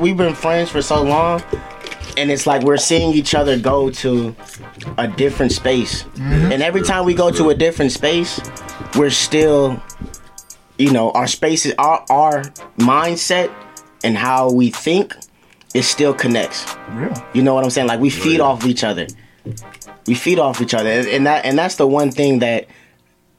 [0.00, 1.42] we've been friends for so long,
[2.16, 4.34] and it's like we're seeing each other go to
[4.98, 6.52] a different space, mm-hmm.
[6.52, 8.40] and every time we go to a different space,
[8.96, 9.80] we're still,
[10.78, 12.42] you know, our spaces, our our
[12.78, 13.52] mindset,
[14.02, 15.14] and how we think,
[15.74, 16.74] it still connects.
[16.90, 17.12] Real.
[17.34, 17.88] You know what I'm saying?
[17.88, 19.06] Like we feed off each other.
[20.06, 22.66] We feed off each other, and that and that's the one thing that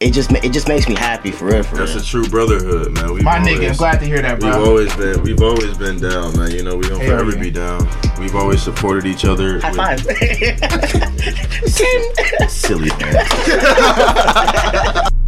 [0.01, 1.63] it just it just makes me happy for real.
[1.63, 2.01] For That's real.
[2.01, 3.13] a true brotherhood, man.
[3.13, 4.49] We've My nigga, always- I'm glad to hear that, bro.
[4.49, 6.51] We've always been we've always been down, man.
[6.51, 7.41] You know, we don't Hell forever yeah.
[7.41, 7.87] be down.
[8.19, 9.59] We've always supported each other.
[9.61, 10.01] High with- five.
[12.51, 13.25] Silly man.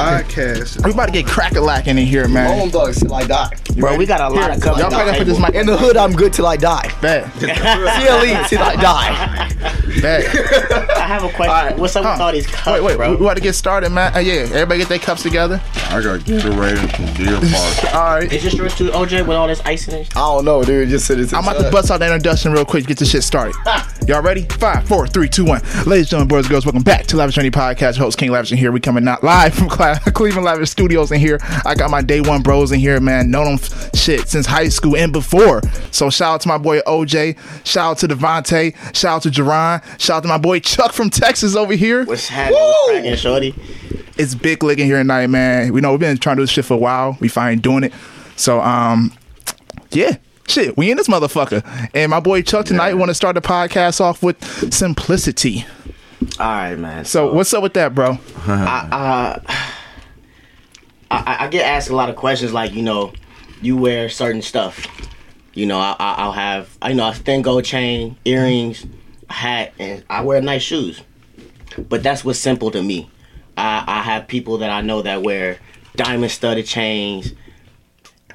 [0.00, 0.84] Podcast.
[0.84, 2.58] We about to get crack a lacking in here, man.
[2.58, 3.50] Home dogs till I die.
[3.76, 4.80] Bro, we got a lot of cover.
[4.80, 6.90] Y'all probably put this mic In the hood, I'm good till I die.
[7.00, 7.32] back.
[7.34, 9.48] CLE till I die.
[10.00, 10.24] back.
[10.96, 11.54] I have a question.
[11.54, 12.12] Alright, What's up huh.
[12.12, 13.10] with all these cups, Wait, wait, bro?
[13.10, 14.14] we, we about to get started, man.
[14.14, 15.60] Uh, yeah, everybody get their cups together.
[15.90, 17.94] I got Gatorade from Deer Park.
[17.94, 18.32] All right.
[18.32, 20.16] Is this yours too, OJ, with all this ice in it?
[20.16, 20.88] I don't know, dude.
[20.88, 21.32] Just said it's.
[21.32, 23.54] I'm about to bust out the introduction real quick to get this shit started.
[24.08, 24.42] Y'all ready?
[24.44, 25.60] Five, four, three, two, one.
[25.86, 27.96] Ladies and gentlemen, boys and girls, welcome back to Lavish Journey Podcast.
[27.96, 28.72] Your host King Lavish in here.
[28.72, 31.38] We coming out live from Cla- Cleveland Lavish Studios in here.
[31.64, 33.30] I got my day one bros in here, man.
[33.30, 35.62] Known them shit since high school and before.
[35.90, 37.38] So shout out to my boy OJ.
[37.66, 38.74] Shout out to Devontae.
[38.94, 39.82] Shout out to Jerron.
[40.00, 42.04] Shout out to my boy Chuck from Texas over here.
[42.04, 42.60] What's happening?
[42.60, 43.54] What's cracking, shorty?
[44.18, 45.72] It's big licking here tonight, man.
[45.72, 47.16] We know we've been trying to do this shit for a while.
[47.20, 47.92] We finally doing it.
[48.36, 49.12] So um
[49.90, 50.16] yeah.
[50.46, 51.64] Shit, we in this motherfucker.
[51.94, 55.64] And my boy Chuck tonight want to start the podcast off with simplicity.
[56.38, 57.04] All right, man.
[57.04, 58.18] So what's up with that, bro?
[58.46, 59.40] I,
[61.10, 63.12] I get asked a lot of questions like, you know,
[63.60, 64.86] you wear certain stuff.
[65.54, 68.86] You know, I, I, I'll have, I know, a thin gold chain, earrings,
[69.28, 71.02] hat, and I wear nice shoes.
[71.76, 73.10] But that's what's simple to me.
[73.56, 75.58] I, I have people that I know that wear
[75.96, 77.32] diamond studded chains,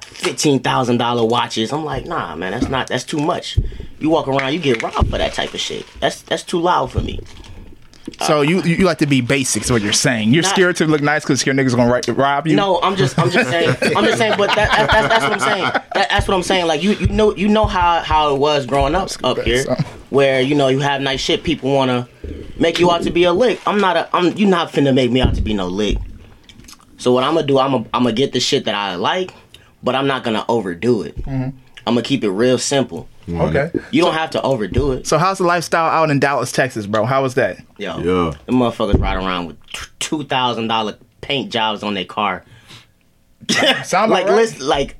[0.01, 1.71] fifteen thousand dollar watches.
[1.71, 3.57] I'm like, nah, man, that's not, that's too much.
[3.99, 5.85] You walk around, you get robbed for that type of shit.
[6.01, 7.21] That's that's too loud for me.
[8.21, 10.33] So you you like to be basic, is what you're saying.
[10.33, 12.55] You're Not- scared to look nice because your niggas gonna ri- rob you.
[12.55, 15.33] No, I'm just, I'm just saying, I'm just saying, but that, that, that's, that's what
[15.33, 15.63] I'm saying.
[15.95, 16.67] That, that's what I'm saying.
[16.67, 19.65] Like you, you know, you know how how it was growing up up here,
[20.11, 21.43] where you know you have nice shit.
[21.43, 22.07] People wanna
[22.57, 23.59] make you out to be a lick.
[23.67, 25.97] I'm not a, I'm, you not finna make me out to be no lick.
[26.97, 29.33] So what I'm gonna do, I'm gonna, I'm gonna get the shit that I like,
[29.83, 31.17] but I'm not gonna overdo it.
[31.23, 31.57] Mm-hmm.
[31.87, 33.09] I'm gonna keep it real simple.
[33.29, 33.71] Okay.
[33.91, 35.07] You don't have to overdo it.
[35.07, 37.05] So how's the lifestyle out in Dallas, Texas, bro?
[37.05, 37.57] How was that?
[37.77, 38.37] Yo, Yeah.
[38.45, 39.57] the motherfuckers ride around with
[39.99, 42.43] two thousand dollar paint jobs on their car.
[43.83, 44.41] Sound like about right?
[44.41, 44.95] list like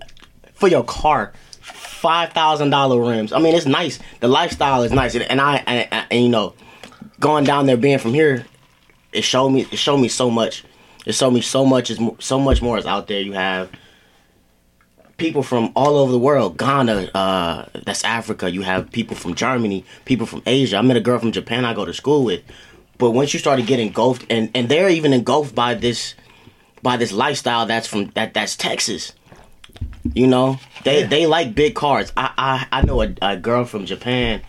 [0.53, 5.15] for your car five thousand dollar rims i mean it's nice the lifestyle is nice
[5.15, 6.53] and, and I, and, and, and, you know
[7.19, 8.45] going down there being from here
[9.11, 10.63] it showed me it showed me so much
[11.07, 13.71] it showed me so much is so much more is out there you have
[15.17, 19.85] people from all over the world ghana uh that's africa you have people from germany
[20.03, 22.41] people from asia i met a girl from japan i go to school with
[22.97, 26.15] but once you started getting engulfed and and they're even engulfed by this
[26.85, 29.11] by this lifestyle that's from that that's Texas.
[30.13, 32.13] You know, they they like big cars.
[32.15, 34.41] I I, I know a, a girl from Japan.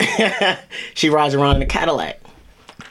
[0.94, 2.20] she rides around in a Cadillac.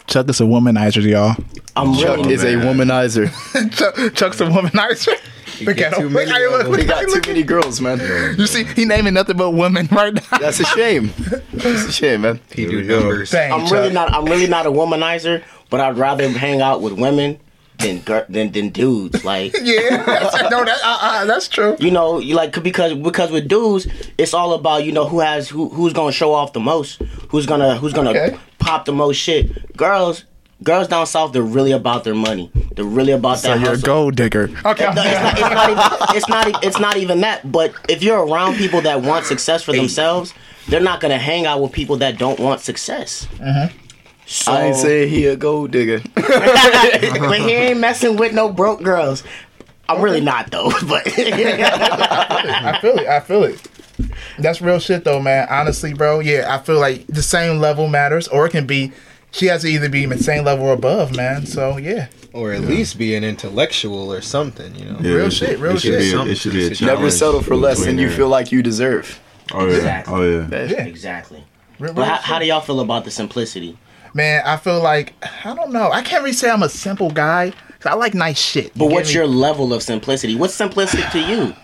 [0.07, 1.35] Chuck is a womanizer, y'all.
[1.75, 3.27] I'm Chuck really is a womanizer.
[3.77, 5.19] Chuck, Chuck's a womanizer.
[5.61, 6.13] Look get at too him.
[6.13, 6.61] many Look how he of look.
[6.63, 6.71] them.
[6.71, 7.99] Look He got he too many girls, man.
[8.37, 10.37] You see, he naming nothing but women right now.
[10.39, 11.11] That's a shame.
[11.53, 12.39] That's a shame, man.
[12.53, 13.31] He do numbers.
[13.31, 13.71] Dang, I'm Chuck.
[13.71, 17.39] really not I'm really not a womanizer, but I'd rather hang out with women
[17.79, 19.23] than than than dudes.
[19.23, 21.75] Like Yeah, that's, no, that, uh, uh, that's true.
[21.79, 23.87] you know, you like because because with dudes,
[24.17, 26.95] it's all about you know who has who who's gonna show off the most,
[27.29, 28.37] who's gonna who's gonna Okay.
[28.59, 29.75] pop the most shit.
[29.77, 30.23] Girls,
[30.63, 32.51] girls down south, they're really about their money.
[32.75, 34.49] They're really about So that you're a gold digger.
[34.65, 36.63] Okay, No, it's, not, it's, not even, it's not.
[36.63, 37.51] It's not even that.
[37.51, 40.33] But if you're around people that want success for themselves,
[40.67, 43.27] they're not gonna hang out with people that don't want success.
[44.25, 46.01] So, I ain't saying he a gold digger.
[46.15, 49.23] but he ain't messing with no broke girls.
[49.87, 50.69] I'm really not though.
[50.87, 53.07] But I feel it.
[53.07, 53.67] I feel it.
[54.37, 55.47] That's real shit though, man.
[55.49, 56.19] Honestly, bro.
[56.19, 58.91] Yeah, I feel like the same level matters, or it can be.
[59.37, 61.45] She has to either be the same level or above, man.
[61.45, 64.97] So yeah, Or at least be an intellectual or something, you know.
[64.99, 65.99] Yeah, Real shit, real it shit.
[65.99, 66.81] Be a, it should be a challenge.
[66.81, 69.19] Never settle for less than you feel like you deserve.
[69.53, 69.75] Oh yeah.
[69.75, 70.13] Exactly.
[70.13, 70.65] Oh yeah.
[70.65, 70.83] yeah.
[70.85, 71.43] exactly.
[71.79, 73.77] Real, But real how, how do y'all feel about the simplicity?
[74.13, 75.13] man, I feel like
[75.45, 75.91] I don't know.
[75.91, 77.51] I can't really say I'm a simple guy.
[77.79, 78.71] 'cause I like nice shit.
[78.75, 79.15] But You what's me?
[79.15, 80.33] your level of simplicity?
[80.35, 81.55] What's simplicity to you?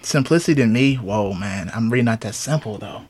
[0.00, 0.94] simplicity to me?
[0.96, 3.02] Whoa, man, I'm really not that simple though.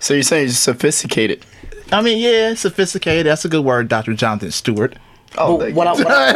[0.00, 1.44] So you're saying you're sophisticated?
[1.92, 3.26] I mean, yeah, sophisticated.
[3.26, 4.14] That's a good word, Dr.
[4.14, 4.96] Jonathan Stewart.
[5.38, 6.32] Oh, But thank what, I, what, I,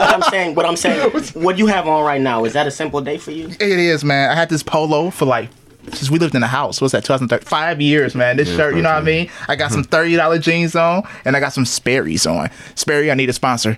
[0.00, 2.70] what I'm saying, what I'm saying, what you have on right now is that a
[2.70, 3.48] simple day for you?
[3.48, 4.30] It is, man.
[4.30, 5.48] I had this polo for like
[5.92, 6.80] since we lived in the house.
[6.80, 7.04] What's that?
[7.04, 7.46] 2013?
[7.46, 8.36] Five years, man.
[8.36, 9.30] This shirt, you know what I mean?
[9.48, 12.50] I got some thirty dollar jeans on, and I got some Sperry's on.
[12.74, 13.76] Sperry, I need a sponsor.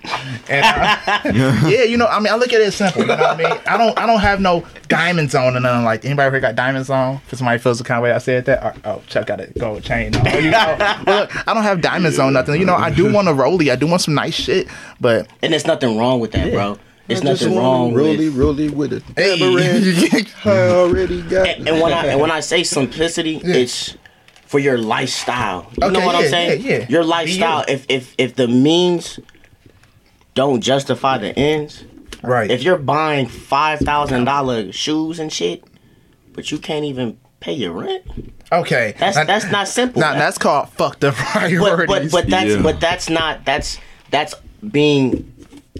[0.49, 1.21] And uh,
[1.67, 3.01] yeah, you know, I mean, I look at it as simple.
[3.01, 3.59] You know what I mean?
[3.67, 6.05] I don't, I don't have no diamonds on and nothing like.
[6.05, 7.21] Anybody ever got diamonds on?
[7.31, 9.47] If somebody feels the kind of way I said that, or, oh, Chuck got a
[9.57, 10.25] gold chain on.
[10.43, 12.59] You know, but look, I don't have diamonds on nothing.
[12.59, 13.71] You know, I do want a rollie.
[13.71, 14.67] I do want some nice shit,
[14.99, 16.77] but And there's nothing wrong with that, bro.
[17.07, 18.37] There's I just nothing wanna wrong Rolly, with.
[18.37, 19.03] rolly with it.
[19.15, 20.25] Hey.
[20.49, 21.47] I already got.
[21.47, 23.97] And, and when I and when I say simplicity, it's
[24.45, 25.69] for your lifestyle.
[25.81, 26.61] You know Okay, what yeah, I'm saying?
[26.61, 26.85] yeah, yeah.
[26.89, 27.65] Your lifestyle.
[27.67, 27.73] you.
[27.73, 29.19] If if if the means
[30.33, 31.83] don't justify the ends,
[32.23, 32.49] right.
[32.49, 35.63] if you're buying five thousand dollar shoes and shit,
[36.33, 38.03] but you can't even pay your rent,
[38.51, 39.99] okay, that's Now- that's not simple.
[39.99, 42.11] Now, that's called fuck the but priorities.
[42.11, 42.61] but but that's Yeah.
[42.61, 43.77] but that's not that's
[44.09, 44.33] that's
[44.71, 45.32] being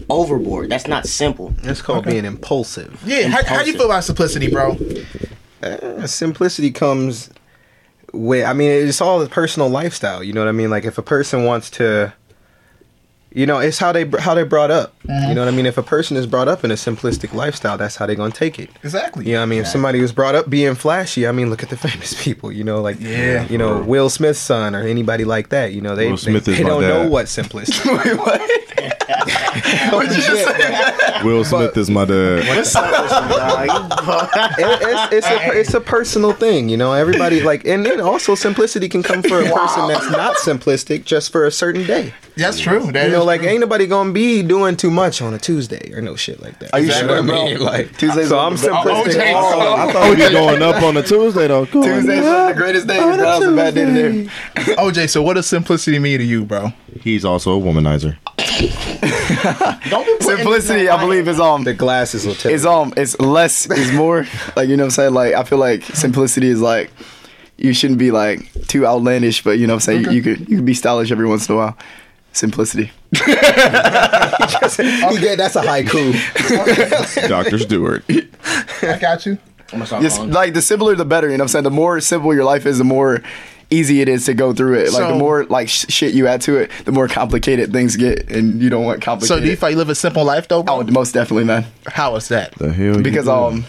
[0.10, 0.70] overboard.
[0.70, 1.50] That's not simple.
[1.62, 3.02] That's called being impulsive.
[3.06, 4.78] yeah, how, how do you feel about simplicity, bro?
[5.62, 7.30] Uh, simplicity comes
[8.12, 8.46] with.
[8.46, 10.24] I mean, it's all a personal lifestyle.
[10.24, 10.70] You know what I mean?
[10.70, 12.14] Like if a person wants to,
[13.32, 14.94] you know, it's how they how they're brought up.
[15.04, 15.66] You know what I mean?
[15.66, 18.60] If a person is brought up in a simplistic lifestyle, that's how they're gonna take
[18.60, 18.70] it.
[18.84, 19.26] Exactly.
[19.26, 19.60] You know what I mean?
[19.62, 22.64] If somebody was brought up being flashy, I mean, look at the famous people, you
[22.64, 23.48] know, like, Yeah.
[23.48, 26.52] you know, Will Smith's son or anybody like that, you know, they, Will Smith they,
[26.54, 27.86] is they my don't know what simplistic.
[28.76, 29.94] Wait, what?
[29.94, 31.24] What'd you just say?
[31.24, 32.40] Will Smith is my dad.
[32.40, 32.48] It-
[34.84, 38.90] it's, it's, a, it's a personal thing, you know, everybody like, and then also simplicity
[38.90, 42.14] can come for a person that's not simplistic just for a certain day.
[42.36, 42.92] That's true.
[42.92, 43.50] That You know, like true.
[43.50, 46.74] ain't nobody gonna be doing too much on a Tuesday or no shit like that.
[46.74, 47.44] Are you know sure, bro?
[47.64, 48.86] Like, Tuesdays so I'm simplistic.
[48.86, 51.66] Oh, okay, all- so- I thought we'd going up on a Tuesday though.
[51.66, 51.88] Come on.
[51.88, 53.00] Tuesdays are the greatest days.
[53.02, 54.26] but That was a bad day today.
[54.76, 56.74] OJ, so what does simplicity mean to you, bro?
[57.02, 58.18] He's also a womanizer.
[59.90, 62.52] Don't be Simplicity, I believe, is um, the glasses will tell.
[62.52, 64.26] is um, it's less is more.
[64.56, 66.92] Like you know, what I'm saying, like I feel like simplicity is like
[67.58, 70.58] you shouldn't be like too outlandish, but you know, what I'm saying you could you
[70.58, 71.78] could be stylish every once in a while.
[72.32, 72.92] Simplicity.
[73.14, 73.20] He
[75.20, 77.28] get- that's a haiku.
[77.28, 77.60] Dr.
[77.60, 78.04] Stewart.
[78.82, 79.38] I got you.
[79.72, 81.28] I'm gonna start Just like the simpler, the better.
[81.30, 83.22] You know, what I'm saying the more simple your life is, the more
[83.70, 84.94] easy it is to go through it.
[84.94, 87.96] Like So- the more like sh- shit you add to it, the more complicated things
[87.96, 89.28] get, and you don't want complicated.
[89.28, 89.44] So complicated.
[89.46, 90.76] do you feel you live a simple life though, bro?
[90.80, 91.66] oh, most definitely, man.
[91.88, 92.54] How is that?
[92.56, 93.02] The hell?
[93.02, 93.38] because doing?
[93.38, 93.66] um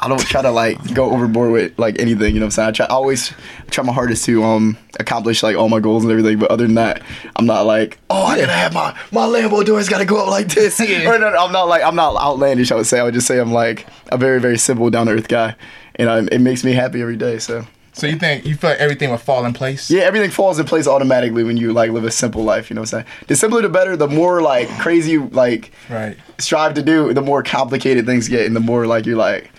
[0.00, 2.68] I don't try to like go overboard with like anything, you know what I'm saying?
[2.68, 3.32] I try I always
[3.70, 6.76] try my hardest to um accomplish like all my goals and everything, but other than
[6.76, 7.02] that,
[7.34, 10.48] I'm not like, oh I gotta have my my Lambo doors gotta go up like
[10.48, 10.78] this.
[10.88, 11.10] Yeah.
[11.10, 13.00] Or no, no, I'm not like I'm not outlandish, I would say.
[13.00, 15.56] I would just say I'm like a very, very simple, down to earth guy.
[15.96, 17.40] And um, it makes me happy every day.
[17.40, 17.66] So
[17.98, 19.90] So you think you feel like everything will fall in place?
[19.90, 22.82] yeah, everything falls in place automatically when you like live a simple life, you know
[22.82, 23.06] what I'm saying?
[23.26, 26.16] The simpler the better, the more like crazy you like Right.
[26.38, 29.50] strive to do, the more complicated things get, and the more like you're like,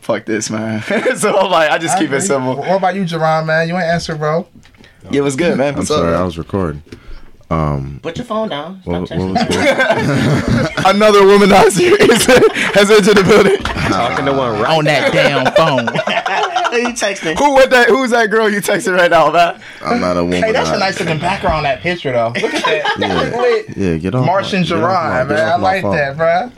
[0.00, 0.82] fuck this, man.
[1.16, 2.56] so I'm like, I just keep I it simple.
[2.56, 3.68] What about you, Jerron, man?
[3.68, 4.48] You ain't answer, bro.
[5.10, 5.76] Yeah, it was good, man?
[5.76, 6.20] I'm sorry, up?
[6.20, 6.82] I was recording.
[7.50, 8.80] Um, Put your phone down.
[8.82, 9.34] Stop what, what texting.
[9.34, 10.86] was good?
[10.96, 12.26] Another womanizer is,
[12.74, 13.58] has entered the building.
[13.62, 14.76] Talking to one right.
[14.78, 15.84] On that damn phone.
[16.74, 17.38] you texting.
[17.38, 17.88] Who what that?
[17.88, 19.60] Who's that girl you texting right now, man?
[19.82, 20.42] I'm not a woman.
[20.42, 22.28] hey, that's a nice looking background on that picture, though.
[22.28, 23.66] Look at that.
[23.76, 23.90] Yeah.
[23.92, 24.24] Yeah, get on.
[24.26, 25.48] Martian my- get off my- man.
[25.48, 25.96] I like phone.
[25.96, 26.50] that, bro.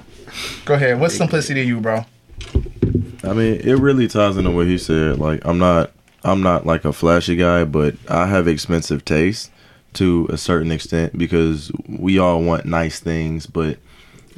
[0.64, 1.00] Go ahead.
[1.00, 2.04] What's simplicity to you, bro?
[3.24, 5.18] I mean, it really ties into what he said.
[5.18, 5.90] Like, I'm not,
[6.22, 9.50] I'm not like a flashy guy, but I have expensive taste
[9.96, 13.46] to a certain extent because we all want nice things.
[13.46, 13.78] But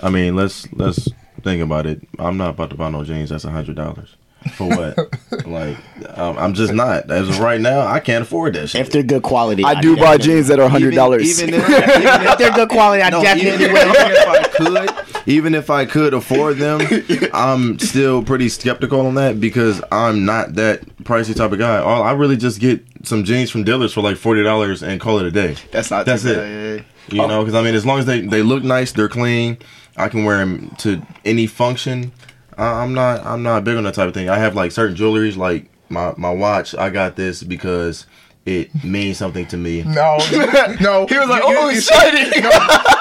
[0.01, 1.09] I mean, let's let's
[1.43, 2.07] think about it.
[2.19, 3.31] I'm not about to buy no jeans.
[3.31, 4.17] That's a hundred dollars
[4.49, 5.47] for what?
[5.47, 5.77] like,
[6.17, 7.11] I'm, I'm just not.
[7.11, 8.81] As of right now, I can't afford that shit.
[8.81, 11.41] If they're good quality, I do buy jeans that are hundred dollars.
[11.41, 13.89] Even, even if, even if If they're good quality, I No, definitely even, will.
[13.89, 16.81] even if I could, even if I could afford them,
[17.33, 21.79] I'm still pretty skeptical on that because I'm not that pricey type of guy.
[21.79, 25.19] All I really just get some jeans from dealers for like forty dollars and call
[25.19, 25.57] it a day.
[25.71, 26.07] That's not.
[26.07, 26.37] That's too it.
[26.37, 27.23] bad, yeah, yeah.
[27.23, 29.59] You know, because I mean, as long as they they look nice, they're clean.
[29.97, 32.13] I can wear them to any function.
[32.59, 34.29] I, I'm not I'm not big on that type of thing.
[34.29, 36.75] I have like certain jewelries, like my my watch.
[36.75, 38.07] I got this because
[38.45, 39.83] it means something to me.
[39.85, 40.19] No,
[40.81, 41.07] no.
[41.07, 42.98] He was like, You- "Oh, you- shiny." I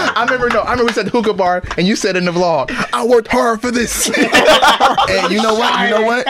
[0.16, 0.48] I remember.
[0.48, 3.04] No, I remember we said the hookah bar, and you said in the vlog, "I
[3.04, 4.10] worked hard for this."
[5.10, 5.80] And you know what?
[5.84, 6.26] You know what?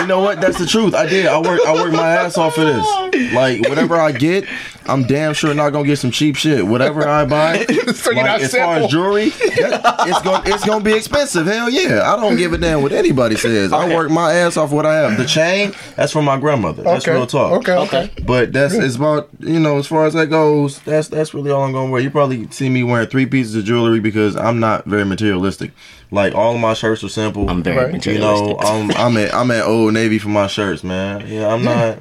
[0.00, 0.40] You know what?
[0.40, 0.94] That's the truth.
[0.94, 1.26] I did.
[1.26, 1.60] I work.
[1.66, 3.32] I work my ass off for this.
[3.32, 4.44] Like whatever I get,
[4.86, 6.66] I'm damn sure not gonna get some cheap shit.
[6.66, 8.84] Whatever I buy, So like, not as far simple.
[8.84, 11.46] as jewelry, that- it's gonna it's gonna be expensive.
[11.46, 12.02] Hell yeah!
[12.12, 13.72] I don't give a damn what anybody says.
[13.72, 15.16] I work my ass off what I have.
[15.16, 16.82] The chain, that's from my grandmother.
[16.82, 17.16] That's okay.
[17.16, 17.52] real talk.
[17.60, 17.76] Okay.
[17.76, 18.10] Okay.
[18.26, 20.80] But that's it's about you know as far as that goes.
[20.80, 22.00] That's that's really all I'm gonna wear.
[22.02, 25.72] You probably see me wearing three pieces of jewelry because I'm not very materialistic.
[26.10, 27.48] Like all of my shirts are simple.
[27.48, 28.06] I'm very Right.
[28.06, 28.58] You know.
[28.60, 31.26] I'm I'm at I'm at Old Navy for my shirts, man.
[31.28, 32.00] Yeah, I'm not.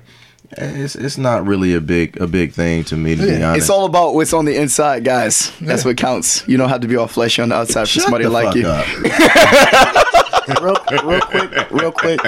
[0.51, 3.63] It's it's not really a big a big thing to me to be honest.
[3.63, 5.51] It's all about what's on the inside, guys.
[5.59, 6.47] That's what counts.
[6.47, 8.33] You don't have to be all fleshy on the outside for Shut somebody the to
[8.33, 8.63] like fuck you.
[10.63, 12.21] real, real quick, real quick.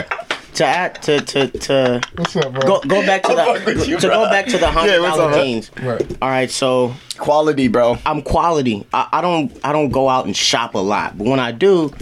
[0.60, 2.62] To add to to to What's up, bro?
[2.62, 5.36] go go back to the to go back to the hundred Yeah, what's dollar up,
[5.38, 5.46] man?
[5.46, 5.72] jeans.
[5.82, 6.18] Right.
[6.22, 7.98] All right, so Quality, bro.
[8.06, 8.86] I'm quality.
[8.94, 11.94] I, I don't I don't go out and shop a lot, but when I do,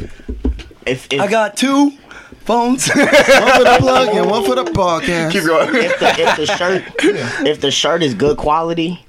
[0.87, 1.91] if if, I got two
[2.45, 2.87] phones.
[2.95, 5.31] one for the plug and one for the podcast.
[5.33, 5.75] Keep going.
[5.75, 6.83] if the if the shirt
[7.45, 9.05] if the shirt is good quality,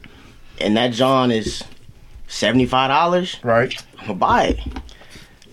[0.61, 1.63] and that John is
[2.27, 3.75] seventy five dollars, Right.
[3.99, 4.61] I'm gonna buy it.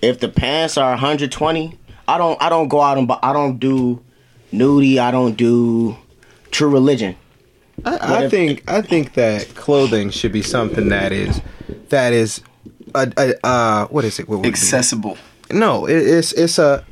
[0.01, 3.57] If the pants are 120, I don't I don't go out and buy, I don't
[3.59, 4.01] do
[4.53, 4.97] nudie.
[4.97, 5.95] I don't do
[6.51, 7.15] true religion.
[7.83, 11.41] I, I think I think that clothing should be something that is
[11.89, 12.41] that is
[12.93, 14.29] a, a uh what is it?
[14.29, 14.49] What would it?
[14.49, 15.17] Accessible.
[15.51, 16.85] No, it, it's it's a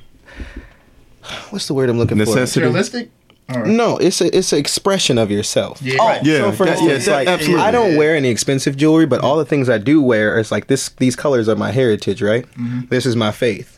[1.50, 2.66] what's the word I'm looking Necessity.
[2.66, 3.10] Realistic.
[3.52, 3.66] for?
[3.66, 5.82] No, it's a it's an expression of yourself.
[5.82, 5.98] Yeah.
[6.00, 6.20] Oh.
[6.24, 7.64] Yeah, So for that- instance, yeah, like absolutely.
[7.64, 10.68] I don't wear any expensive jewelry, but all the things I do wear is like
[10.68, 10.90] this.
[10.90, 12.46] These colors are my heritage, right?
[12.90, 13.73] This is my faith,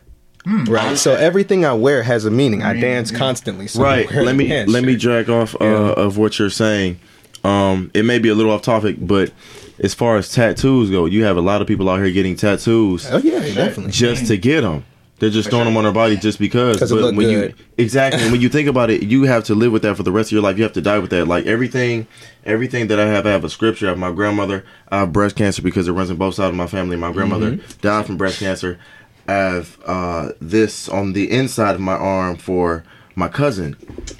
[0.45, 0.97] right?
[0.97, 2.63] So everything I wear has a meaning.
[2.63, 3.67] I dance constantly.
[3.67, 4.09] So Right.
[4.11, 6.99] Let me pants, let me drag off uh, of what you're saying.
[7.43, 9.31] Um, it may be a little off topic, but
[9.79, 13.05] as far as tattoos go, you have a lot of people out here getting tattoos
[13.11, 13.91] Oh yeah, definitely.
[13.91, 14.83] just to get them.
[15.19, 16.77] They're just throwing them on their body just because.
[16.77, 17.55] 'Cause it when good.
[17.57, 20.11] you exactly when you think about it, you have to live with that for the
[20.11, 20.57] rest of your life.
[20.57, 21.25] You have to die with that.
[21.25, 22.05] Like everything,
[22.45, 23.85] everything that I have, I have a scripture.
[23.85, 24.65] I have my grandmother.
[24.89, 26.97] I have breast cancer because it runs in both sides of my family.
[26.97, 27.79] My grandmother Mm-hmm.
[27.81, 28.77] died from breast cancer.
[29.27, 32.83] Have uh, this on the inside of my arm for
[33.15, 33.75] my cousin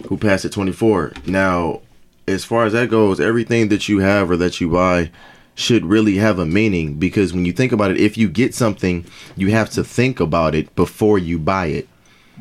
[0.08, 1.14] who passed at 24.
[1.28, 1.82] Now,
[2.28, 5.12] as far as that goes, everything that you have or that you buy
[5.54, 9.06] should really have a meaning because when you think about it, if you get something,
[9.36, 11.88] you have to think about it before you buy it.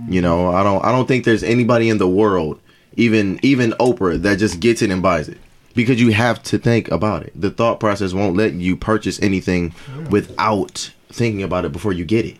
[0.08, 2.60] You know, I don't I don't think there's anybody in the world,
[2.96, 5.38] even even Oprah, that just gets it and buys it.
[5.74, 7.32] Because you have to think about it.
[7.40, 9.74] The thought process won't let you purchase anything
[10.08, 12.36] without thinking about it before you get it.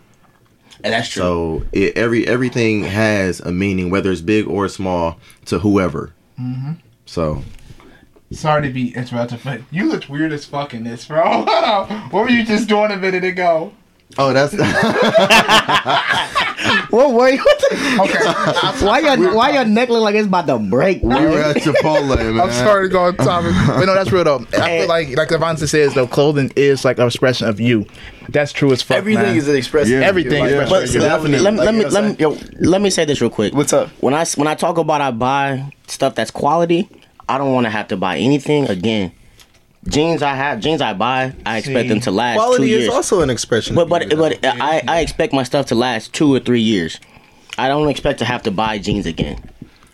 [0.85, 1.21] And that's true.
[1.21, 6.13] So it, every everything has a meaning, whether it's big or small, to whoever.
[6.39, 6.73] Mm-hmm.
[7.07, 7.43] So
[8.31, 11.43] Sorry to be interrupted, but you looked weird as fuck in this, bro.
[12.11, 13.73] what were you just doing a minute ago?
[14.17, 14.53] Oh, that's
[16.89, 17.37] What were you?
[17.37, 18.79] What the, Okay.
[18.85, 21.01] why your why your neck look like it's about to break?
[21.03, 21.31] we bro?
[21.31, 22.39] were at Chipotle, man.
[22.39, 24.45] I'm sorry to go on topic, but no, that's real though.
[24.53, 27.85] I feel like, like Avanta says, though, clothing is like an expression of you.
[28.29, 28.97] That's true as fuck.
[28.97, 29.35] Everything man.
[29.37, 29.93] is an expression.
[29.99, 30.07] Yeah.
[30.07, 30.49] Everything you.
[30.49, 31.01] is But expression.
[31.01, 31.39] let, definitely.
[31.39, 33.53] let, me- let me let me yo, let me say this real quick.
[33.53, 33.89] What's up?
[34.01, 36.89] When I when I talk about I buy stuff that's quality,
[37.29, 39.11] I don't want to have to buy anything again.
[39.87, 42.89] Jeans I have, jeans I buy, I expect See, them to last two Quality is
[42.89, 43.75] also an expression.
[43.75, 46.61] but of but you, but I I expect my stuff to last two or three
[46.61, 46.99] years.
[47.57, 49.39] I don't expect to have to buy jeans again,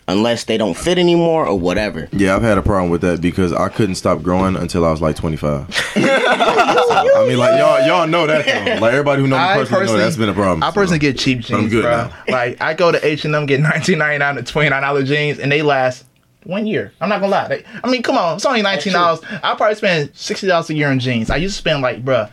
[0.08, 2.08] unless they don't fit anymore or whatever.
[2.10, 5.02] Yeah, I've had a problem with that because I couldn't stop growing until I was
[5.02, 5.66] like 25.
[5.96, 8.46] I mean, like y'all, y'all know that.
[8.46, 8.80] Though.
[8.80, 10.62] Like everybody who knows me I personally, know personally, that's been a problem.
[10.62, 10.74] I so.
[10.74, 11.90] personally get cheap jeans, I'm good bro.
[12.08, 12.12] now.
[12.28, 15.60] Like I go to H and M, get 19.99 to 29 dollar jeans, and they
[15.62, 16.06] last
[16.44, 16.92] one year.
[17.00, 17.48] I'm not gonna lie.
[17.48, 19.20] They, I mean, come on, it's only 19 dollars.
[19.42, 21.30] I probably spend 60 dollars a year in jeans.
[21.30, 22.30] I used to spend like, bruh,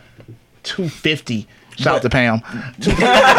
[0.64, 1.46] 250.
[1.76, 2.42] Shout out to Pam.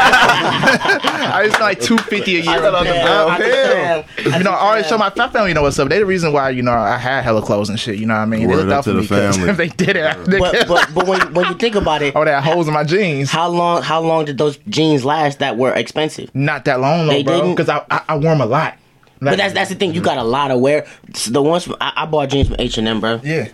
[0.01, 2.95] I used to like 250 a year on jeans.
[2.95, 4.03] Damn.
[4.33, 5.89] Oh, you know, I always show my fat family know what's up.
[5.89, 7.97] They the reason why you know I had hella clothes and shit.
[7.97, 8.47] You know what I mean?
[8.47, 9.49] Word they looked up out for to me the 'cause family.
[9.51, 12.25] if they did it, they But but but when when you think about it, oh,
[12.25, 13.29] they had holes in my jeans.
[13.29, 16.33] how long how long did those jeans last that were expensive?
[16.33, 17.49] Not that long though, They bro.
[17.51, 18.75] Because I, I I wore them a lot.
[19.21, 19.93] But that's that's the thing.
[19.93, 20.87] You got a lot of wear.
[21.29, 23.21] The ones from, I, I bought jeans from H and M, bro.
[23.23, 23.49] yeah.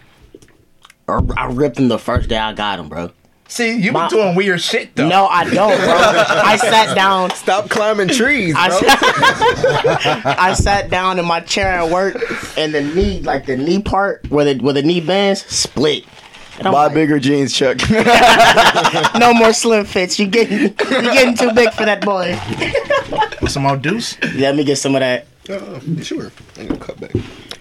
[1.09, 3.12] I, I ripped them the first day I got them, bro.
[3.50, 5.07] See, you My- been doing weird shit though.
[5.07, 5.88] No, I don't, bro.
[5.88, 7.29] I sat down.
[7.36, 8.79] Stop climbing trees, I bro.
[8.79, 12.15] sat, I sat down in my chair at work,
[12.57, 16.03] and the knee, like the knee part where the where the knee bands split.
[16.57, 17.77] And I'm Buy like, bigger jeans, Chuck.
[19.19, 20.17] no more slim fits.
[20.17, 22.39] You getting you getting too big for that boy.
[23.41, 24.39] With some more D'USSÉ.
[24.39, 25.27] Let me get some of that.
[25.49, 26.31] Uh, sure.
[26.57, 27.11] I'm gonna cut back.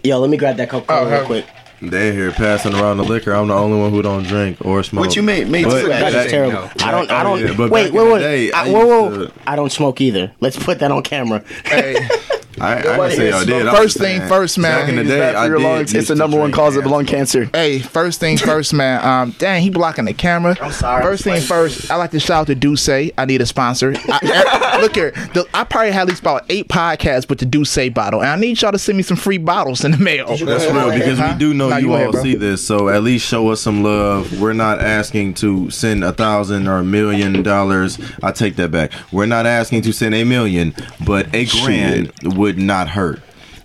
[0.02, 1.26] Yo, let me grab that Coca Cola Oh, real hey.
[1.26, 1.46] quick.
[1.82, 3.34] They here passing around the liquor.
[3.34, 5.04] I'm the only one who don't drink or smoke.
[5.04, 5.48] What you made?
[5.50, 6.30] Made But two that- That's actually.
[6.30, 6.52] terrible.
[6.62, 6.70] no.
[6.86, 7.10] I don't.
[7.10, 7.38] I Oh, don't.
[7.40, 8.18] yeah, wait, back wait, wait.
[8.20, 9.26] day, I, I whoa, whoa.
[9.26, 10.32] to- I don't smoke either.
[10.40, 11.44] Let's put that on camera.
[11.66, 11.96] Hey,
[12.60, 13.68] I, I didn't say y'all did.
[13.74, 14.80] First thing saying, first, man.
[14.80, 15.94] Back in the It's day, I did lungs.
[15.94, 17.44] It's the number one cause of lung cancer.
[17.52, 19.04] Hey, first thing first, man.
[19.04, 20.56] Um, dang, he blocking the camera.
[20.60, 21.02] I'm sorry.
[21.02, 23.12] First thing first, I like to shout out to D'USSÉ.
[23.18, 23.94] I need a sponsor.
[24.08, 27.92] I, look here, the, I probably had at least about eight podcasts with the D'USSÉ
[27.92, 30.28] bottle, and I need y'all to send me some free bottles in the mail.
[30.36, 31.30] That's real because Huh?
[31.32, 32.22] we do know Nah, you go ahead, all bro.
[32.22, 34.40] see this, so at least show us some love.
[34.40, 37.98] We're not asking to send a thousand or a million dollars.
[38.22, 38.92] I take that back.
[39.12, 43.20] We're not asking to send a million, but a grand would not hurt.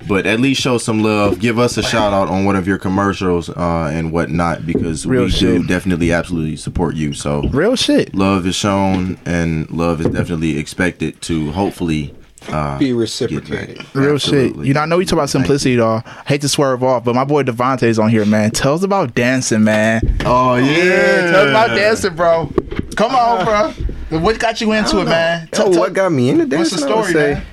[0.07, 1.39] But at least show some love.
[1.39, 5.25] Give us a shout out on one of your commercials uh, and whatnot because Real
[5.25, 5.61] we shit.
[5.61, 7.13] do definitely absolutely support you.
[7.13, 8.15] So Real shit.
[8.15, 12.15] love is shown and love is definitely expected to hopefully
[12.49, 13.77] uh, Be reciprocated.
[13.77, 13.93] back.
[13.93, 14.55] Real shit.
[14.55, 16.01] You know, I know you talk about simplicity, though.
[16.25, 18.49] hate to swerve off, but my boy Devontae's on here, man.
[18.49, 20.01] Tell us about dancing, man.
[20.25, 22.51] Oh yeah, Tell us about dancing, bro.
[22.95, 24.19] Come on, bro.
[24.19, 25.47] What got you into it, man?
[25.57, 26.79] Oh, what got me into dancing?
[26.79, 27.45] What's the story, say, man?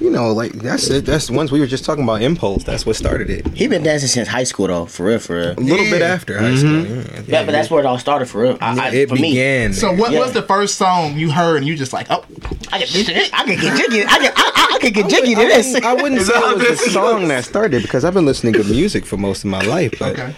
[0.00, 1.04] You know, like that's it.
[1.06, 2.22] That's the ones we were just talking about.
[2.22, 2.64] Impulse.
[2.64, 3.46] That's what started it.
[3.48, 5.50] He been dancing since high school though, for real, for real.
[5.52, 6.70] A little bit after high school.
[6.70, 7.14] Mm-hmm.
[7.30, 8.58] Yeah, Yeah, but that's where it all started for real.
[8.60, 9.72] I, I, it for me, began.
[9.72, 10.20] So, what Yeah.
[10.20, 12.24] was the first song you heard and you just like, oh,
[12.72, 14.04] I can, I can get jiggy.
[14.04, 15.66] I can, I, I, I can get jiggy to I this.
[15.74, 18.64] wouldn't, I wouldn't say it was the song that started because I've been listening to
[18.64, 19.94] music for most of my life.
[19.98, 20.34] But Okay.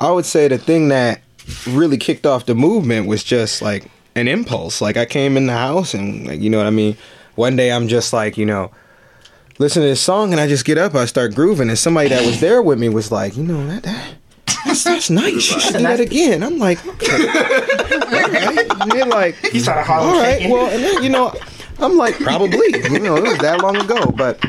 [0.00, 1.20] I would say the thing that
[1.68, 4.80] really kicked off the movement was just like an impulse.
[4.80, 6.96] Like I came in the house and like you know what I mean.
[7.36, 8.70] One day I'm just like you know.
[9.58, 12.26] Listen to this song and I just get up, I start grooving, and somebody that
[12.26, 14.14] was there with me was like, you know that, that
[14.64, 15.32] that's, that's nice.
[15.32, 16.42] You should do that again.
[16.42, 17.28] I'm like, okay.
[17.28, 18.70] Alright.
[18.84, 21.32] And they're like, he started all right, well, and then you know,
[21.78, 24.44] I'm like, probably, you know, it was that long ago, but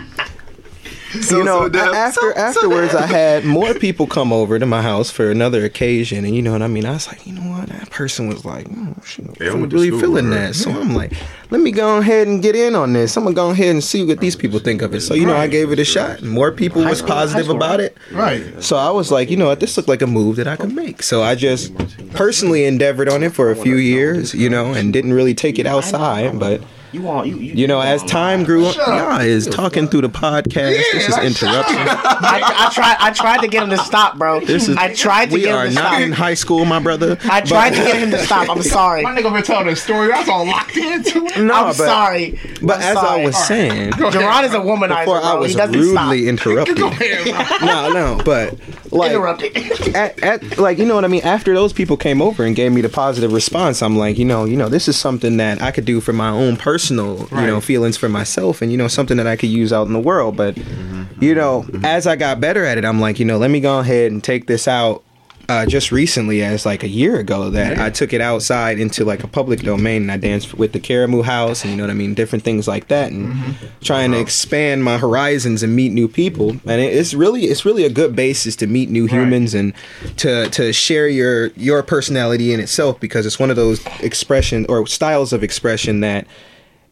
[1.31, 4.65] you know, so damn- after so- so afterwards, I had more people come over to
[4.65, 6.85] my house for another occasion, and you know what I mean.
[6.85, 9.69] I was like, you know what, that person was like, oh, she Yeah, I went
[9.71, 10.47] to really school feeling with her.
[10.47, 10.55] that.
[10.55, 11.13] So I'm like,
[11.51, 13.15] let me go ahead and get in on this.
[13.17, 15.01] I'm gonna go ahead and see what these oh, people think of it.
[15.01, 16.19] So you know, I gave it a shot.
[16.21, 17.97] and More people was school- positive about it.
[18.11, 18.61] right.
[18.63, 20.73] So I was like, you know what, this looked like a move that I could
[20.73, 21.03] make.
[21.03, 21.71] So I just
[22.11, 25.65] personally endeavored on it for a few years, you know, and didn't really take it
[25.65, 26.39] outside.
[26.39, 26.61] But
[26.95, 27.35] You want you?
[27.39, 30.77] You, you know, as time grew on, y'all is talking through the podcast.
[30.93, 31.75] this is interruption.
[31.77, 32.95] I, I tried.
[33.01, 34.39] I tried to get him to stop, bro.
[34.39, 35.99] This is I tried to we get are him to not stop.
[35.99, 37.17] in high school, my brother.
[37.25, 38.49] I tried to get him to stop.
[38.49, 39.03] I'm sorry.
[39.03, 40.09] My nigga over here telling the story.
[40.13, 41.37] I was all locked into it.
[41.37, 42.39] No, I'm but, sorry.
[42.61, 43.21] But I'm as sorry.
[43.21, 45.29] I was saying, Jerron is a womanizer, before bro.
[45.29, 46.11] I he was doesn't stop.
[46.11, 46.79] rudely interrupted.
[46.79, 48.57] Ahead, no, no, but
[48.95, 49.57] like Interrupted.
[49.95, 51.23] at, at like you know what I mean.
[51.23, 54.45] After those people came over and gave me the positive response, I'm like, you know,
[54.45, 57.61] you know, this is something that I could do for my own personal, you know,
[57.61, 60.35] feelings for myself, and you know, something that I could use out in the world.
[60.35, 61.23] But mm-hmm.
[61.23, 61.85] you know, mm-hmm.
[61.85, 64.23] as I got better at it, I'm like, you know, let me go ahead and
[64.23, 65.03] take this out.
[65.47, 69.23] Uh, just recently, as like a year ago, that I took it outside into like
[69.23, 71.93] a public domain, and I danced with the Karamu House, and you know what I
[71.93, 73.65] mean, different things like that, and mm-hmm.
[73.81, 76.49] trying to expand my horizons and meet new people.
[76.65, 79.75] And it, it's really, it's really a good basis to meet new humans and
[80.17, 84.87] to to share your your personality in itself because it's one of those expression or
[84.87, 86.25] styles of expression that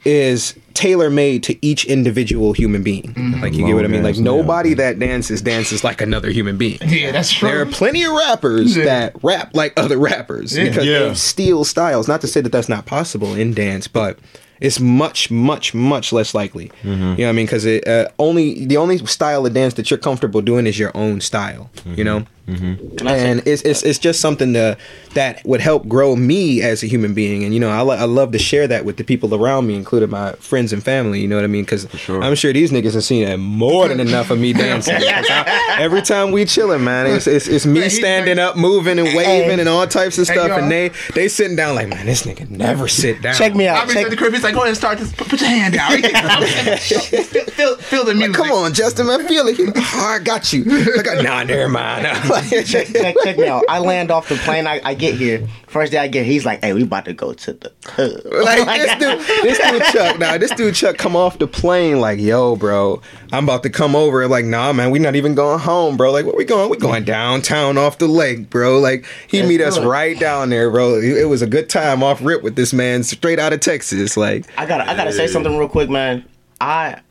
[0.05, 3.13] is tailor made to each individual human being.
[3.41, 4.03] Like you get what I mean?
[4.03, 4.41] Like Long ass, yeah.
[4.41, 6.79] nobody that dances dances like another human being.
[6.87, 7.49] Yeah, that's true.
[7.49, 8.85] There are plenty of rappers Yeah.
[8.85, 10.65] that rap like other rappers Yeah.
[10.69, 12.07] because they steal styles.
[12.07, 14.17] Not to say that that's not possible in dance, but
[14.59, 16.71] it's much, much, much less likely.
[16.83, 16.89] Mm-hmm.
[16.91, 17.45] You know what I mean?
[17.45, 20.91] Because it uh, only the only style of dance that you're comfortable doing is your
[20.95, 21.69] own style.
[21.85, 22.25] You know.
[22.47, 23.07] Mm-hmm.
[23.07, 24.77] And it's, it's it's just something to,
[25.13, 28.03] that would help grow me as a human being, and you know I, lo- I
[28.03, 31.21] love to share that with the people around me, including my friends and family.
[31.21, 31.63] You know what I mean?
[31.63, 32.21] Because sure.
[32.21, 34.95] I'm sure these niggas have seen more than enough of me dancing.
[34.97, 39.61] I- every time we chilling, man, it's it's, it's me standing up, moving and waving
[39.61, 40.57] and all types of stuff, yo.
[40.57, 43.35] and they they sitting down like, man, this nigga never sit down.
[43.35, 43.87] Check me I out.
[43.87, 44.33] be Check, at the crib.
[44.33, 45.13] He's like, go ahead and start this.
[45.13, 45.91] Put, put your hand down.
[46.77, 48.35] feel, feel, feel the music.
[48.35, 49.55] Come on, Justin, man, feel it.
[49.55, 49.63] He-
[49.95, 50.63] Oh, I got you.
[50.97, 52.05] I got nah, never mind.
[52.65, 53.63] check, check, check me out.
[53.69, 54.67] I land off the plane.
[54.67, 55.47] I, I get here.
[55.67, 58.65] First day I get, he's like, "Hey, we about to go to the club." like
[58.65, 60.19] this dude, this dude Chuck.
[60.19, 63.95] Now this dude Chuck come off the plane like, yo, bro, I'm about to come
[63.95, 64.27] over.
[64.27, 66.11] Like, nah, man, we not even going home, bro.
[66.11, 66.69] Like, where we going?
[66.69, 68.79] We going downtown off the lake, bro.
[68.79, 69.85] Like, he Let's meet us it.
[69.85, 70.95] right down there, bro.
[70.95, 74.17] It, it was a good time off rip with this man straight out of Texas.
[74.17, 76.25] Like, I gotta, I gotta say something real quick, man.
[76.61, 77.01] I,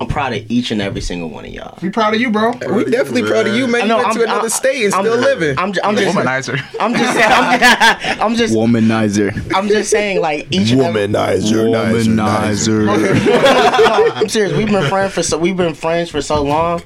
[0.00, 1.78] I'm proud of each and every single one of y'all.
[1.82, 2.52] We proud of you, bro.
[2.52, 3.82] we definitely proud of you, man.
[3.82, 5.58] I You know, went I'm- to another I'm- state and I'm- still living.
[5.58, 6.58] I'm, ju- I'm just, Womanizer.
[6.80, 9.54] I'm just saying, I'm just, I'm just, Womanizer.
[9.54, 12.88] I'm just saying, like each and every, Womanizer.
[14.14, 14.56] I'm serious.
[14.56, 16.82] We've been friends for so we've been friends for so long.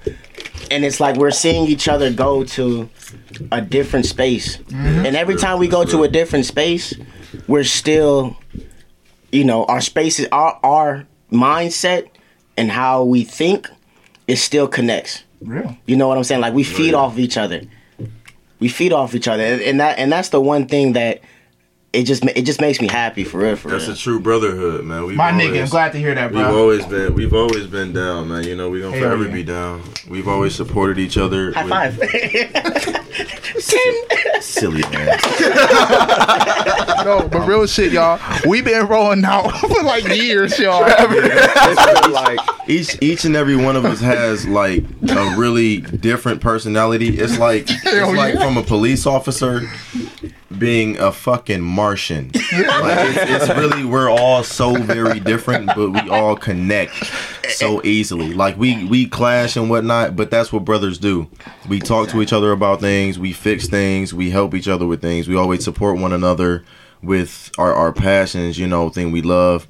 [0.70, 2.88] and it's like we're seeing each other go to
[3.52, 5.06] a different space, mm-hmm.
[5.06, 6.94] and every time we go to a different space,
[7.46, 8.36] we're still,
[9.30, 12.08] you know, our spaces, our our mindset,
[12.56, 13.68] and how we think,
[14.26, 15.22] it still connects.
[15.40, 15.76] Real.
[15.86, 16.40] You know what I'm saying?
[16.40, 17.62] Like we feed off each other.
[18.60, 21.20] We feed off each other, and, and that and that's the one thing that
[21.94, 23.56] it just it just makes me happy for real.
[23.56, 23.94] For That's real.
[23.94, 25.04] a true brotherhood, man.
[25.06, 26.46] We've My always, nigga, I'm glad to hear that, bro.
[26.46, 28.44] We've always been we've always been down, man.
[28.44, 29.32] You know, we gonna Hell forever yeah.
[29.32, 29.82] be down.
[30.08, 31.52] We've always supported each other.
[31.52, 33.00] High with- five.
[33.64, 34.42] Ten.
[34.42, 35.18] Silly man.
[37.04, 38.18] No, but real shit, y'all.
[38.46, 40.84] We've been rolling out for like years, y'all.
[40.86, 47.18] It's like each each and every one of us has like a really different personality.
[47.18, 48.44] It's like Hell it's like yeah.
[48.46, 49.68] from a police officer
[50.58, 52.30] being a fucking Martian.
[52.34, 56.92] Like it's, it's really we're all so very different, but we all connect
[57.50, 58.34] so easily.
[58.34, 61.28] Like we we clash and whatnot, but that's what brothers do.
[61.68, 65.00] We talk to each other about things, we fix things, we help each other with
[65.00, 65.28] things.
[65.28, 66.64] We always support one another
[67.02, 69.66] with our, our passions, you know, thing we love.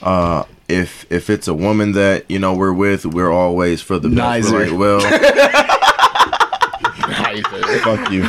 [0.00, 4.08] Uh if if it's a woman that, you know, we're with, we're always for the
[4.08, 4.50] best.
[4.50, 4.70] We're Nicer.
[4.70, 5.00] like, well,
[7.82, 8.22] fuck you.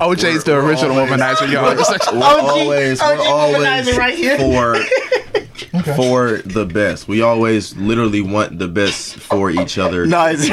[0.00, 1.70] OJ's the original womanizer, y'all.
[1.70, 4.36] It's like- We're OG always, OG we're always right here.
[4.38, 4.76] for
[5.96, 7.08] for the best.
[7.08, 10.06] We always literally want the best for each other.
[10.06, 10.48] Nice.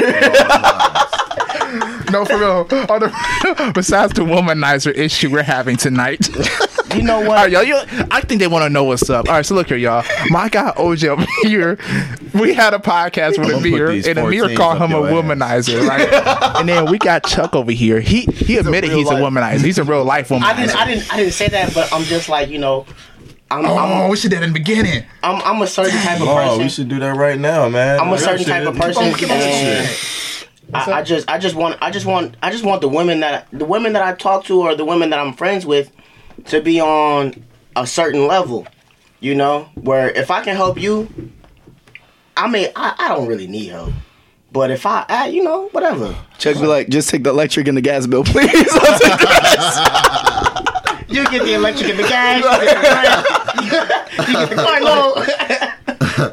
[2.10, 2.66] No, for real.
[2.90, 6.28] On the- besides the womanizer issue we're having tonight.
[6.94, 7.28] You know what?
[7.36, 7.62] right, y'all.
[7.62, 7.76] You,
[8.10, 9.28] I think they want to know what's up.
[9.28, 10.04] All right, so look here, y'all.
[10.28, 11.78] My guy OJ over here.
[12.34, 15.14] We had a podcast with I'ma Amir, and Amir 14s called him a your ass.
[15.68, 16.56] womanizer, right?
[16.56, 18.00] and then we got Chuck over here.
[18.00, 19.64] He he admitted real he's a womanizer.
[19.64, 20.42] He's a real life womanizer.
[20.42, 22.86] I didn't, I didn't, I didn't say that, but I'm just like you know,
[23.50, 25.04] I'm, Oh, I'm, we should have in the beginning.
[25.22, 26.28] I'm, I'm a certain type of person.
[26.28, 26.62] Oh, person.
[26.62, 28.00] we should do that right now, man.
[28.00, 30.31] I'm a certain type of person, on, and shit.
[30.72, 33.46] I, I just, I just want, I just want, I just want the women that,
[33.52, 35.92] the women that I talk to or the women that I'm friends with,
[36.46, 37.44] to be on
[37.76, 38.66] a certain level.
[39.20, 41.08] You know, where if I can help you,
[42.36, 43.92] I mean, I, I don't really need help.
[44.50, 46.16] But if I, I, you know, whatever.
[46.38, 48.48] Chuck be like, just take the electric and the gas bill, please.
[48.72, 51.08] I'll take the gas.
[51.08, 52.42] You get the electric and the gas.
[52.42, 53.76] You get the
[54.16, 54.26] car.
[54.28, 54.80] you get the car.
[54.80, 55.14] No,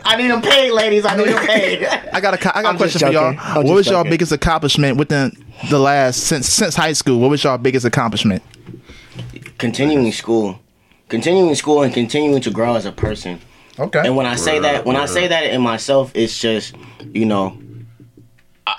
[0.05, 1.05] I need them paid, ladies.
[1.05, 1.85] I need them paid.
[2.13, 3.35] I got a, co- I got a I'm question for y'all.
[3.39, 4.09] I'm What just was y'all joking.
[4.11, 5.31] biggest accomplishment within
[5.69, 7.19] the last since since high school?
[7.19, 8.43] What was y'all biggest accomplishment?
[9.57, 10.57] continuing school,
[11.09, 13.39] continuing school, and continuing to grow as a person.
[13.77, 13.99] Okay.
[14.05, 16.75] And when I say that, when I say that in myself, it's just
[17.13, 17.57] you know.
[18.67, 18.75] I,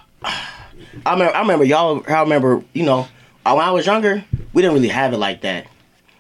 [1.07, 2.03] I remember, I remember y'all.
[2.09, 3.09] I remember, you know,
[3.47, 5.67] uh, when I was younger, we didn't really have it like that.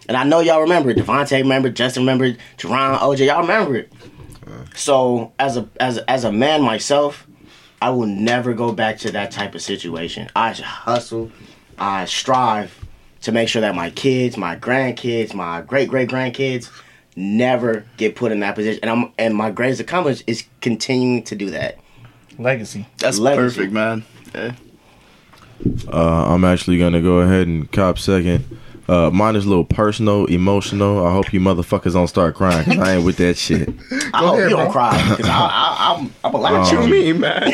[0.08, 0.90] And I know y'all remember.
[0.90, 0.96] it.
[0.96, 1.76] Devontae remembered.
[1.76, 2.36] Justin remembered.
[2.58, 3.92] Jerron, OJ, y'all remember it.
[4.74, 7.26] So as a as as a man myself,
[7.82, 10.28] I will never go back to that type of situation.
[10.36, 11.30] I hustle.
[11.78, 12.78] I strive
[13.22, 16.70] to make sure that my kids, my grandkids, my great great grandkids
[17.16, 18.80] never get put in that position.
[18.82, 21.78] And I'm and my greatest accomplishment is continuing to do that.
[22.38, 22.86] Legacy.
[22.98, 23.56] That's Legacy.
[23.56, 24.04] perfect, man.
[24.34, 24.52] Yeah.
[25.92, 28.44] Uh, I'm actually gonna go ahead and cop second.
[28.88, 31.06] Uh, mine is a little personal, emotional.
[31.06, 33.68] I hope you motherfuckers don't start crying because I ain't with that shit.
[34.12, 36.80] I hope you don't cry because I, I, I'm I'm a lot Um, of you
[36.90, 37.42] mean, man?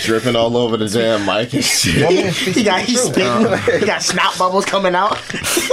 [0.00, 2.32] Dripping all over the damn mic and shit.
[2.34, 3.46] he got he's spitting.
[3.80, 5.18] He got snot bubbles coming out.
[5.28, 5.68] he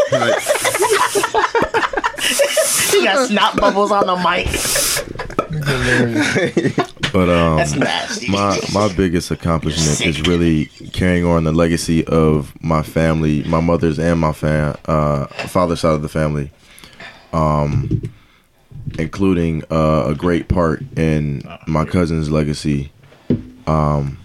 [3.04, 4.48] got snot bubbles on the mic.
[7.14, 7.58] But um,
[8.30, 13.98] my my biggest accomplishment is really carrying on the legacy of my family, my mother's
[14.00, 16.52] and my fam, uh, father's side of the family,
[17.32, 18.02] um,
[19.00, 22.92] including uh, a great part in my cousin's legacy.
[23.66, 24.18] Um,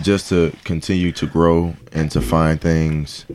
[0.00, 3.26] just to continue to grow and to find things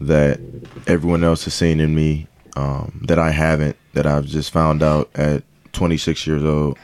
[0.00, 0.40] that
[0.86, 2.26] everyone else has seen in me
[2.56, 6.78] um, that I haven't, that I've just found out at 26 years old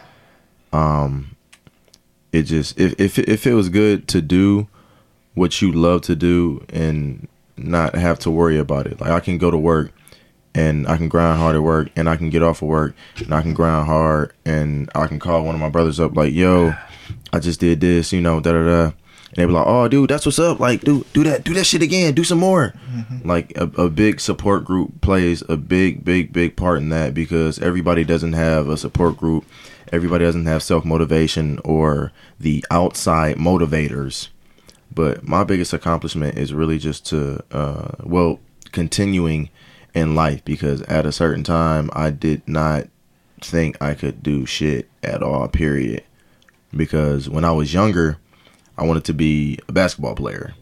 [0.72, 1.36] Um,
[2.32, 4.68] it just if if if it was good to do
[5.34, 9.00] what you love to do and not have to worry about it.
[9.00, 9.92] Like I can go to work
[10.54, 13.32] and I can grind hard at work and I can get off of work and
[13.32, 16.74] I can grind hard and I can call one of my brothers up like, "Yo,
[17.32, 18.92] I just did this, you know, da da da."
[19.30, 20.58] And they be like, "Oh, dude, that's what's up.
[20.58, 22.74] Like, do do that, do that shit again, do some more."
[23.24, 27.58] Like a, a big support group plays a big, big, big part in that because
[27.58, 29.44] everybody doesn't have a support group.
[29.92, 34.28] Everybody doesn't have self motivation or the outside motivators.
[34.94, 38.40] But my biggest accomplishment is really just to, uh, well,
[38.72, 39.50] continuing
[39.94, 42.88] in life because at a certain time I did not
[43.40, 45.46] think I could do shit at all.
[45.48, 46.02] Period.
[46.74, 48.18] Because when I was younger,
[48.78, 50.54] I wanted to be a basketball player,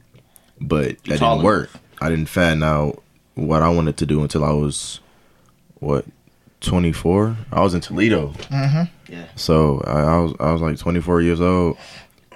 [0.60, 1.70] but that Tall didn't work.
[2.00, 3.02] I didn't find out
[3.34, 5.00] what I wanted to do until I was
[5.80, 6.06] what
[6.62, 7.36] 24.
[7.52, 8.28] I was in Toledo.
[8.28, 9.12] Mm-hmm.
[9.12, 9.26] Yeah.
[9.36, 11.76] So I, I was I was like 24 years old,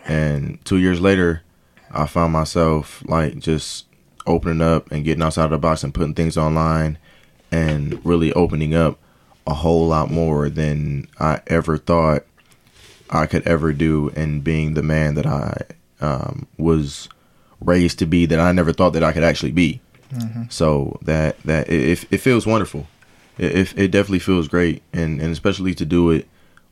[0.04, 1.42] and two years later,
[1.90, 3.86] I found myself like just
[4.26, 6.98] opening up and getting outside of the box and putting things online,
[7.50, 8.98] and really opening up
[9.46, 12.24] a whole lot more than I ever thought
[13.10, 15.56] I could ever do, and being the man that I
[16.00, 17.08] um, was
[17.60, 19.80] raised to be that I never thought that I could actually be.
[20.48, 22.88] So that that it, it, it feels wonderful.
[23.38, 26.26] It, it it definitely feels great, and and especially to do it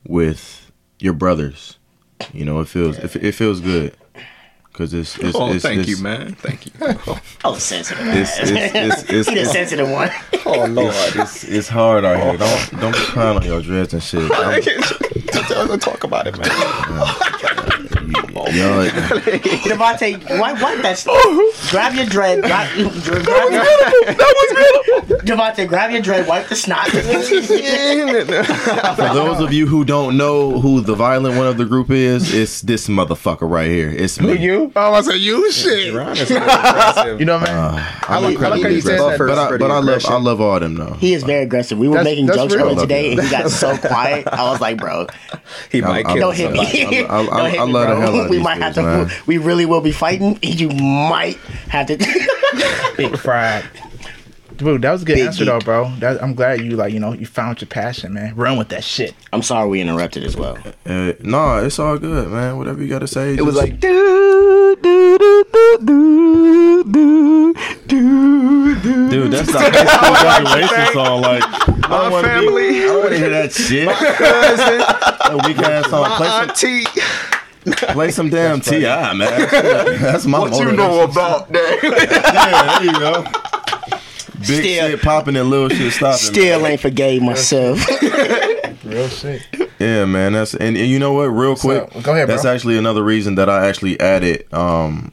[0.07, 1.79] with your brothers.
[2.33, 3.97] You know, it feels it, it feels good
[4.79, 6.35] because it's, it's Oh, it's, thank it's, you, man.
[6.35, 6.73] Thank you.
[7.45, 8.07] Oh, sensitive.
[8.09, 10.11] It's it's it's, it's, he the sensitive one.
[10.45, 10.95] oh Lord.
[11.15, 12.37] it's, it's hard out here.
[12.37, 14.31] Don't don't be crying on your dress and shit.
[15.79, 17.65] Talk about it, man.
[18.55, 18.89] Yo,
[19.69, 21.71] Devontae, wipe, wipe that stuff.
[21.71, 22.43] grab your dread.
[22.43, 23.65] Grab, grab your,
[25.21, 26.27] Devontae, grab your dread.
[26.27, 26.89] Wipe the snot.
[28.97, 32.33] for those of you who don't know who the violent one of the group is,
[32.35, 33.91] it's this motherfucker right here.
[33.91, 34.37] It's me.
[34.39, 34.73] You?
[34.77, 35.95] Oh, I said you shit.
[35.95, 37.21] Ron is pretty aggressive.
[37.21, 37.49] You know, man.
[37.49, 39.19] Uh, I like, I like how you said that.
[39.19, 40.05] But I, but I love.
[40.07, 40.95] I love all of them though.
[40.95, 41.79] he is very aggressive.
[41.79, 42.67] We were That's- making that's jokes real.
[42.67, 44.27] earlier today, and he got so quiet.
[44.29, 45.07] I was like, bro,
[45.71, 46.87] He might I- I- kill don't hit somebody.
[46.87, 47.05] me.
[47.05, 48.01] I- I- Don't I- hit I me, love the bro.
[48.01, 48.83] hell out of We these might have to.
[48.83, 49.11] man.
[49.27, 50.39] We really will be fighting.
[50.43, 51.37] You might
[51.69, 51.97] have to.
[52.97, 53.65] Big fried.
[54.57, 55.89] Dude, that was a good Big answer though, bro.
[56.01, 58.35] That, I'm glad you like, you know, you found your passion, man.
[58.35, 59.15] Run with that shit.
[59.33, 60.59] I'm sorry we interrupted as well.
[60.85, 62.59] Uh, no, it's all good, man.
[62.59, 63.35] Whatever you got to say.
[63.35, 65.45] It was like do do do
[65.85, 67.55] do do
[67.87, 69.11] do do.
[69.11, 69.87] dude, that's the high
[70.43, 71.21] school graduation song.
[71.23, 72.69] Like, I don't want to family.
[72.81, 73.87] I don't want to hear that shit.
[73.87, 76.05] My Cousin, That weak ass song.
[76.17, 76.85] Play some, auntie.
[77.73, 79.49] Play some damn T.I., man.
[80.01, 81.79] That's my What you know about that?
[81.83, 83.23] Yeah, there you go.
[84.39, 86.19] Big Still- shit popping and little shit stopping.
[86.19, 87.79] Still ain't forgave myself.
[88.85, 89.43] Real shit.
[89.79, 90.33] Yeah, man.
[90.33, 91.25] That's and, and you know what?
[91.25, 92.03] Real quick, up?
[92.03, 92.53] Go ahead, That's bro.
[92.55, 95.13] actually another reason that I actually added um,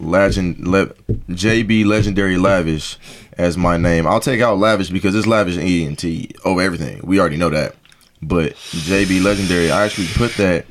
[0.00, 0.86] legend le,
[1.30, 2.98] JB Legendary Lavish
[3.38, 4.06] as my name.
[4.06, 7.00] I'll take out Lavish because it's Lavish and E and T over everything.
[7.04, 7.74] We already know that.
[8.22, 10.64] But JB Legendary, I actually put that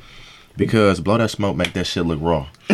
[0.56, 2.46] because blow that smoke make that shit look raw.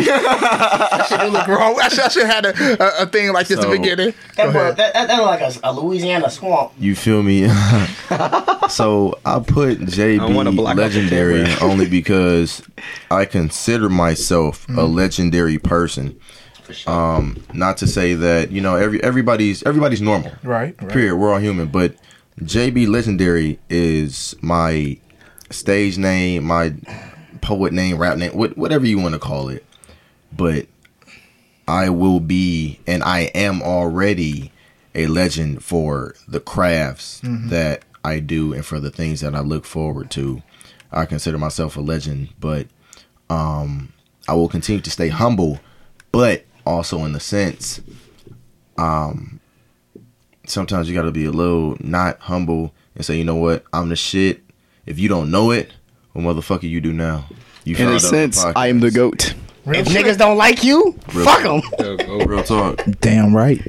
[1.11, 1.77] It look wrong.
[1.81, 3.77] I should, I should have had a, a, a thing like this at So- the
[3.77, 4.13] beginning.
[4.35, 6.71] That, bro, that, that, that like a, a Louisiana swamp.
[6.77, 7.47] You feel me?
[8.69, 12.61] so I put I wanna block JB out the legendary only because
[13.11, 16.19] I consider myself a legendary person.
[16.63, 16.93] For sure.
[16.93, 20.31] Um, not to say that you know every everybody's everybody's normal.
[20.43, 20.89] Right, right.
[20.89, 21.15] Period.
[21.15, 21.95] We're all human, but
[22.41, 24.97] JB legendary is my
[25.49, 26.73] stage name, my
[27.41, 29.65] poet name, rap name, what, whatever you want to call it.
[30.31, 30.67] But
[31.67, 34.51] I will be, and I am already
[34.95, 39.65] a legend for the crafts that I do and for the things that I look
[39.65, 40.41] forward to.
[40.91, 42.67] I consider myself a legend, but
[43.29, 43.93] um,
[44.27, 45.59] I will continue to stay humble,
[46.11, 47.81] but also in the sense,
[48.77, 49.39] um,
[50.47, 53.89] sometimes you got to be a little not humble and say, you know what, I'm
[53.89, 54.41] the shit.
[54.85, 55.71] If you don't know it,
[56.13, 57.25] what motherfucker you do now?
[57.63, 59.33] You In a sense, I am the goat.
[59.69, 60.05] Real if shit.
[60.05, 61.77] niggas don't like you, Real fuck shit.
[61.77, 62.27] them.
[62.27, 62.81] Real talk.
[63.01, 63.61] Damn right.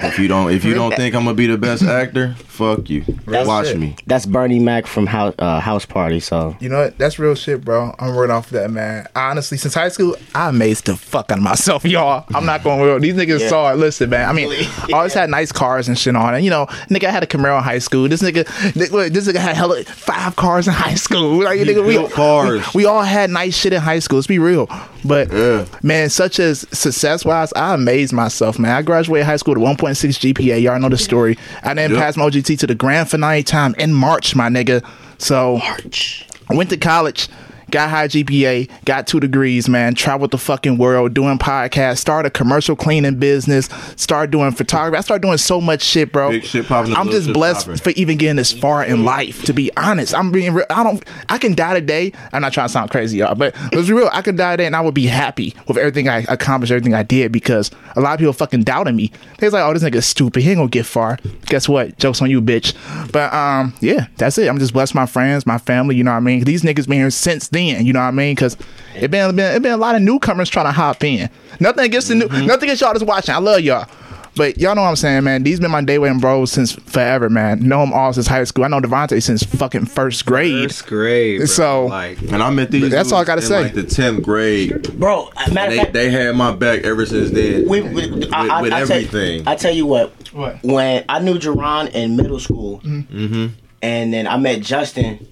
[0.00, 3.04] If you don't, if you don't think I'm gonna be the best actor, fuck you.
[3.26, 3.78] Watch it.
[3.78, 3.96] me.
[4.06, 6.20] That's Bernie Mac from House uh, House Party.
[6.20, 6.98] So You know what?
[6.98, 7.94] That's real shit, bro.
[7.98, 9.06] I'm right off that, man.
[9.14, 12.24] Honestly, since high school, I amazed the fuck out of myself, y'all.
[12.34, 12.98] I'm not going real.
[12.98, 13.48] These niggas Yeah.
[13.48, 13.76] saw it.
[13.76, 14.28] Listen, man.
[14.28, 16.42] I mean, I always had nice cars and shit on it.
[16.42, 18.08] You know, nigga I had a Camaro in high school.
[18.08, 21.36] This nigga, th- look, this nigga had hella five cars in high school.
[21.46, 22.74] Like, nigga, we, cars.
[22.74, 24.16] We, we all had nice shit in high school.
[24.18, 24.68] Let's be real.
[25.04, 25.66] But Yeah.
[25.82, 28.72] man, such as success wise, I amazed myself, man.
[28.74, 30.60] I graduated high school with 1.6 GPA.
[30.62, 31.36] Y'all know the story.
[31.62, 32.00] I didn't Yep.
[32.00, 34.82] pass my OGT to the grand finale time in March, my nigga.
[35.18, 37.28] So I went to college,
[37.70, 42.30] got high GPA, got two degrees, man, traveled the fucking world doing podcasts, started a
[42.30, 44.98] commercial cleaning business, started doing photography.
[44.98, 46.30] I started doing so much shit, bro.
[46.30, 47.80] Big shit I'm just blessed popping.
[47.80, 50.14] for even getting this far in life, to be honest.
[50.14, 50.66] I'm being real.
[50.70, 52.12] I don't, I can die today.
[52.32, 54.10] I'm not trying to sound crazy, y'all, but let's be real.
[54.12, 57.02] I could die today and I would be happy with everything I accomplished, everything I
[57.02, 59.10] did because a lot of people fucking doubted me.
[59.38, 60.42] They was like, oh, this nigga's stupid.
[60.42, 61.18] He ain't gonna get far.
[61.46, 61.98] Guess what?
[61.98, 62.74] Joke's on you, bitch.
[63.12, 64.48] But, um, yeah, that's it.
[64.48, 66.44] I'm just blessed my friends, my family, you know what I mean?
[66.44, 68.34] These niggas been here since then, you know what I mean?
[68.34, 68.56] Because
[68.94, 71.30] it been, been, it been a lot of newcomers trying to hop in.
[71.60, 73.34] Nothing against the new, nothing against y'all that's watching.
[73.34, 73.88] I love y'all.
[74.36, 75.44] But y'all know what I'm saying, man.
[75.44, 77.66] These been my day one bros since forever, man.
[77.66, 78.64] Know them all since high school.
[78.64, 80.68] I know Devontae since fucking first grade.
[80.68, 81.38] First grade.
[81.38, 81.46] bro.
[81.46, 82.90] So- like And I met these.
[82.90, 83.62] That's all I gotta dudes say.
[83.62, 85.30] Like the tenth grade, bro.
[85.52, 87.66] Matter they, fact, they had my back ever since then.
[87.66, 89.44] we, we, with, I, I, with I everything.
[89.44, 90.62] Tell, I tell you what, What?
[90.62, 93.46] when I knew Jerron in middle school, mm-hmm.
[93.80, 95.26] and then I met Justin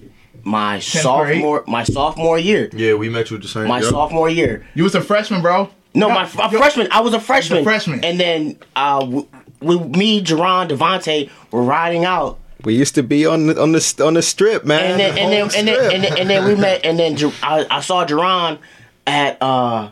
[0.45, 2.69] my sophomore my sophomore year.
[2.73, 3.67] Yeah, we met you at the same.
[3.67, 3.89] My yep.
[3.89, 4.65] sophomore year.
[4.75, 5.69] You was a freshman, bro.
[5.93, 6.87] No, my, my freshman.
[6.91, 7.63] I was a freshman.
[7.63, 8.03] freshman.
[8.03, 9.27] And then uh, w-
[9.61, 12.37] we, me, Jerron, Devontae were riding out.
[12.65, 14.91] we used to be on the on the on the strip, man.
[14.91, 17.15] and then and then The and then, and then and then we met and then
[17.15, 18.59] Jer- I, I saw Jerron
[19.07, 19.89] at uh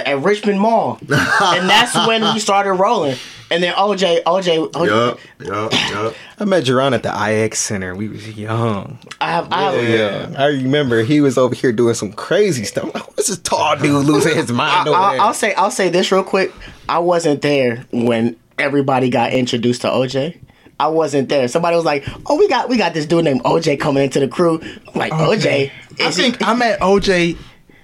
[0.00, 3.16] at, at Richmond Mall, and that's when we started rolling.
[3.50, 6.14] And then OJ, OJ, OJ Yup, yup, yup.
[6.40, 7.12] I met Jerron at the
[7.44, 7.94] IX Center.
[7.94, 8.98] We was young.
[9.20, 12.84] I have, I have, Yeah, I remember he was over here doing some crazy stuff.
[12.86, 15.20] I'm like, what's this tall dude losing his mind over I, there?
[15.20, 16.52] I'll say, I'll say this real quick.
[16.88, 20.38] I wasn't there when everybody got introduced to OJ.
[20.80, 21.46] I wasn't there.
[21.46, 24.26] Somebody was like, "Oh, we got we got this dude named OJ coming into the
[24.26, 25.70] crew." I'm like, Okay.
[25.98, 27.36] OJ, I is he- think I met OJ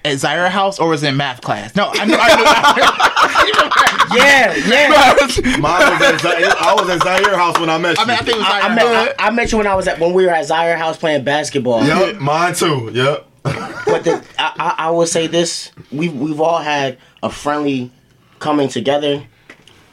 [0.05, 1.75] at Zaire House or was it in math class?
[1.77, 2.17] No, I knew.
[2.19, 4.17] I knew.
[4.17, 5.59] yeah, yeah.
[5.59, 8.03] Mine was at Zaire, I was at Zaire House when I met you.
[8.03, 9.67] I mean, I think it was I, Zaire I met I, I met you when
[9.67, 11.85] I was at when we were at Zaire House playing basketball.
[11.85, 12.91] Yep, mine too.
[12.93, 13.27] Yep.
[13.43, 17.91] But the, I, I, I will say this: we've we've all had a friendly
[18.39, 19.27] coming together,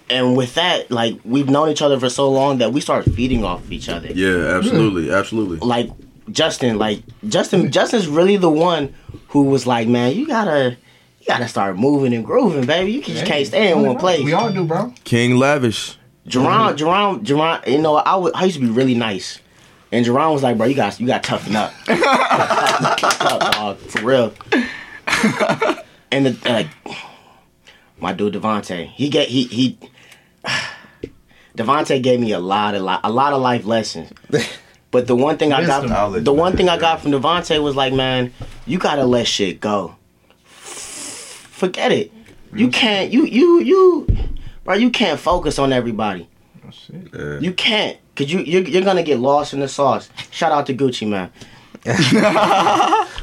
[0.09, 3.43] and with that, like we've known each other for so long that we start feeding
[3.43, 4.11] off of each other.
[4.11, 5.57] Yeah, absolutely, absolutely.
[5.57, 5.89] Like
[6.31, 8.93] Justin, like Justin, Justin's really the one
[9.29, 10.77] who was like, man, you gotta.
[11.19, 12.93] You gotta start moving and grooving, baby.
[12.93, 14.23] You just can't stay in one place.
[14.23, 14.93] We all do, bro.
[15.03, 15.97] King Lavish.
[16.25, 17.67] Jerron, Jerron, Jerron.
[17.67, 19.39] You know, I would, I used to be really nice,
[19.91, 24.01] and Jerron was like, "Bro, you got, you got to toughen up, toughen up, for
[24.05, 24.33] real."
[26.11, 26.93] and the, uh,
[27.99, 29.77] my dude Devontae, he get he he.
[31.57, 34.11] Devontae gave me a lot of li- a lot of life lessons.
[34.91, 37.75] But the one thing I got, Knowledge, the one thing I got from Devontae was
[37.75, 38.33] like, man,
[38.65, 39.95] you gotta let shit go.
[40.47, 42.11] Forget it.
[42.53, 43.11] You can't.
[43.11, 44.07] You you you,
[44.63, 44.75] bro.
[44.75, 46.29] You can't focus on everybody.
[47.13, 47.39] Yeah.
[47.39, 50.09] You can't, cause you you're, you're gonna get lost in the sauce.
[50.31, 51.29] Shout out to Gucci Mane.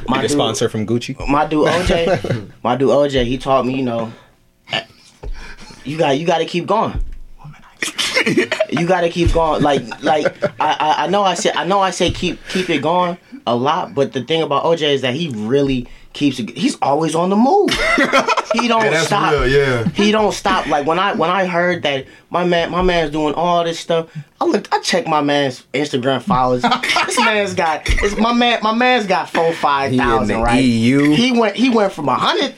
[0.08, 1.16] my a dude, sponsor from Gucci.
[1.28, 4.12] my dude OJ, my dude OJ, he taught me, you know,
[5.84, 6.98] you got you got to keep going.
[8.70, 9.62] you got to keep going.
[9.62, 10.26] Like like
[10.60, 13.54] I, I I know I said I know I say keep keep it going a
[13.54, 16.56] lot, but the thing about OJ is that he really keeps it.
[16.56, 17.70] He's always on the move.
[18.54, 19.86] He don't stop real, yeah.
[19.90, 20.66] he don't stop.
[20.66, 24.16] Like when I when I heard that my man my man's doing all this stuff,
[24.40, 26.62] I looked I checked my man's Instagram followers.
[27.06, 27.86] this man's got
[28.18, 30.64] my man my man's got four five thousand right.
[30.64, 31.10] EU.
[31.10, 32.54] He went he went from a hundred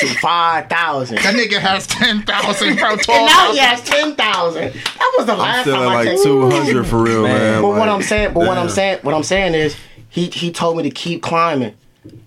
[0.00, 1.18] to five thousand.
[1.18, 2.92] That nigga has ten thousand, bro.
[2.92, 4.72] And Twelve now he has ten thousand.
[4.72, 6.22] That was the I'm last still time at I like checked.
[6.22, 7.62] two hundred for real, man.
[7.62, 9.76] But what I'm saying, but what I'm saying, what I'm saying is,
[10.08, 11.74] he he told me to keep climbing,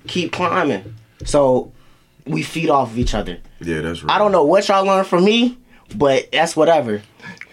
[0.08, 0.96] keep climbing.
[1.26, 1.72] So
[2.26, 3.40] we feed off of each other.
[3.62, 4.16] Yeah, that's right.
[4.16, 5.58] I don't know what y'all learned from me,
[5.96, 7.02] but that's whatever.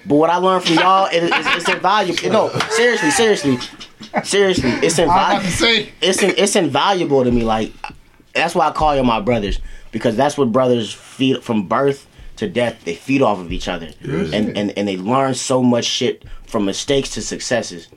[0.08, 2.30] But what I learned from y'all, it, it's, it's invaluable.
[2.30, 3.58] No, seriously, seriously,
[4.22, 5.50] seriously, it's I was about to invaluable.
[5.50, 5.92] say.
[6.00, 7.42] It's in, it's invaluable to me.
[7.42, 7.72] Like
[8.32, 9.58] that's why I call you my brothers
[9.96, 12.06] because that's what brothers feed from birth
[12.36, 12.84] to death.
[12.84, 16.66] They feed off of each other, and, and and they learn so much shit from
[16.66, 17.88] mistakes to successes.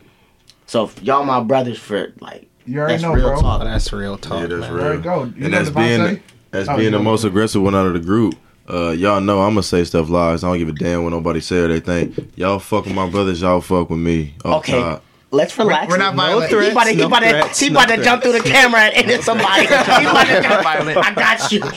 [0.65, 3.37] So if y'all my brothers for like You already that's know, real bro.
[3.39, 3.63] Oh, talk.
[3.63, 4.39] that's real talk.
[4.41, 4.73] Yeah, that's man.
[4.73, 4.83] real.
[4.83, 5.23] There you go.
[5.25, 7.03] You and that's being as Oh, being the know.
[7.03, 8.35] most aggressive one out of the group.
[8.69, 10.43] Uh, y'all know I'm gonna say stuff lies.
[10.43, 12.15] I don't give a damn what nobody say or they think.
[12.37, 13.41] Y'all fuck with my brothers.
[13.41, 14.35] Y'all fuck with me.
[14.45, 14.79] Okay.
[14.79, 15.03] top.
[15.31, 15.87] Let's relax.
[15.89, 16.49] we're not No violent.
[16.51, 18.39] He about to, he No about to, threats, he no about to jump through the
[18.39, 19.61] camera and hit somebody.
[19.61, 20.63] he about to jump.
[20.63, 20.97] violent.
[21.05, 21.61] I got you.
[21.63, 21.69] All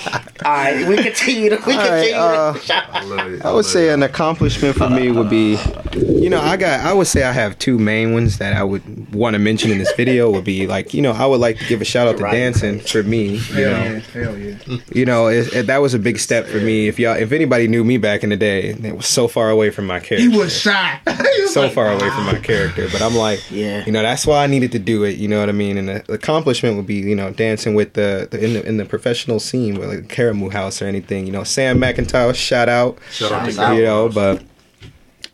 [0.44, 1.50] right, we continue.
[1.50, 2.16] To, we All right, continue.
[2.16, 5.58] uh, I would say an accomplishment for me would be,
[5.94, 6.80] you know, I got.
[6.80, 9.76] I would say I have two main ones that I would want to mention in
[9.78, 10.30] this video.
[10.30, 12.80] Would be like, you know, I would like to give a shout out to dancing
[12.80, 13.34] for me.
[13.36, 13.98] You Hell know, yeah.
[14.00, 14.78] Hell yeah.
[14.94, 16.88] you know, it, it- that was a big step for me.
[16.88, 19.70] If y'all, if anybody knew me back in the day, it was so far away
[19.70, 20.28] from my character.
[20.30, 21.00] He was shy.
[21.32, 22.88] He was so like, far away from my character.
[22.92, 23.84] But I'm like, Yeah.
[23.84, 25.16] you know, that's why I needed to do it.
[25.16, 25.76] You know what I mean?
[25.76, 28.76] And the, the accomplishment would be, you know, dancing with the, the in the in
[28.76, 31.26] the professional scene, with like Caramoo House or anything.
[31.26, 32.98] You know, Sam McIntyre, shout out.
[33.10, 34.42] Shout out to You know, but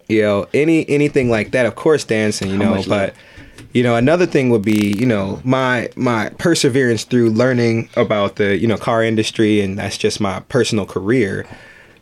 [0.08, 2.50] you know, any anything like that, of course, dancing.
[2.50, 3.14] You know, much but.
[3.74, 8.56] You know, another thing would be, you know, my my perseverance through learning about the,
[8.56, 11.46] you know, car industry and that's just my personal career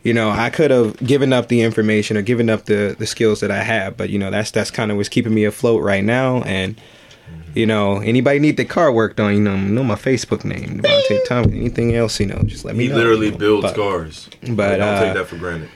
[0.07, 3.39] you know i could have given up the information or given up the the skills
[3.41, 6.03] that i have but you know that's that's kind of what's keeping me afloat right
[6.03, 6.75] now and
[7.53, 9.33] You know, anybody need their car worked on?
[9.33, 11.57] You know, know my Facebook name, Devontae Thompson.
[11.57, 12.19] Anything else?
[12.21, 12.97] You know, just let me He know.
[12.99, 14.29] literally builds But- cars.
[14.59, 15.69] but, I don't uh, take that for granted.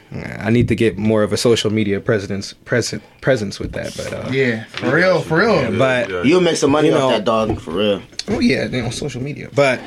[0.47, 3.89] I need to get more of a social media presence present presence with that.
[3.97, 5.75] But uh, Yeah, for real, for real.
[5.77, 6.23] but Yeah.
[6.27, 7.99] You'll make some money You off that dog for real.
[8.29, 9.47] Oh yeah, you know, social media.
[9.63, 9.79] But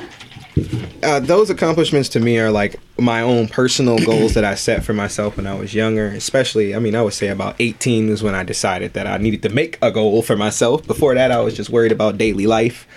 [1.03, 4.93] uh, those accomplishments to me are like my own personal goals that I set for
[4.93, 6.07] myself when I was younger.
[6.07, 9.41] Especially, I mean, I would say about 18 is when I decided that I needed
[9.43, 10.85] to make a goal for myself.
[10.87, 12.87] Before that, I was just worried about daily life,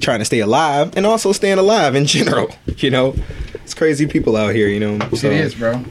[0.00, 2.54] trying to stay alive, and also staying alive in general.
[2.78, 3.14] You know,
[3.54, 4.66] it's crazy people out here.
[4.66, 5.84] You know, so it is, bro.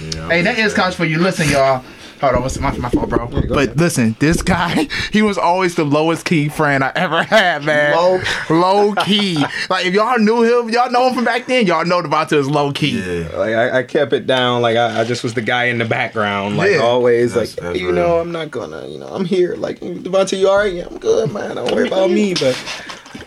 [0.00, 1.18] Yeah, Hey, that is college for you.
[1.18, 1.84] Listen, y'all.
[2.20, 3.26] Hold on, what's my, my fault, bro?
[3.28, 7.94] but listen, this guy, he was always the lowest key friend I ever had, man.
[7.96, 9.36] Low- low key.
[9.68, 11.66] like if y'all knew him, y'all know him from back then.
[11.66, 12.98] Y'all know Devontae is low key.
[13.00, 13.28] Yeah.
[13.36, 14.62] Like I, I kept it down.
[14.62, 16.56] Like I, I just was the guy in the background.
[16.56, 16.78] Like Yeah.
[16.78, 17.34] always.
[17.34, 17.94] That's- like that's you real.
[17.96, 18.86] know, I'm not gonna.
[18.88, 19.54] You know, I'm here.
[19.56, 20.72] Like Devontae, you alright?
[20.72, 21.56] Yeah, I'm good, man.
[21.56, 22.34] Don't worry about me.
[22.34, 22.56] But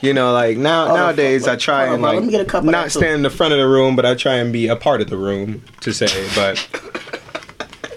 [0.01, 2.45] you know, like now nowadays, I try hold on, and like Let me get a
[2.45, 4.67] cup of not stand in the front of the room, but I try and be
[4.67, 6.07] a part of the room to say.
[6.35, 6.57] But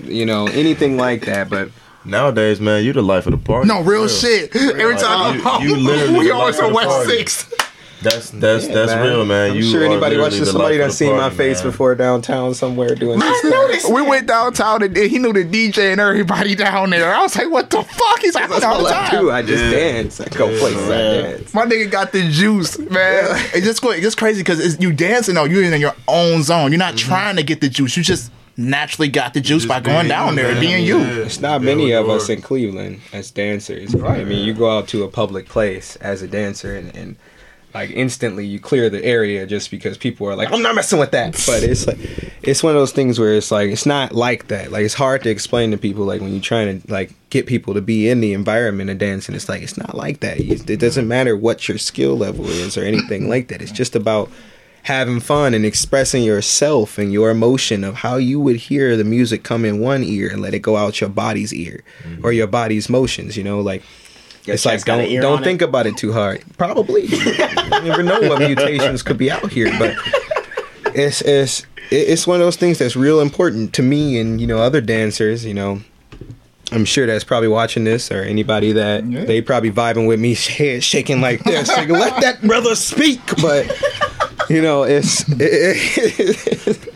[0.04, 1.48] you know, anything like that.
[1.50, 1.70] But
[2.04, 3.68] Nowadays, man, you the life of the party.
[3.68, 4.56] No, real shit.
[4.56, 7.08] Every Like, time you- I'm home, you literally we the always life of on West.
[7.08, 7.54] Six.
[8.02, 9.50] That's that's yeah, that's real, man.
[9.50, 11.70] I'm you sure anybody literally watching somebody life done of the seen my face man.
[11.70, 13.90] before downtown somewhere doing some stuff.
[13.90, 17.12] We went downtown and he knew the DJ and everybody down there.
[17.12, 18.20] I was like, what the fuck?
[18.20, 19.20] He's like, That's all all the I time.
[19.20, 19.30] do.
[19.30, 19.70] I just Yeah.
[19.70, 20.18] dance.
[20.18, 20.88] I go places.
[20.88, 21.22] I Yeah.
[21.22, 21.52] dance.
[21.52, 23.26] My nigga got the juice, man.
[23.52, 25.44] It's just it's just crazy because you dancing though.
[25.44, 26.72] You're in your own zone.
[26.72, 27.08] You're not mm-hmm.
[27.08, 27.98] trying to get the juice.
[27.98, 30.98] You just naturally got the juice by going down there and being you.
[31.00, 33.94] It's not Yeah, many of us in Cleveland as dancers.
[33.94, 34.20] right?
[34.20, 37.16] I mean, you go out to a public place as a dancer and, and
[37.72, 41.12] like instantly you clear the area just because people are like, I'm not messing with
[41.12, 41.32] that.
[41.46, 41.98] But it's like,
[42.42, 44.72] it's one of those things where it's like, it's not like that.
[44.72, 47.74] Like, it's hard to explain to people, like, when you're trying to, like, get people
[47.74, 50.40] to be in the environment of dancing, it's like, it's not like that.
[50.40, 53.62] It doesn't matter what your skill level is or anything like that.
[53.62, 54.30] It's just about
[54.82, 59.42] having fun and expressing yourself and your emotion of how you would hear the music
[59.42, 62.24] come in one ear and let it go out your body's ear mm-hmm.
[62.24, 63.82] or your body's motions you know like
[64.46, 65.66] Your it's like chest got an don't don't think it?
[65.66, 67.34] about it too hard probably you
[67.82, 69.94] never know what mutations could be out here but
[70.94, 74.58] it's it's it's one of those things that's real important to me and you know
[74.58, 75.80] other dancers you know
[76.72, 79.24] I'm sure that's probably watching this or anybody that Yeah.
[79.24, 83.66] they probably vibing with me head shaking like this like let that brother speak but
[84.50, 85.38] you know it's it,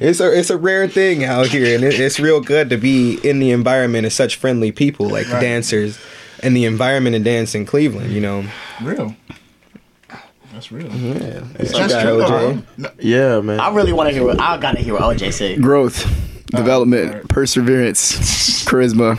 [0.00, 3.18] it's a it's a rare thing out here and it, it's real good to be
[3.22, 5.40] in the environment of such friendly people like Right.
[5.40, 5.98] dancers
[6.42, 8.44] and the environment of dance in Cleveland you know
[8.82, 9.14] Real.
[10.52, 10.86] That's real.
[10.94, 12.64] yeah That's got true, OJ.
[12.78, 13.60] No, Yeah, man.
[13.60, 15.56] I really want to hear what I gotta hear what OJ say.
[15.56, 16.04] Growth,
[16.46, 17.28] development, alright.
[17.28, 19.18] perseverance, charisma.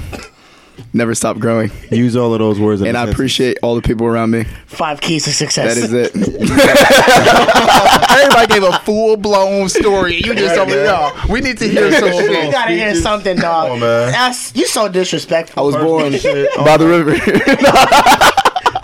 [0.93, 1.71] Never stop growing.
[1.91, 2.81] Use all of those words.
[2.81, 3.13] And I sentence.
[3.15, 4.45] appreciate all the people around me.
[4.65, 5.75] Five keys to success.
[5.75, 6.15] That is it.
[8.11, 10.15] Everybody gave a full blown story.
[10.15, 11.11] You just over there.
[11.29, 13.71] We need to hear some You gotta hear something, dog.
[13.71, 14.11] on, man.
[14.11, 15.61] That's you so disrespectful.
[15.61, 16.55] I was born Shit.
[16.57, 18.31] by the oh river.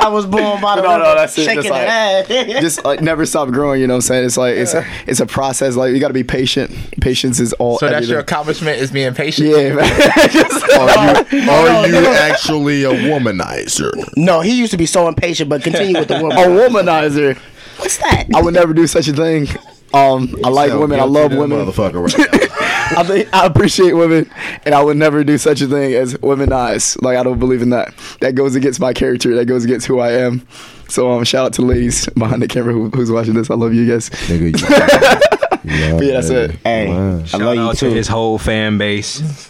[0.02, 1.43] I was born by the No, no, river, that's it.
[1.45, 2.62] shaking That's that ass.
[2.62, 3.82] Just like never stop growing.
[3.82, 4.26] You know what I'm saying?
[4.26, 5.76] It's like it's a, it's a process.
[5.76, 6.72] Like you got to be patient.
[7.02, 7.78] Patience is all.
[7.80, 9.49] So that's your accomplishment is being patient.
[9.49, 10.30] Yeah, man.
[10.32, 13.91] Just- Are you, are you actually a womanizer?
[14.18, 16.38] no, he used to be so impatient, but continue with the woman.
[16.38, 17.38] a womanizer.
[17.78, 18.26] What's that?
[18.36, 19.47] I would never do such a thing.
[19.94, 21.00] Um, I like women.
[21.00, 21.66] I love women.
[21.66, 22.52] Motherfucker, right.
[22.98, 24.30] I think I appreciate women,
[24.66, 27.02] and I would never do such a thing as womanize.
[27.02, 27.94] Like I don't believe in that.
[28.22, 29.36] That goes against my character.
[29.36, 30.46] That goes against who I am.
[30.89, 33.50] So um, shout out to the ladies behind the camera who, who's watching this.
[33.50, 34.10] I love you guys.
[34.10, 35.28] Nigga, you,
[35.98, 36.52] But yeah, that's it.
[36.64, 37.20] Hey, Wow.
[37.20, 37.96] I Shout love you out to too.
[37.96, 39.20] his whole fan base.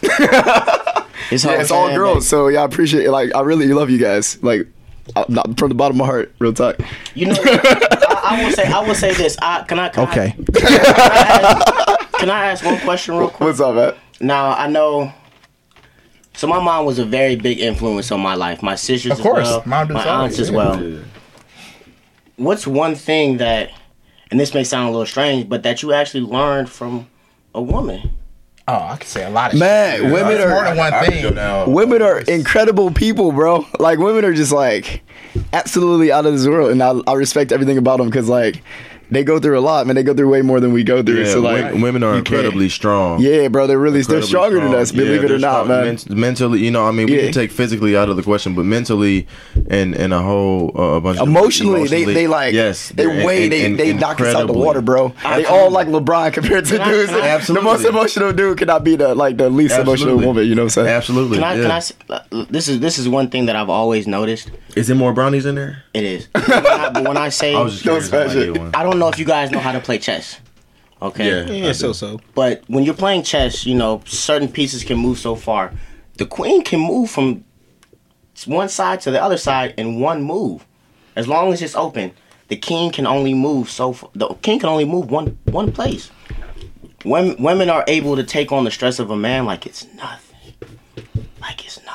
[1.30, 2.16] His Yeah, whole it's all girls.
[2.18, 2.28] base.
[2.28, 3.06] So yeah, I appreciate.
[3.06, 3.10] it.
[3.10, 4.42] Like I really love you guys.
[4.42, 4.66] Like
[5.28, 6.76] not- from the bottom of my heart, real talk.
[7.14, 7.34] You know,
[8.22, 9.36] I, I will say, I will say this.
[9.42, 9.88] I, can I?
[9.88, 10.34] Can Okay.
[10.36, 10.60] I, can,
[11.10, 13.40] I ask, can I ask one question real quick?
[13.40, 13.94] What's up, man?
[14.20, 15.12] Now I know.
[16.34, 18.62] So my mom was a very big influence on my life.
[18.62, 19.46] My sisters, Of course.
[19.48, 20.56] as well, my always, aunts as yeah.
[20.56, 21.00] well.
[22.36, 23.70] What's one thing that,
[24.30, 27.06] and this may sound a little strange, but that you actually learned from
[27.54, 28.10] a woman?
[28.68, 30.12] Oh, I can say a lot of Man, shit.
[30.12, 31.20] women are- more than one I thing.
[31.22, 31.66] feel now.
[31.68, 33.66] Women are incredible people, bro.
[33.80, 35.02] Like women are just like
[35.52, 38.62] absolutely out of this world, and I, I respect everything about them because like
[39.12, 39.96] they go through a lot, man.
[39.96, 41.22] They go through way more than we go through.
[41.24, 43.20] Yeah, so like, wo- women are incredibly strong.
[43.20, 44.92] Yeah, bro, they're really they're incredibly stronger than us.
[44.92, 45.68] Believe Yeah, it or not, strong.
[45.68, 45.84] man.
[45.86, 47.22] Ment- mentally, you know, I mean, we Yeah.
[47.24, 49.26] can take physically out of the question, but mentally
[49.68, 53.24] and and a whole uh, a bunch of Emotionally, they they like yes, they they're
[53.26, 55.12] way in- they in- they knock us out the water, bro.
[55.22, 57.10] They all like LeBron compared to dudes.
[57.10, 60.46] can I- the most emotional dude cannot be the like the least emotional woman.
[60.46, 60.88] You know what I'm saying?
[60.88, 61.36] Absolutely.
[61.38, 61.54] Can I?
[61.56, 61.62] yeah.
[61.62, 61.76] Can I?
[61.76, 64.50] s- uh, This is this is one thing that I've always noticed.
[64.74, 65.82] Is there more brownies in there?
[65.92, 66.28] It is.
[66.32, 68.12] But when I, but when I say, I was just Don't curious.
[68.12, 68.52] I smash it.
[68.54, 68.70] get one.
[68.74, 70.38] I don't know if you guys know how to play chess.
[71.00, 71.26] Okay.
[71.28, 71.66] Yeah.
[71.66, 72.20] Yeah, so so.
[72.34, 75.72] But when you're playing chess, you know certain pieces can move so far.
[76.18, 77.44] The queen can move from
[78.46, 80.64] one side to the other side in one move,
[81.16, 82.12] as long as it's open.
[82.48, 83.90] The king can only move so.
[83.92, 86.10] f- The king can only move one one place.
[87.04, 90.54] Women women are able to take on the stress of a man like it's nothing.
[91.40, 91.91] Like it's nothing.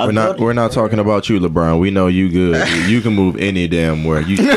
[0.00, 0.40] A We're not.
[0.40, 1.78] We're not talking about you, LeBron.
[1.78, 2.66] We know you good.
[2.68, 4.20] You, you can move any damn where.
[4.22, 4.54] You, you good.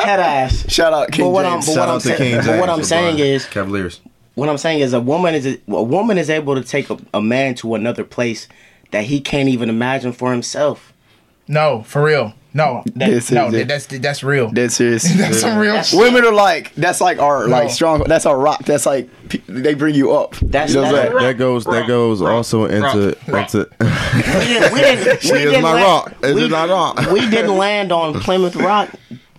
[0.00, 0.64] head ass.
[0.70, 1.66] Shout out King But what I'm- James.
[1.66, 2.46] but Shout what out to saying- King James.
[2.46, 4.00] but what I'm saying is- Cavaliers.
[4.34, 6.96] what I'm saying is a woman is a, a woman is able to take a,
[7.14, 8.48] a man to another place
[8.90, 10.92] that he can't even imagine for himself.
[11.48, 12.34] No, for real.
[12.54, 14.50] No, that, This no, that, that's that's real.
[14.50, 15.02] Dead serious.
[15.16, 15.98] That's some real shit.
[15.98, 18.02] Women are like that's like our like strong.
[18.04, 18.64] That's our rock.
[18.64, 19.08] That's like
[19.46, 20.34] they bring you up.
[20.36, 21.22] That's- you know that's saying?
[21.22, 21.66] That goes.
[21.66, 23.68] That goes also into into.
[23.80, 23.84] We
[24.72, 26.14] we didn't, She we is didn't my land- rock.
[26.24, 27.10] Is we, it not rock?
[27.12, 28.90] we didn't land on Plymouth Rock,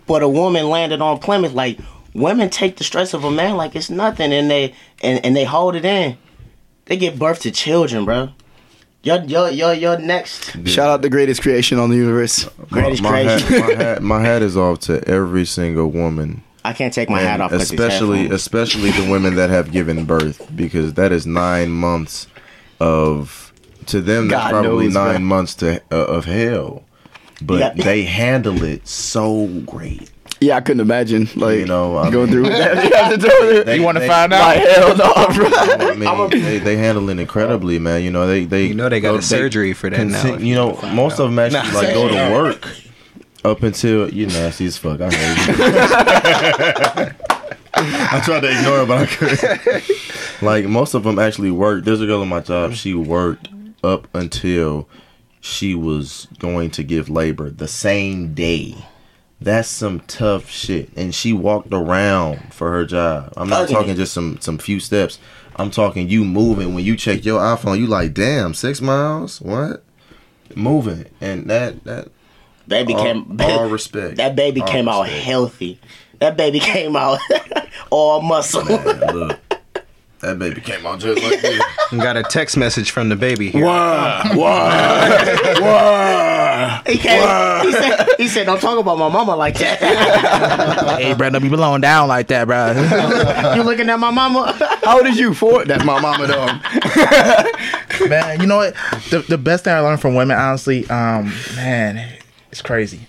[0.05, 1.53] but a woman landed on Plymouth.
[1.53, 1.79] Like
[2.13, 5.45] women take the stress of a man like it's nothing, and they and, and they
[5.45, 6.15] hold it in.
[6.85, 8.29] They give birth to children, bro.
[9.03, 12.49] Your your your your next Shout out the greatest creation on the universe.
[12.69, 13.67] greatest my, hat, creation.
[13.77, 14.01] my hat.
[14.03, 16.43] My hat is off to every single woman.
[16.65, 17.51] I can't take my hat And off.
[17.51, 22.27] 'cause these especially especially the women that have given birth because that is nine months
[22.79, 23.53] of
[23.87, 25.19] to them that's God probably knows, nine bro.
[25.25, 26.83] months to uh, of hell
[27.41, 27.75] but Yep.
[27.77, 30.11] they handle it so great
[30.41, 32.83] Yeah, I couldn't imagine like You know, I going mean- through that.
[32.83, 33.29] You have to do
[33.59, 33.65] it.
[33.65, 34.39] They- You want to find out?
[34.55, 35.49] Like hell no, bro.
[36.07, 38.01] I mean, they, they handle it incredibly, man.
[38.03, 40.37] You know, they they You know they got go- a surgery for that now.
[40.37, 42.67] You know, most of them actually like go to work
[43.43, 45.01] up until you nasty as fuck.
[45.01, 45.53] I hate you.
[47.81, 49.83] I tried to ignore it, but I couldn't.
[50.41, 51.83] Like most of them actually work.
[51.85, 52.73] There's a girl in my job.
[52.73, 53.47] She worked
[53.83, 54.87] up until
[55.41, 58.75] she was going to give labor the same day.
[59.41, 60.89] That's some tough shit.
[60.97, 63.33] And she walked around for her job.
[63.37, 65.17] I'm not talking just some some few steps.
[65.55, 66.73] I'm talking you moving.
[66.73, 69.41] When you check your iPhone, you like, damn, six miles?
[69.41, 69.83] What?
[70.55, 71.05] Moving.
[71.21, 72.09] And that that
[72.67, 73.37] baby all, came.
[73.41, 74.17] all respect.
[74.17, 75.79] That baby All came out healthy.
[76.19, 77.19] That baby came out
[77.89, 78.63] all muscle.
[78.63, 79.39] Man, look.
[80.21, 81.63] That baby came out just like this.
[81.91, 83.63] Got a text message from the baby here.
[86.85, 87.65] he came.
[87.65, 89.79] He said, "He said, don't talk about my mama like that.
[90.99, 92.71] Hey, bro, don't be blowing down like that, bro.
[93.55, 94.51] you looking at my mama?
[94.83, 95.33] How old is you?
[95.33, 95.63] Four?
[95.63, 98.07] That's my mama though.
[98.07, 98.75] man, you know what?
[99.09, 102.19] The, the best thing I learned from women, honestly, um, man,
[102.51, 103.01] it's crazy.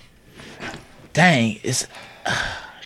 [1.13, 1.89] Dang, it's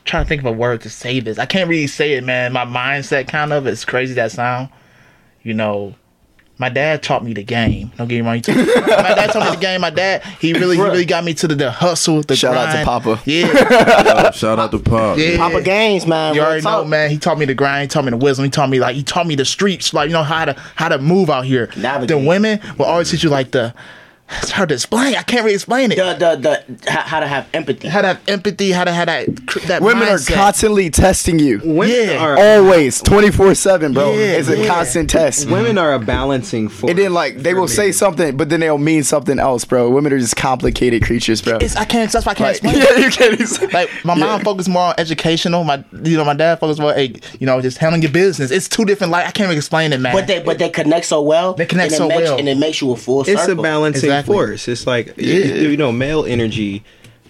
[0.05, 1.39] trying to think of a word to say this.
[1.39, 2.53] I can't really say it, man.
[2.53, 4.69] My mindset kind of it's crazy that sound.
[5.43, 5.95] You know,
[6.57, 7.91] my dad taught me the game.
[7.97, 8.41] Don't get me wrong.
[8.41, 9.81] taught- my dad taught me the game.
[9.81, 12.73] My dad, he really, he really got me to the, the hustle, the Shout out
[12.79, 12.85] to.
[12.85, 13.21] Papa.
[13.25, 15.21] Yeah, shout out to Papa.
[15.21, 15.37] yeah.
[15.37, 16.35] Papa Games, man.
[16.35, 16.87] You already know, talk.
[16.89, 17.11] man.
[17.11, 17.83] He taught me the grind.
[17.83, 18.45] He taught me the wisdom.
[18.45, 20.89] He taught me like he taught me the streets, like you know how to how
[20.89, 21.71] to move out here.
[21.77, 22.09] Navigate.
[22.09, 23.75] The women will always teach you like the.
[24.41, 25.15] It's hard to explain.
[25.15, 25.97] I can't really explain it.
[25.97, 27.89] The, the, the, how, how to have empathy.
[27.89, 28.73] How to have empathy.
[28.73, 29.27] How to have that.
[29.67, 30.31] that Women mindset.
[30.33, 31.61] are constantly testing you.
[31.63, 32.19] Women Yeah.
[32.25, 34.13] are Always, twenty four seven, bro.
[34.13, 34.67] Yeah, it's a yeah.
[34.67, 35.49] constant test.
[35.51, 36.91] women are a balancing force.
[36.91, 39.91] And then like they for will say something, but then they'll mean something else, bro.
[39.91, 41.59] Women are just complicated creatures, bro.
[41.59, 42.11] It's, I can't.
[42.11, 42.99] That's why I can't Like, explain.
[42.99, 43.41] yeah, you can't.
[43.41, 45.65] Even, Like my mom focused more on educational.
[45.65, 48.51] My you know my dad focused more, hey, you know, just handling your business.
[48.51, 49.11] It's two different.
[49.13, 50.15] Like I can't even explain it, man.
[50.15, 51.53] But they but they connect so well.
[51.53, 52.39] They connect and it so makes, well.
[52.39, 53.61] and it makes you a full it's circle.
[53.61, 54.14] a balancing Exactly.
[54.23, 54.69] Force.
[54.69, 55.35] It's like you,
[55.71, 56.85] you know, male energy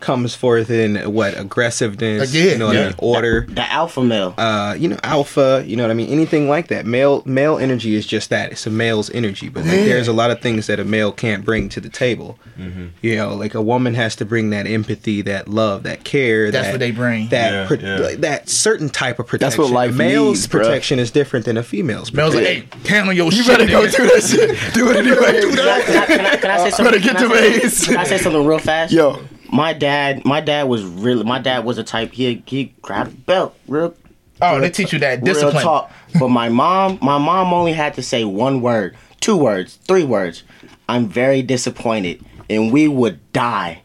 [0.05, 3.47] comes forth in what aggressiveness, yeah, you know, what I mean, order.
[3.49, 4.35] The alpha male.
[4.37, 6.11] uh, you know, alpha, you know what I mean?
[6.11, 6.85] Anything like that.
[6.87, 8.53] Male male energy is just that.
[8.53, 9.49] It's a male's energy.
[9.49, 9.85] But like, Yeah.
[9.87, 12.39] there's a lot of things that a male can't bring to the table.
[12.59, 12.89] Mm-hmm.
[13.03, 16.51] You know, like a woman has to bring that empathy, that love, that care.
[16.51, 17.29] That's that, what they bring.
[17.31, 17.97] That Yeah, pro- yeah.
[17.99, 19.59] like, that certain type of protection.
[19.61, 20.51] That's what life a male's needs, bruh.
[20.63, 22.13] protection is different than a female's.
[22.13, 22.81] Mel's like, protection.
[22.83, 23.47] hey, handle your you shit.
[23.59, 23.97] better go nigga.
[23.97, 24.75] do that shit.
[24.75, 25.41] Do it anyway.
[25.41, 25.85] Do that.
[25.87, 26.85] can I, can I, can I say something?
[26.85, 28.93] Better get can, I the say, can I say something real fast?
[28.93, 29.21] Yo.
[29.55, 32.13] My dad, my dad was really, my dad was a type.
[32.13, 33.95] He he grabbed the belt, real.
[34.43, 35.63] Oh, they teach you that real discipline.
[35.63, 35.93] talk.
[36.19, 40.43] But my mom, my mom only had to say one word, two words, three words.
[40.89, 43.81] I'm very disappointed, and we would die.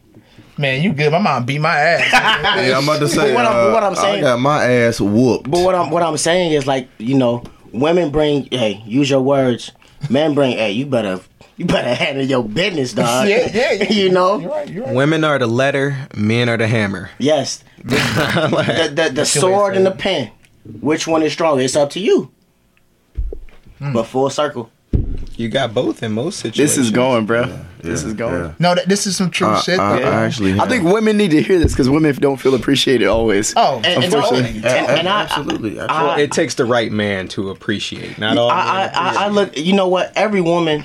[0.58, 1.10] Man, you good.
[1.12, 2.12] My mom beat my ass.
[2.68, 3.32] Yeah, I'm about to say.
[3.32, 5.48] But what I'm- uh, what I'm saying- I got my ass whooped.
[5.50, 9.22] But what I'm what I'm saying is like you know, women bring hey, use your
[9.22, 9.70] words.
[10.10, 11.20] Men bring hey, you better
[11.60, 13.28] you better handle your business, dog.
[13.28, 13.82] Yeah, yeah, yeah.
[13.92, 14.38] you know.
[14.38, 14.68] You're right.
[14.70, 14.94] You're right.
[14.94, 17.10] Women are the letter, men are the hammer.
[17.18, 17.62] Yes.
[17.84, 20.30] The the, the, the sword and the pen.
[20.80, 21.62] Which one is stronger?
[21.62, 22.30] It's up to you.
[23.78, 23.92] Hmm.
[23.92, 24.70] But full circle.
[25.36, 26.76] You got both in most situations.
[26.76, 27.46] This is going, bro.
[27.78, 28.34] This Yeah, is going.
[28.44, 28.54] yeah.
[28.58, 29.78] No, that, this is some true I, shit.
[29.78, 30.06] I, though.
[30.08, 30.58] I actually.
[30.60, 33.54] I think women need to hear this because women don't feel appreciated always.
[33.56, 34.56] oh, And, and, unfortunately.
[34.56, 35.78] and, and I, absolutely.
[35.80, 36.22] I, absolutely.
[36.24, 38.18] It takes the right man to appreciate.
[38.18, 38.50] Not all.
[38.50, 39.56] I, I, I, I look.
[39.56, 40.12] You know what?
[40.16, 40.84] Every woman,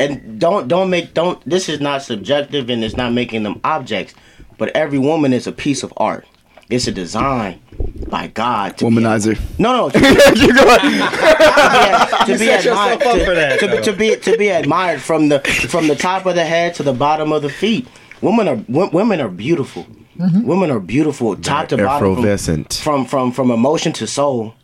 [0.00, 1.38] and don't don't make don't.
[1.48, 4.14] This is not subjective, and it's not making them objects.
[4.58, 6.26] But every woman is a piece of art.
[6.68, 7.60] It's a design
[8.08, 8.76] by God.
[8.78, 9.38] To be- Womanizer.
[9.58, 9.88] no, no.
[9.90, 9.98] To,
[10.34, 12.26] Keep going.
[12.26, 15.94] to be admired, to, that, to, to be to be admired from the from the
[15.94, 17.86] top of the head to the bottom of the feet.
[18.20, 19.86] Women are wo- women are beautiful.
[20.18, 20.42] Mm-hmm.
[20.46, 21.98] Women are beautiful, top to bottom.
[21.98, 22.74] from- effervescent.
[22.82, 24.54] from from from emotion to soul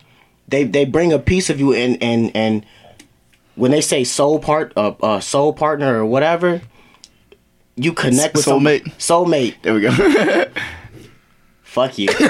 [0.49, 2.65] they they bring a piece of you and and and
[3.55, 6.61] when they say soul part uh, uh soul partner or whatever
[7.77, 8.85] you connect with some- Soulmate.
[8.99, 9.91] soulmate There we go.
[11.63, 12.09] fuck you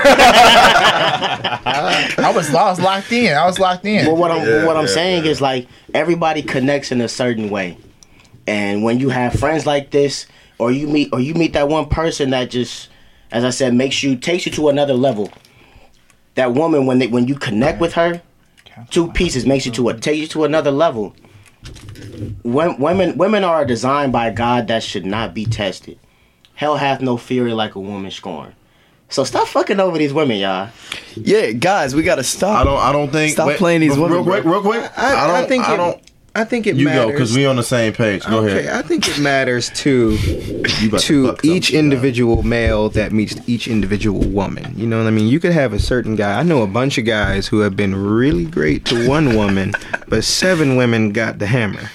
[1.14, 3.34] I was I was locked in.
[3.36, 4.06] I was locked in.
[4.06, 5.30] but what i'm Yeah, what i'm yeah, saying yeah.
[5.30, 7.76] is like everybody connects in a certain way
[8.46, 10.26] and when you have friends like this
[10.58, 12.88] or you meet or you meet that one person that just
[13.32, 15.30] as i said makes you takes you to another level
[16.36, 18.22] that woman when they when you connect with her
[18.90, 21.14] two pieces makes you to a take you to another level.
[22.42, 25.98] Wom- Women women are designed by God that should not be tested.
[26.54, 28.54] Hell hath no fury like a woman scorned.
[29.08, 30.70] So stop fucking over these women, y'all.
[31.16, 32.60] yeah, guys, we gotta stop.
[32.60, 32.78] I don't.
[32.78, 33.32] I don't think.
[33.34, 34.90] Stop playing these real women, quick, real quick.
[34.96, 35.36] I, I don't.
[35.36, 36.02] I think I don't.
[36.34, 37.04] I think it You matters.
[37.04, 38.24] go because we on the same page.
[38.24, 38.84] Go okay, ahead.
[38.84, 40.16] I think it matters to
[41.00, 44.72] to each individual male that meets each individual woman.
[44.76, 45.28] You know what I mean?
[45.28, 46.38] You could have a certain guy.
[46.38, 49.72] I know a bunch of guys who have been really great to one woman,
[50.08, 51.90] but seven women got the hammer.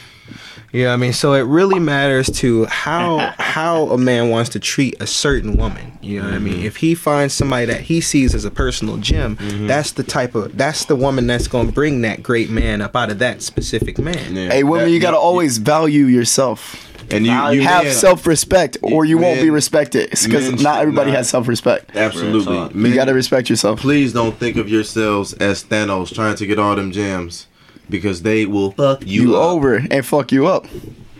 [0.73, 1.13] You know what I mean?
[1.13, 5.97] So it really matters to how how a man wants to treat a certain woman.
[6.01, 6.55] You know what I mean?
[6.55, 6.65] Mm-hmm.
[6.65, 9.67] If he finds somebody that he sees as a personal gem, mm-hmm.
[9.67, 12.95] that's the type of that's the woman that's going to bring that great man up
[12.95, 14.35] out of that specific man.
[14.35, 14.49] Yeah.
[14.49, 16.83] Hey, women, That- you gotta always value yourself.
[17.09, 20.09] and you, you Have men- self-respect, or you won't be respected.
[20.09, 21.95] Because not everybody not- has self-respect.
[21.95, 22.51] Absolutely.
[22.53, 22.69] Real.
[22.73, 23.79] Men, You gotta respect yourself.
[23.79, 27.47] please don't think of yourselves as Thanos trying to get all them gems
[27.89, 30.65] because they will fuck you, You over and fuck you up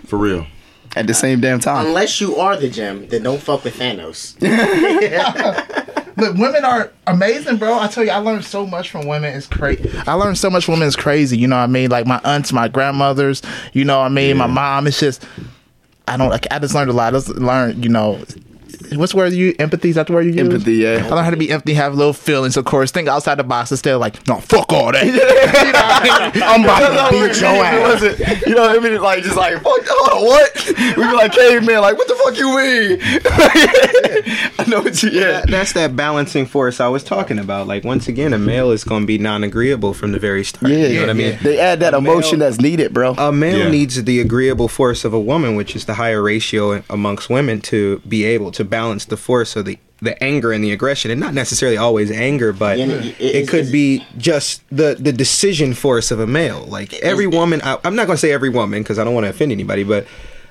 [0.06, 0.46] for real.
[0.96, 1.86] at the same damn time.
[1.88, 4.36] Unless you are the gem, then don't fuck with Thanos.
[6.18, 7.78] Look, women are amazing, bro.
[7.78, 9.36] I tell you, I learned so much from women.
[9.36, 9.88] It's crazy.
[10.08, 10.88] I learned so much from women.
[10.88, 11.38] It's crazy.
[11.38, 11.92] You know what I mean?
[11.92, 13.44] Like my aunts, my grandmothers.
[13.74, 14.38] You know what I mean?
[14.38, 14.88] My mom.
[14.88, 15.24] It's just,
[16.08, 16.30] I don't.
[16.30, 17.14] Like, I just learned a lot.
[17.14, 18.20] I just learned, you know.
[18.96, 19.90] What's where word you empathy?
[19.90, 20.40] Is that the word you use?
[20.40, 21.04] Empathy, yeah.
[21.06, 22.92] I learned how to be empathy, have little feelings, of course.
[22.92, 25.04] Think outside the box instead of like, no, fuck all that.
[26.44, 28.46] I'm about to beat your ass.
[28.48, 29.02] You know what I mean?
[29.02, 29.80] Like just like fuck.
[29.90, 30.68] Oh, what?
[30.98, 31.82] We be like caveman.
[31.82, 33.00] Like what the fuck you mean?
[34.60, 35.10] I know what you.
[35.10, 35.42] Yeah.
[35.42, 37.68] That- that's that balancing force I was talking about.
[37.68, 40.72] Like once again, a male is going to be non-agreeable from the very start.
[40.72, 41.38] Yeah, you know what I mean.
[41.42, 43.14] They add that A emotion male- that's needed, bro.
[43.18, 43.70] A male Yeah.
[43.70, 48.00] needs the agreeable force of a woman, which is the higher ratio amongst women, to
[48.08, 51.34] be able to balance the force of the the anger and the aggression, and not
[51.34, 55.74] necessarily always anger, but Yeah, it- it, it's- could it's- be just the the decision
[55.74, 56.66] force of a male.
[56.68, 59.26] Like every woman, I, I'm not going to say every woman because I don't want
[59.26, 60.06] to offend anybody, but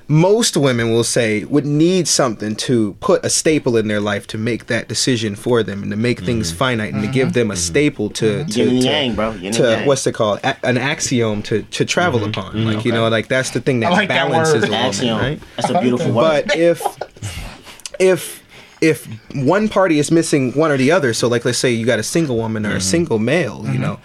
[0.09, 4.39] most women will say would need something to put a staple in their life to
[4.39, 6.59] make that decision for them and to make things mm-hmm.
[6.59, 7.33] finite and to give mm-hmm.
[7.35, 7.61] them a mm-hmm.
[7.61, 9.33] staple to to, Yin to- yang, bro.
[9.33, 9.87] Yin to yang.
[9.87, 13.51] what's it called A- an axiom to to travel upon like you know like that's
[13.51, 14.65] the thing that like balances word.
[14.65, 15.19] a woman Axiom.
[15.19, 16.47] right That's a beautiful word.
[16.47, 16.81] but if
[17.99, 18.45] if
[18.81, 21.99] if one party is missing one or the other so like let's say you got
[21.99, 22.81] a single woman or a mm-hmm.
[22.81, 23.83] single male you mm-hmm.
[23.83, 24.01] know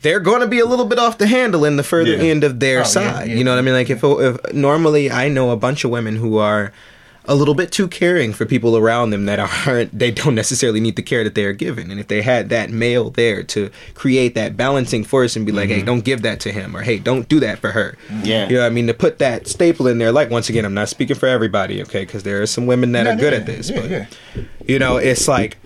[0.00, 2.30] they're going to be a little bit off the handle in the further Yeah.
[2.30, 3.34] end of their oh, yeah, side yeah.
[3.34, 6.16] you know what i mean like if, if normally i know a bunch of women
[6.16, 6.72] who are
[7.30, 10.96] a little bit too caring for people around them that aren't they don't necessarily need
[10.96, 14.56] the care that they're given and if they had that male there to create that
[14.56, 15.86] balancing force and be like hey mm-hmm.
[15.86, 18.48] don't give that to him or hey don't do that for her Yeah.
[18.48, 20.72] you know what i mean to put that staple in there like once again i'm
[20.74, 23.38] not speaking for everybody okay because there are some women that Yeah, are good yeah,
[23.40, 24.06] at this yeah, but yeah.
[24.66, 25.58] you know it's like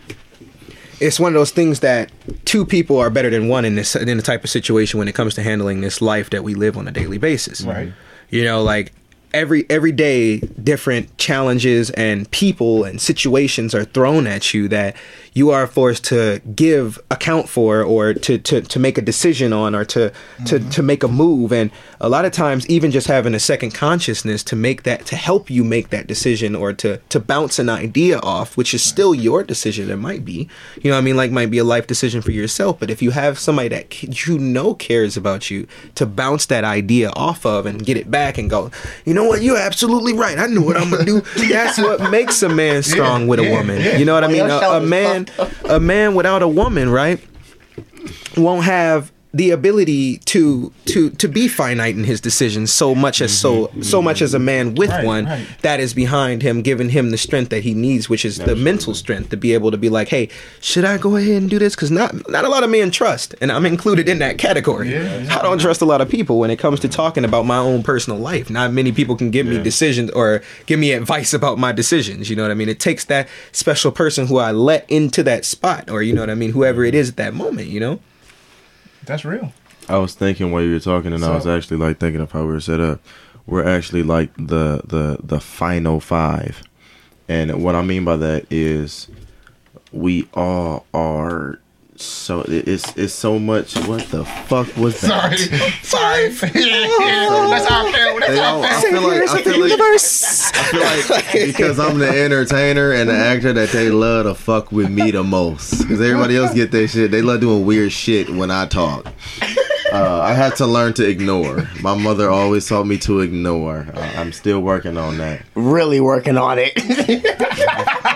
[1.01, 2.11] it's one of those things that
[2.45, 5.15] two people are better than one in this in the type of situation when it
[5.15, 7.93] comes to handling this life that we live on a daily basis Right.
[8.31, 8.93] you know like
[9.35, 14.97] every every day different challenges and people and situations are thrown at you that
[15.35, 19.75] you are forced to give account for or to to, to make a decision on
[19.75, 20.11] or to,
[20.45, 20.69] to mm-hmm.
[20.71, 21.53] to make a move.
[21.53, 21.71] And
[22.01, 25.49] a lot of times even just having a second consciousness to make that to help
[25.49, 29.43] you make that decision or to to bounce an idea off which is still your
[29.43, 30.49] decision it might be.
[30.83, 31.17] You know what i mean?
[31.17, 32.79] Like might be a life decision for yourself.
[32.79, 37.11] But if you have somebody that you know cares about you to bounce that idea
[37.11, 38.71] off of and get it back and go
[39.05, 39.43] you know what?
[39.43, 40.39] You're absolutely right.
[40.39, 41.21] I knew what i'm gonna do.
[41.37, 43.99] That's what makes a man strong with a woman.
[43.99, 44.43] You know what i mean?
[44.43, 45.22] a, a shoulders
[45.69, 47.21] a man without a woman right
[48.37, 53.37] won't have the ability to to to be finite in his decisions so much as
[53.37, 53.83] so mm-hmm.
[53.83, 55.47] so much as a man with Right, one right.
[55.63, 58.95] that is behind him giving him the strength that he needs which is the mental
[58.95, 60.29] strength to be able to be like hey
[60.61, 61.75] should i go ahead and do this?
[61.75, 64.97] Because not not a lot of men trust and i'm included in that category.
[64.97, 67.83] I don't trust a lot of people when it comes to talking about my own
[67.83, 68.51] personal life.
[68.51, 72.37] Not many people can give me decisions or give me advice about my decisions you
[72.37, 72.69] know what i mean?
[72.69, 76.31] It takes that special person who i let into that spot or you know what
[76.31, 78.01] i mean whoever it is at that moment you know
[79.05, 79.53] That's real.
[79.89, 82.43] I was thinking while you were talking, and I was actually like thinking of how
[82.43, 83.01] we were set up.
[83.47, 86.63] We're actually like the the the final five,
[87.29, 89.09] and what I mean by that is
[89.91, 91.59] we all are.
[92.03, 93.77] So it's it's so much.
[93.87, 95.39] What the fuck was that?
[95.83, 96.29] Sorry.
[96.33, 96.53] Sorry.
[96.61, 98.19] yeah, that's how I feel.
[98.21, 98.91] That's They how all- I I feel.
[98.91, 103.53] feel like I feel like I feel like because I'm the entertainer and the actor
[103.53, 105.79] that they love to fuck with me the most.
[105.83, 107.11] Because everybody else get their shit.
[107.11, 109.07] They love doing weird shit when I talk.
[109.93, 111.69] Uh, I had to learn to ignore.
[111.83, 113.87] My mother always taught me to ignore.
[113.95, 115.43] Uh, I'm still working on that.
[115.55, 116.73] Really working on it.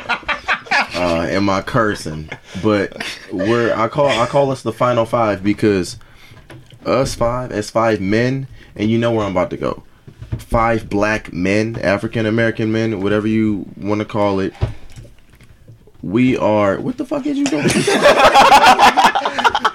[0.97, 2.31] Uh, am I cursing?
[2.63, 5.99] But we're I call I call us the final five because
[6.87, 9.83] us five as five men, and you know where I'm about to go.
[10.39, 14.55] Five black men, African American men, whatever you want to call it.
[16.03, 16.79] We are.
[16.81, 17.65] What the fuck is you doing?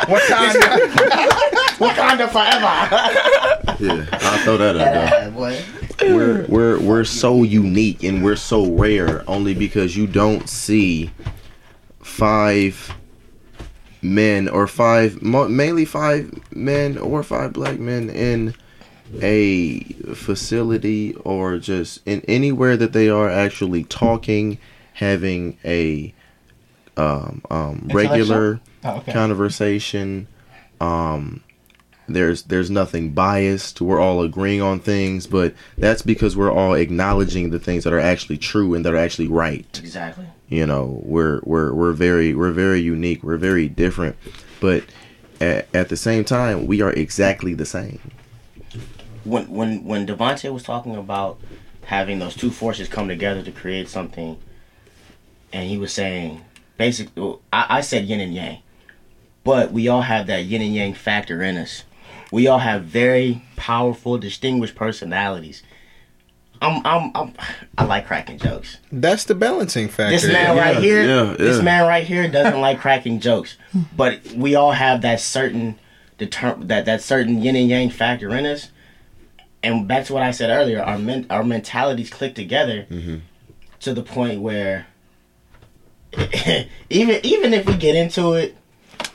[0.08, 1.58] Wakanda.
[1.82, 3.76] Wakanda forever.
[3.84, 6.16] yeah, I'll throw that out Though.
[6.16, 11.10] we're we're we're so unique and we're so rare only because you don't see
[12.00, 12.94] five
[14.02, 18.54] men or five mainly five men or five black men in
[19.22, 19.82] a
[20.16, 24.58] facility or just in anywhere that they are actually talking
[24.94, 26.14] having a
[26.98, 29.12] um, um, regular Oh, okay.
[29.14, 30.28] conversation
[30.80, 31.44] um
[32.14, 33.82] there's there's nothing biased.
[33.82, 38.00] We're all agreeing on things but that's because we're all acknowledging the things that are
[38.00, 39.80] actually true and that are actually right.
[39.82, 40.26] Exactly.
[40.50, 43.24] you know we're we're we're very we're very unique.
[43.24, 44.16] We're very different.
[44.60, 44.84] But
[45.40, 48.00] at, at the same time we are exactly the same.
[49.24, 51.40] When when when Devontae was talking about
[51.86, 54.38] having those two forces come together to create something,
[55.52, 56.42] and he was saying,
[56.78, 58.60] basically, I, I said yin and yang,
[59.44, 61.84] but we all have that yin and yang factor in us.
[62.32, 65.64] We all have very powerful, distinguished personalities.
[66.62, 67.34] I'm, I'm, I'm
[67.78, 68.78] I like cracking jokes.
[68.92, 70.12] That's the balancing factor.
[70.12, 71.36] This man Yeah, right here, yeah, yeah.
[71.38, 73.58] this man right here doesn't like cracking jokes,
[73.98, 75.80] but we all have that certain
[76.20, 78.70] deter- that that certain yin and yang factor in us.
[79.64, 83.18] And back to what I said earlier, our men- our mentalities click together Mm-hmm.
[83.80, 84.86] to the point where
[86.90, 88.56] even even if we get into it,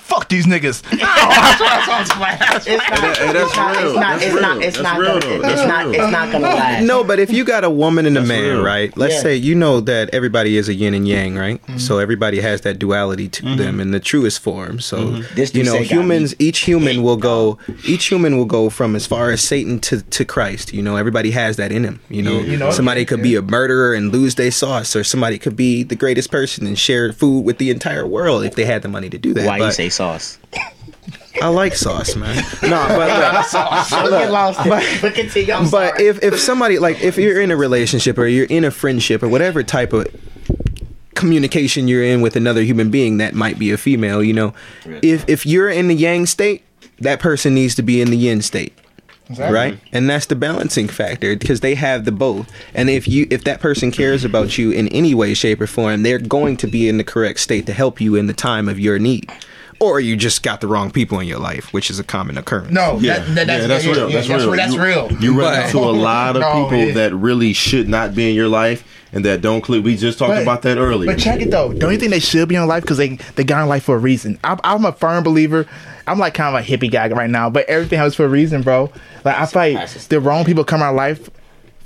[0.06, 0.82] Fuck these niggas.
[1.26, 2.38] Oh, that's what I was like.
[2.38, 3.16] That's it's not.
[3.16, 3.76] Hey, that's it's not.
[3.76, 3.86] real.
[3.86, 4.20] It's not.
[4.20, 4.42] That's It's real.
[4.42, 4.62] not.
[4.62, 4.98] It's That's not.
[4.98, 5.84] real, Gonna, it's That's not.
[5.86, 5.94] real.
[5.94, 6.84] It's not gonna last.
[6.84, 8.62] No, but if you got a woman and a That's man, real.
[8.64, 8.96] right?
[8.96, 9.20] Let's Yeah.
[9.22, 11.60] say you know that everybody is a yin and yang, right?
[11.62, 11.78] Mm-hmm.
[11.78, 13.56] So everybody has that duality to mm-hmm.
[13.56, 14.80] them in the truest form.
[14.80, 15.34] So mm-hmm.
[15.34, 16.34] This you know, humans.
[16.38, 17.58] Each human will go.
[17.84, 20.72] Each human will go from as far as Satan to to Christ.
[20.72, 22.00] You know, everybody has that in him.
[22.08, 25.02] You know, you know, somebody yeah, could be a murderer and lose their sauce, or
[25.04, 28.64] somebody could be the greatest person and share food with the entire world if they
[28.64, 29.46] had the money to do that.
[29.46, 30.38] Why you say sauce?
[31.42, 32.36] I like sauce, man.
[32.62, 33.50] no, but look,
[33.90, 34.64] Don't get lost.
[34.64, 35.02] in it.
[35.02, 35.52] But continue.
[35.52, 36.06] I'm but sorry.
[36.06, 39.28] if if somebody like if you're in a relationship or you're in a friendship or
[39.28, 40.06] whatever type of
[41.14, 44.52] communication you're in with another human being that might be a female you know
[45.00, 46.62] if if you're in the yang state
[46.98, 48.74] that person needs to be in the yin state
[49.38, 53.44] right and that's the balancing factor because they have the both and if you if
[53.44, 56.86] that person cares about you in any way shape or form they're going to be
[56.86, 59.26] in the correct state to help you in the time of your need
[59.80, 62.70] or you just got the wrong people in your life which is a common occurrence
[62.72, 64.10] No, Yeah, that, that, that's, yeah, that's yeah, real.
[64.10, 64.50] yeah, That's that's real.
[64.52, 64.56] real.
[64.56, 65.12] That's You- real.
[65.22, 66.94] You run But- into a lot of No, people yeah.
[66.94, 69.84] that really should not be in your life and that don't click.
[69.84, 71.10] We just talked But- about that earlier.
[71.12, 71.72] But check it though.
[71.72, 73.94] Don't you think they should be in life because they they got in life for
[73.96, 74.38] a reason?
[74.44, 75.66] I'm, I'm a firm believer.
[76.08, 78.62] I'm like kind of a hippie guy right now, but everything happens for a reason,
[78.62, 78.92] bro.
[79.24, 81.30] Like I feel like That's just- the wrong people come in our life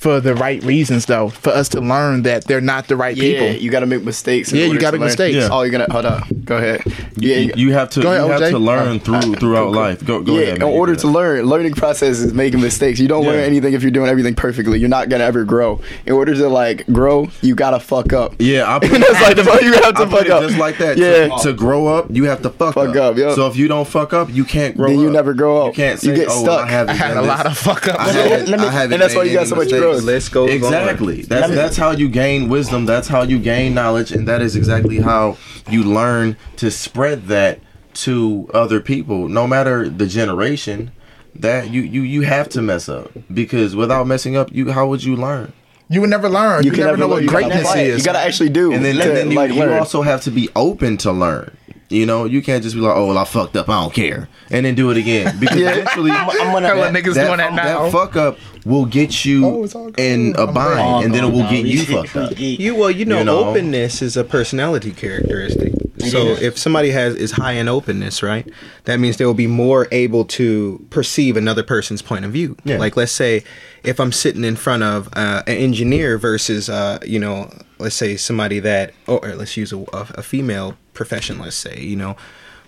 [0.00, 1.28] for the right reasons, though.
[1.28, 3.62] For us to learn that they're not the right Yeah, people.
[3.62, 4.50] you gotta make mistakes.
[4.50, 5.36] Yeah, you gotta make mistakes.
[5.36, 5.48] Yeah.
[5.52, 6.24] Oh, you're gonna hold up.
[6.42, 6.82] Go ahead.
[7.16, 8.50] Yeah, You, you have to Go ahead, you have OJ.
[8.52, 10.02] to learn oh, through throughout life.
[10.02, 10.54] Go go yeah, ahead.
[10.54, 12.98] in man, you order to learn, learning process is making mistakes.
[12.98, 14.78] You don't learn anything if you're doing everything perfectly.
[14.80, 15.82] You're not gonna ever grow.
[16.06, 18.34] In order to like grow, you gotta fuck up.
[18.38, 20.42] Yeah, I put, That's like the you have to I fuck up.
[20.44, 20.96] just like that.
[20.96, 21.28] Yeah.
[21.28, 23.34] To, to grow up, you have to fuck, Fuck up, yep.
[23.34, 25.02] So if you don't fuck up, you can't grow Then up.
[25.02, 25.64] you never grow up.
[25.64, 25.74] You up.
[25.76, 26.66] can't You get oh, stuck.
[26.66, 27.98] I I had a lot of fuck ups.
[27.98, 29.89] I haven't, Let me- and that's why you got so much mistakes.
[29.92, 30.04] Growth.
[30.04, 30.56] List goes on.
[30.56, 31.22] Exactly.
[31.22, 32.86] That's that's how you gain wisdom.
[32.86, 35.36] That's how you gain knowledge, and that is exactly how
[35.68, 37.60] you learn to spread that
[37.94, 39.28] to other people.
[39.28, 40.92] No matter the generation,
[41.34, 45.04] that you you you have to mess up because without messing up, you how would
[45.04, 45.52] you learn?
[45.88, 46.62] You would never learn.
[46.62, 47.24] You, can never know learn.
[47.24, 47.78] what greatness fight.
[47.78, 47.98] is.
[47.98, 48.72] You gotta actually do.
[48.72, 51.56] And then, to, and then you, like, you also have to be open to learn.
[51.90, 53.68] You know, you can't just be like, "Oh, well, I fucked up.
[53.68, 56.68] I don't care," and then do it again because eventually, I'm gonna.
[56.68, 57.82] Hella niggas doing that now.
[57.82, 61.24] That fuck up will get you Oh, it's in a I'm bind, Oh, and then
[61.24, 62.32] it will no, get you fucked up.
[62.38, 63.50] You well, you know, You know?
[63.50, 65.72] openness is a personality characteristic.
[65.98, 66.42] So is.
[66.42, 68.48] if somebody has is high in openness, right,
[68.84, 72.56] that means they will be more able to perceive another person's point of view.
[72.64, 72.78] Yeah.
[72.78, 73.42] Like let's say
[73.82, 77.50] if I'm sitting in front of uh, an engineer versus uh, you know,
[77.80, 81.38] let's say somebody that, or, or let's use a, a, a female profession.
[81.38, 82.16] Let's say you know,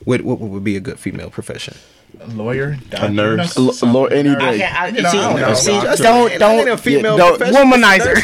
[0.04, 1.74] what what would be a good female profession?
[2.20, 3.56] A lawyer, doctor, nurse.
[3.56, 4.58] you know, L- Lord, any I day.
[4.58, 4.76] can't.
[4.80, 5.54] I, You know, see, I don't know.
[5.54, 6.02] see, Doctor.
[6.02, 7.70] don't don't a female don't- profession.
[7.70, 8.14] womanizer.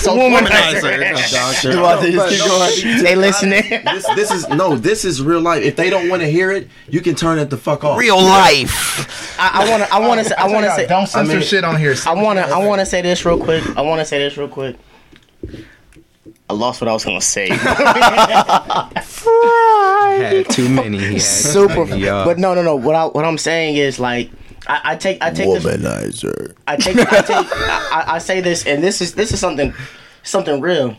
[0.00, 1.32] Womanizer.
[1.32, 1.72] Doctor.
[1.72, 3.02] You want to just keep going?
[3.04, 3.62] they listening.
[3.84, 5.62] this, this is no, this is real life.
[5.62, 7.98] If they don't want to hear it, you can turn it the fuck off.
[7.98, 9.36] Real life.
[9.38, 9.94] I want to.
[9.94, 10.40] I want to.
[10.40, 10.86] I want to say.
[10.86, 11.94] Don't censor I mean- shit on here.
[12.06, 12.44] I want to.
[12.46, 13.64] I want to say this real quick.
[13.76, 14.76] I want to say this real quick.
[16.52, 17.48] I lost what I was gonna say.
[20.18, 20.98] Had too many.
[20.98, 21.86] He had Super.
[21.86, 22.26] many, y'all.
[22.26, 22.76] But no, no, no.
[22.76, 24.30] What I what I'm saying is like
[24.66, 26.54] I, I take I take this Womanizer.
[26.68, 29.72] I take I take I, I say this and this is this is something
[30.24, 30.94] something real.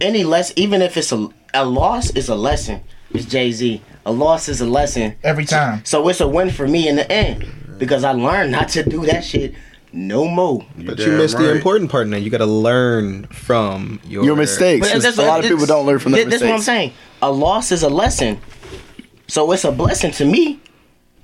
[0.00, 2.82] Any less even if it's a a loss is a lesson.
[3.10, 3.80] It's Jay Z.
[4.04, 5.14] A loss is a lesson.
[5.22, 5.84] every time.
[5.84, 7.46] So it's a win for me in the end
[7.78, 9.54] because I learned not to do that shit
[9.92, 10.64] no more.
[10.76, 12.16] But you missed the important part now.
[12.16, 14.90] You got to learn from your, Your mistakes.
[14.90, 16.48] But Just a lot of people don't learn from their That's mistakes.
[16.50, 16.92] what I'm saying.
[17.20, 18.40] A loss is a lesson.
[19.28, 20.60] So it's a blessing to me.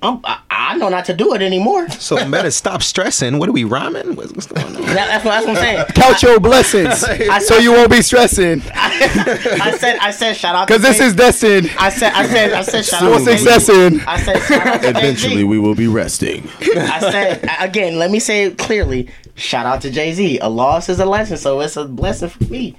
[0.01, 1.85] I'm, I, I know not to do it anymore.
[1.87, 3.37] That, So better stop stressing.
[3.37, 4.15] What are we rhyming?
[4.15, 4.81] What's, what's going on?
[4.81, 5.85] that's, what, that's what I'm saying.
[5.87, 8.61] Count your blessings I, so you won't be stressing.
[8.73, 12.53] I said I said shout out Because this Jay- is destined I said I said
[12.53, 13.85] I said shout out to success Jay-Z.
[13.87, 13.99] in.
[14.01, 16.47] I said shout out to Eventually, we will be resting.
[16.61, 17.97] I said again.
[17.99, 19.09] Let me say it clearly.
[19.35, 20.39] Shout out to Jay Z.
[20.39, 22.75] A loss is a lesson, so it's a blessing for me.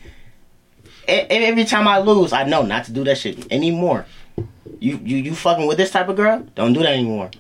[1.09, 4.07] Every time I lose, I know not to do that shit anymore.
[4.81, 6.45] You you you fucking with this type of girl?
[6.55, 7.31] Don't do that anymore.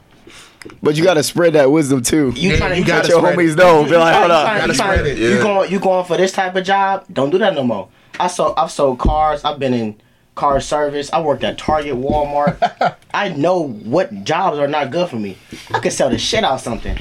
[0.82, 2.32] But you gotta spread that wisdom too.
[2.36, 3.56] You Yeah, trying to you you gotta your spread homies it.
[3.56, 3.84] know.
[3.84, 4.66] Be like, hold you up.
[4.68, 5.18] you trying- spread it.
[5.18, 7.06] You going you going for this type of job?
[7.12, 7.88] Don't do that no more.
[8.20, 9.42] I sold I've sold cars.
[9.44, 9.96] I've been in
[10.34, 11.10] car service.
[11.12, 12.94] I worked at Target, Walmart.
[13.14, 15.38] I know what jobs are not good for me.
[15.72, 16.98] I could sell the shit out of something,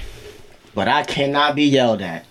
[0.74, 2.26] but I cannot be yelled at.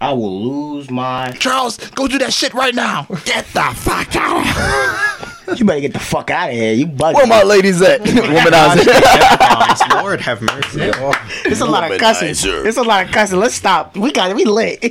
[0.00, 0.42] I will
[0.74, 1.30] lose my.
[1.38, 3.06] Charles, go do that shit right now.
[3.24, 5.28] Get the fuck out!
[5.60, 6.72] you better get the fuck out of here.
[6.72, 7.14] You bugging.
[7.14, 8.00] Where my ladies at?
[8.02, 10.02] Womanizer.
[10.02, 10.90] Lord have mercy.
[10.94, 11.12] Oh.
[11.44, 12.28] It's a lot of cussing.
[12.30, 12.66] Womanizer.
[12.66, 13.38] It's a lot of cussing.
[13.38, 13.96] Let's stop.
[13.96, 14.36] We got it.
[14.36, 14.82] We lit.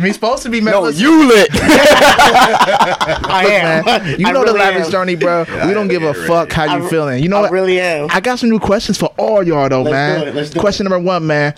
[0.00, 1.48] We supposed to be No, you lit.
[1.52, 3.84] I am.
[3.84, 4.90] Man, you I know the really lavish am.
[4.90, 5.44] journey, bro.
[5.66, 7.22] We don't give a fuck how you I- feeling.
[7.22, 7.52] You know I what?
[7.52, 8.08] really am.
[8.10, 10.20] I got some new questions for all y'all though, Let's man.
[10.20, 11.54] do it, let's do Question number one, man.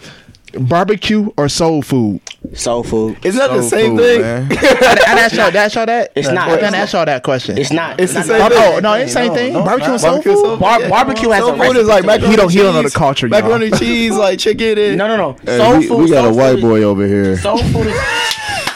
[0.53, 2.21] Barbecue or soul food?
[2.55, 3.19] Soul food.
[3.25, 4.59] Isn't that the same food, thing?
[4.83, 6.13] I, I asked y'all, asked y'all that.
[6.17, 6.49] It's not.
[6.49, 6.79] I It's didn't not.
[6.81, 7.59] ask y'all that question.
[7.59, 8.01] It's not.
[8.01, 8.75] It's the not- same not- oh, thing.
[8.77, 9.53] Oh no, it's the same No, thing.
[9.53, 10.41] no, Barbecue and soul Barbecue food.
[10.41, 10.61] soul food.
[10.61, 10.89] Bar- Yeah.
[10.89, 12.07] barbecue has Soul a food is like to it.
[12.07, 13.41] macaroni He don't- he don't know the culture, y'all.
[13.41, 14.79] Macaroni and cheese, like chicken.
[14.79, 15.37] And, No, no, no.
[15.45, 15.99] Hey, soul we, food.
[16.05, 17.23] we got a white boy over here.
[17.33, 17.97] Is, soul food is.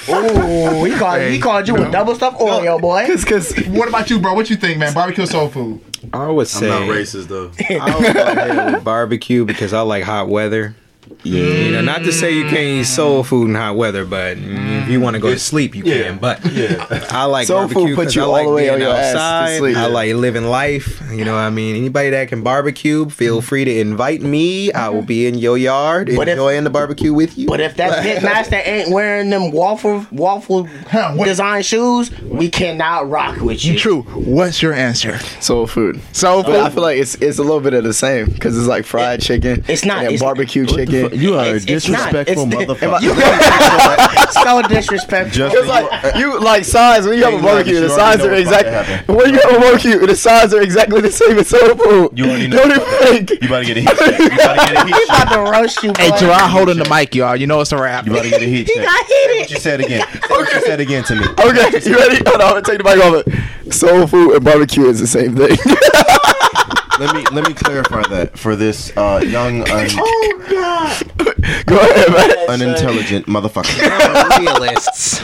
[0.09, 3.07] Ooh, he called he called you a double stuffed Oreo boy.
[3.07, 4.35] Cause, cause What about you, bro?
[4.35, 4.93] What you think, man?
[4.93, 5.81] Barbecue soul food?
[6.13, 7.53] I would say I'm not racist though.
[7.81, 8.15] I would
[8.75, 10.75] go barbecue because I like hot weather.
[11.25, 11.43] Yeah.
[11.43, 14.83] You know, not to say you can't eat soul food in hot weather, but mm,
[14.83, 16.03] if you want to go to sleep, you Yeah.
[16.05, 16.19] can.
[16.19, 16.87] But Yeah.
[17.11, 19.59] I like Soul food barbecue because I like being on your ass to outside.
[19.59, 19.77] sleep.
[19.77, 21.01] I like living life.
[21.13, 21.77] You know what I mean?
[21.77, 24.73] Anybody that can barbecue, feel free to invite me.
[24.73, 27.47] I will be in your yard But if- enjoying the barbecue with you.
[27.47, 33.09] But if that pit master ain't wearing them waffle waffle Huh, design shoes, we cannot
[33.09, 33.79] rock with you.
[33.79, 34.03] True.
[34.03, 35.19] What's your answer?
[35.41, 36.01] soul food.
[36.13, 38.67] Soul But I feel like it's it's a little bit of the same because it's
[38.67, 39.65] like fried chicken.
[39.69, 39.99] It's not.
[39.99, 41.12] and It's- barbecue chicken.
[41.13, 41.23] Again.
[41.23, 42.13] You are a It's- it's not.
[42.13, 44.33] disrespectful It's- motherfucker.
[44.45, 45.39] so disrespectful.
[45.39, 48.29] Just It's like you like sides when you have a barbecue, the you sides are
[48.31, 51.11] know what's about to exactly when you have a barbecue, the sides are exactly the
[51.13, 52.11] same as soul food.
[52.19, 52.57] You already know.
[52.59, 52.85] Don't even
[53.27, 53.31] think.
[53.43, 54.19] You about to get a heat check.
[54.19, 55.23] You about to get a heat He check.
[55.23, 56.17] about to roast you, Hey, boy.
[56.19, 57.37] Gerard holding the mic, y'all.
[57.37, 58.07] You know it's a wrap.
[58.07, 58.85] You about to get a heat check.
[58.85, 59.41] got Say heated.
[59.41, 60.07] what you said again.
[60.11, 61.27] Say what you said again to me.
[61.27, 62.17] Okay, you ready?
[62.29, 63.73] Hold on, take the mic off it.
[63.73, 65.57] Soul food and barbecue is the same thing.
[66.99, 71.67] Let me let me clarify that for this uh, young un- Oh God.
[71.67, 72.49] Go ahead, man.
[72.51, 74.39] unintelligent motherfucker.
[74.39, 75.23] Realists.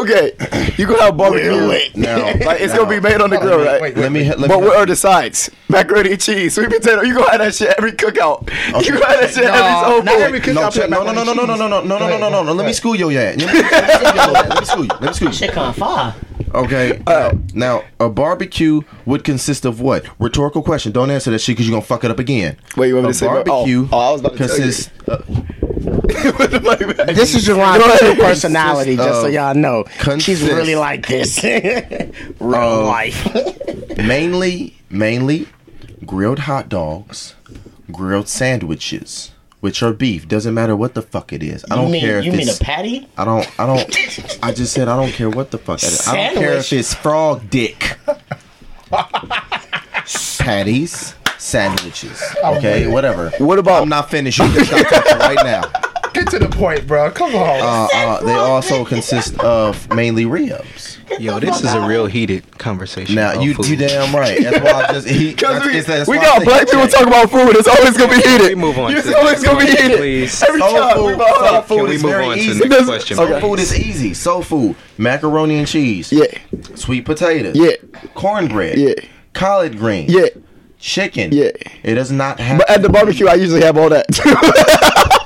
[0.00, 0.32] Okay,
[0.76, 1.50] you gonna have barbecue.
[1.94, 3.94] Now, Like it's gonna be made on the grill, right?
[3.96, 4.48] let me let me.
[4.48, 5.50] But what are the sides?
[5.68, 7.02] Macaroni and cheese, sweet potato.
[7.02, 8.48] You gonna have that shit every cookout.
[8.84, 10.22] You gonna have that shit every No, soul not food.
[10.22, 10.72] every no, cookout.
[10.72, 12.52] check, no, no, no, no, no, no, no, no, no, no, no, no, no, no.
[12.54, 13.36] Let me school your ass.
[13.36, 14.48] Let me school your ass.
[14.48, 14.88] Let me school you.
[14.88, 15.34] Let me school you.
[15.34, 16.14] Shit on fire.
[16.54, 17.02] Okay.
[17.10, 20.04] Uh, now, a barbecue would consist of what?
[20.20, 20.92] Rhetorical question.
[20.92, 22.56] Don't answer that shit because you're gonna fuck it up again.
[22.76, 24.48] Wait, you want me a to say barbecue Oh, oh, I was about to tell
[24.48, 24.62] you.
[24.62, 24.90] consists.
[25.08, 25.16] uh,
[27.12, 29.84] This is Jerron's true personality, just so y'all know.
[30.18, 31.42] She's really like this.
[31.42, 33.96] Real of- life.
[33.96, 35.48] mainly, mainly,
[36.06, 37.34] grilled hot dogs,
[37.90, 40.26] grilled sandwiches, which your beef.
[40.28, 41.64] Doesn't matter what the fuck it is.
[41.70, 43.08] I don't mean, care if you mean a patty?
[43.16, 43.60] I don't.
[43.60, 44.38] I don't.
[44.42, 46.08] I just said I don't care what the fuck it is.
[46.08, 47.98] I don't care if it's frog dick.
[50.38, 52.20] Patties, sandwiches.
[52.42, 53.30] Oh, okay, whatever.
[53.38, 54.38] What about- I'm not finished.
[54.38, 55.62] You can stop talking right now.
[56.20, 57.10] Get to the point, bro.
[57.10, 57.60] Come on.
[57.60, 60.98] Uh, uh, they also consist of mainly ribs.
[61.18, 63.14] Yo, this is a real heated conversation.
[63.16, 63.66] Now about you food.
[63.68, 64.38] you damn right.
[64.42, 65.30] That's why I just he.
[65.30, 66.90] Because that's- we, that's we got black people check.
[66.92, 67.56] talking about food.
[67.56, 68.48] It's always gonna be heated.
[68.48, 69.98] we move on It's to the always next gonna be question, heated.
[69.98, 70.42] please.
[70.42, 70.96] Every Soul time.
[70.96, 72.60] food, we soul food Can we is move very on to the easy.
[72.60, 73.18] next Does- question?
[73.18, 73.30] okay.
[73.32, 74.14] Soul food is easy.
[74.14, 76.12] Soul food, macaroni and cheese.
[76.12, 76.26] Yeah,
[76.76, 77.56] Sweet potatoes.
[77.56, 77.72] Yeah.
[78.14, 78.78] Cornbread.
[78.78, 78.94] Yeah.
[79.32, 80.12] Collard greens.
[80.12, 80.26] yeah.
[80.78, 81.30] Chicken.
[81.32, 81.50] Yeah.
[81.82, 82.58] It does not have.
[82.58, 84.06] But at the barbecue, I usually have all that.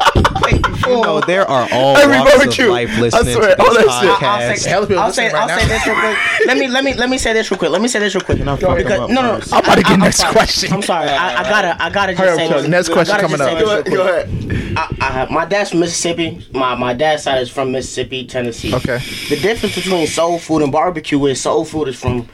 [0.87, 1.20] You know, oh.
[1.26, 2.64] there are all Every walks barbecue.
[2.66, 4.11] of life I listening swear, to all this that shit.
[4.11, 4.57] I'll podcast.
[4.59, 6.47] say, Hell, people I'll say, listening I'll right say this real quick.
[6.47, 7.70] Let me, let me, let me say this real quick.
[7.70, 8.41] Let me say this real quick.
[8.41, 9.53] I'll Because, up no, no, first.
[9.53, 10.72] I- I'm about to I- get I'm next question.
[10.72, 11.09] I'm sorry.
[11.09, 12.61] I, I gotta, I gotta just Hurry say Chuck.
[12.62, 12.68] this.
[12.68, 13.59] Next question coming up.
[13.59, 13.85] Go ahead.
[13.85, 13.95] quick.
[13.97, 14.74] Go ahead.
[14.76, 16.47] I, I, my dad's from Mississippi.
[16.53, 18.74] My my dad's side is from Mississippi, Tennessee.
[18.74, 18.99] Okay.
[19.28, 22.28] The difference between soul food and barbecue is soul food is from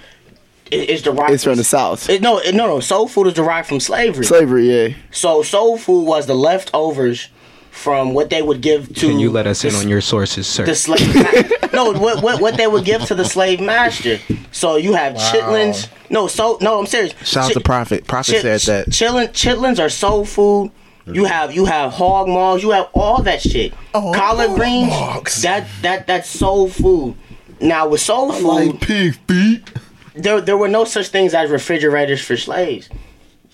[0.71, 1.33] is, is derived.
[1.33, 2.09] It's from the south.
[2.09, 2.81] It, no, it, no, no.
[2.81, 4.25] Soul food is derived from slavery.
[4.25, 4.97] Slavery, yeah.
[5.11, 7.29] so soul food was the leftovers
[7.71, 9.09] from what they would give to.
[9.09, 10.65] Can you let us in the- on your sources, sir?
[10.67, 14.19] the slave ma- no what, what what they would give to the slave master
[14.53, 18.07] so you have chitlins no so no i'm serious Shout out Chi- to Prophet.
[18.07, 18.93] Prophet chi- said that.
[18.93, 20.73] chillin, chitlins are soul food
[21.07, 21.25] you mm-hmm.
[21.27, 25.43] have you have hog maws you have all that shit Oh, collard greens maws.
[25.43, 27.15] that that that's soul food
[27.61, 29.71] now with soul food pig feet.
[30.15, 32.89] there there were no such things as refrigerators for slaves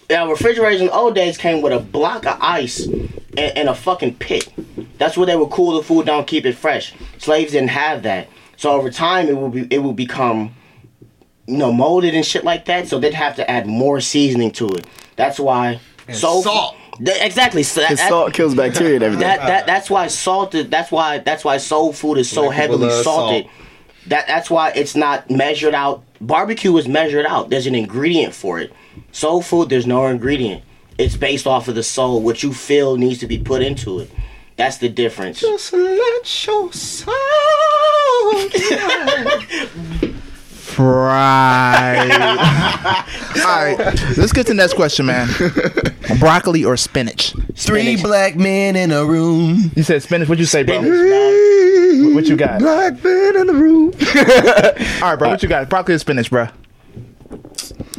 [0.09, 3.75] now refrigerators in the old days came with a block of ice and, and a
[3.75, 4.49] fucking pit.
[4.99, 6.95] That's where they would cool the food down, keep it fresh.
[7.19, 10.55] Slaves didn't have that, so over time it will be it will become,
[11.47, 12.89] you know, molded and shit like that.
[12.89, 14.87] So they'd have to add more seasoning to it.
[15.17, 15.81] That's why
[16.13, 16.77] soul salt.
[17.05, 17.63] Th- exactly.
[17.63, 19.27] So that, Because that- salt kills bacteria and everything.
[19.27, 20.71] that, that that's why salted.
[20.71, 23.45] That's why that's why soul food is so Black people heavily salted.
[23.45, 23.55] salt.
[24.07, 26.05] That that's why it's not measured out.
[26.23, 27.51] Barbecue is measured out.
[27.51, 28.73] There's an ingredient for it.
[29.12, 30.62] Soul food, there's no ingredient.
[30.99, 32.22] It's based off of the soul.
[32.22, 34.11] What you feel needs to be put into it.
[34.57, 35.40] That's the difference.
[35.40, 37.14] Just let your soul.
[40.78, 42.11] Right.
[43.36, 43.78] All right.
[44.18, 45.28] Let's get to the next question, man.
[46.18, 47.32] Broccoli or spinach?
[47.55, 48.03] Three Spinach.
[48.03, 49.70] black men in a room.
[49.74, 50.28] You said spinach.
[50.28, 50.80] What'd you say, bro?
[50.82, 52.14] Spinach.
[52.14, 52.61] What you got?
[52.61, 53.92] Black men in the room.
[55.03, 55.30] All right, bro.
[55.30, 55.68] What you got?
[55.70, 56.49] Broccoli or spinach, bro?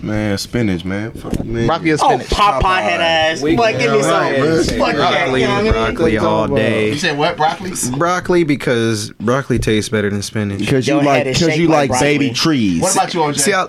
[0.08, 1.12] Man, spinach, man.
[1.12, 1.68] Fuck, man.
[1.68, 2.22] Broccoli or spinach?
[2.22, 2.64] Oh, spinach?
[2.64, 3.42] Popeye head ass.
[3.42, 4.78] Boy, give me some.
[4.80, 5.72] Fuck yeah, broccoli, you know I mean?
[5.74, 6.90] broccoli all day.
[6.92, 7.36] You said what?
[7.36, 7.72] Broccoli?
[7.98, 10.60] Broccoli because broccoli tastes better than spinach.
[10.60, 12.82] Because you like, because you like like baby trees.
[12.82, 13.40] What about you, OJ?
[13.40, 13.68] See, I,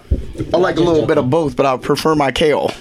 [0.55, 2.72] I like a little bit of both, but I prefer my kale.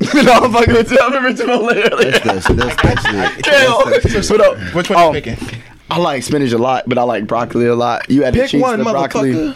[0.14, 0.98] no, I'm fucking with you.
[0.98, 2.10] I remember Chipotle earlier.
[2.10, 3.44] That's, that's, that's, that's it.
[3.44, 4.38] Kale.
[4.38, 4.74] What up?
[4.74, 5.62] Which one Um, you picking?
[5.90, 8.08] I like spinach a lot, but I like broccoli a lot.
[8.08, 9.54] You add the Pick cheese one, to the broccoli.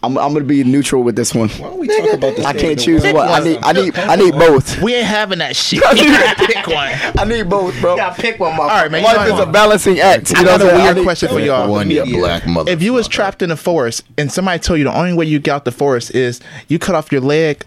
[0.00, 0.06] Motherfucker.
[0.06, 1.48] I'm, I'm gonna be neutral with this one.
[1.50, 2.44] Why don't we talk about this?
[2.46, 3.28] I can't choose what.
[3.28, 3.58] I need.
[3.62, 3.98] I need.
[3.98, 4.80] I need both.
[4.80, 5.82] We ain't having that shit.
[5.86, 6.92] I need- Pick one.
[7.18, 7.92] I need both, bro.
[7.92, 9.02] You gotta pick one, All right, man.
[9.02, 10.32] Life is a balancing act.
[10.34, 10.80] I You know got a what I'm?
[10.80, 11.70] I weird question for y'all.
[11.70, 12.70] One, you black mother.
[12.70, 15.38] If you was trapped in the forest and somebody told you the only way you
[15.38, 17.64] get out the forest is you cut off your leg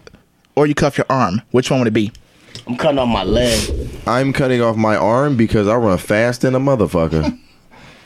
[0.56, 2.12] or you cut off your arm, which one would it be?
[2.68, 3.90] I'm cutting off my leg.
[4.06, 7.38] I'm cutting off my arm because I run fast in a motherfucker.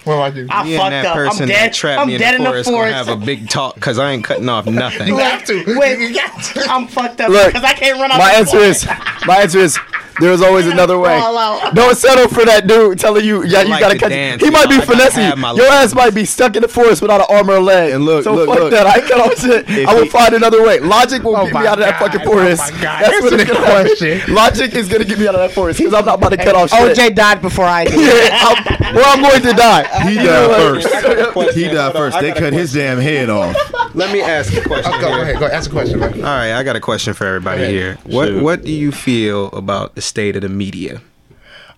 [0.05, 0.47] What about you?
[0.49, 1.13] I Me fucked and that up.
[1.15, 1.73] person I'm that dead.
[1.73, 3.99] trapped I'm me in dead the in the forest gonna have a big talk because
[3.99, 5.07] I ain't cutting off nothing.
[5.07, 5.63] You have to.
[5.79, 6.61] Wait, you got to.
[6.69, 8.17] I'm fucked up Look, because I can't run out.
[8.19, 8.83] My the answer forest.
[8.83, 9.25] is.
[9.27, 9.77] My answer is.
[10.19, 11.17] There's always another way.
[11.19, 11.71] Fall.
[11.73, 14.09] Don't settle for that dude telling you, yeah, you like gotta to catch.
[14.09, 15.55] dance, he might know, be I finessing you.
[15.57, 17.93] Your ass might be stuck in the forest without an arm or a leg.
[17.93, 18.71] And look, so look, fuck look.
[18.71, 18.85] that.
[18.87, 19.69] I cut off shit.
[19.87, 20.79] I will he- find another way.
[20.79, 22.11] Logic will Oh get me out of that God.
[22.11, 22.73] fucking Oh forest.
[22.73, 23.01] my God.
[23.03, 23.85] That's what's Answer gonna the happen.
[24.21, 24.33] question.
[24.35, 26.55] Logic is gonna get me out of that forest because I'm not about to cut
[26.55, 26.97] off shit.
[26.97, 27.95] OJ died before I did.
[28.05, 29.83] Yeah, I'm, well, I'm going to die.
[30.09, 31.55] He died first.
[31.55, 32.19] He died first.
[32.19, 33.55] They cut his damn head off.
[33.95, 34.91] Let me ask a question.
[34.93, 35.39] Oh, go, go ahead.
[35.39, 35.57] Go ahead.
[35.57, 36.13] Ask a question, man.
[36.15, 37.97] All right, I got a question for everybody here.
[38.03, 41.01] What What do you feel about the state of the media?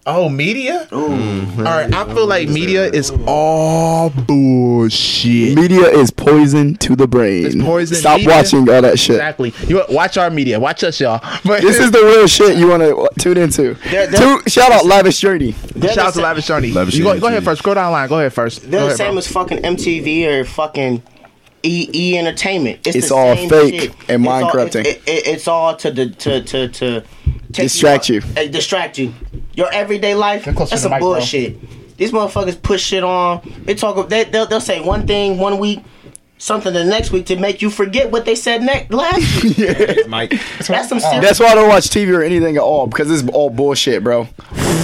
[0.10, 0.88] Oh, media?
[0.90, 1.58] Mm-hmm.
[1.60, 5.54] All right, I feel like media is all bullshit.
[5.58, 7.46] Media is poison to the brain.
[7.46, 7.98] It's poison.
[7.98, 9.18] Stop Media- watching all that shit.
[9.18, 9.54] Exactly.
[9.68, 10.62] You watch our media.
[10.62, 11.20] Watch us, y'all.
[11.44, 13.74] But This is the real shit you want to tune into.
[13.92, 15.52] They're- they're- Two, shout out Lavish Journey.
[15.82, 16.72] Shout out to Lavish Journey.
[16.72, 17.60] Lavish You go, go ahead first.
[17.60, 18.08] Scroll down line.
[18.08, 18.62] Go ahead first.
[18.62, 19.18] They're Go the ahead, same bro.
[19.18, 21.04] as fucking MTV or fucking
[21.64, 22.80] E E Entertainment.
[22.88, 23.92] It's the all same fake shit.
[24.08, 24.86] and mind corrupting.
[24.86, 27.08] It, it, it's all to the to to to take
[27.52, 28.22] Distract you.
[28.36, 29.14] uh, distract you.
[29.54, 30.46] Your everyday life.
[30.46, 31.14] That's to some mic, bro.
[31.16, 31.98] bullshit.
[31.98, 33.42] These motherfuckers push shit on.
[33.64, 34.08] They talk.
[34.10, 35.80] They they'll, they'll say one thing one week,
[36.38, 40.08] something the next week to make you forget what they said next last week.
[40.08, 40.32] Mike,
[40.68, 41.22] That's some serious.
[41.26, 44.26] That's why I don't watch TV or anything at all because it's all bullshit, bro.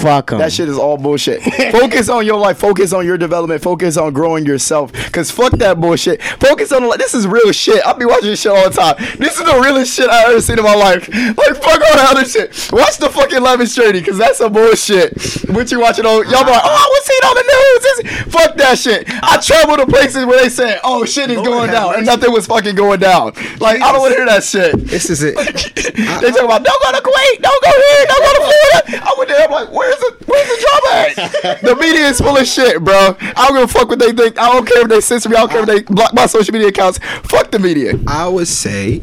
[0.02, 0.40] fuck 'em.
[0.40, 1.42] That shit is all bullshit.
[1.72, 2.58] Focus on your life.
[2.58, 3.62] Focus on your development.
[3.62, 4.92] Focus on growing yourself.
[5.12, 6.22] Cause fuck that bullshit.
[6.22, 7.86] Focus on like this is real shit.
[7.86, 8.96] I be watching this shit all the time.
[9.18, 11.08] This is the realest shit I ever seen in my life.
[11.10, 12.50] Like fuck all that other shit.
[12.74, 15.14] Watch the fucking Lavish Journey, cause that's some bullshit.
[15.50, 16.24] What you watching on?
[16.30, 17.84] Y'all be like, oh, I was seeing on the news.
[17.84, 19.06] This- Fuck that shit.
[19.24, 22.48] I travel to places where they say, oh, shit is going down, and nothing was
[22.48, 23.34] fucking going down.
[23.60, 24.76] Like I don't want to hear that shit.
[24.88, 25.36] this is it.
[26.24, 29.06] They talk about don't go to Kuwait, don't go here, don't go to Florida.
[29.06, 31.62] I went there, I'm like, where's the where's the drama at?
[31.62, 33.16] the media is full of shit, bro.
[33.20, 34.40] I don't give a fuck what they think.
[34.40, 35.36] I don't care if they censor me.
[35.36, 37.00] I don't care if they block my social media accounts.
[37.24, 38.00] Fuck the media.
[38.08, 39.00] I would say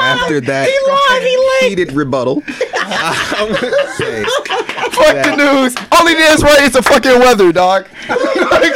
[0.00, 1.22] after that He lied,
[1.62, 4.24] he heated rebuttal, I would say
[4.94, 5.74] Fuck the news.
[5.98, 7.86] Only thing that's right is the fucking weather, dog.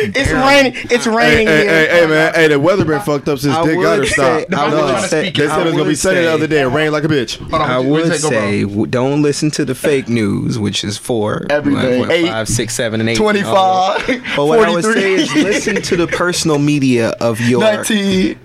[0.00, 0.74] It's raining.
[0.92, 1.70] It's raining hey, here.
[1.88, 2.32] hey, hey, man.
[2.34, 4.54] Hey, the weather been fucked up since I Dick would Goddard say- stopped.
[4.54, 6.46] I No, would say- they said it was I gonna be would sunny the other
[6.46, 6.60] day.
[6.60, 7.40] It rained like a bitch.
[7.52, 8.38] On, I would say, go, bro.
[8.38, 11.98] say w- don't listen to the fake news, which is for Everything.
[12.00, 13.16] what, Eight, five, six, seven, and eight.
[13.16, 18.38] 25, But what I would say is listen to the personal media of your 19.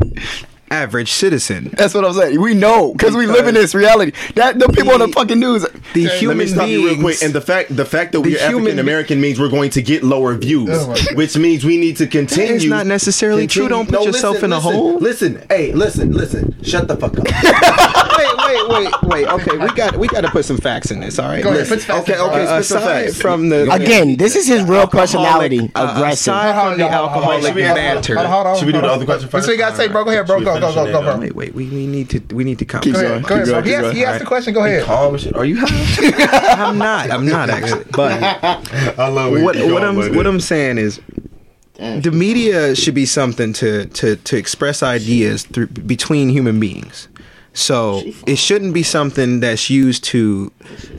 [0.73, 1.69] Average citizen.
[1.77, 2.41] That's what I'm saying.
[2.41, 4.11] We know because we live in this reality.
[4.35, 5.65] That the people on the The- fucking news.
[5.93, 7.05] The Let human me stop you real quick.
[7.19, 7.21] beings.
[7.23, 10.03] And the fact, the fact that we're human African American means we're going to get
[10.03, 12.53] lower views, Oh which means we need to continue.
[12.55, 13.67] is not necessarily true.
[13.67, 14.97] Don't put yourself in a listen, hole.
[14.97, 16.55] Listen, hey, listen, listen.
[16.63, 17.27] Shut the fuck up.
[18.53, 19.27] wait, wait, wait, wait.
[19.27, 21.19] Okay, we got we got to put some facts in this.
[21.19, 21.43] All right.
[21.43, 23.21] Go ahead, Listen, put facts okay, in, okay, uh, spit some aside facts.
[23.21, 25.71] from the Again, this is his real personality.
[25.75, 26.33] uh, aggressive.
[26.33, 28.15] aside from the Hold on, hold on, alcoholic Should we banter.
[28.15, 29.75] Hold on, hold on, Should we do hold the other question That's what you gotta
[29.75, 30.03] say, bro.
[30.03, 30.39] Go ahead, bro.
[30.39, 31.19] Should Go, go, go, go, bro.
[31.19, 31.53] Wait, wait.
[31.53, 32.81] We, we need to we need to come.
[32.81, 33.61] Keep Go ahead, go ahead, bro.
[33.61, 34.53] Keep He going, asked, he asked the question.
[34.53, 34.83] Go ahead.
[34.85, 35.17] Calm.
[35.35, 36.55] Are you high?
[36.65, 37.11] I'm not.
[37.11, 37.85] I'm not actually.
[37.91, 38.21] But
[38.99, 40.27] I love when what what I'm what.
[40.27, 40.99] I'm saying is
[41.77, 47.07] the media should be something to to to express ideas through between human beings.
[47.53, 50.51] So it shouldn't be something that's used to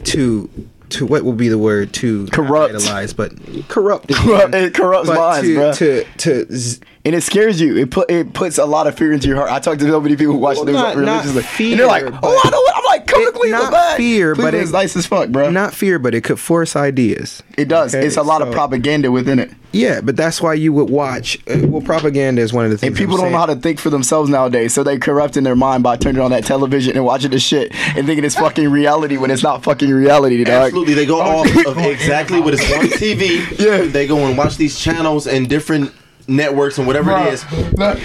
[0.05, 0.49] to
[0.91, 2.75] to what would be the word to Corrupt.
[2.75, 3.33] idolize, but
[3.69, 4.13] corrupt.
[4.15, 6.17] Corrupt- it corrupts but minds, to, bruh.
[6.19, 7.77] to to and it scares you.
[7.77, 9.51] It put it puts a lot of fear into your heart.
[9.51, 11.81] I talk to so many people who watch Well, the news not- not religiously, and
[11.81, 12.73] they're like, "Oh, I don't know.
[12.75, 15.51] I'm like, "Come to It- Cleveland, not man." fear, but it's nice as fuck, bro.
[15.51, 17.43] not fear, but it could force ideas.
[17.57, 17.95] it does.
[17.95, 21.39] Okay, it's a lot of propaganda within it, Yeah, but that's why you would watch.
[21.49, 22.89] Uh, well, propaganda is one of the things.
[22.89, 24.73] and people I'm don't know how to think for themselves nowadays.
[24.75, 27.73] So they corrupt in their mind by turning on that television and watching the shit
[27.97, 30.67] and thinking it's fucking reality when it's not fucking reality, dog.
[30.67, 33.41] Absolutely, they go off of exactly what is on TV.
[33.59, 33.83] Yeah.
[33.87, 35.93] they go and watch these channels and different
[36.29, 37.45] networks and whatever it is.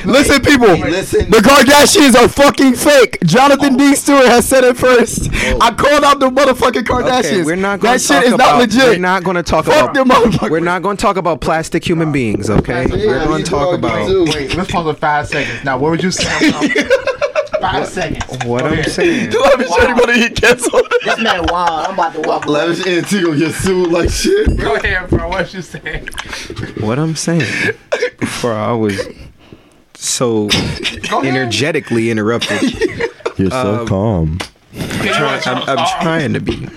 [0.06, 0.68] Listen, people.
[0.68, 1.30] Listen.
[1.30, 3.20] The Kardashians are fucking fake.
[3.24, 3.96] Jonathan D.
[3.96, 5.30] Stewart has said it first.
[5.32, 5.58] Oh.
[5.62, 7.26] I called out the motherfucking Kardashians.
[7.26, 8.54] Okay, we're not going that shit is about.
[8.54, 8.84] not legit.
[8.90, 10.24] We're not going to talk Fuck them about.
[10.26, 10.50] motherfuckers.
[10.50, 12.50] We're not going to talk about plastic human beings.
[12.50, 15.64] Okay, we're going to talk about Wait, let's pause for five seconds.
[15.64, 16.74] Now, what would you say?
[17.60, 18.46] five seconds.
[18.46, 19.32] what I'm saying.
[19.42, 20.94] Let me show you what he canceled.
[21.04, 21.88] This man wild.
[21.88, 22.68] I'm about to walk away.
[22.68, 24.58] Lavish NT gonna get sued like shit.
[24.58, 25.28] Go ahead, bro.
[25.30, 26.08] What you saying?
[26.80, 27.76] What I'm saying.
[28.20, 29.00] Before I was
[29.96, 30.50] so
[31.24, 32.62] energetically interrupted.
[33.38, 34.38] You're so um, calm.
[34.74, 36.68] I'm, I'm trying to be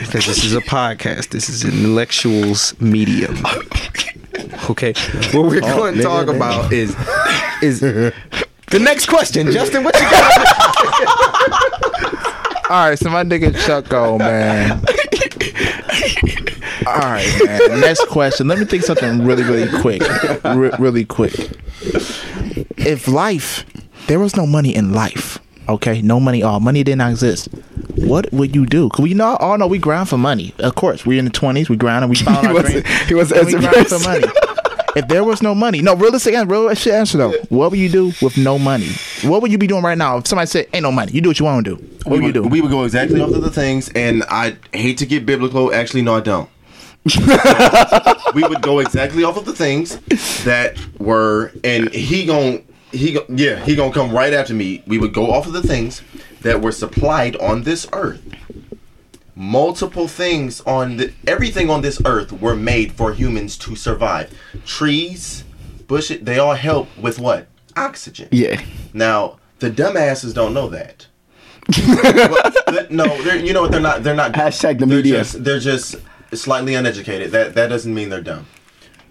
[0.00, 1.30] because this is a podcast.
[1.30, 3.36] This is an intellectuals medium.
[4.70, 4.92] Okay,
[5.32, 6.94] what we're going to talk about is
[7.62, 7.82] is
[8.70, 9.50] the next question.
[9.52, 10.32] Justin, what you got?
[12.70, 14.82] All right, so my nigga Chucko, man.
[16.86, 17.80] All right, man.
[17.80, 18.46] Next question.
[18.48, 20.02] Let me think something really, really quick.
[20.44, 21.34] Re- really quick.
[22.76, 23.64] If life,
[24.06, 25.38] there was no money in life,
[25.68, 26.02] okay?
[26.02, 27.48] No money, all money did not exist.
[27.96, 28.88] what would you do?
[28.90, 30.52] Cause we know all know we grind for money.
[30.58, 31.68] Of course, we're in the twenties.
[31.70, 32.84] We grind and we found He our dream.
[33.06, 34.24] he wasn't and we grind for money.
[34.98, 37.32] If there was no money, no realistic, an- real shit answer though.
[37.48, 38.88] What would you do with no money?
[39.22, 41.12] What would you be doing right now if somebody said, "Ain't no money"?
[41.12, 41.82] You do what you want to do.
[42.04, 42.42] What would you do?
[42.42, 45.72] We would go exactly off of the things, and I hate to get biblical.
[45.72, 46.48] Actually, no, I don't.
[48.34, 49.98] we would go exactly off of the things
[50.44, 54.82] that were, and he gon' he go, yeah he gonna come right after me.
[54.86, 56.02] We would go off of the things
[56.42, 58.22] that were supplied on this earth.
[59.40, 64.36] Multiple things on the everything on this earth were made for humans to survive.
[64.66, 65.44] Trees,
[65.86, 67.46] bushes, they all help with what?
[67.76, 68.28] Oxygen.
[68.32, 68.60] Yeah.
[68.92, 71.06] Now, the dumbasses don't know that.
[71.78, 73.70] Well, th- no, they're, you know what?
[73.70, 74.02] They're not.
[74.02, 74.32] They're not.
[74.32, 75.18] Hashtag the they're media.
[75.18, 75.94] Just, they're just
[76.34, 77.30] slightly uneducated.
[77.30, 78.46] That that doesn't mean they're dumb.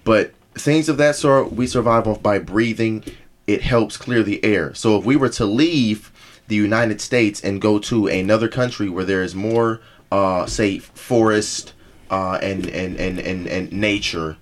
[0.04, 3.06] But things of that sort, we survive off by breathing.
[3.48, 4.74] It helps clear the air.
[4.74, 6.12] So if we were to leave
[6.48, 9.80] the United States and go to another country where there is more,
[10.12, 11.74] uh, say, forest
[12.10, 14.38] uh, and, and and and and nature,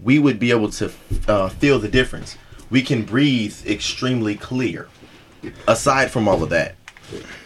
[0.00, 0.90] we would be able to
[1.28, 2.36] uh, feel the difference.
[2.70, 4.88] We can breathe extremely clear.
[5.68, 6.74] Aside from all of that,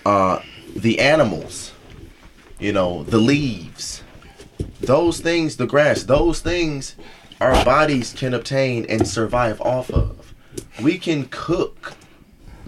[0.06, 0.40] uh,
[0.74, 1.72] the animals,
[2.58, 4.02] you know, the leaves,
[4.80, 6.96] those things, the grass, those things,
[7.40, 10.34] our bodies can obtain and survive off of.
[10.82, 11.94] We can cook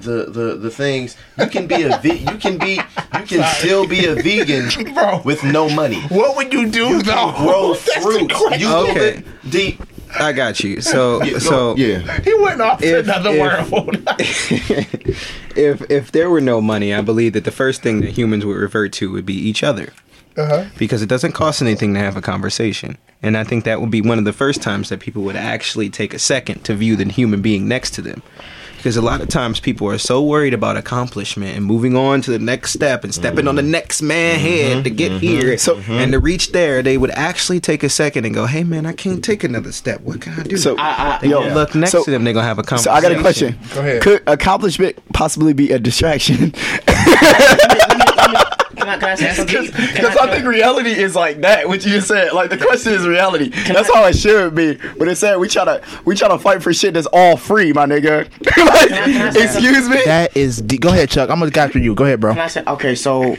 [0.03, 1.16] the the the things.
[1.39, 5.23] You can be a ve- you can be you can still be a vegan Bro.
[5.24, 6.01] with no money.
[6.09, 7.33] What would you do You though?
[7.33, 8.33] can grow That's fruit.
[8.61, 8.91] You Okay.
[9.19, 9.23] okay.
[9.49, 9.81] deep.
[10.20, 10.81] I got you.
[10.83, 12.20] So Yeah, so yeah.
[12.23, 13.97] He went off to If- another if- world.
[15.57, 18.57] if if there were no money, I believe that the first thing that humans would
[18.57, 19.93] revert to would be each other.
[20.37, 20.65] uh-huh.
[20.79, 22.97] because it doesn't cost anything to have a conversation.
[23.23, 25.91] And I think that would be one of the first times that people would actually
[25.91, 28.23] take a second to view the human being next to them.
[28.83, 32.33] Because a lot of times people are so worried about accomplishment and moving on to
[32.33, 33.71] the next step and stepping on the mm-hmm.
[33.71, 35.21] next man head to get mm-hmm.
[35.21, 35.57] here.
[35.57, 36.25] So and to mm-hmm.
[36.25, 39.45] reach there, they would actually take a second and go, "Hey man, I can't take
[39.45, 40.01] another step.
[40.01, 42.25] What can I do?" So, I- I- they yo, gonna look next so- to them.
[42.25, 42.99] They're gonna have a conversation So.
[42.99, 43.57] I got a question.
[43.73, 44.03] Go ahead.
[44.03, 46.53] Could accomplishment possibly be a distraction?
[48.85, 49.67] Can I, can I say something?
[49.67, 51.69] Because I think reality is like that.
[51.69, 53.49] What you just said, like the question is reality.
[53.49, 54.79] That's how it should be.
[54.99, 57.73] But it said we try to we try to fight for shit that's all free,
[57.73, 58.25] my nigga.
[58.57, 60.03] like, can I say excuse me.
[60.05, 60.61] That is.
[60.63, 61.31] De- Go ahead, Chuck.
[61.31, 61.95] I'm gonna go after you.
[61.95, 62.33] Go ahead, bro.
[62.33, 62.95] Can I say okay?
[62.95, 63.37] So,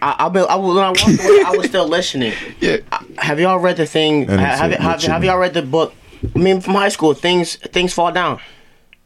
[0.00, 0.44] I, I've been.
[0.48, 2.32] I, was- when I walked away, I was still listening.
[2.60, 2.78] Yeah.
[3.18, 4.26] Have y'all read the thing?
[4.28, 5.94] Have, have, have, have y'all read the book?
[6.34, 8.40] I mean, from high school, things things fall down,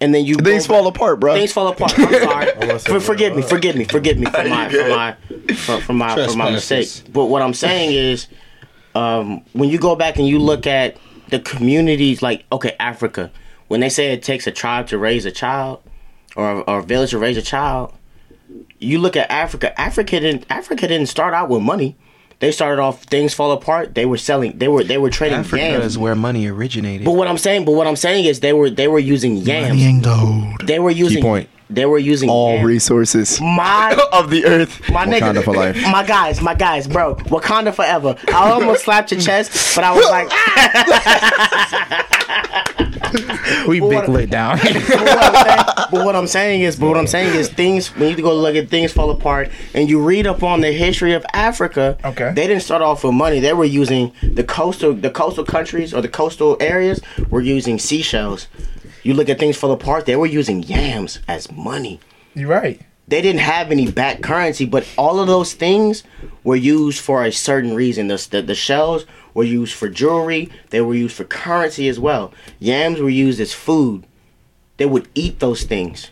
[0.02, 1.34] and then you Things go fall apart, bro.
[1.34, 1.96] Things fall apart.
[1.96, 2.12] I'm
[2.58, 2.78] sorry.
[2.80, 3.42] For, forgive me.
[3.42, 3.84] Forgive me.
[3.84, 5.16] Forgive me for my for my
[5.54, 6.88] for, for my for my mistake.
[7.12, 8.26] But what I'm saying is,
[8.96, 10.96] um, when you go back and you look at
[11.28, 13.30] the communities, like okay, Africa,
[13.68, 15.80] when they say it takes a tribe to raise a child,
[16.34, 17.94] or or a village to raise a child,
[18.80, 19.80] you look at Africa.
[19.80, 21.96] Africa didn't Africa didn't start out with money.
[22.43, 23.94] They started off things fall apart.
[23.94, 24.59] They were selling.
[24.59, 25.85] They were they were trading Africa yams.
[25.85, 27.05] is where money originated.
[27.05, 29.69] But what I'm saying, but what I'm saying is they were they were using yams.
[29.69, 30.66] Money and gold.
[30.66, 31.48] They were using Key point.
[31.70, 32.66] They were using all yams.
[32.66, 34.81] resources My of the earth.
[34.90, 35.81] my Wakanda nigga, for life.
[35.90, 38.16] my guys, my guys, bro, Wakanda forever.
[38.28, 40.28] I almost slapped your chest, but I was like,
[43.68, 44.59] We big what- lit down.
[44.62, 47.94] but, what I'm saying, but what I'm saying is, but what I'm saying is, things
[47.97, 50.72] we need to go look at things fall apart, and you read up on the
[50.72, 51.98] history of Africa.
[52.05, 52.32] Okay.
[52.34, 53.40] They didn't start off with money.
[53.40, 58.48] They were using the coastal, the coastal countries or the coastal areas were using seashells.
[59.02, 60.06] You look at things fall apart.
[60.06, 62.01] They were using yams as money.
[62.34, 62.80] You're right.
[63.09, 66.02] they didn't have any back currency, but all of those things
[66.44, 68.06] were used for a certain reason.
[68.09, 72.32] The, the, the shells were used for jewelry, they were used for currency as well.
[72.59, 74.06] Yams were used as food.
[74.78, 76.10] They would eat those things.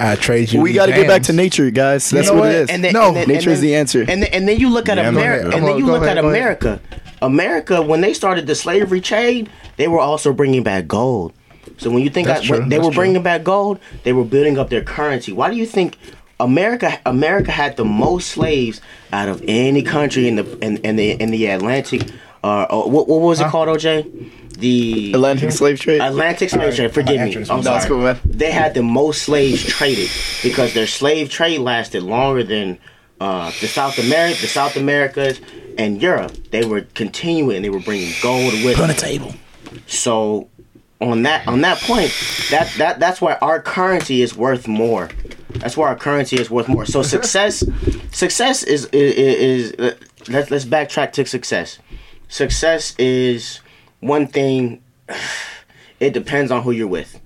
[0.00, 0.60] I trade you.
[0.60, 2.10] We got to get back to nature, guys.
[2.10, 2.50] That's know what, what?
[2.52, 2.70] it is.
[2.70, 4.00] And then, No, and then, nature and is the answer.
[4.08, 5.54] And then, and then you look at Yeah, America.
[5.54, 6.24] And then you look ahead, at.
[6.24, 6.80] America.
[7.22, 11.32] America, when they started the slavery trade, they were also bringing back gold.
[11.76, 13.02] So when you think That's that, when they that's were true.
[13.02, 15.32] bringing back gold, they were building up their currency.
[15.32, 15.96] Why do you think
[16.40, 18.80] America America had the most slaves
[19.12, 22.10] out of any country in the in, in the in the Atlantic?
[22.42, 24.30] Uh, uh, what, what was it called, OJ?
[24.58, 26.00] The Atlantic slave trade.
[26.00, 26.92] Atlantic slave trade.
[26.92, 27.36] Forgive me.
[27.48, 27.86] I'm sorry.
[27.88, 28.18] cool, man.
[28.24, 30.10] They had the most slaves traded
[30.42, 32.78] because their slave trade lasted longer than
[33.20, 35.40] uh, the South America, the South Americas,
[35.76, 36.32] and Europe.
[36.50, 37.62] They were continuing.
[37.62, 38.96] They were bringing gold with on the them.
[38.96, 39.34] table.
[39.86, 40.48] So
[41.00, 42.12] on that on that point,
[42.50, 45.08] that that that's why our currency is worth more.
[45.50, 46.84] That's why our currency is worth more.
[46.84, 47.64] So success,
[48.12, 49.96] success is is, is
[50.28, 51.78] let's let's backtrack to success.
[52.28, 53.60] Success is
[54.00, 54.82] one thing.
[56.00, 57.18] It depends on who you're with.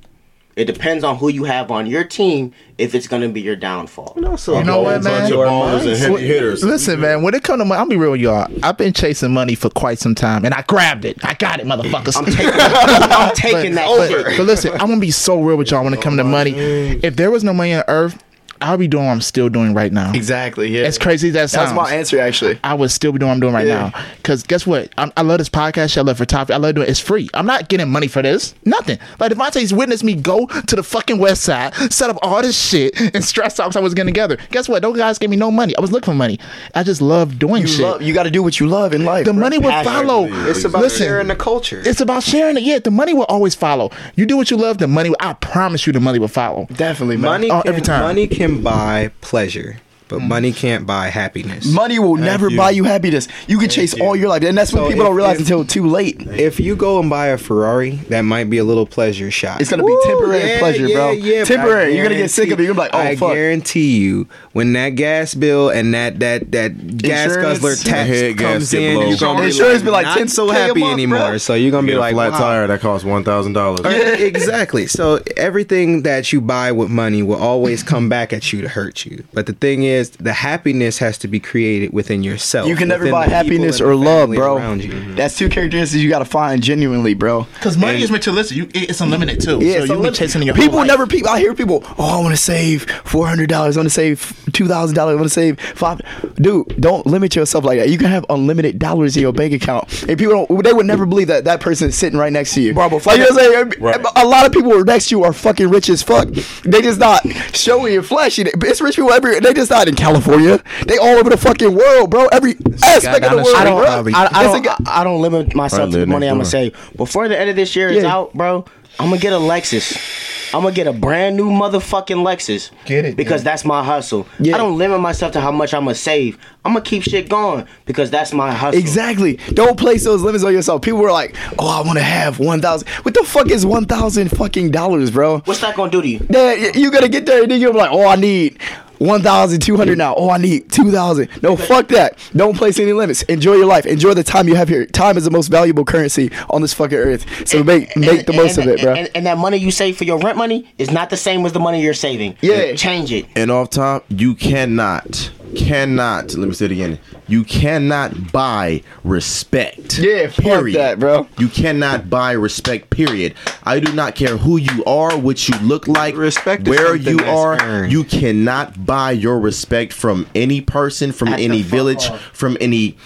[0.56, 4.16] It depends on who you have on your team if it's gonna be your downfall.
[4.24, 5.30] Also, You know A what, man?
[5.30, 6.64] bunch of and hitters.
[6.64, 7.22] Listen, man.
[7.22, 8.50] When it come to money, I'll be real with y'all.
[8.62, 11.22] I've been chasing money for quite some time, and I grabbed it.
[11.22, 12.16] I got it, motherfuckers.
[12.16, 14.38] I'm taking, I'm taking that but, shit.
[14.38, 16.52] but listen, I'm gonna be so real with y'all when it comes to money.
[16.52, 18.22] If there was no money on earth,
[18.62, 20.12] I'll be doing what I'm still doing right now.
[20.12, 20.68] Exactly.
[20.68, 20.82] Yeah.
[20.84, 22.58] As crazy as that That's my answer, actually.
[22.64, 23.90] I would still be doing what I'm doing right Yeah.
[23.94, 24.04] now.
[24.16, 24.90] Because guess what?
[24.98, 25.90] I'm, I love this podcast.
[25.90, 25.98] shit.
[25.98, 26.52] I love photography.
[26.52, 26.90] I love doing it.
[26.90, 27.28] It's free.
[27.34, 28.54] I'm not getting money for this.
[28.64, 28.98] Nothing.
[29.18, 32.98] Like Devontae's witnessed me go to the fucking West Side, set up all this shit,
[33.14, 34.36] and stress out 'cause I was getting together.
[34.50, 34.82] Guess what?
[34.82, 35.76] Those guys gave me no money.
[35.76, 36.38] I was looking for money.
[36.74, 37.80] I just love doing You shit.
[37.80, 38.02] love.
[38.02, 39.24] You got to do what you love in life.
[39.24, 39.40] the bro.
[39.40, 39.92] money will Passion.
[39.92, 40.28] follow.
[40.48, 41.82] It's about Listen, sharing the culture.
[41.84, 42.62] It's about sharing it.
[42.62, 43.90] Yeah, the money will always follow.
[44.16, 45.10] You do what you love, the money.
[45.10, 46.66] Will, I promise you, the money will follow.
[46.74, 47.30] Definitely, man.
[47.30, 48.02] money, Oh, can, every time.
[48.02, 49.78] money can buy pleasure,
[50.12, 50.28] but Mm.
[50.28, 51.64] money can't buy happiness.
[51.66, 52.56] Money will never you.
[52.56, 53.28] buy you happiness.
[53.46, 55.40] You can chase all your life, and that's what So people if- don't realize if-
[55.42, 56.20] until too late.
[56.36, 59.60] If you go and buy a Ferrari, that might be a little pleasure shot.
[59.62, 61.16] It's gonna be temporary pleasure, bro.
[61.18, 61.94] but Temporary.
[61.96, 62.64] You're gonna get sick of it.
[62.64, 63.32] You're gonna be like, oh I fuck.
[63.32, 68.36] guarantee you, when that gas bill and that that that gas Insurance, guzzler tax head
[68.36, 69.08] gas comes get in, blown.
[69.08, 71.18] you're gonna be Insurance like, be like not 10K so a happy month, anymore.
[71.18, 71.38] bro.
[71.38, 72.38] So you're gonna Get be a like, flat wow.
[72.38, 73.80] tire that costs one thousand dollars.
[74.20, 74.86] exactly.
[74.86, 79.04] So everything that you buy with money will always come back at you to hurt
[79.06, 79.24] you.
[79.32, 82.68] But the thing is, the happiness has to be created within yourself.
[82.68, 84.56] You can never buy happiness or love, family bro.
[84.56, 85.14] Around you.
[85.14, 87.46] That's two characteristics you gotta find genuinely, bro.
[87.54, 88.56] Because money is materialistic.
[88.56, 89.58] You, it's unlimited too.
[89.60, 90.14] Yeah, so it's you be unlimited.
[90.14, 90.88] chasing your people whole life.
[90.88, 91.06] never.
[91.06, 91.82] People, I hear people.
[91.98, 93.76] Oh, I want to save four hundred dollars.
[93.76, 95.12] I want to save two thousand dollars.
[95.12, 96.00] I want to save five.
[96.36, 97.88] Dude, don't limit yourself like that.
[97.90, 100.62] You can have unlimited dollars in your bank account, and people don't.
[100.62, 102.74] They would never believe that that person is sitting right next to you.
[102.74, 103.82] Bro, but like you know what I'm saying?
[103.82, 104.06] Right.
[104.16, 106.28] A lot of people next to you are fucking rich as fuck.
[106.64, 108.42] They just not showing you flashy.
[108.42, 109.40] It's rich people every.
[109.40, 110.62] They just not in California.
[110.86, 112.26] They all over the fucking world, bro.
[112.28, 114.12] Every aspect of the the world, I don't, bro.
[114.14, 116.50] I, I don't, guy- I, I don't limit myself to the money I'm gonna next
[116.50, 116.96] save.
[116.96, 118.12] Before the end of this year is Yeah.
[118.14, 118.64] out, bro,
[118.98, 120.18] I'm gonna get a Lexus.
[120.54, 122.70] I'm gonna get a brand new motherfucking Lexus.
[122.84, 123.44] Get it, because man.
[123.44, 124.26] that's my hustle.
[124.38, 124.54] Yeah.
[124.54, 126.38] I don't limit myself to how much I'm gonna save.
[126.64, 128.78] I'm gonna keep shit going because that's my hustle.
[128.78, 129.38] Exactly.
[129.54, 130.82] Don't place those limits on yourself.
[130.82, 132.86] People were like, "Oh, I want to have one thousand.
[133.02, 135.38] What the fuck is one thousand fucking dollars, bro?
[135.40, 136.18] What's that gonna do to you?
[136.18, 138.58] Then you gotta get there, and then you're like, "Oh, I need
[139.02, 140.14] one thousand two hundred now.
[140.16, 141.28] Oh, I need two thousand.
[141.42, 142.18] No, fuck that.
[142.34, 143.22] Don't place any limits.
[143.24, 143.84] Enjoy your life.
[143.86, 144.86] Enjoy the time you have here.
[144.86, 147.48] Time is the most valuable currency on this fucking earth.
[147.48, 148.94] So make make And- the most and- of it, bro.
[148.94, 151.52] And, and that money you save for your rent money is not the same as
[151.52, 152.36] the money you're saving.
[152.40, 152.74] Yeah.
[152.74, 153.26] change it.
[153.36, 156.34] And off top, you cannot, cannot.
[156.34, 156.98] Let me say it again.
[157.28, 159.98] You cannot buy respect.
[159.98, 161.26] Yeah, fuck that, bro.
[161.38, 162.90] You cannot buy respect.
[162.90, 163.34] Period.
[163.62, 167.60] I do not care who you are, what you look like, Respect where you are.
[167.62, 167.92] earned.
[167.92, 172.20] You cannot buy your respect from any person, from At any village, off.
[172.32, 172.96] from any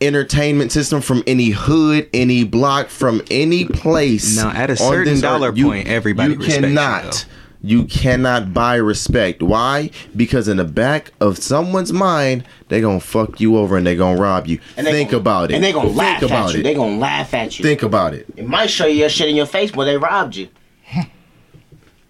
[0.00, 4.36] entertainment system, from any hood, any block, from any place.
[4.36, 7.26] Now, at a certain dollar you- point, everybody you respects you, cannot.
[7.66, 9.42] You cannot buy respect.
[9.42, 9.88] Why?
[10.14, 14.20] Because in the back of someone's mind, they gonna fuck you over and they gonna
[14.20, 14.60] rob you.
[14.76, 15.54] And Think gonna- about it.
[15.54, 16.60] And they gonna Think laugh about at you.
[16.60, 16.62] it.
[16.64, 17.62] They gonna laugh at you.
[17.64, 18.26] Think about it.
[18.36, 20.48] It might show you your shit in your face, but they robbed you.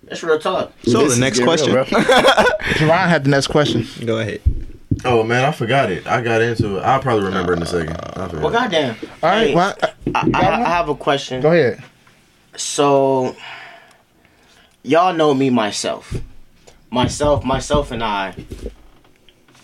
[0.04, 0.72] That's real talk.
[0.82, 1.72] So This the next question.
[1.72, 2.00] real, bro.
[2.02, 3.86] Had the next question.
[4.04, 4.40] Go ahead.
[5.04, 6.04] Oh man, I forgot it.
[6.06, 6.80] I got into it.
[6.82, 7.96] I'll probably remember in a second.
[8.42, 8.96] Well, goddamn.
[9.22, 11.40] All right, Hey, well, uh, I, I, I have a question.
[11.40, 11.82] Go ahead.
[12.56, 13.34] So,
[14.84, 16.14] y'all know me myself.
[16.90, 18.36] Myself, myself, and I.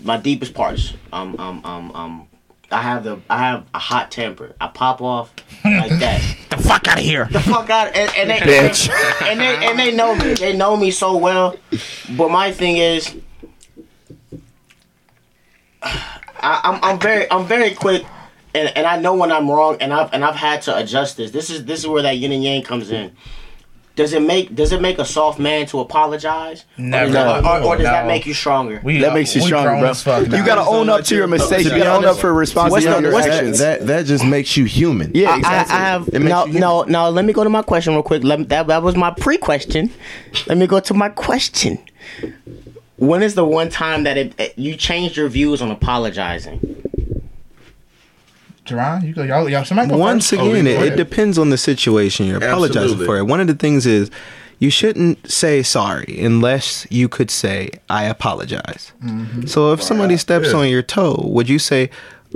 [0.03, 0.95] My deepest parts.
[1.13, 2.27] Um, um, um, um.
[2.73, 3.21] I have the.
[3.29, 4.55] I have a hot temper.
[4.61, 5.33] I pop off
[5.65, 6.21] like that.
[6.51, 7.27] The fuck out of here.
[7.31, 8.91] the fuck out and, and they Bitch.
[9.23, 10.35] and they and they know me.
[10.35, 11.57] They know me so well.
[12.17, 13.17] But my thing is,
[15.83, 16.11] I,
[16.41, 18.05] I'm I'm very I'm very quick,
[18.55, 21.31] and, and I know when I'm wrong, and I've and I've had to adjust this.
[21.31, 23.17] This is this is where that yin and yang comes in.
[24.01, 26.65] Does it make does it make a soft man to apologize?
[26.79, 27.11] Never.
[27.11, 28.81] Or, does that, or, or does that make you stronger?
[28.83, 29.91] We, That makes you stronger, bro.
[29.91, 30.39] as fuck now.
[30.39, 31.65] You gotta own up to your mistakes.
[31.65, 34.25] You be gotta own up for responsibility what's the- your what's the- that that just
[34.25, 35.11] makes you human.
[35.15, 35.75] Yeah, I, I, exactly.
[35.77, 37.11] I have It makes no, you no, no.
[37.11, 38.25] Let me go to my question real quick.
[38.25, 39.91] Let me, that that was my pre-question.
[40.47, 41.79] Let me go to my question.
[42.97, 46.59] When is the one time that it, it- you changed your views on apologizing?
[48.71, 49.23] Jerron, you go.
[49.23, 50.41] Y'all, y'all somebody go Once first.
[50.43, 53.07] again, go it, it depends on the situation you're apologizing Absolutely.
[53.07, 53.19] for.
[53.19, 53.25] It.
[53.27, 54.11] One of the things is
[54.59, 58.93] you shouldn't say sorry unless you could say I apologize.
[59.05, 59.47] Mm-hmm.
[59.47, 60.59] So if somebody steps Yeah.
[60.59, 61.91] on your toe, would you say?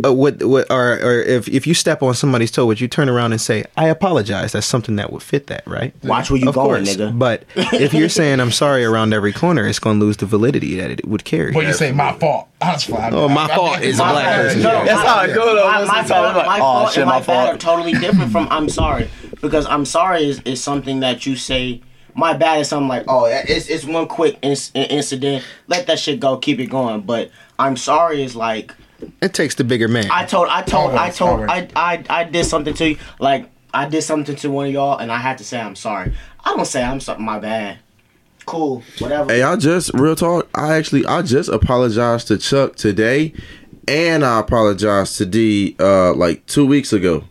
[0.05, 3.09] Uh, what, what, or, or if, if you step on somebody's toe, would you turn
[3.09, 4.51] around and say, I apologize?
[4.53, 5.95] That's something that would fit that, right?
[6.03, 6.97] Watch where you Of going, course.
[6.97, 7.17] nigga.
[7.17, 10.75] But if you're saying I'm sorry around every corner, it's going to lose the validity
[10.77, 11.53] that it would carry.
[11.53, 11.93] What you say?
[11.93, 12.49] My fault.
[12.61, 13.15] That's fine.
[13.15, 14.63] Oh, my fault is a black person.
[14.63, 15.69] No, no, That's how I go, though.
[15.69, 17.49] My, Most my of the fault, like, my "Oh, fault, shit, and my my fault."
[17.55, 19.11] are totally different from I'm sorry
[19.43, 21.83] because I'm sorry is, is something that you say
[22.17, 25.45] my bad is something like, oh, it's it's one quick inc- incident.
[25.69, 26.37] Let that shit go.
[26.39, 27.03] Keep it going.
[27.03, 28.75] But I'm sorry is like
[29.23, 30.09] It takes the bigger man.
[30.11, 31.41] I told I told Oh, I told.
[31.49, 32.99] I, I I did something to you.
[33.21, 36.13] Like I did something to one of y'all, and I had to say I'm sorry.
[36.45, 37.21] I don't say I'm sorry.
[37.21, 37.79] My bad.
[38.47, 38.83] Cool.
[38.99, 39.33] Whatever.
[39.33, 40.49] Hey, I just real talk.
[40.55, 43.33] I actually I just apologized to Chuck today,
[43.89, 47.25] and I apologized to D uh like two weeks ago.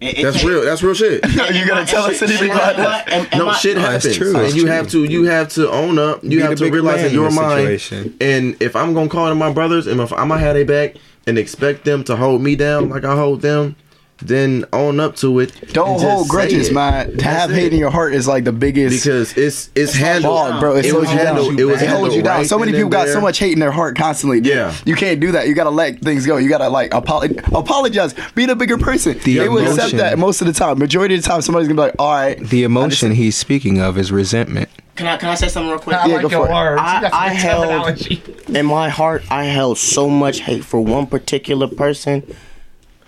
[0.00, 0.62] It- it That's takes- real.
[0.64, 1.24] That's real shit.
[1.54, 3.08] You gonna tell us anything and about that?
[3.12, 4.70] and- and no my- shit Oh, that's happens, true, and you true.
[4.70, 6.22] have to you have to own up.
[6.22, 7.60] You Be have to realize man in your in mind.
[7.80, 8.14] situation.
[8.20, 10.96] And if I'm gonna call them my brothers, and if I'm gonna have their back
[11.26, 13.76] and expect them to hold me down like I hold them,
[14.18, 15.52] then own up to it.
[15.72, 16.72] Don't hold grudges, it.
[16.74, 17.16] man.
[17.18, 20.60] To have hate in your heart is like the biggest because it's it's handled, Dog,
[20.60, 20.76] bro.
[20.76, 21.26] It, It slows was you down.
[21.26, 21.60] handled.
[21.60, 22.38] It was it holds handled you down.
[22.38, 24.40] right so many people and got so much hate in their heart constantly.
[24.40, 24.54] dude.
[24.54, 24.74] Yeah.
[24.84, 25.48] you can't do that.
[25.48, 26.38] You gotta let things go.
[26.38, 28.14] You gotta like apolo- apologize.
[28.34, 29.18] Be the bigger person.
[29.18, 30.78] The they will accept that most of the time.
[30.78, 33.98] Majority of the time, somebody's gonna be like, "All right." the emotion he's speaking of
[33.98, 34.68] is resentment.
[34.96, 35.94] Can I can I say something real quick?
[35.96, 36.54] I Yeah, like go your for it.
[36.54, 36.80] words.
[36.82, 40.80] I- You got some I held- in my heart, I held so much hate for
[40.80, 42.22] one particular person.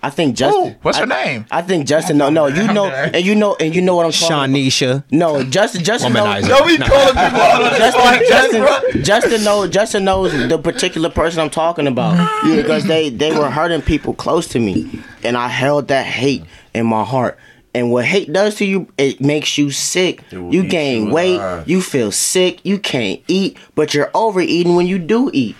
[0.03, 0.73] I think Justin.
[0.73, 1.45] Ooh, what's her name?
[1.51, 2.19] I think Justin.
[2.19, 4.35] No, no, you know, and you know, and you know what I'm talking.
[4.35, 4.51] about.
[4.51, 5.05] Shanisha.
[5.11, 5.83] No, Justin.
[5.85, 6.45] Justin knows.
[6.45, 6.49] Womanizer.
[6.49, 8.63] Don't be calling people out Justin.
[8.63, 9.71] Justin, Justin knows.
[9.71, 12.17] Justin knows the particular person I'm talking about
[12.57, 16.45] because they they were hurting people close to me, and I held that hate
[16.75, 17.37] in my heart.
[17.75, 20.25] And what hate does to you, it makes you sick.
[20.33, 21.37] You gain you weight.
[21.37, 21.69] alive.
[21.69, 22.65] You feel sick.
[22.65, 25.55] You can't eat, but you're overeating when you do eat.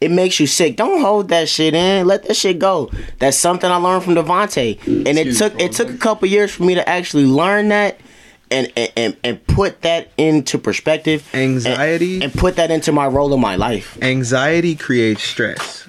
[0.00, 0.76] It makes you sick.
[0.76, 2.06] Don't hold that shit in.
[2.06, 2.90] Let that shit go.
[3.18, 4.78] That's something I learned from Devontae.
[4.86, 8.00] And it took it took a couple years for me to actually learn that
[8.50, 11.28] and and, and, and put that into perspective.
[11.32, 12.22] and- Anxiety?
[12.22, 13.98] And, put that into my role in my life.
[14.00, 15.86] Anxiety creates stress.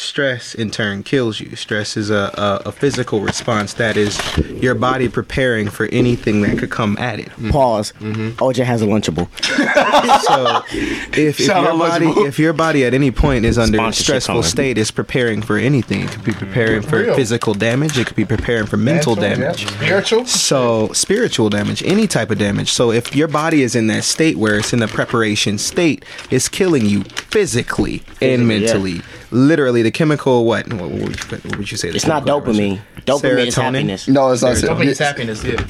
[0.00, 1.54] Stress in turn kills you.
[1.56, 2.32] Stress is a,
[2.64, 4.18] a, a physical response that is
[4.62, 7.28] your body preparing for anything that could come at it.
[7.50, 7.92] Pause.
[8.00, 8.42] Mm-hmm.
[8.42, 9.28] OJ has a lunchable.
[10.20, 12.28] So if, if your out body Lunchable.
[12.28, 14.42] if your body at any point is under a stressful coming.
[14.42, 16.00] state, it's preparing for anything.
[16.02, 17.14] It could be preparing for Real.
[17.14, 17.98] physical damage.
[17.98, 19.66] It could be preparing for mental damage.
[19.66, 20.26] Spiritual.
[20.26, 22.72] So spiritual damage, any type of damage.
[22.72, 26.48] So if your body is in that state where it's in the preparation state, it's
[26.48, 29.02] killing you physically and yeah.
[29.30, 29.46] Mentally.
[29.46, 30.72] Literally, the chemical what?
[30.72, 31.00] What would
[31.30, 31.88] you, what would you say?
[31.88, 32.56] It's not chemical was?
[32.58, 32.80] dopamine.
[33.06, 33.62] Dopamine is Serotonin?
[33.74, 34.08] happiness.
[34.08, 34.56] No, it's not.
[34.56, 35.44] Dopamine is happiness.
[35.44, 35.66] Yeah.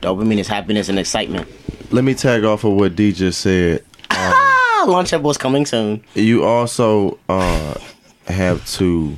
[0.00, 1.48] Dopamine is happiness and excitement.
[1.92, 3.84] Let me tag off of what D just said.
[4.10, 6.02] Ah, Lunchables coming soon.
[6.14, 7.74] You also uh,
[8.26, 9.16] have to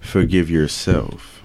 [0.00, 1.42] forgive yourself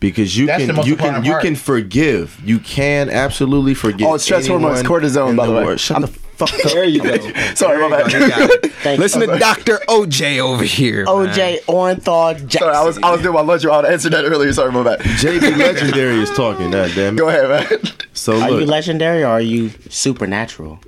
[0.00, 1.42] because you That's the can most you can important you part.
[1.44, 2.38] can forgive.
[2.44, 4.06] You can absolutely forgive.
[4.06, 5.76] Oh, stress hormones, anyone cortisone, by the way.
[5.78, 6.72] Shut I'm- the fuck up.
[6.72, 7.16] There you go.
[7.54, 8.38] Sorry, my There you bad.
[8.38, 8.72] go, you got it.
[8.82, 11.04] Thank Listen to Doctor OJ over here.
[11.06, 12.60] OJ Orenthal Jackson.
[12.60, 13.64] Sorry, I was I was doing my lunch.
[13.66, 14.52] I would answer that earlier.
[14.52, 15.00] Sorry, my bad.
[15.00, 16.70] JB Legendary is talking.
[16.70, 17.18] God damn it.
[17.18, 17.92] Go ahead, man.
[18.12, 20.80] So Are you legendary or are you supernatural?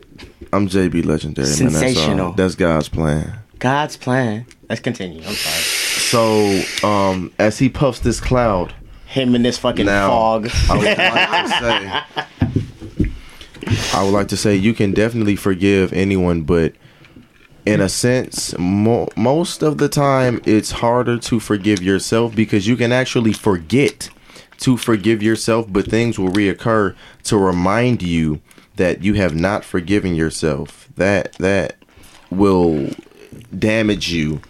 [0.53, 1.47] I'm JB Legendary.
[1.49, 1.59] Man.
[1.59, 2.27] That's, Sensational.
[2.29, 2.33] all.
[2.33, 3.39] That's God's plan.
[3.59, 4.45] God's plan.
[4.69, 5.19] Let's continue.
[5.27, 5.63] I'm sorry.
[5.63, 8.75] So, um, as he puffs this cloud,
[9.07, 10.51] Him in this fucking Now, fog.
[10.69, 12.25] I would like to say,
[13.95, 16.75] I would like to say you can definitely forgive anyone, but
[17.65, 22.77] in a sense, mo- most of the time, it's harder to forgive yourself because you
[22.77, 24.11] can actually forget
[24.59, 26.95] to forgive yourself, but things will reoccur
[27.25, 28.41] to remind you
[28.77, 30.89] that you have not forgiven yourself.
[30.97, 31.77] That that
[32.31, 32.91] will
[33.57, 34.41] damage you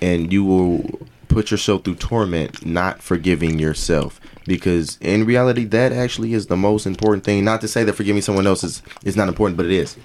[0.00, 6.34] and you will put yourself through torment not forgiving yourself because in reality that actually
[6.34, 7.44] is the most important thing.
[7.44, 9.96] Not to say that forgiving someone else is, is not important but it is.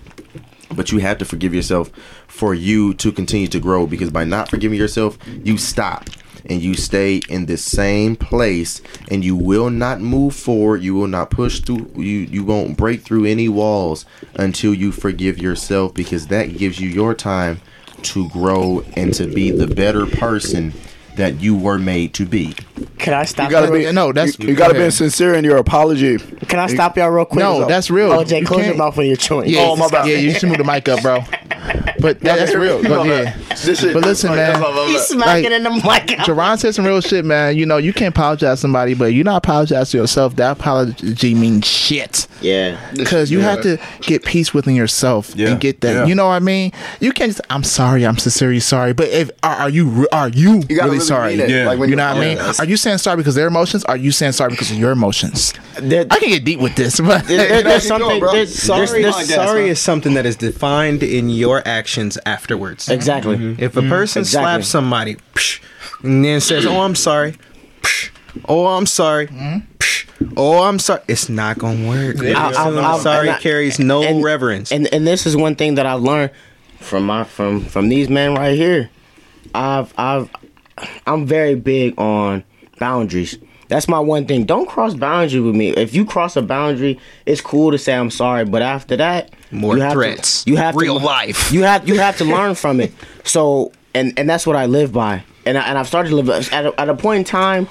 [0.75, 1.89] But you have to forgive yourself
[2.27, 6.09] for you to continue to grow because by not forgiving yourself you stop
[6.45, 10.81] and you stay in the same place and you will not move forward.
[10.81, 14.05] You will not push through you you won't break through any walls
[14.35, 17.59] until you forgive yourself because that gives you your time
[18.03, 20.73] to grow and to be the better person
[21.17, 22.53] that you were made to be
[22.97, 23.75] Can I stop You gotta y'all?
[23.75, 26.17] be No, that's- you, you gotta go be sincere in your apology.
[26.17, 27.39] Can I stop y'all real quick?
[27.39, 28.09] No, that's real.
[28.11, 29.49] OJ, You close your can't- mouth when you're chewing.
[29.49, 30.07] Yeah, Oh, my bad.
[30.07, 31.23] Yeah, you should move the mic up, bro.
[31.99, 32.81] But that, that's real.
[32.83, 33.35] But yeah.
[33.93, 34.61] But listen, man.
[34.87, 36.19] He's smacking Like, in the mic.
[36.19, 37.57] Jerron said some real shit, man.
[37.57, 40.35] You know, you can't apologize to somebody, but you not apologize to yourself.
[40.35, 42.27] That apology means shit.
[42.41, 42.79] Yeah.
[42.95, 45.91] Because you have to get peace within yourself Yeah, and get that.
[45.93, 46.05] yeah.
[46.05, 46.71] You know what I mean?
[46.99, 47.31] You can't.
[47.31, 48.05] Just, I'm sorry.
[48.05, 48.93] I'm sincerely sorry.
[48.93, 51.31] But if are, are you are you, You really, really sorry?
[51.37, 51.49] mean it.
[51.49, 51.67] Yeah.
[51.67, 52.37] Like when You know what I mean?
[52.37, 53.83] that's- Are you saying sorry because of their emotions?
[53.85, 55.53] Are you saying sorry because of your emotions?
[55.79, 58.19] There- I can get deep with this, but there- there there's you go, something.
[58.19, 58.31] bro.
[58.33, 62.89] there's, Sorry, there's, there's, sorry is something that is defined in your actions afterwards.
[62.89, 63.35] exactly.
[63.37, 63.63] Mm-hmm.
[63.63, 63.89] If a mm-hmm.
[63.89, 64.43] person Exactly.
[64.45, 65.59] slaps somebody psh,
[66.03, 67.35] and then says, "Oh, I'm sorry,"
[67.81, 68.09] psh,
[68.47, 69.59] "Oh, I'm sorry," mm-hmm.
[69.79, 70.05] psh,
[70.35, 71.01] Oh, I'm sorry.
[71.07, 72.17] It's not gonna work.
[72.19, 73.29] I- I'm, I- I- sorry.
[73.29, 74.71] I- carries no and- reverence.
[74.71, 76.31] And and this is one thing that I've learned
[76.79, 78.89] from my from from these men right here.
[79.55, 80.29] I've I've
[81.05, 82.43] I'm very big on
[82.79, 83.37] boundaries.
[83.67, 84.45] That's my one thing.
[84.45, 85.69] Don't cross boundary with me.
[85.69, 89.75] If you cross a boundary, it's cool to say I'm sorry, but after that, More
[89.75, 90.43] you have threats.
[90.43, 91.51] To, you have Real to, life.
[91.51, 92.93] You have you have to learn from it.
[93.23, 95.23] So and and that's what I live by.
[95.45, 97.67] And I, and I've started to live at a, at a point in time.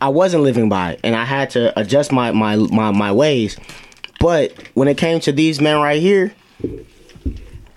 [0.00, 3.56] I wasn't living by it, and I had to adjust my my my, my ways.
[4.18, 6.84] But when it came to these men right here, and,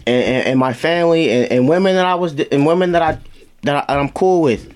[0.07, 3.19] and, and my family, and, and women that I was, and women that I
[3.63, 4.73] that I, I'm cool with,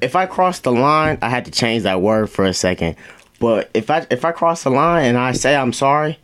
[0.00, 2.96] if I cross the line, I had to change that word for a second.
[3.40, 6.18] But if I if I cross the line and I say I'm sorry,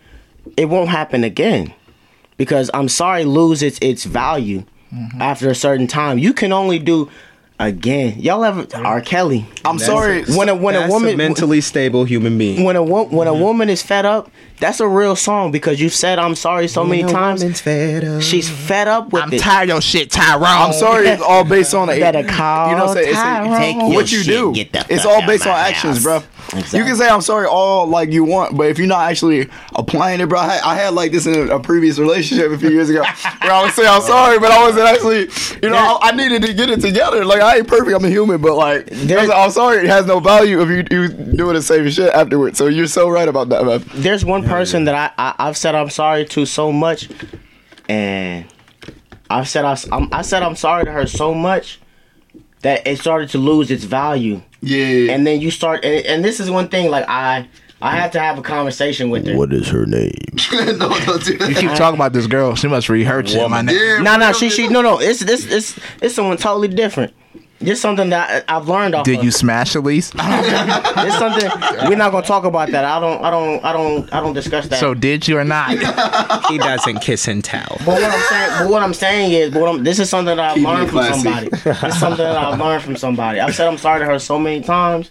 [0.56, 1.72] it won't happen again,
[2.36, 5.22] because I'm sorry lose its its value mm-hmm.
[5.22, 6.18] after a certain time.
[6.18, 7.10] You can only do
[7.60, 8.18] again.
[8.18, 9.00] Y'all ever R.
[9.00, 9.46] Kelly?
[9.64, 10.24] I'm sorry.
[10.24, 12.64] When a when a That's woman mentally stable human being.
[12.64, 13.42] when a wo- when a mm-hmm.
[13.42, 17.02] woman is fed up, that's a real song because you've said I'm sorry so many
[17.02, 17.42] times.
[18.24, 19.26] She's fed up with it.
[19.26, 19.40] I'm it.
[19.40, 20.44] tired of your shit, Tyrone.
[20.44, 21.08] I'm sorry.
[21.08, 23.08] It's all based on a, Better call You know, what I'm saying?
[23.10, 24.52] It's a- Take your what you shit, do.
[24.54, 26.02] get the It's all based on actions, house.
[26.02, 26.22] bro.
[26.58, 26.78] Exactly.
[26.78, 30.20] You can say I'm sorry all like you want, but if you're not actually applying
[30.20, 32.90] it, bro, I, I had like this in a, a previous relationship a few years
[32.90, 33.02] ago
[33.40, 35.20] where I would say I'm sorry, but I wasn't actually,
[35.62, 37.24] you know, I, I needed to get it together.
[37.24, 40.20] Like I ain't perfect, I'm a human, but like There- I'm sorry, it has no
[40.20, 42.58] value if you you doing the same shit afterwards.
[42.58, 43.82] So you're so right about that, man.
[43.94, 47.08] There's one person that I, I I've said I'm sorry to so much,
[47.88, 48.46] and
[49.30, 51.80] I've said I, am I said I'm sorry to her so much
[52.60, 54.40] that it started to lose its value.
[54.60, 55.12] Yeah.
[55.12, 56.90] And then you start, and, and this is one thing.
[56.90, 57.48] Like I
[57.84, 59.36] I have to have a conversation with her.
[59.36, 60.10] What is her name?
[60.52, 62.54] no, don't do You keep talking about this girl.
[62.54, 63.76] She must read her shit, my name.
[63.76, 64.32] Yeah, No, no, bro.
[64.32, 64.98] she, she, no, no.
[65.00, 67.12] It's this, it's, it's someone totally different.
[67.60, 69.04] It's something that I, I've learned off.
[69.04, 69.24] Did of.
[69.24, 70.12] you smash Elise?
[70.14, 71.50] It's something
[71.88, 72.84] we're not gonna talk about that.
[72.84, 74.80] I don't, I don't, I don't, I don't discuss that.
[74.80, 75.70] So did you or not?
[76.50, 77.76] he doesn't kiss and tell.
[77.78, 80.36] but what I'm saying, but what I'm saying is, but what I'm, this is something
[80.36, 81.22] that I've Keep learned from classy.
[81.22, 81.46] somebody.
[81.86, 83.40] It's something that I've learned from somebody.
[83.40, 85.10] I've said I'm sorry to her so many times,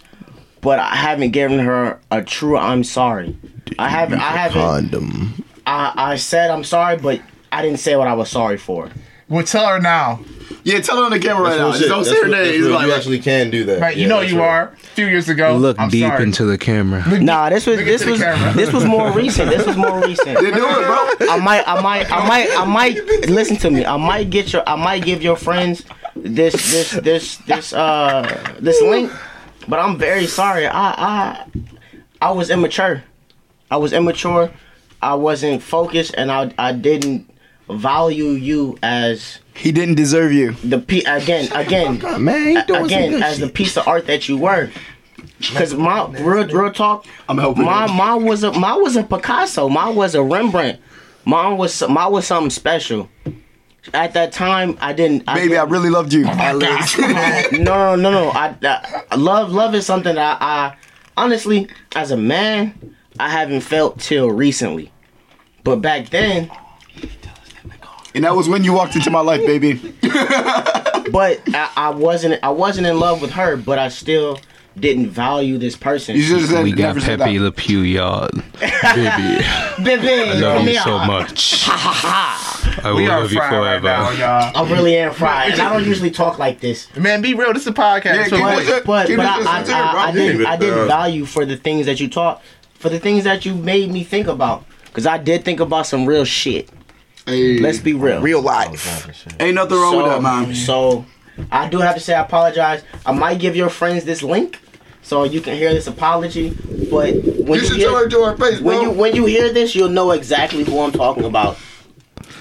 [0.60, 3.36] but I haven't given her a true I'm sorry.
[3.78, 4.60] I haven't, I haven't.
[4.60, 5.44] Condom.
[5.66, 8.90] I, I said I'm sorry, but I didn't say what I was sorry for.
[9.34, 10.20] Well, tell her now.
[10.62, 11.66] Yeah, tell her on the camera right now.
[11.68, 12.54] That's Just don't that's say her name.
[12.62, 13.80] It's like- you actually can do that.
[13.80, 14.48] Right, you Yeah, know you right.
[14.48, 14.62] are.
[14.72, 15.56] A few years ago.
[15.56, 16.22] Look I'm deep sorry.
[16.22, 17.02] into the camera.
[17.20, 18.20] Nah, this was this was
[18.54, 19.50] this was more recent.
[19.50, 20.40] This was more recent.
[20.40, 21.28] Yeah, do it, bro.
[21.28, 23.28] I might, I might, I might, I might.
[23.28, 23.84] Listen to me.
[23.84, 25.84] I might get your, I might give your friends
[26.16, 29.10] this, this, this, this, uh, this link.
[29.68, 30.66] But I'm very sorry.
[30.66, 31.46] I, I,
[32.22, 33.02] I was immature.
[33.70, 34.50] I was immature.
[35.02, 37.28] I wasn't focused, and I, I didn't
[37.70, 40.52] value you as He didn't deserve you.
[40.64, 44.06] the pe again, again, Man, he doing some again good as the piece of art
[44.06, 44.70] that you were.
[45.54, 47.96] Cause my real, real talk, I'm helping my him.
[47.96, 49.68] mine was a mine was a Picasso.
[49.68, 50.80] Mine was a Rembrandt.
[51.24, 53.08] Mine was mine was something special.
[53.92, 55.24] At that time, I didn't.
[55.26, 56.24] I Baby, I didn't- really loved you.
[56.24, 56.52] no,
[57.52, 58.30] no, no, no.
[58.30, 58.54] I,
[59.10, 60.76] I love love is something that I
[61.16, 64.90] honestly, as a man, I haven't felt till recently.
[65.64, 66.50] But back then,
[68.14, 69.74] and that was when you walked into my life, baby.
[71.10, 74.38] but I, I wasn't I wasn't in love with her, but I still
[74.78, 76.16] didn't value this person.
[76.16, 77.44] You should have said We got never Pepe that.
[77.44, 78.28] Le Pew, y'all.
[78.60, 81.64] Baby, Baby, I love you so much.
[81.68, 84.52] I will We are love you fried right now, y'all.
[84.66, 86.94] I really am fried, and I don't usually talk like this.
[86.96, 87.52] Man, be real.
[87.52, 88.04] This is a podcast.
[88.04, 89.76] Yeah, So keep it- But but, but it I, I, sincere.
[89.76, 92.42] I, I didn't I didn't value for the things that you taught,
[92.74, 94.64] for the things that you made me think about.
[94.92, 96.68] Cause I did think about some real shit.
[97.26, 98.20] Hey, Let's be real.
[98.20, 99.26] real life.
[99.40, 100.54] ain't nothing wrong with that, man.
[100.54, 101.04] So
[101.50, 102.82] I do have to say I apologize.
[103.06, 104.60] I might give your friends this link
[105.02, 106.50] so you can hear this apology.
[106.90, 108.82] But when You you, should hear, to her face, when bro.
[108.82, 111.56] you when you hear this, you'll know exactly who I'm talking about.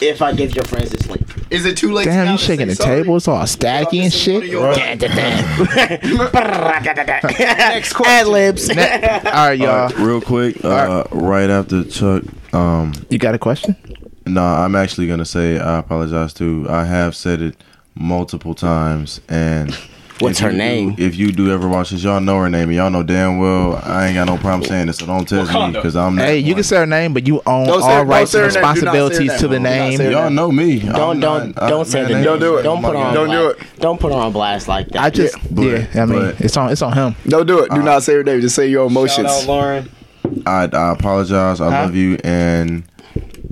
[0.01, 1.21] If I give your friends this link.
[1.49, 2.05] Is it too late?
[2.05, 3.03] Damn, now you shaking the sorry?
[3.03, 3.15] table.
[3.15, 4.43] It's all stacky and shit.
[6.73, 8.69] Next Ad libs.
[8.69, 9.93] All right, y'all.
[9.93, 12.23] Uh, real quick, uh, right after Chuck,
[12.53, 13.75] um, You got a question?
[14.25, 16.65] Nah, I'm actually gonna say I apologize too.
[16.69, 17.55] I have said it
[17.95, 19.73] multiple times, and
[20.19, 20.93] What's her name?
[20.95, 23.81] Do, if you do ever watch this, y'all know her name, y'all know damn well
[23.83, 26.15] I ain't got no problem saying this, so don't test me because I'm.
[26.15, 26.55] Not Hey, you one.
[26.55, 28.53] can say her name, but you own Don't all don't rights and her name.
[28.53, 29.97] Do not say her responsibilities to the name.
[29.97, 30.79] say her Y'all know me.
[30.79, 32.23] Don't I'm don't not- don't say man, the name.
[32.23, 32.63] Don't do it.
[32.63, 33.79] Don't put on Don't do blast.
[33.79, 35.01] Don't put her on blast like that.
[35.01, 37.15] I just, but- yeah, I mean, but- it's on, it's on him.
[37.27, 37.71] Don't do it.
[37.71, 38.39] Do uh, not say her name.
[38.39, 39.27] Just say your Shout emotions.
[39.27, 39.89] out Lauren.
[40.45, 41.59] I, I apologize.
[41.59, 42.83] I love you, and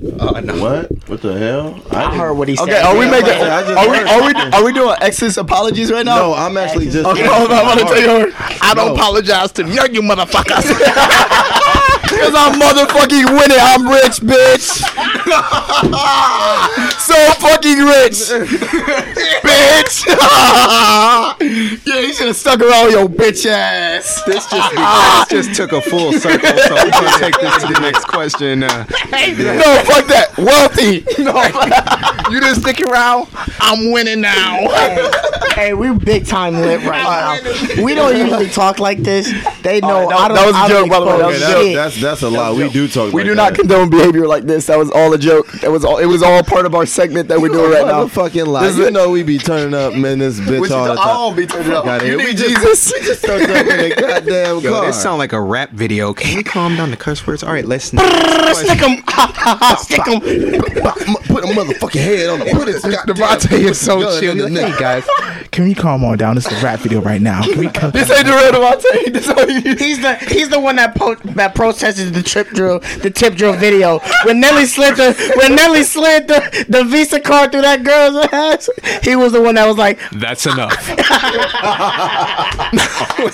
[0.02, 0.60] Uh, oh, no.
[0.60, 1.08] What?
[1.08, 1.80] What the hell?
[1.92, 2.64] I heard what he said.
[2.64, 3.30] Okay, are we Yeah, making?
[3.30, 6.16] I Are we are we are we doing exes apologies right now?
[6.16, 7.06] No, I'm actually just.
[7.06, 8.34] Okay, hold on, I'm gonna tell you.
[8.60, 10.66] I don't apologize to none of you motherfuckers.
[12.08, 13.58] Cause I'm motherfucking winning.
[13.60, 14.82] I'm rich, bitch.
[17.00, 18.18] so fucking rich,
[19.42, 20.06] bitch.
[21.86, 24.22] yeah, you should have stuck around with your bitch ass.
[24.24, 24.74] This just
[25.30, 28.62] this just took a full circle, so we're gonna take this to the next question.
[28.64, 28.84] Uh,
[29.56, 30.36] No, fuck that.
[30.36, 31.04] Wealthy.
[31.22, 31.40] No,
[32.30, 33.28] you didn't stick around.
[33.60, 34.58] I'm winning now.
[35.54, 37.02] Hey, we big time lit right
[37.76, 37.82] now.
[37.84, 39.30] We don't usually talk like this.
[39.62, 40.08] They oh, know.
[40.08, 40.36] that- I don't.
[40.36, 41.18] that was a I don't joke, by the way.
[41.18, 41.74] That expose That- shit.
[41.74, 42.52] that's that's a lie.
[42.52, 43.12] We do talk.
[43.12, 43.58] We like do not that.
[43.58, 44.66] condone behavior like this.
[44.66, 45.50] That was all a joke.
[45.60, 45.98] That was all.
[45.98, 48.06] It was all part of our segment that we're doing right now.
[48.08, 48.62] Fucking lie.
[48.66, 50.18] This is You know we be turning up, man.
[50.18, 51.06] This bitch What you all the time.
[51.06, 51.84] don't be turning up.
[51.84, 52.08] Got it.
[52.08, 52.92] You We need just- Jesus.
[52.92, 54.86] We just turned up in a goddamn yo, car.
[54.86, 56.12] this sound like a rap video.
[56.14, 57.42] Can we calm down the curse words?
[57.42, 57.84] All right, let's.
[57.84, 59.02] Stick 'em.
[59.78, 60.20] Stick 'em.
[60.20, 62.46] Put a motherfucking head on the.
[62.52, 63.14] Put his goddamn.
[63.16, 64.32] Devontae is so chill.
[64.32, 65.04] in He's like, hey guys,
[65.52, 66.34] can we calm on down?
[66.34, 67.42] This is a rap video right now.
[67.42, 67.90] Can we come?
[67.92, 69.12] This ain't the real Devontae.
[69.12, 69.76] This all you.
[69.76, 73.52] He's the he's the one that po- that protested the trip drill the tip drill
[73.52, 78.26] video when Nelly slid the when Nelly slid the, the Visa card through that girl's
[78.32, 78.70] ass.
[79.02, 80.72] He was the one that was like, That's enough.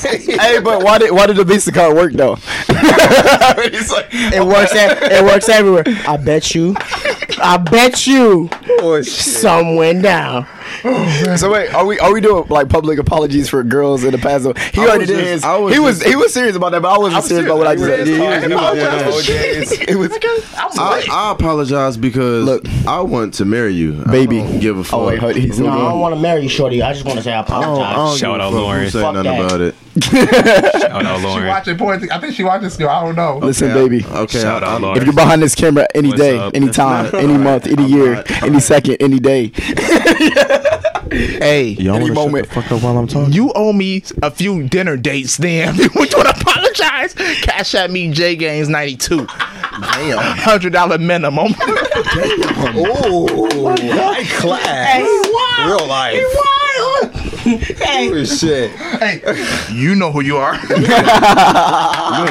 [0.03, 2.35] hey, but why did why did the Visa card work though?
[2.35, 5.85] He's like, it works at, it works everywhere.
[6.07, 6.75] I bet you,
[7.41, 8.51] I bet you,
[8.81, 9.13] Oh, shit.
[9.13, 10.47] some went down.
[10.85, 14.19] Oh, so wait, are we are we doing like public apologies for girls in the
[14.19, 14.45] past?
[14.75, 15.45] He I already was did just- his.
[15.45, 17.59] I was he was just- he was serious about that, but I wasn't serious about
[17.59, 18.07] what I said.
[18.07, 22.67] Yeah, he was- he was- It was I, I apologize because Look.
[22.87, 24.39] I want to marry you, I Baby.
[24.39, 24.99] don't give a fuck.
[25.01, 26.83] Oh wait, hold, he's No, I don't want to marry you, shorty.
[26.83, 27.95] I just want to say I I don't, I apologize.
[27.97, 28.91] don't Shout out fuck Lauren.
[28.91, 29.47] Say Fuck nothing that.
[29.47, 29.75] about it.
[30.91, 31.47] Oh no, She Lauren.
[31.49, 32.09] watching porn.
[32.11, 32.89] I think she watching still.
[32.89, 33.39] I don't know.
[33.39, 34.05] Listen, Okay, baby.
[34.07, 34.99] Okay, Shout out, I'm- Lauren.
[34.99, 36.55] If you're behind this camera any What's day, up?
[36.55, 39.53] any time, any month, any year, any second, any day,
[41.39, 42.49] Hey, Y'all Any wanna shut moment.
[42.49, 43.33] the fuck up while I'm talking?
[43.33, 45.37] you owe me a few dinner dates.
[45.39, 47.15] Damn, you want to apologize?
[47.43, 49.27] Cash at me, J Games ninety two.
[49.27, 50.19] Damn.
[50.19, 51.55] Hundred dollar minimum.
[52.81, 53.27] Oh,
[53.77, 55.03] high class.
[55.67, 56.23] Real life.
[57.79, 58.71] Hey, Oh, shit.
[58.73, 59.21] hey,
[59.73, 60.55] you know who you are.
[60.55, 60.87] You ain't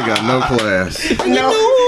[0.06, 1.10] got no class.
[1.26, 1.86] no, what I mean.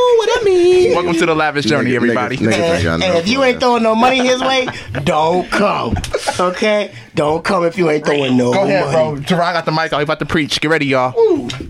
[0.60, 2.36] Welcome to the lavish journey, everybody.
[2.38, 4.68] niggas- niggas ain't got And if you ain't throwing no money his way,
[5.06, 5.95] don't come.
[6.40, 6.91] Okay?
[7.15, 9.11] Don't come if you ain't throwing no Go ahead, bro.
[9.11, 9.26] money.
[9.26, 9.94] Teron got the mic.
[9.94, 10.60] I'm about to preach.
[10.61, 11.14] Get ready, y'all.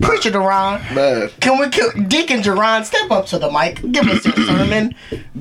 [0.00, 0.80] Preacher Duran.
[1.40, 2.84] Can we kill Deacon Duran?
[2.84, 3.80] Step up to the mic.
[3.92, 4.94] Give us your sermon.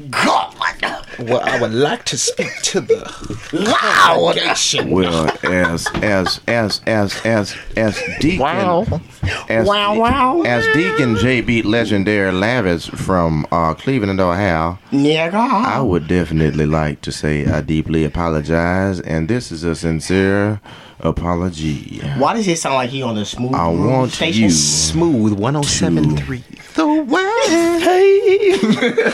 [0.09, 0.53] God,
[1.19, 2.97] Well, I would like to speak to the
[3.51, 4.37] loud.
[4.87, 8.85] Well, as as as as as as Deacon, Wow.
[9.49, 10.41] as, Wow, wow.
[10.43, 17.01] as Deacon JB Legendary Lavis from uh, Cleveland, and Ohio, yeah, I would definitely like
[17.01, 20.59] to say I deeply apologize, and this is a sincere
[21.01, 21.99] apology.
[22.17, 24.43] Why does it sound like he on the smooth I want station?
[24.43, 24.49] you.
[24.51, 26.43] smooth 1073.
[26.75, 27.25] The way.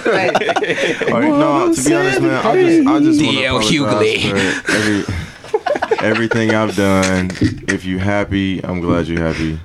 [0.05, 4.15] All right, no, to be honest, man, I just I just DL want to Hughley.
[4.17, 7.31] apologize for every, everything I've done.
[7.67, 9.59] If you happy, I'm glad you're happy.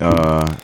[0.00, 0.54] Uh,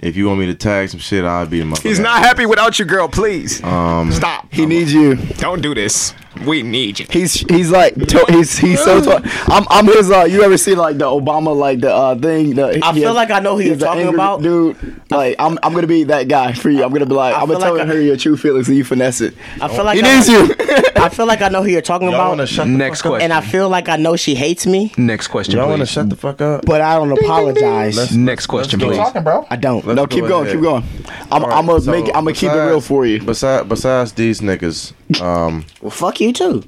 [0.00, 1.76] if you want me to tag some shit, I'll be in my.
[1.82, 3.08] He's not happy without you, girl.
[3.08, 4.46] Please Um, stop.
[4.50, 5.16] he needs you.
[5.16, 6.14] Don't do this.
[6.46, 7.06] We need you.
[7.10, 9.00] He's he's like to, he's he's so.
[9.02, 10.10] To, I'm I'm his.
[10.10, 12.54] Uh, you ever see like the Obama like the uh thing?
[12.54, 14.40] The, I feel has- like I know who he's you're talking about.
[14.40, 14.76] dude.
[15.10, 16.84] Like I'm I'm gonna be that guy for you.
[16.84, 18.76] I'm gonna be like I I'm gonna tell like I- her your true feelings and
[18.76, 19.34] you finesse it.
[19.60, 20.54] I feel like He I, needs you.
[21.02, 22.36] I feel like I know who you're talking y'all about.
[22.38, 23.10] want to the Next fuck up?
[23.12, 23.24] question.
[23.24, 26.08] and I feel like I know she hates me, Next question, Y'all want to shut
[26.10, 26.64] the fuck up?
[26.64, 27.96] but I don't apologize.
[27.96, 28.96] Let's- Next question, let's go.
[28.96, 29.04] please.
[29.04, 29.46] Talking, bro.
[29.50, 29.84] I don't.
[29.84, 30.54] Let's no, go keep going, ahead.
[30.56, 30.84] keep going.
[31.32, 32.14] I'm All I'm gonna so make it.
[32.16, 33.20] I'm gonna keep it real for you.
[33.20, 36.62] Besides, besides these niggas, um, Well, fuck you too.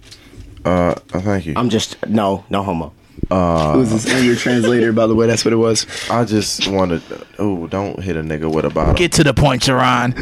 [0.64, 1.55] uh, uh, thank you.
[1.56, 2.93] I'm just no, no homo.
[3.31, 5.27] it was this angry translator, by the way.
[5.27, 5.86] That's what it was.
[6.10, 7.02] I just wanted.
[7.39, 8.94] Oh, don't hit a nigga with a bottle.
[8.94, 10.14] Get to the point, Teron.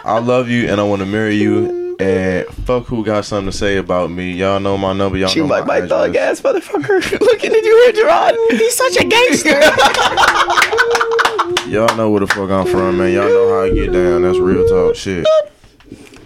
[0.04, 1.78] I love you and I want to marry you.
[2.00, 4.32] And fuck who got something to say about me.
[4.32, 5.18] Y'all know my number.
[5.18, 7.20] Y'all She know like my my thug ass motherfucker.
[7.20, 8.34] Looking at you, here, Gerard.
[8.52, 9.60] He's such a gangster.
[11.70, 13.12] Y'all know where the fuck I'm from, man.
[13.12, 14.22] Y'all know how I get down.
[14.22, 15.26] That's real talk shit.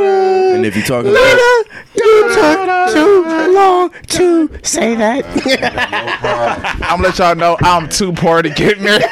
[0.00, 1.66] and if you talking about
[1.96, 5.24] You took too long to say that.
[6.82, 9.04] I'm gonna let y'all know I'm too poor to get married.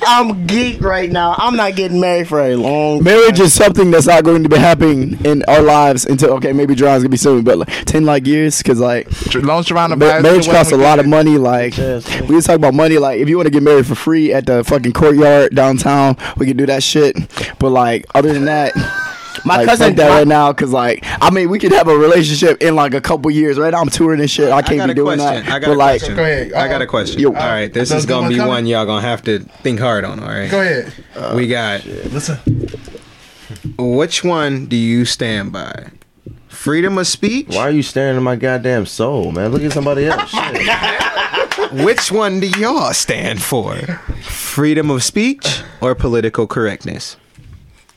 [0.06, 1.34] I'm geek right now.
[1.38, 3.02] I'm not getting married for a long.
[3.02, 6.74] Marriage is something that's not going to be happening in our lives until okay, maybe
[6.74, 10.48] John's gonna be soon, but like ten like years, because like Lone Survivor ma- marriage
[10.48, 11.38] costs a lot of money.
[11.38, 12.98] Like we just talk about money.
[12.98, 16.46] Like if you want to get married for free at the fucking courtyard downtown, we
[16.46, 17.16] can do that shit.
[17.58, 18.72] But like other than that.
[19.44, 21.88] My like, cousin fuck that my- right now, cause like I mean we could have
[21.88, 23.58] a relationship in like a couple years.
[23.58, 24.50] Right now I'm touring and shit.
[24.50, 25.44] I I can't got be doing question.
[25.44, 25.52] that.
[25.52, 26.16] I got but a like, question.
[26.16, 26.52] Go ahead.
[26.52, 27.20] I got a uh, question.
[27.20, 27.28] Yo.
[27.28, 28.48] all right, this is gonna be coming?
[28.48, 30.20] one y'all gonna have to think hard on.
[30.20, 30.50] All right.
[30.50, 30.92] Go ahead.
[31.14, 32.38] Uh, we got Listen.
[33.78, 35.90] which one do you stand by?
[36.48, 37.48] Freedom of speech.
[37.50, 39.52] why are you staring at my goddamn soul, man?
[39.52, 40.30] Look at somebody else.
[40.30, 41.84] Shit.
[41.84, 43.76] Which one do y'all stand for?
[44.22, 47.16] Freedom of speech or political correctness?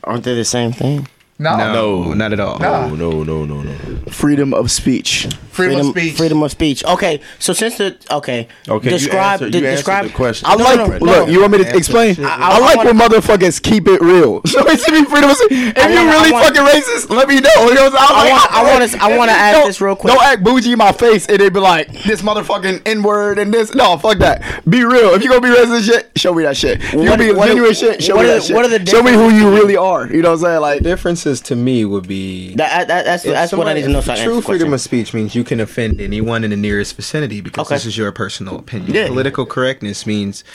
[0.03, 1.07] Aren't they the same thing?
[1.41, 1.57] No.
[1.57, 2.13] No.
[2.13, 2.59] not at all.
[2.59, 2.87] Nah.
[2.87, 3.73] No, no, no, no, no.
[4.11, 5.27] freedom of speech.
[5.51, 6.15] Freedom, of speech.
[6.17, 6.83] Freedom of speech.
[6.85, 10.47] Okay, so since the okay, Okay, describe you answered, de- you answered describe the question.
[10.49, 10.77] I like.
[10.77, 11.27] no, no, look, no.
[11.27, 12.15] you want me to Answer explain?
[12.15, 12.25] shit.
[12.25, 14.41] I, I- I like wanna- when motherfuckers keep it real.
[14.51, 15.51] So it's to be freedom of speech.
[15.51, 17.49] If I you wanna- really wanna- fucking racist, let me know.
[17.71, 18.31] You know I'm I saying?
[18.31, 20.13] wanna- I wanna- I wanna ask this real quick.
[20.13, 23.53] Don't act bougie in my face and they be like this motherfucking n word and
[23.53, 23.73] this.
[23.75, 24.41] No, fuck that.
[24.69, 25.09] Be real.
[25.13, 26.81] If you gonna be racist shit, show me that shit.
[26.93, 28.55] You What- gonna be what are- genuine shit, show what me are that shit.
[28.55, 30.07] what are the show me who you really are.
[30.07, 30.61] You know what I'm saying?
[30.61, 34.01] Like Differences to me would be that, that that's that's what I need to know.
[34.01, 36.95] So I can True freedom of speech means you can offend anyone in the nearest
[36.95, 37.75] vicinity because Okay.
[37.75, 38.93] this is your personal opinion.
[38.95, 39.07] Yeah.
[39.07, 40.45] Political correctness means.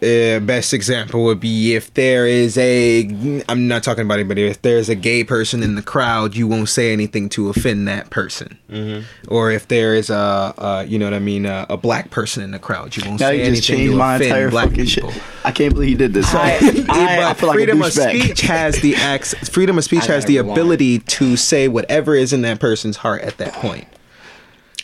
[0.00, 4.62] Uh, best example would be if there is a I'm not talking about anybody if
[4.62, 8.56] there's a gay person in the crowd you won't say anything to offend that person
[8.70, 9.04] Mm-hmm.
[9.34, 12.44] or if there is a, uh you know what I mean a, a black person
[12.44, 14.50] in the crowd you won't now say you anything just changed to my offend entire
[14.50, 15.10] black fucking people.
[15.10, 15.22] shit.
[15.44, 16.32] I can't believe he did this.
[16.32, 16.58] I-
[16.88, 19.48] I, I feel like a freedom of speech has the access.
[19.48, 22.98] Freedom of speech I has the gotta ability to say whatever is in that person's
[22.98, 23.88] heart at that point.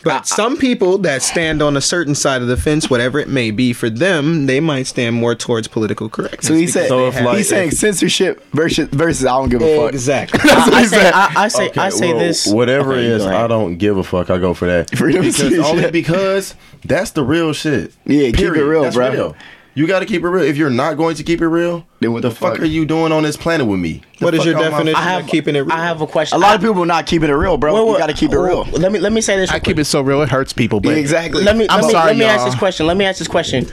[0.05, 3.51] But some people that stand on a certain side of the fence, whatever it may
[3.51, 6.47] be for them, they might stand more towards political correctness.
[6.47, 9.77] So he said So if, like, he's saying censorship versus versus I don't give a
[9.77, 9.93] fuck.
[9.93, 10.41] exactly.
[10.45, 11.13] That's what I he say, said.
[11.15, 12.47] I, I say, Okay, I say well, this.
[12.47, 13.41] Whatever Okay, it you is, go ahead.
[13.45, 14.31] I don't give a fuck.
[14.31, 14.91] I go for that.
[14.97, 16.55] Freedom because only because
[16.85, 17.93] that's the real shit.
[18.07, 19.35] Yeah, keep it real, That's bro.
[19.77, 20.45] You got to keep it real.
[20.45, 22.63] If you're not going to keep it real, Then what the, the fuck, fuck?
[22.63, 24.03] are you doing on this planet with me?
[24.19, 24.95] The What is your definition?
[24.95, 25.73] I have of keeping it real.
[25.73, 26.37] I have a question.
[26.37, 27.75] A lot of people are not keeping it real, bro.
[27.75, 28.81] Well, you got to keep it well, real.
[28.81, 29.51] Let me let me say this.
[29.51, 30.81] I real keep it so real it hurts people.
[30.81, 31.43] But exactly.
[31.43, 32.51] Let me I'm let me, sorry, let me ask y'all.
[32.51, 32.87] this question.
[32.87, 33.67] Let me ask this question.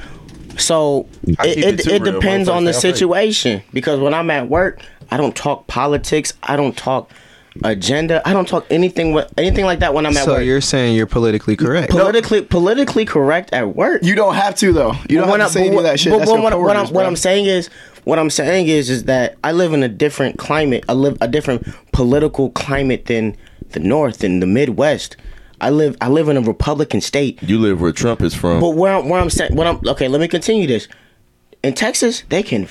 [0.57, 5.17] So it, it, it it depends on the situation because when I'm at work, I
[5.17, 6.33] don't talk politics.
[6.41, 7.11] I don't talk
[7.63, 8.27] agenda.
[8.27, 10.39] I don't talk anything with anything like that when I'm at so work.
[10.39, 11.91] So you're saying you're politically correct.
[11.91, 14.03] politically politically correct at work.
[14.03, 14.93] You don't have to though.
[15.09, 16.11] You don't When have I- to say any of that shit.
[16.11, 17.05] but That's what, your what, what I'm, coworkers, what.
[17.05, 17.69] I'm saying is,
[18.03, 20.85] what I'm saying is, is that I live in a different climate.
[20.89, 23.35] I live a different political climate than
[23.69, 25.17] the North and the Midwest.
[25.59, 27.41] I live I live in a Republican state.
[27.43, 28.59] You live where Trump is from.
[28.61, 30.07] But where I'm, where I'm saying, what I'm okay.
[30.07, 30.87] Let me continue this.
[31.63, 32.67] In Texas, they can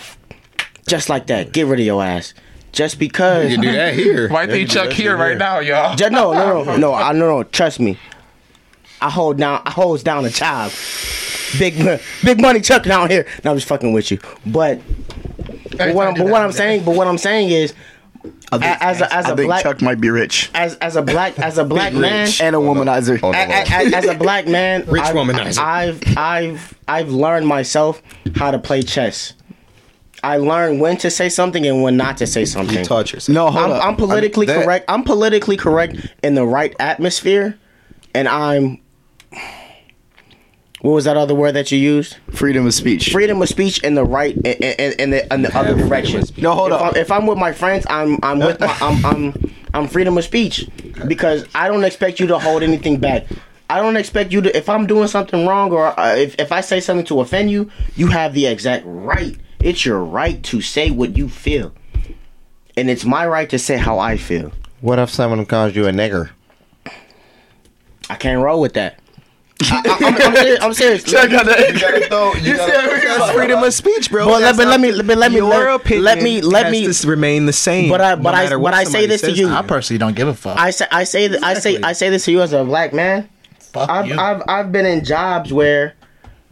[0.88, 2.34] just like that get rid of your ass
[2.72, 3.50] just because.
[3.50, 4.28] you do that here.
[4.30, 5.96] Why think Chuck here right now, y'all?
[5.96, 6.94] Just, no, no, no, no.
[6.94, 7.42] I no, no.
[7.44, 7.98] Trust me.
[9.00, 9.62] I hold down.
[9.64, 10.72] I holds down a child.
[11.58, 13.26] Big, mo- big money Chuck down here.
[13.44, 14.18] No, I'm just fucking with you.
[14.46, 14.80] But,
[15.76, 17.72] but what I'm, but what I'm saying, but what I'm saying is,
[18.22, 20.96] think, a- as a- as I a think black- Chuck might be rich as as
[20.96, 23.22] a black as a black man, and a womanizer.
[23.22, 25.58] On the a- a- a- as a black man, Rich I've, womanizer.
[25.58, 28.02] I've I've I've learned myself
[28.36, 29.32] how to play chess.
[30.22, 32.78] I learned when to say something and when not to say something.
[32.78, 33.34] You taught yourself.
[33.34, 33.84] No, hold I'm, up.
[33.86, 34.84] I'm politically I mean, that- correct.
[34.88, 37.58] I'm politically correct in the right atmosphere,
[38.14, 38.78] and I'm.
[40.82, 42.16] What was that other word that you used?
[42.30, 43.12] Freedom of speech.
[43.12, 45.88] Freedom of speech in the right in, in, in the, in the other freedom of
[45.90, 46.24] direction.
[46.42, 46.82] No, hold if up.
[46.82, 50.24] I'm, if I'm with my friends, I'm I'm with my I'm I'm I'm freedom of
[50.24, 50.66] speech
[51.06, 53.26] because I don't expect you to hold anything back.
[53.68, 56.62] I don't expect you to if I'm doing something wrong or uh, if if I
[56.62, 59.36] say something to offend you, you have the exact right.
[59.62, 61.72] It's your right to say what you feel,
[62.76, 64.52] and it's my right to say how I feel.
[64.80, 66.30] what if someone calls you a nigger?
[68.08, 68.98] I can't roll with that.
[69.62, 70.60] I, I, I'm, I'm serious.
[70.62, 71.04] I'm serious.
[71.04, 71.74] Chuck got that.
[71.74, 72.32] You gotta throw.
[72.34, 74.24] You That's freedom of speech, bro.
[74.24, 76.40] But let- That's but let not- me- but let me- your let- opinion let me-
[76.40, 77.90] let has me- to remain the same.
[77.90, 79.50] But I- no but I- but I say this to you.
[79.50, 80.58] I personally don't give a fuck.
[80.58, 82.94] I say I say that I say I say this to you as a black
[82.94, 83.28] man.
[83.74, 84.18] Fuck I've you.
[84.18, 85.94] I've I've been in jobs where,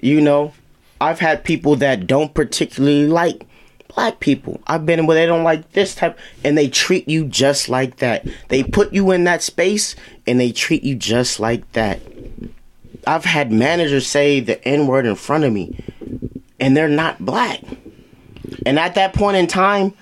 [0.02, 0.52] you know,
[1.00, 3.46] I've had people that don't particularly like
[3.94, 4.60] black people.
[4.66, 8.26] I've been where they don't like this type and they treat you just like that.
[8.48, 9.96] They put you in that space
[10.26, 12.00] and they treat you just like that.
[13.06, 15.82] I've had managers say the N word in front of me
[16.60, 17.62] and they're not black.
[18.66, 19.94] And at that point in time,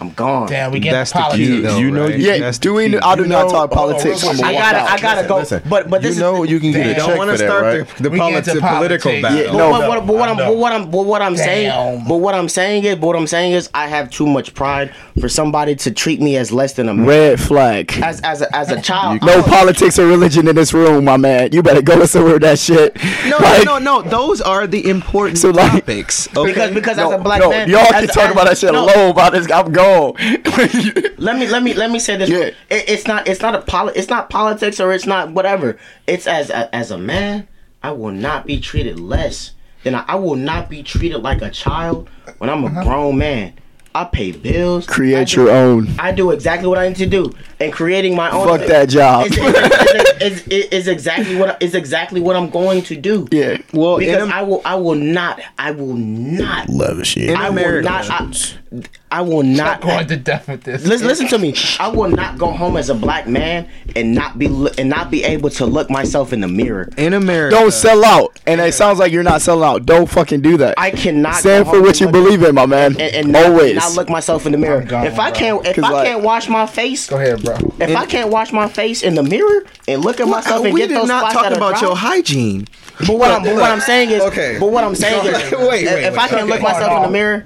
[0.00, 0.46] I'm gone.
[0.48, 1.48] Damn, we get That's the politics.
[1.48, 1.76] key, though.
[1.78, 2.16] You know right?
[2.18, 2.88] Yeah, That's the do we?
[2.88, 2.98] key.
[2.98, 4.22] I do You not know- talk oh, politics.
[4.24, 4.90] oh, I'm I gotta, out.
[4.90, 5.36] I gotta go.
[5.38, 6.90] Listen, but but this you know is, you can get Damn.
[6.90, 7.96] a Don't check want for to that, start right?
[7.96, 9.22] the, the We get politics, into political politics.
[9.22, 9.38] battle.
[9.38, 12.04] Yeah, But, No, but, what, but what I'm, but what I'm, but what I'm saying,
[12.06, 14.94] but what I'm saying is, but what I'm saying is, I have too much pride
[15.20, 17.04] for somebody to treat me as less than a man.
[17.06, 17.92] Red flag.
[18.00, 21.50] As as a, as a child, No politics or religion in this room, my man.
[21.50, 22.96] You better go somewhere with that shit.
[23.26, 24.08] No, Like, no, no, no.
[24.08, 26.28] Those are the important So, like- topics.
[26.36, 26.52] Okay?
[26.52, 28.72] because because No, as a black man, y'all as can a- talk about that shit
[28.72, 29.10] alone.
[29.10, 30.12] About this, I'm Oh.
[30.12, 31.14] gone.
[31.18, 32.28] Let me let me let me say this.
[32.28, 32.50] Yeah.
[32.70, 35.78] It, it's not it's not a poli- it's not politics or it's not whatever.
[36.06, 37.48] It's as a, as a man,
[37.82, 39.52] I will not be treated less
[39.82, 42.08] than I, I will not be treated like a child
[42.38, 42.84] when I'm a uh-huh.
[42.84, 43.54] grown man.
[43.94, 44.86] I pay bills.
[44.86, 45.88] Create do- your own.
[45.98, 48.46] I do exactly what I need to do, and creating my own.
[48.46, 49.26] Fuck that job.
[49.26, 53.26] Is, is, is, is, is exactly what is exactly what I'm going to do.
[53.32, 53.58] Yeah.
[53.72, 57.30] Well, because Am- I will I will not I will not Love shit.
[57.30, 57.88] In I will America.
[57.88, 60.84] not I, I will not Going to death with this.
[60.84, 61.54] Listen, listen to me.
[61.80, 64.46] I will not go home as a black man and not be
[64.78, 66.88] and not be able to look myself in the mirror.
[66.96, 68.38] in America, Don't sell out.
[68.46, 69.86] And it sounds like you're not selling out.
[69.86, 70.74] Don't fucking do that.
[70.76, 72.92] I cannot Stand for what you believe in, my man.
[73.00, 73.76] and, and not, Always.
[73.76, 74.82] not look myself in the mirror.
[74.82, 75.38] Gone, if I bro.
[75.38, 77.56] can't, if 'Cause, I like- can't wash my face, Go ahead, bro.
[77.80, 80.80] if I can't wash my face in the mirror and look at myself and we
[80.80, 82.66] get did those not spots talk that are about dry, your hygiene.
[83.06, 84.56] But what I'm, but what I'm saying is, Okay.
[84.60, 86.18] But what I'm saying is, Wait, wait, if, if wait.
[86.18, 87.44] I can't look myself in the mirror,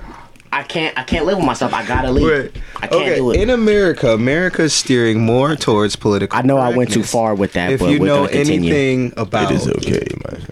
[0.52, 1.72] I can't, I can't live with myself.
[1.72, 2.26] I gotta leave.
[2.26, 2.62] Wait.
[2.76, 3.40] I can't okay, do it.
[3.40, 6.38] in America, America's steering more towards political.
[6.38, 9.50] I know I went too far with that, If but you we're know anything about,
[9.50, 10.46] It is okay, man.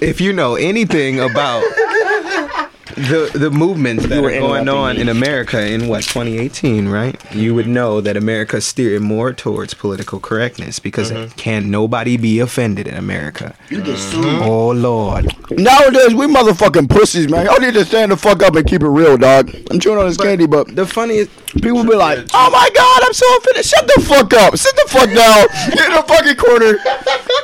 [0.00, 1.62] if you know anything about
[3.08, 7.16] the the movements that were are going on in America in what 2018, right?
[7.34, 11.34] You would know that America's steering more towards political correctness because Mm-hmm.
[11.36, 13.54] can nobody be offended in America?
[13.68, 14.24] You get sued.
[14.42, 15.26] Oh Lord!
[15.50, 17.46] Nowadays, we motherfucking pussies, man.
[17.46, 19.50] Y'all need to stand the fuck up and keep it real, dog.
[19.70, 21.30] I'm chewing on this candy, but The funniest,
[21.62, 24.56] people be like, "Oh my god, I'm so offended." Shut the fuck up.
[24.56, 25.46] Sit the fuck down.
[25.74, 26.78] Get in the fucking corner.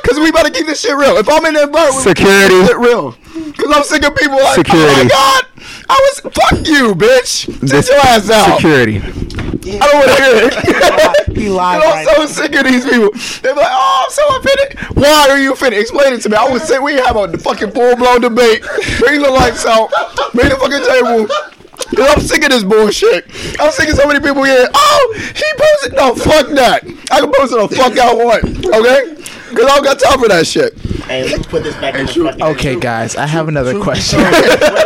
[0.05, 1.17] Cause we better keep this shit real.
[1.17, 3.11] If I'm in that bar, security, keep it real.
[3.57, 4.87] Cause I'm sick of people like, Security.
[4.89, 5.43] "Oh my god,
[5.89, 7.67] I was fuck you, bitch.
[7.67, 9.01] Sit your ass out." Security.
[9.67, 11.37] I don't want to hear it.
[11.37, 13.09] He lied And I'm so sick of these people.
[13.41, 14.79] They're like, oh, I'm so offended.
[14.97, 15.81] Why are you offended?
[15.81, 16.37] Explain it to me.
[16.37, 18.63] I would say we have a fucking full blown debate.
[18.99, 19.91] Bring the lights out.
[20.33, 21.56] Bring the fucking table.
[21.95, 23.25] Cause I'm sick of this bullshit.
[23.59, 24.67] I'm sick of so many people here.
[24.73, 25.93] Oh, he posted.
[25.95, 26.83] No, fuck that.
[27.11, 28.43] I can post it the fuck I want.
[28.65, 29.15] Okay?
[29.55, 30.77] Cause I don't got time for that shit.
[31.07, 32.43] Hey, let's put this back in the fucking.
[32.43, 34.19] Okay, guys, I have another question.
[34.19, 34.31] Wait,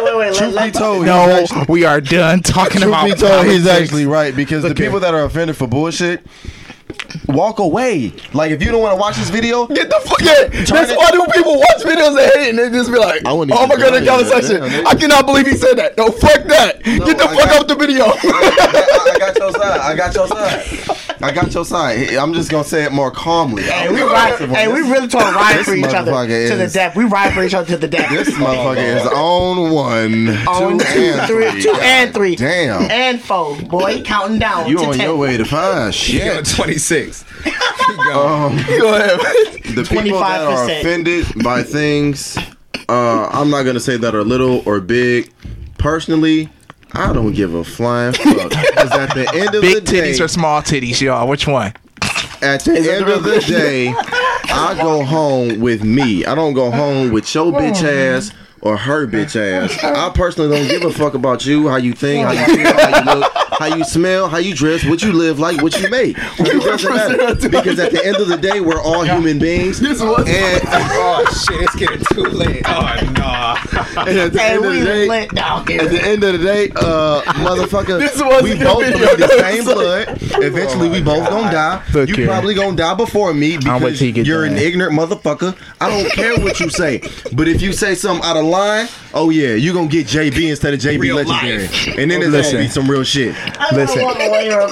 [0.03, 0.31] wait, wait.
[0.31, 3.05] Let, Truth be let, told, no, we are done talking truth about.
[3.05, 3.67] be told, he's politics.
[3.89, 4.83] actually right because the Okay.
[4.85, 6.23] people that are offended for bullshit
[7.27, 8.13] walk away.
[8.33, 10.47] Like if you don't want to watch this video, Get the fuck yeah.
[10.47, 13.45] That's why do people watch videos and hate and they just be like, I oh
[13.45, 14.41] my god, the go comment there.
[14.41, 14.61] section.
[14.61, 15.97] Damn, I cannot believe he said that.
[15.97, 16.83] No, fuck that.
[16.83, 18.05] Get the I fuck got- off the video.
[18.05, 19.79] I, I got your side.
[19.79, 20.97] I got your side.
[21.23, 22.15] I got your side.
[22.15, 23.63] I'm just gonna say it more calmly.
[23.63, 24.39] Hey, we ride.
[24.49, 26.95] Hey, we really talk ride for each other motherfucker to the death.
[26.95, 28.09] We ride for each other to the death.
[28.09, 31.61] This motherfucker is oh, on one, On two, two, and three, three.
[31.61, 32.89] two and three, Damn.
[32.89, 33.55] and four.
[33.61, 34.67] Boy, counting down.
[34.67, 35.01] You to on 10.
[35.07, 36.47] your way to find shit.
[37.03, 37.25] 26.
[38.13, 39.19] Um, Go ahead.
[39.75, 40.79] the people that are 25%.
[40.79, 42.37] offended by things,
[42.87, 45.31] uh, I'm not gonna say that are little or big.
[45.77, 46.49] Personally,
[46.93, 48.49] I don't give a flying fuck.
[48.49, 51.27] Because at the end of Big the day, titties or small titties, y'all?
[51.27, 51.73] Which one?
[52.41, 56.25] at the end of the day, I go home with me.
[56.25, 59.83] I don't go home with your bitch ass or her bitch ass.
[59.83, 62.99] I personally don't give a fuck about you, how you think, how you feel, how
[63.13, 66.17] you look, how you smell, how you dress, what you live like, what you make.
[66.39, 67.49] It doesn't matter.
[67.49, 69.79] Because at the end of the day, we're all human beings.
[69.79, 72.61] And, oh shit, it's getting too late.
[72.65, 74.01] Oh no.
[74.01, 76.43] and at the Hey, end of the day, lit down At the end of the
[76.45, 79.15] day, uh, motherfucker, wasn't we both video.
[79.15, 80.07] bleed the same blood.
[80.43, 81.83] Eventually, we both gonna die.
[81.93, 82.27] Look you here.
[82.27, 85.55] probably gonna die before me because you get you're an ignorant motherfucker.
[85.79, 87.01] I don't care what you say,
[87.33, 90.73] but if you say something out of line, oh yeah, you gonna get JB instead
[90.73, 91.87] of JB Real Legendary, life.
[91.97, 92.53] and then it's Listen.
[92.53, 93.35] gonna be some real shit.
[93.73, 94.05] Listen,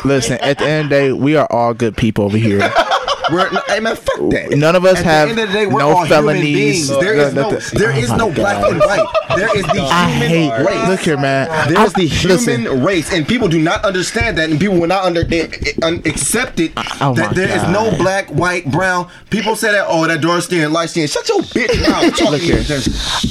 [0.05, 0.37] listen.
[0.41, 2.59] At the end of the day, we are all good people over here.
[3.31, 4.51] We're, hey man, fuck that.
[4.51, 6.43] None of us At have the end of the day, we're no all human felonies.
[6.43, 6.87] beings.
[6.99, 9.05] There is no, there Oh is no black and white.
[9.35, 10.65] There is the I human hate.
[10.65, 10.87] race.
[10.89, 11.73] Look here, man.
[11.73, 15.03] There's the human listen, race, and people do not understand that, and people will not
[15.05, 17.71] under eh, eh, un, accept it Oh that there is God.
[17.91, 19.09] no black, white, brown.
[19.29, 21.07] People say that, oh, that dark skin, light skin.
[21.07, 22.19] Shut your bitch mouth.
[22.31, 22.63] Look here.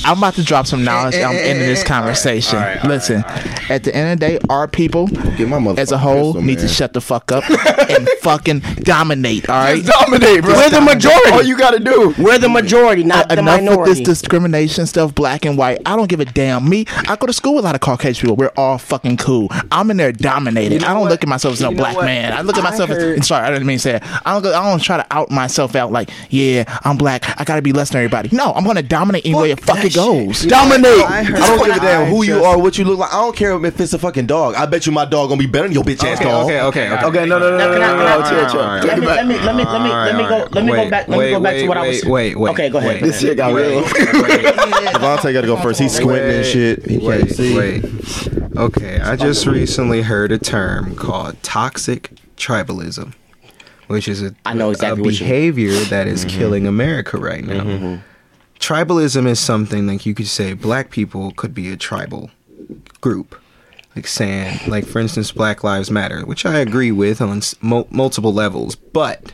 [0.05, 1.15] I'm about to drop some knowledge.
[1.17, 2.59] I'm ending this conversation.
[2.85, 3.25] Listen,
[3.69, 5.09] at the end of the day, our people
[5.79, 7.45] as a whole pistol, need to shut the fuck up
[7.91, 9.49] and fucking dominate.
[9.49, 10.55] All right, dominate, bro.
[10.55, 11.31] We're the majority.
[11.31, 12.15] All you gotta do.
[12.19, 13.91] We're the majority, not the Enough minority.
[13.91, 15.81] with this discrimination stuff, black and white.
[15.87, 16.69] I don't give a damn.
[16.69, 18.37] Me, I go to school with a lot of Caucasian people.
[18.37, 19.49] We're all fucking cool.
[19.73, 20.73] I'm in there dominating.
[20.73, 21.11] You know I don't what?
[21.11, 22.05] look at myself as no You black what?
[22.05, 22.33] man.
[22.33, 23.27] I look at I myself heard- as.
[23.27, 24.03] Sorry, I didn't mean to say it.
[24.27, 24.43] I don't.
[24.43, 27.39] Go, I don't try to out myself out like, yeah, I'm black.
[27.41, 28.31] I gotta be less than everybody.
[28.33, 30.43] No, I'm gonna dominate any way it fucking goes.
[30.43, 30.85] Dominate.
[31.05, 33.13] I I don't give a damn who you are, what you look like.
[33.13, 34.55] I don't care if it's a fucking dog.
[34.55, 36.45] I bet you my dog gonna be better than your bitch ass Okay, dog.
[36.47, 37.05] okay, okay, okay.
[37.07, 38.61] Okay, no, no, no, no, Now, no, can I- no, can I- no, chill, chill.
[38.61, 39.17] Alright, Take let it me, back.
[39.17, 41.31] let me let me let me let me go let me go back let me
[41.31, 42.01] go back to what I was.
[42.01, 42.13] Saying.
[42.13, 43.03] Wait, wait, Okay, go ahead.
[43.03, 43.21] This ahead.
[43.21, 43.83] shit got real.
[43.85, 45.81] Devontae got to go first.
[45.81, 46.85] He's squinting and shit.
[46.87, 47.57] He can't see.
[47.57, 47.85] wait.
[48.57, 53.15] Okay, I just recently heard a term called toxic tribalism,
[53.87, 57.45] which is a, I know exactly a what you- behavior that is killing America right
[57.45, 58.01] now.
[58.59, 62.31] Tribalism is something like you could say black people could be a tribal
[63.01, 63.41] group.
[63.95, 67.89] Like saying, like for instance, Black Lives Matter, which I agree with on s- mul-
[67.91, 69.33] multiple levels, but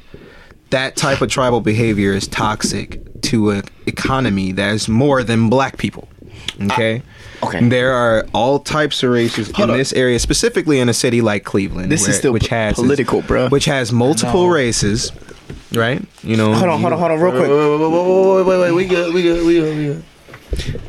[0.75, 5.79] that type of tribal behavior is toxic to an economy that is more than black
[5.79, 6.09] people.
[6.61, 7.03] Ah, okay.
[7.45, 7.69] okay.
[7.69, 11.93] There are all types of races in this area, specifically in a city like Cleveland,
[11.93, 13.53] This is still which has political, bruh.
[13.53, 15.13] which has multiple races,
[15.73, 16.05] right?
[16.25, 16.53] You know.
[16.53, 17.51] Hold on, hold on, hold on, real Wait, quick.
[17.51, 20.81] wait, wait, wait, wait, wait, wait, we good, we good, we good, we good.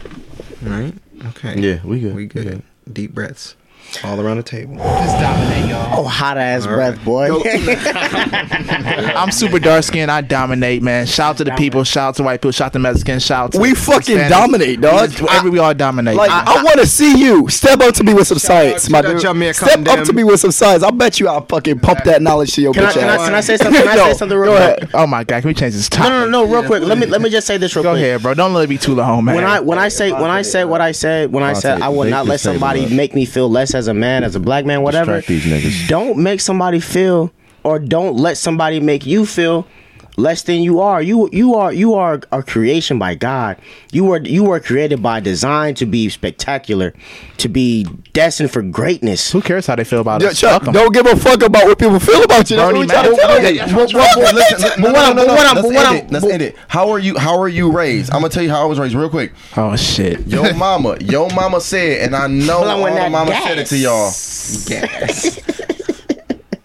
[0.64, 0.94] Right.
[1.28, 1.60] Okay.
[1.60, 2.16] Yeah, we good.
[2.16, 2.64] We good.
[2.92, 3.56] Deep breaths,
[4.04, 4.76] all around the table.
[4.76, 6.00] Just dominate, y'all.
[6.00, 7.30] Oh, hot ass breath, boy.
[9.16, 10.12] I'm super dark skinned.
[10.12, 11.06] I dominate, man.
[11.06, 11.84] Shout out to the people.
[11.84, 12.52] Shout out to white people.
[12.52, 13.26] Shout out to Mexicans.
[13.26, 14.30] Shout out to We fucking Hispanics.
[14.30, 15.10] dominate, dog.
[15.20, 16.16] We, every, we all dominate.
[16.16, 19.14] Like I, want to see you step up to me with some science, my that
[19.14, 19.22] dude.
[19.22, 20.84] Jamaican Step up to me with some science.
[20.84, 23.16] I'll bet you I'll fucking pump that knowledge to your Can I, bitch can, I,
[23.16, 23.26] ass.
[23.26, 23.82] can I say something?
[23.82, 24.90] Can I say something real quick?
[24.94, 26.10] oh my god, can we change this No, topic?
[26.12, 26.84] no, no, no, real quick.
[26.84, 28.02] Let me let me just say this real Go quick.
[28.02, 28.34] Go ahead, bro.
[28.34, 29.36] Don't let it be too long, man.
[29.36, 31.82] When I when I say when I say what I said when I I'll said
[31.82, 34.66] I will not let somebody make me feel less as a man, as a black
[34.66, 35.22] man, whatever.
[35.22, 35.88] These niggas.
[35.88, 37.32] Don't make somebody feel
[37.64, 39.68] or don't let somebody make you feel
[40.18, 41.02] less than you are.
[41.02, 43.58] You you are you are a creation by God.
[43.92, 46.94] You were you were created by design to be spectacular,
[47.38, 49.32] to be destined for greatness.
[49.32, 50.40] Who cares how they feel about Yo, us?
[50.40, 52.56] Chuck, don't give a fuck about what people feel about you.
[52.58, 53.60] That's Bernie what we trying to tell you.
[53.76, 55.88] But- but- but- Listen, but no, what I'm- but what I'm- let's but what end
[55.88, 56.12] I'm- it.
[56.12, 56.56] Let's end it.
[56.68, 57.18] How are you?
[57.18, 58.12] How are you raised?
[58.14, 59.34] I'm gonna tell you how I was raised real quick.
[59.58, 60.26] Oh shit.
[60.28, 63.44] Yo mama, yo mama said, and I know Blowing all the that mama gas.
[63.44, 64.12] said it to y'all.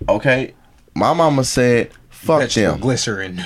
[0.09, 0.55] Okay,
[0.95, 1.91] my mama said,
[2.21, 3.45] "Fuck them," glycerin.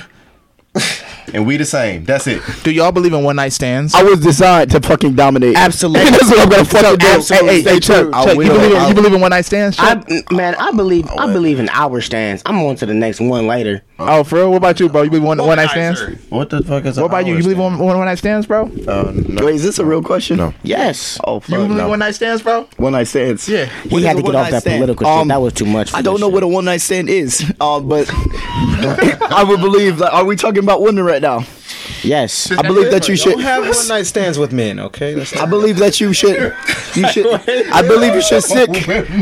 [1.33, 2.03] And we the same.
[2.03, 2.41] That's it.
[2.63, 3.93] Do y'all believe in one night stands?
[3.93, 5.55] I was designed to fucking dominate.
[5.55, 6.09] Absolutely.
[6.11, 7.07] That's what I'm gonna fucking do.
[7.07, 7.47] absolutely.
[7.55, 9.77] Hey, hey, hey, Chuck, I Chuck, you believe, in, you believe in one night stands?
[9.79, 12.41] I man, I believe I believe in hour stands.
[12.45, 13.81] I'm on to the next one later.
[13.99, 14.51] oh, for real?
[14.51, 15.03] What about you, bro?
[15.03, 16.01] You believe in one, one night stands?
[16.29, 16.97] What the fuck is?
[16.97, 17.35] What about you?
[17.35, 18.67] You believe in one, one night stands, bro?
[18.67, 19.45] You Uh, no.
[19.45, 20.37] Wait, is this a real question?
[20.37, 20.53] No.
[20.63, 21.19] Yes.
[21.23, 21.49] Oh, fuck.
[21.49, 21.89] You believe in no.
[21.89, 22.67] one night stands, bro?
[22.77, 23.47] One night stands.
[23.47, 23.65] Yeah.
[23.83, 25.27] He had to get off that political shit.
[25.27, 25.93] That was too much.
[25.93, 29.99] Um, I don't know what a one night stand is, uh, but I would believe.
[29.99, 31.45] Like, are we talking about women right now?
[32.03, 32.51] Yes.
[32.51, 33.33] I believe that you should.
[33.33, 35.13] Don't have one night stands with men, okay?
[35.13, 36.53] That's I believe that you should.
[36.93, 37.25] You should.
[37.27, 38.69] I believe you should stick.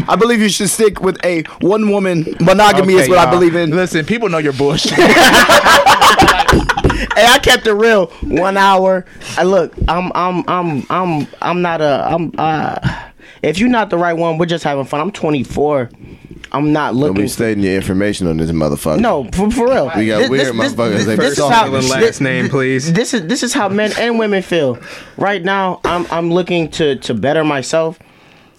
[0.10, 3.32] I believe you should stick with a one woman monogamy is what I y'all.
[3.32, 3.72] believe in.
[3.72, 4.98] Listen, people know your bullshit.
[7.16, 8.08] Hey, I kept it real.
[8.24, 9.06] One hour.
[9.38, 9.74] I look.
[9.88, 10.12] I'm.
[10.16, 10.44] I'm.
[10.48, 10.86] I'm.
[10.90, 11.28] I'm.
[11.42, 12.08] I'm not a.
[12.10, 12.32] I'm.
[12.38, 13.10] Uh.
[13.44, 15.00] If you're not the right one, we're just having fun.
[15.02, 15.90] I'm 24.
[16.54, 17.16] I'm not Don't looking.
[17.24, 19.00] be stating your information on this motherfucker.
[19.00, 19.92] no, for, for real.
[19.96, 21.06] We got weird motherfuckers.
[21.06, 21.64] They This, first is how.
[21.66, 22.94] name last This, name, please.
[22.94, 24.78] this is this is how men and women feel.
[25.18, 27.98] Right now, I'm I'm looking to to better myself,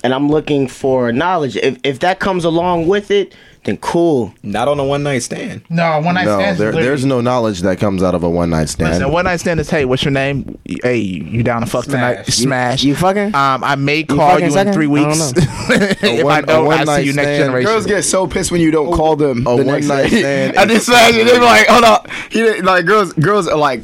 [0.03, 1.57] and I'm looking for knowledge.
[1.57, 3.35] If if that comes along with it,
[3.65, 4.33] then cool.
[4.43, 5.63] Not on a one night stand.
[5.71, 6.59] no, one night No, stands.
[6.59, 8.91] there, there's no knowledge that comes out of a one night stand.
[8.93, 10.59] Listen, one night stand is hey, what's your name?
[10.83, 12.25] Hey, you down to fuck tonight?
[12.27, 12.37] Smash.
[12.37, 12.85] Smash.
[12.85, 13.35] You fucking?
[13.35, 14.73] Um, I may call fucking you in second?
[14.75, 15.35] three I don't weeks.
[15.35, 15.43] know.
[16.09, 17.45] if one- I a don't, I one-night see you next stand.
[17.45, 17.71] generation.
[17.71, 20.67] Girls get so pissed when you don't call them a the next one-night stand I
[20.67, 22.09] just said they're like, hold up.
[22.31, 23.13] He like girls.
[23.15, 23.83] Girls are like.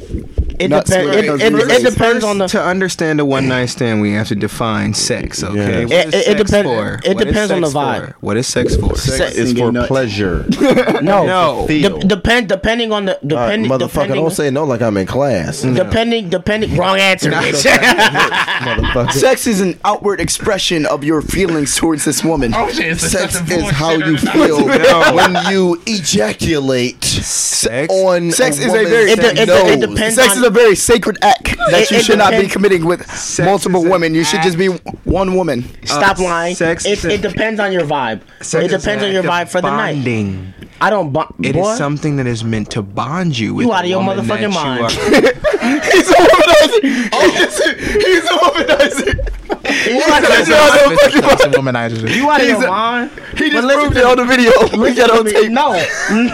[0.61, 1.09] It nuts depends.
[1.09, 1.71] with It, it, girls.
[1.71, 2.47] it depends on the.
[2.47, 5.43] to understand a one night stand, we have to define sex.
[5.43, 5.83] Okay, Yeah.
[5.85, 6.99] What It- is it- it sex depend- for?
[7.03, 8.05] it What is depends on the vibe.
[8.07, 8.15] for?
[8.21, 8.95] What is sex for?
[8.97, 9.87] Sex is for nuts.
[9.87, 10.45] pleasure.
[11.01, 11.65] No, No.
[11.67, 11.99] Feel.
[11.99, 14.97] De- depend depending on the All right, depending motherfucker, depending don't say no like I'm
[14.97, 15.63] in class.
[15.63, 15.75] Mm.
[15.75, 17.31] depending depending wrong answer.
[17.31, 17.63] bitch.
[18.61, 19.11] Motherfucker.
[19.13, 22.53] Sex is an outward expression of your feelings towards this woman.
[22.55, 22.99] Oh shit!
[22.99, 27.91] Sex is how you feel when you ejaculate Sex.
[27.93, 29.41] on Sex is a very- It de- it de-
[29.73, 29.89] it nose.
[29.89, 32.85] depends Sex is a very sacred act that It- you it should not be committing
[32.85, 33.01] with
[33.43, 34.13] multiple women.
[34.15, 34.67] You should just be
[35.05, 35.65] one woman.
[35.85, 36.55] Stop Uh, lying.
[36.55, 38.21] sex it, is a- it depends on your vibe.
[38.41, 39.95] Sex it is depends on your vibe for the night.
[39.95, 40.53] bonding.
[40.79, 41.11] I don't.
[41.13, 43.67] Bu- It is boy, something that is meant to bond you with.
[43.67, 44.83] You out of your woman that motherfucking you mind.
[44.83, 44.91] are-
[45.91, 46.83] He's a womanizer.
[47.13, 49.29] He's, he's a womanizer.
[49.85, 50.89] You out of Listen, your mind.
[50.89, 52.15] listen, listen, womanizers.
[52.15, 53.11] You out of your mind.
[53.37, 54.51] He just listen proved to it on the video.
[54.77, 55.51] Look at on tape.
[55.51, 55.83] No,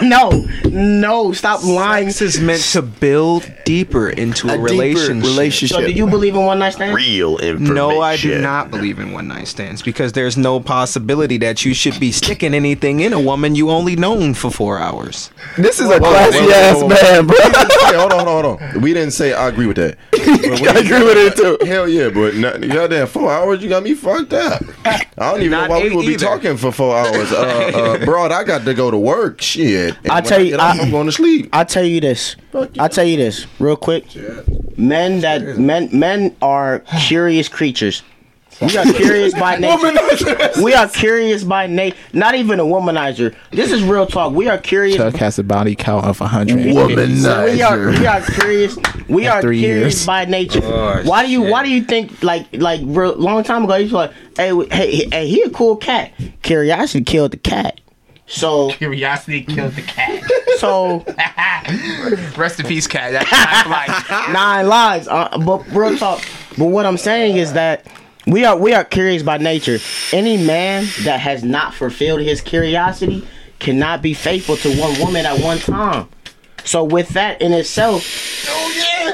[0.02, 1.32] no, no.
[1.32, 2.06] Stop lying.
[2.06, 5.22] This is meant to build deeper into a, A relationship.
[5.24, 5.76] relationship.
[5.78, 6.94] So, do you believe in one night stands?
[6.96, 7.74] Real information.
[7.74, 11.74] No, I do not believe in one night stands because there's no possibility that you
[11.74, 15.30] should be sticking anything in a woman you only known for four hours.
[15.56, 16.88] This is a whoa, classy whoa, ass whoa, whoa.
[16.88, 17.36] man, bro.
[17.38, 18.80] Hey, hold on, hold on, hold on.
[18.82, 19.96] We didn't say I agree with that.
[20.14, 21.58] I agree with it too.
[21.66, 24.62] Hell yeah, but not, goddamn four hours, you got me fucked up.
[24.84, 27.32] I don't even Not know why we would be talking for four hours.
[27.32, 29.40] Uh, uh, broad, I got to go to work.
[29.40, 29.96] Shit.
[30.02, 31.48] And I tell you, get off, I- I'm going to sleep.
[31.52, 32.36] I'll tell you this.
[32.78, 34.04] I'll tell you this real quick.
[34.76, 38.02] Men that men men are curious creatures.
[38.60, 40.50] We are curious by nature.
[40.62, 41.96] We are curious by nature.
[42.12, 43.34] Not even a womanizer.
[43.52, 44.32] This is real talk.
[44.32, 44.96] We are curious.
[44.96, 46.74] Chuck has a body count of 100.
[47.22, 48.76] So we are we are curious.
[49.08, 50.06] We are curious years.
[50.06, 50.60] by nature.
[50.64, 51.52] Oh, why do you shit.
[51.52, 54.68] Why do you think like like real, long time ago you was like, hey w-
[54.70, 56.12] hey hey he a cool cat.
[56.42, 57.80] Curiosity killed the cat.
[58.26, 60.22] So Curiosity killed the cat.
[60.58, 61.04] so
[62.36, 63.12] Rest in peace, cat.
[63.12, 64.10] That's not like.
[64.32, 65.06] nine lives.
[65.08, 66.22] Uh, but real talk.
[66.58, 67.86] But what I'm saying is that
[68.28, 69.78] we are we are curious by nature.
[70.12, 73.26] Any man that has not fulfilled his curiosity
[73.58, 76.08] cannot be faithful to one woman at one time.
[76.64, 78.04] So with that in itself,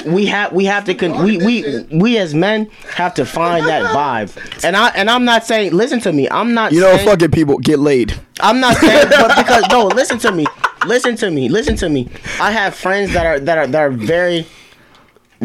[0.07, 3.85] we have we have to con- we we we as men have to find that
[3.95, 4.65] vibe.
[4.65, 6.29] And I and I'm not saying listen to me.
[6.31, 8.19] I'm not You know, saying, fucking people get laid.
[8.41, 10.47] I'm not saying, but because no, listen to me,
[10.87, 12.09] listen to me, listen to me.
[12.41, 14.47] I have friends that are that are that are very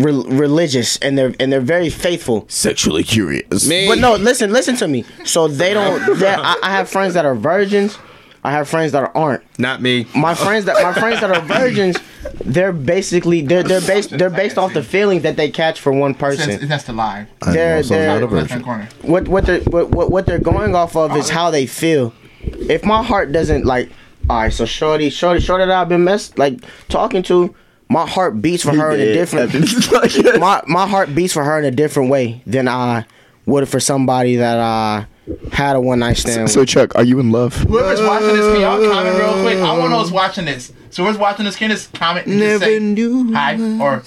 [0.04, 2.46] re- religious and they're and they're very faithful.
[2.50, 3.68] Sexually curious.
[3.88, 5.06] But no, listen, listen to me.
[5.26, 6.20] So they don't.
[6.20, 7.98] they- I, I have friends that are virgins.
[8.42, 9.44] I have friends that aren't.
[9.60, 10.08] Not me.
[10.16, 11.98] My friends that my friends that are virgins,
[12.46, 16.14] they're basically they're they're based they're based off the feelings that they catch for one
[16.14, 16.66] person.
[16.68, 17.28] That's the lie.
[17.46, 18.88] They're they're Left hand corner.
[19.02, 22.14] what what they're what, what what they're going off of is how they feel.
[22.42, 23.92] If my heart doesn't like,
[24.30, 27.54] all right, so shorty, shorty, shorty that I've been messed like talking to,
[27.90, 29.54] my heart beats for her in a different.
[30.40, 33.06] my my heart beats for her in a different way than I
[33.46, 35.08] would for somebody that I
[35.52, 36.50] had a one night stand.
[36.50, 36.70] So with.
[36.70, 37.56] Chuck, are you in love?
[37.56, 39.58] Whoever's watching this, can y'all comment real quick?
[39.58, 40.72] I want to know who's watching this.
[40.92, 44.04] So whoever's watching this, can just comment and just say knew hi or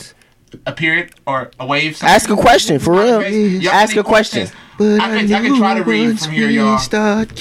[0.66, 1.96] a period or a wave.
[1.96, 2.14] something.
[2.14, 3.22] Ask a question for real.
[3.22, 4.42] Y'all Ask any a question.
[4.46, 4.52] questions?
[5.00, 6.78] I can, I can try to read from here, y'all.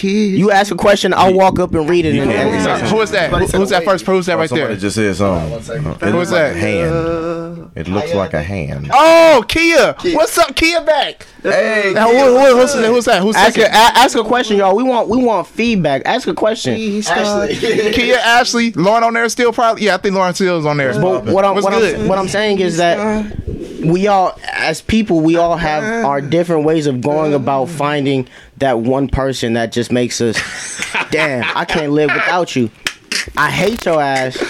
[0.04, 2.16] You ask a question, I'll walk up and read it.
[2.18, 3.30] And, and, Who is that?
[3.32, 4.06] Who- Who's that first?
[4.06, 4.82] Who's that right Somebody there?
[4.82, 5.78] just said something.
[5.78, 6.54] It Who's that?
[6.54, 7.72] like hand.
[7.76, 8.90] It looks like a hand.
[8.94, 9.96] Oh, Kia.
[10.16, 10.82] What's up, Kia?
[10.82, 11.26] Back.
[11.44, 13.22] Hey, Now, who- who- who's, who's that?
[13.22, 13.74] Who's ask a, second?
[13.76, 14.76] a- ask a question, y'all.
[14.76, 16.04] We want we want feedback.
[16.06, 16.76] Ask a question.
[17.02, 19.84] Kia, Ashley, Lauren on there still probably.
[19.86, 20.94] Yeah, I think Lauren still is on there.
[20.94, 21.96] But what I'm What's what good?
[22.02, 23.38] I'm what I'm saying is that
[23.84, 28.28] we all, as people, we all have our different ways of going about finding
[28.58, 30.38] that one person that just makes us.
[31.12, 32.70] Damn, I can't live without you.
[33.38, 34.41] I hate your ass.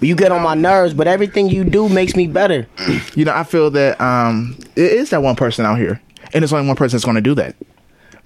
[0.00, 2.66] You get on my nerves, but everything you do makes me better.
[3.14, 6.00] you know, I feel that um, it is that one person out here,
[6.34, 7.56] and it's only one person that's going to do that.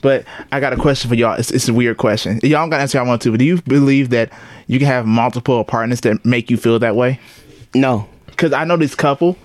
[0.00, 1.34] But I got a question for y'all.
[1.34, 2.38] It's, it's a weird question.
[2.42, 2.98] Y'all got to answer.
[2.98, 3.30] I want to.
[3.30, 4.30] But do you believe that
[4.66, 7.18] you can have multiple partners that make you feel that way?
[7.74, 9.38] No, Because I know this couple.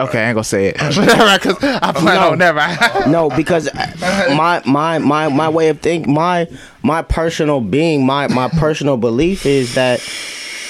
[0.00, 0.76] Okay, I ain't gonna say it.
[0.78, 2.30] Because I plan No.
[2.30, 2.60] on never.
[3.10, 6.46] no, because my my my my way of think my
[6.82, 10.00] my personal being my my personal belief is that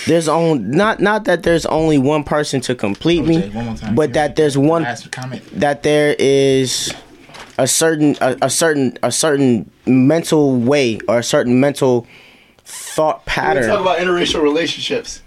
[0.07, 3.75] there's on not not that there's only one person to complete me, OJ, one more
[3.77, 3.95] time.
[3.95, 4.85] but that there's one
[5.53, 6.95] that there is
[7.59, 12.07] a certain a, a certain a certain mental way or a certain mental
[12.65, 13.65] thought pattern.
[13.65, 15.23] We talk about interracial relationships.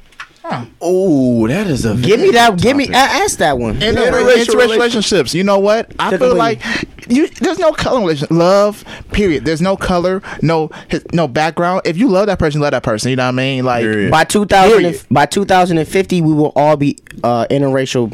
[0.84, 1.96] Ooh, that is a.
[1.96, 2.58] Give me that.
[2.60, 2.88] Give me.
[2.90, 3.80] a- Ask that one.
[3.80, 5.34] Interracial, interracial relationships.
[5.36, 5.92] You know what?
[6.00, 6.62] I feel Typically- like
[7.10, 7.28] you.
[7.28, 8.18] There's no color in.
[8.32, 8.84] Love.
[9.12, 9.46] Period.
[9.46, 10.22] There's no color.
[10.42, 10.70] No.
[11.14, 11.82] No background.
[11.86, 13.10] If you love that person, love that person.
[13.12, 13.64] You know what I mean?
[13.66, 13.84] Like.
[13.84, 14.12] Period.
[14.12, 15.02] By 2000, Period.
[15.12, 18.12] by 2050, we will all be uh, interracial.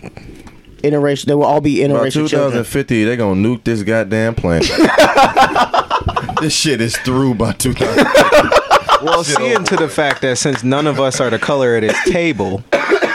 [0.83, 1.25] Interracial.
[1.25, 2.51] They will all be By interracial children.
[2.63, 4.67] 2050, they gonna nuke this goddamn planet.
[6.41, 8.56] this shit is through by 2050.
[9.01, 12.03] Well, seeing to the fact that since none of us are the color at this
[12.11, 12.63] table,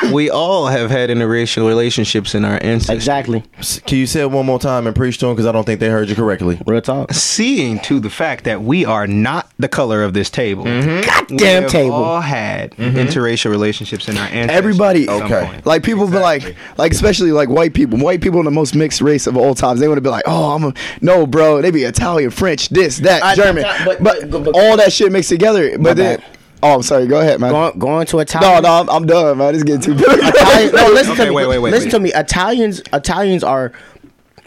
[0.13, 2.95] we all have had interracial relationships in our ancestry.
[2.97, 3.45] Exactly.
[3.87, 5.35] Can you say it one more time and preach to them?
[5.35, 6.61] Because I don't think they heard you correctly.
[6.67, 7.13] Real talk.
[7.13, 10.65] Seeing to the fact that we are not the color of this table.
[10.65, 10.97] Mm-hmm.
[10.97, 11.03] We
[11.39, 11.95] Goddamn have table.
[11.95, 14.57] all had interracial relationships in our ancestry.
[14.57, 15.47] Everybody, at some Okay.
[15.47, 15.67] point.
[15.67, 17.99] like people be like, like especially like white people.
[17.99, 19.81] White people in the most mixed race of all times.
[19.81, 21.63] They want to be like, oh, I'm a no, bro.
[21.63, 25.13] They be Italian, French, this, that, I- German, but- but, but- but- all that shit
[25.13, 25.79] mixed together.
[25.79, 26.25] But then, bad.
[26.63, 27.07] Oh, I'm sorry.
[27.07, 27.51] Go ahead, man.
[27.51, 28.63] Going, going to Italian.
[28.63, 29.53] no, I'm, I'm done, man.
[29.53, 30.05] This is getting too big.
[30.09, 31.37] Italian, no, listen Okay, to me.
[31.37, 32.13] wait, wait, wait, listen to me.
[32.13, 33.73] Italians, Italians are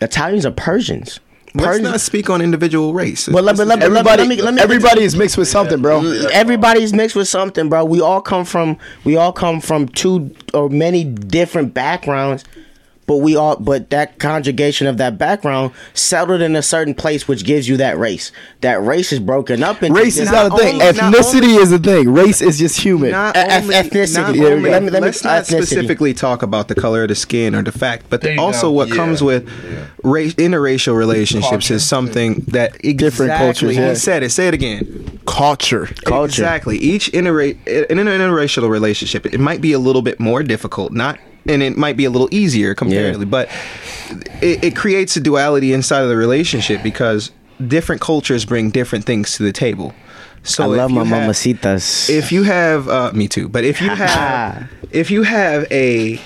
[0.02, 1.20] Italians are Persians.
[1.54, 3.30] Let's not speak on individual race.
[3.30, 6.02] Well, let me- let Everybody, let me- let me- everybody is mixed with something, bro.
[6.34, 7.86] Everybody's mixed with something, bro.
[7.86, 12.44] We all come from we all come from two or many different backgrounds,
[13.08, 17.44] but we all but that conjugation of that background settled in a certain place, which
[17.44, 18.32] gives you that race.
[18.62, 20.82] That race is broken up into Race is different- not a thing.
[20.82, 22.12] only- not Ethnicity is a thing.
[22.14, 23.12] Race is just human.
[23.12, 24.16] not Eth- only, ethnicity.
[24.16, 25.46] not Yeah, only- let me- let me- let's not ethnicity.
[25.58, 28.64] specifically talk about the color of the skin or the fact, but There you also
[28.68, 28.72] go.
[28.72, 28.96] what Yeah.
[28.96, 29.44] comes with
[30.04, 33.90] race, interracial relationships is something that exactly, Different cultures, yeah.
[33.90, 34.32] He said it.
[34.32, 35.20] Say it again.
[35.28, 35.88] Culture.
[36.06, 36.26] Culture.
[36.42, 36.78] Exactly.
[36.80, 37.56] Each interra-
[37.90, 41.98] an interracial relationship, it might be a little bit more difficult, not, and it might
[41.98, 43.50] be a little easier comparatively, but
[44.42, 47.32] it, it creates a duality inside of the relationship because
[47.68, 49.94] different cultures bring different things to the table.
[50.44, 52.10] So I love you my have- mamacitas.
[52.10, 56.20] if you have uh, me too but if you have if you have a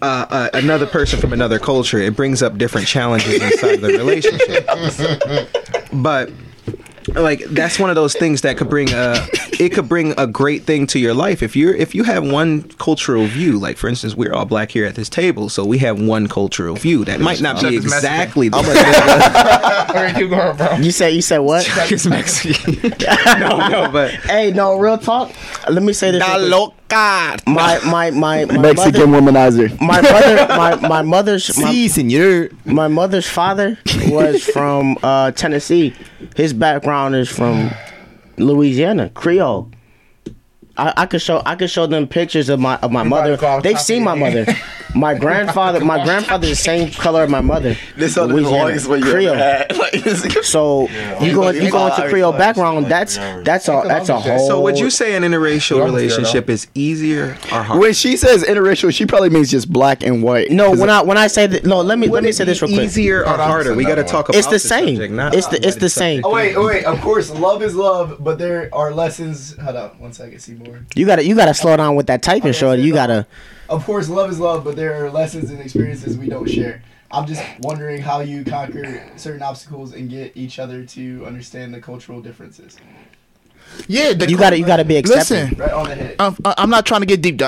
[0.00, 3.88] uh, uh, another person from another culture it brings up different challenges inside of the
[3.88, 4.66] relationship
[5.92, 6.30] but
[7.08, 9.14] like that's one of those things that could bring a
[9.58, 12.62] it could bring a great thing to your life if you're if you have one
[12.62, 16.00] cultural view like for instance we're all black here at this table so we have
[16.00, 18.58] one cultural view that might not Except be exactly the
[19.90, 20.76] Okay, keep going, bro.
[20.76, 21.66] you said you said what?
[21.90, 22.74] it's Mexican.
[23.40, 25.32] no, no, but hey, no, real talk.
[25.68, 26.20] Let me say this.
[26.92, 27.46] Real quick.
[27.46, 29.80] My my my my Mexican mother, womanizer.
[29.80, 32.50] my mother my my mother's my, senor.
[32.64, 35.94] my mother's father was from uh, Tennessee.
[36.36, 37.70] His background is from
[38.36, 39.70] Louisiana, Creole.
[40.80, 43.60] I, I could show I could show them pictures of my of my Everybody mother.
[43.62, 44.46] They've seen my mother.
[44.92, 47.76] My grandfather my grandfather's the same color of my mother.
[47.96, 49.34] This is the Louisiana, longest one you Creole.
[49.34, 49.76] ever had.
[49.78, 50.88] Like, this is- So
[51.20, 52.86] you go you go into Creole background.
[52.86, 54.48] That's that's a that's a whole.
[54.48, 57.80] so would you say an interracial Well, I'm scared, relationship is easier or harder?
[57.80, 60.50] when she says interracial, she probably means just black and white.
[60.50, 62.72] No, when I when I say that, no, let me let me say this real
[62.72, 62.86] quick.
[62.86, 63.76] Easier or harder?
[63.76, 64.96] We got to talk about It's the same.
[64.96, 66.22] subject, It's the it's the same.
[66.24, 66.84] Oh wait, oh, wait.
[66.84, 69.56] Of course, love is love, but there are lessons.
[69.58, 70.69] Hold up, one second, see more.
[70.94, 72.82] You gotta you gotta slow down with that typing, shorty.
[72.82, 73.26] You gotta.
[73.68, 76.82] Of course, love is love, but there are lessons and experiences we don't share.
[77.12, 81.80] I'm just wondering how you conquer certain obstacles and get each other to understand the
[81.80, 82.76] cultural differences.
[83.88, 85.48] Yeah, the You gotta you gotta be accepting.
[85.48, 86.16] Listen, Right on the head.
[86.18, 87.40] I'm, I'm not trying to get deep.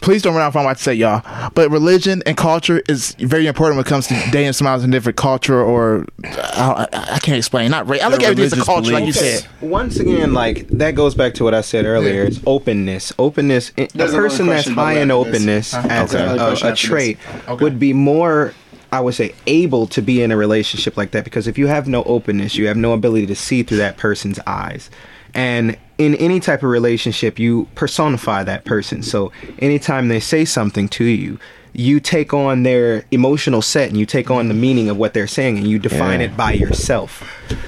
[0.00, 1.22] Please don't run out from what I say, y'all.
[1.54, 5.16] But religion and culture is very important when it comes to dating smiles in different
[5.16, 7.70] culture or I, I, I can't explain.
[7.70, 8.02] Not race.
[8.02, 9.46] I look Their at everything as a religious culture, like you said.
[9.60, 12.24] Once again, like that goes back to what I said earlier.
[12.24, 13.12] It's openness.
[13.18, 13.70] Openness.
[13.76, 15.34] A There's another person that's high in way, this.
[15.34, 16.24] openness as Okay.
[16.24, 17.18] a, a, a trait
[17.48, 17.62] Okay.
[17.62, 18.52] would be more.
[18.92, 21.88] I would say able to be in a relationship like that because if you have
[21.88, 24.88] no openness, you have no ability to see through that person's eyes.
[25.34, 29.02] And in any type of relationship, you personify that person.
[29.02, 31.38] So anytime they say something to you,
[31.72, 35.26] you take on their emotional set and you take on the meaning of what they're
[35.26, 36.26] saying and you define Yeah.
[36.26, 37.22] it by yourself.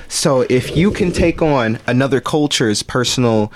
[0.09, 3.53] So if you can take on another culture's personal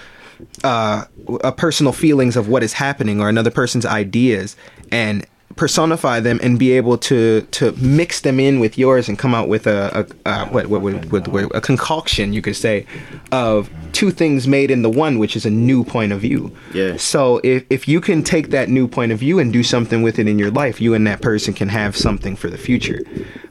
[0.64, 1.04] uh,
[1.44, 4.56] uh, personal feelings of what is happening or another person's ideas
[4.90, 5.26] and
[5.60, 9.46] personify them and be able to to mix them in with yours and come out
[9.46, 12.86] with a, a, a what, what, what a concoction you could say
[13.30, 16.96] of two things made in the one which is a new point of view Yeah.
[16.96, 20.18] so if, if you can take that new point of view and do something with
[20.18, 23.00] it in your life you and that person can have something for the future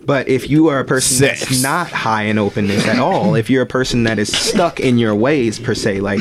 [0.06, 1.40] but if you are a person Sex.
[1.42, 4.98] that's not high in openness at all if you're a person that is stuck in
[4.98, 6.20] your ways per se like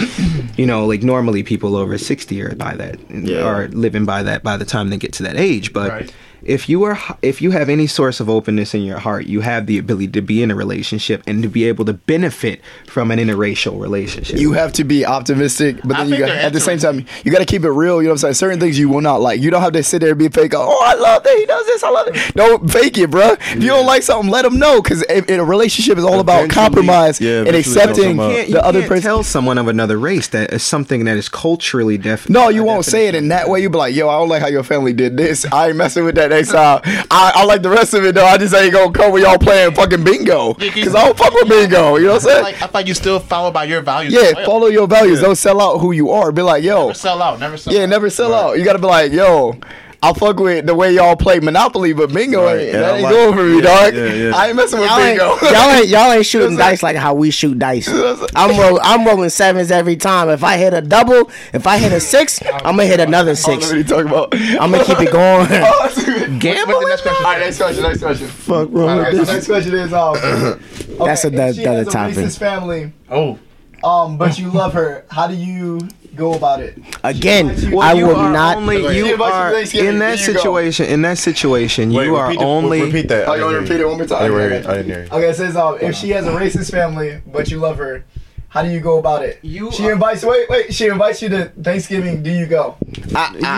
[0.59, 3.43] you know like normally people over 60 are by that Yeah.
[3.43, 6.15] are living by that by the time they get to that age but Right.
[6.49, 9.67] If you are if you have any source of openness in your heart you have
[9.67, 13.19] the ability to be in a relationship and to be able to benefit from an
[13.19, 16.79] interracial relationship You have to be optimistic, but I then you got at the same
[16.79, 18.01] time you got to keep it real.
[18.01, 18.35] You know what I'm saying?
[18.35, 19.41] Certain things you will not like.
[19.41, 20.53] You don't have to sit there and be fake.
[20.55, 21.83] Oh, I love that he does this.
[21.83, 22.35] I love it.
[22.35, 23.33] Don't fake it, bro.
[23.33, 24.81] If you don't like something, let them know.
[24.81, 28.65] Because in a relationship is all about compromise yeah, and accepting come can't, you the
[28.65, 29.03] other can't person.
[29.03, 32.33] tell someone of another race that is something that is culturally definite.
[32.33, 33.61] No, you won't say it in that way.
[33.61, 35.45] You be like, "Yo, I don't like how your family did this.
[35.53, 36.81] I ain't messing with that next time.
[37.11, 38.25] I, I like the rest of it though.
[38.25, 41.49] I just ain't gonna come with y'all playing fucking bingo because I don't fuck with
[41.49, 41.97] bingo.
[41.97, 42.43] You know what I'm saying?
[42.43, 44.13] Like, I thought you still follow by your values.
[44.13, 45.21] yeah, follow your values.
[45.21, 46.33] Don't sell out who you are.
[46.33, 47.41] Be like, yo, Never sell out.
[47.41, 47.89] Never sell yeah, out.
[47.89, 48.59] never sell out.
[48.59, 49.59] You gotta be like, yo.
[50.01, 53.03] I fuck with the way y'all play Monopoly, but bingo Right, ain't, yeah, that ain't
[53.03, 53.95] like- going for me, yeah, dog.
[53.95, 54.37] yeah, yeah.
[54.37, 55.35] I ain't messing with Y'all ain't, bingo.
[55.51, 57.89] y'all ain't y'all ain't shooting dice like how we shoot dice.
[58.37, 60.29] I'm roll, I'm rolling sevens every time.
[60.29, 63.35] If I hit a double, if I hit a six, I'm gonna hit another I
[63.35, 63.67] don't know six.
[63.71, 64.35] what you talking about.
[64.35, 65.49] I'm gonna keep it going.
[65.51, 66.45] Oh, dude.
[66.45, 67.25] What's the next question?
[67.25, 67.83] All right, next question.
[67.83, 68.27] Next question.
[68.29, 70.15] Fuck wrong Okay, with so next question is um.
[70.99, 72.17] That's okay, a- if she has a topic.
[72.17, 73.39] racist family, Oh,
[73.83, 75.05] um, but you love her.
[75.11, 75.81] How do you
[76.19, 76.77] go about it?
[77.05, 78.57] Again, Well, I you would not.
[78.59, 80.33] Only, you you are in that there you go.
[80.35, 80.87] situation.
[80.87, 82.83] In that situation, Wait, you are repeat the- only.
[82.83, 83.29] repeat that.
[83.29, 84.19] Oh, I you want to didn't repeat hear it one more time?
[84.19, 84.57] I didn't hear Okay.
[84.59, 84.67] it.
[84.67, 85.13] I didn't hear it.
[85.13, 88.05] Okay, it says um, if she has a racist family but you love her,
[88.51, 89.39] how do you go about it?
[89.43, 92.23] You she are- invites wait wait she invites you to Thanksgiving.
[92.23, 92.77] Do you go?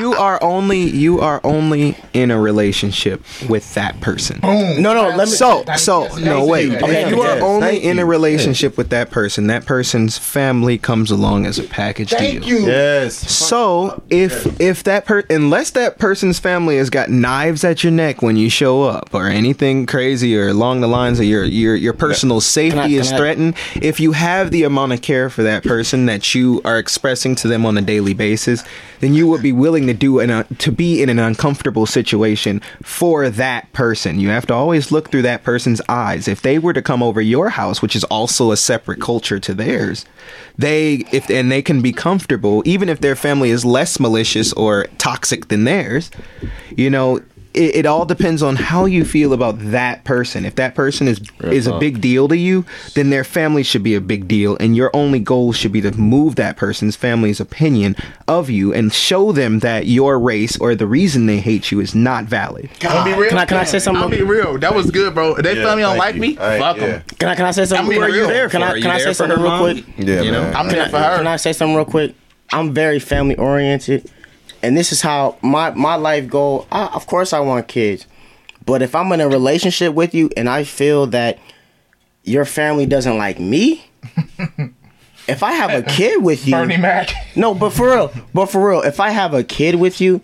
[0.00, 0.80] you are only.
[0.80, 4.40] You are only in a relationship with that person.
[4.40, 4.82] Boom.
[4.82, 6.82] No, no, let me- So, so no wait.
[6.82, 11.10] Okay, you are only thank in a relationship with that person, that person's family comes
[11.10, 12.48] along as a package Thank deal.
[12.60, 12.66] you.
[12.66, 13.14] Yes.
[13.30, 18.22] So if if that per unless that person's family has got knives at your neck
[18.22, 21.92] when you show up or anything crazy or along the lines of your your your
[21.92, 25.42] personal safety Can I- is I- threatened, if you have the amount of care for
[25.42, 28.64] that person that you are expressing to them on a daily basis,
[29.00, 32.60] then you would be willing to do an, uh, to be in an uncomfortable situation
[32.82, 34.18] for that person.
[34.18, 36.26] You have to always look through that person's eyes.
[36.26, 39.54] If they were to come over your house, which is also a separate culture to
[39.54, 40.06] theirs,
[40.60, 44.86] they if and they can be comfortable even if their family is less malicious or
[44.98, 46.10] toxic than theirs
[46.76, 47.20] you know
[47.52, 51.20] it, it all depends on how you feel about that person if that person is
[51.42, 52.64] is a big deal to you
[52.94, 55.90] then their family should be a big deal and your only goal should be to
[55.98, 57.96] move that person's family's opinion
[58.28, 61.94] of you and show them that your race or the reason they hate you is
[61.94, 63.28] not valid I'll be real.
[63.30, 64.02] Can I- can I say something?
[64.02, 64.58] I'll be real.
[64.58, 65.34] That was good, bro.
[65.34, 66.20] If they Yeah, family don't like you.
[66.20, 66.86] me, I- fuck yeah.
[66.86, 67.02] them.
[67.18, 67.86] Can I can I say something?
[67.86, 68.34] I real are you quick?
[68.34, 69.84] there Can I can I say something real quick?
[69.98, 70.56] Yeah, You know, man.
[70.56, 71.16] I'm Can there for her.
[71.18, 72.14] can I say something real quick?
[72.52, 74.10] I'm very family oriented,
[74.62, 76.66] and this is how my my life goal.
[76.70, 78.06] I, of course, I want kids,
[78.64, 81.38] but if I'm in a relationship with you and I feel that
[82.24, 83.84] your family doesn't like me,
[85.28, 87.10] if I have a kid with you, Bernie Mac.
[87.36, 90.20] no, but for real, but for real, if I have a kid with you,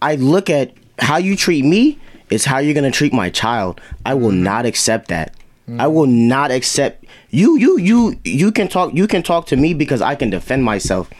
[0.00, 1.98] I look at how you treat me
[2.30, 3.80] is how you're gonna treat my child.
[4.04, 4.44] I will mm-hmm.
[4.44, 5.34] not accept that.
[5.68, 5.80] Mm.
[5.80, 7.58] I will not accept you.
[7.58, 8.94] You you you can talk.
[8.94, 11.10] You can talk to me because I can defend myself.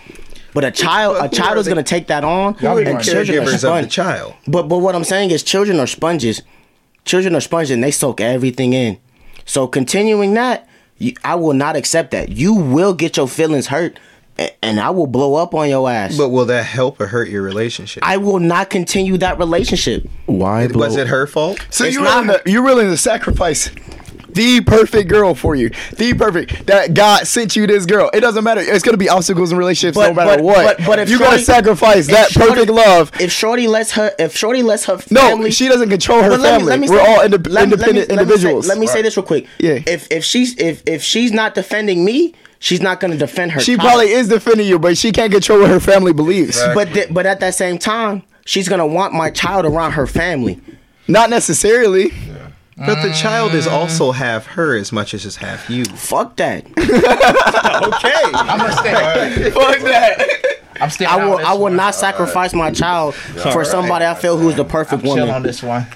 [0.57, 3.43] But a child, a child is gonna take that on, Y'all be and children are
[3.43, 3.93] Caregivers of sponge.
[3.93, 4.33] child.
[4.49, 6.41] But but what I'm saying is, children are sponges.
[7.05, 8.97] Children are sponges, and they soak everything in.
[9.45, 10.67] So continuing that,
[10.97, 12.31] you, I will not accept that.
[12.31, 13.99] You will get your feelings hurt,
[14.39, 16.17] a- and I will blow up on your ass.
[16.17, 20.09] but will that help or hurt your relationship I will not continue that relationship.
[20.25, 20.67] Why?
[20.69, 23.71] was it her fault So you're not- willing you're willing to sacrifice
[24.37, 28.11] the perfect girl for you, the perfect that God sent you this girl.
[28.15, 28.61] It doesn't matter.
[28.61, 30.77] It's gonna be obstacles in relationships no matter but- what.
[30.79, 33.11] but- but if you're gonna sacrifice that Shorty- perfect love.
[33.19, 36.53] If Shorty lets her, if Shorty lets her No, she doesn't control her But let
[36.53, 36.71] me- family.
[36.71, 38.69] let me We're say- all let inde- me- let me- independent let me say- individuals.
[38.69, 39.47] Let me say this real quick.
[39.59, 39.81] Yeah.
[39.87, 43.61] If if she's if if she's not defending me, she's not going to defend her.
[43.61, 43.81] she child.
[43.89, 46.61] probably is defending you, but she can't control what her family believes.
[46.75, 50.61] But th- but at that same time, she's gonna want my child around her family.
[51.09, 52.13] Not necessarily.
[52.77, 53.73] But the child is mm.
[53.73, 55.85] also half her as much as it's half you.
[55.85, 56.67] Fuck that.
[57.77, 58.15] Okay.
[58.33, 59.51] I'm gonna stay.
[59.51, 60.57] Fuck that.
[60.81, 61.11] I'm staying.
[61.11, 61.77] I will on this I will one.
[61.77, 65.27] not sacrifice my child for somebody I feel who's the perfect woman.
[65.27, 65.87] Chill on this one.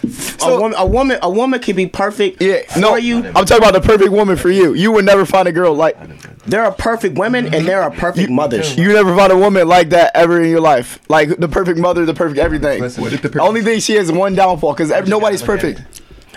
[0.42, 0.74] a woman.
[0.78, 1.18] A woman.
[1.22, 3.24] A woman can be perfect Yeah, for no, you.
[3.28, 4.74] I'm talking about the perfect woman for you.
[4.74, 5.96] You would never find a girl like
[6.44, 8.76] There are perfect women and there are perfect mothers.
[8.76, 10.98] you never find a woman like that ever in your life.
[11.08, 12.82] Like the perfect mother, the perfect everything.
[12.82, 15.82] The only thing she has one downfall because nobody's perfect.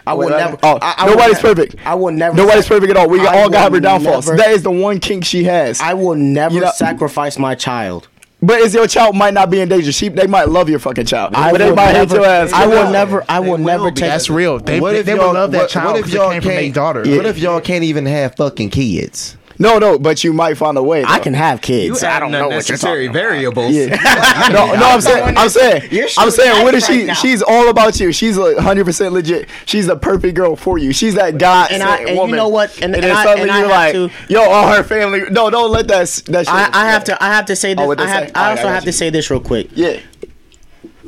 [0.05, 0.57] I will never.
[0.63, 1.75] Oh, I, I nobody's ne- perfect.
[1.85, 2.35] I will never.
[2.35, 3.09] Nobody's sac- perfect at all.
[3.09, 4.25] We I all got will our downfalls.
[4.27, 5.79] never- that is the one kink she has.
[5.81, 8.07] I will never You know- sacrifice my child.
[8.41, 9.91] but is your child might not be in danger.
[9.93, 12.25] She they might love your fucking child, I but they will might never, hate your
[12.25, 12.51] ass.
[12.51, 13.23] I will never.
[13.29, 14.01] I will They never be.
[14.01, 14.09] take.
[14.09, 14.59] That's real.
[14.59, 16.41] They, what they, if they y'all would love that what, child what if y'all came
[16.41, 16.75] from their can't?
[16.75, 16.99] daughter.
[17.15, 19.37] What if y'all can't even have fucking kids?
[19.63, 21.05] No, no, but you might find a way.
[21.05, 22.03] I can have kids.
[22.03, 23.13] I don't know what you're talking about.
[23.13, 23.73] variables.
[23.73, 23.85] Yeah.
[24.51, 27.07] no, no, I'm saying, I'm saying, You're I'm saying, shooting what if dice she?
[27.07, 28.11] right she's all about you.
[28.11, 29.47] She's like 100 percent legit.
[29.65, 30.91] She's the perfect girl for you.
[30.91, 32.79] She's that God And I- and you know what?
[32.81, 35.21] And- then and I- suddenly and I you're have like, to- yo, all her family.
[35.31, 36.07] No, don't let that.
[36.27, 36.53] That shit.
[36.53, 37.23] I, I have to.
[37.23, 37.99] I have to say oh, this.
[37.99, 38.31] Oh, I have.
[38.35, 38.91] I also I got have you.
[38.91, 39.69] to say this real quick.
[39.73, 39.99] Yeah.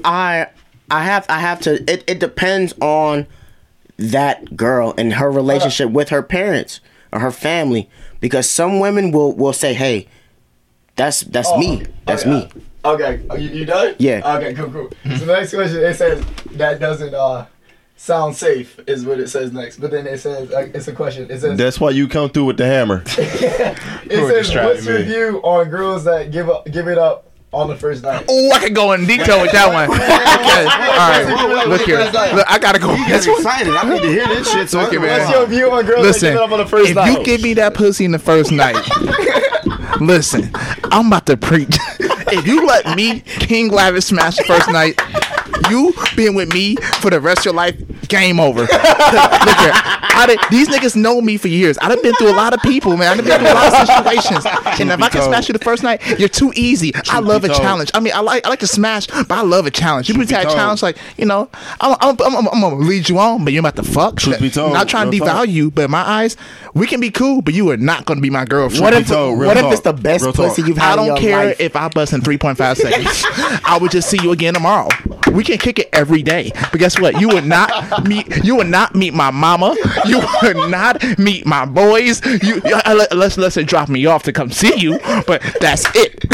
[0.03, 0.47] I
[0.89, 3.27] I have I have to it, it depends on
[3.97, 6.79] that girl and her relationship with her parents
[7.11, 10.07] or her family because some women will will say hey
[10.95, 12.49] that's that's Oh, me that's me
[12.85, 13.95] Okay, you, you done?
[13.97, 14.37] Yeah.
[14.37, 14.89] Okay, cool, cool.
[15.17, 17.47] So the next question it says that doesn't uh
[17.97, 19.77] sound safe is what it says next.
[19.77, 21.29] But then it says uh, it's a question.
[21.31, 23.03] It says That's why you come through with the hammer.
[23.17, 27.31] it Who says distracted what's your view on girls that give up give it up
[27.55, 28.25] on the first night?
[28.27, 29.89] Oh, I can go in detail with that one.
[30.55, 30.63] Okay.
[30.63, 31.67] All right.
[31.67, 31.99] Look here.
[31.99, 32.89] Look, I gotta go.
[32.89, 33.73] with This excited.
[33.75, 34.69] I need to hear this shit.
[34.69, 35.31] So Look at What's man.
[35.31, 37.17] your view on girls Listen, that up on the first if night?
[37.17, 38.75] you give me that pussy in the first night,
[40.01, 40.49] listen,
[40.85, 41.75] I'm about to preach.
[41.99, 44.99] if you let me, King Lavish, smash the first night,
[45.69, 47.75] you being with me for the rest of your life,
[48.07, 48.61] game over.
[48.61, 48.77] Look here,
[50.17, 51.77] I done- these niggas know me for years.
[51.79, 53.11] I've been through a lot of people, man.
[53.19, 54.45] I've been through a lot of situations.
[54.79, 55.31] And if I can told.
[55.31, 56.93] smash you the first night, you're too easy.
[57.09, 57.59] I love a told.
[57.59, 57.91] challenge.
[57.93, 60.09] I mean, I like I like to smash, but I love a challenge.
[60.09, 60.55] You put that told.
[60.55, 61.49] challenge, like you know,
[61.81, 64.17] I'm, I'm, I'm, I'm, I'm gonna lead you on, but you're about to fuck.
[64.17, 65.47] Truth be told, not trying to real talk.
[65.47, 66.37] devalue you, but in my eyes,
[66.73, 68.81] we can be cool, but you are not gonna be my girlfriend.
[68.83, 70.49] What be if told, real what if it's the best Real talk.
[70.49, 71.59] pussy you've had I don't your care life?
[71.59, 73.23] if I bust in 3.5 seconds.
[73.65, 74.87] I would just see you again tomorrow.
[75.31, 76.51] We can kick it every day.
[76.71, 77.19] But guess what?
[77.19, 78.43] You would not meet.
[78.43, 79.75] You would not meet my mama.
[80.05, 82.21] You would not meet my boys.
[82.43, 84.99] You uh, unless unless they drop me off to come see you.
[85.27, 86.25] But that's it.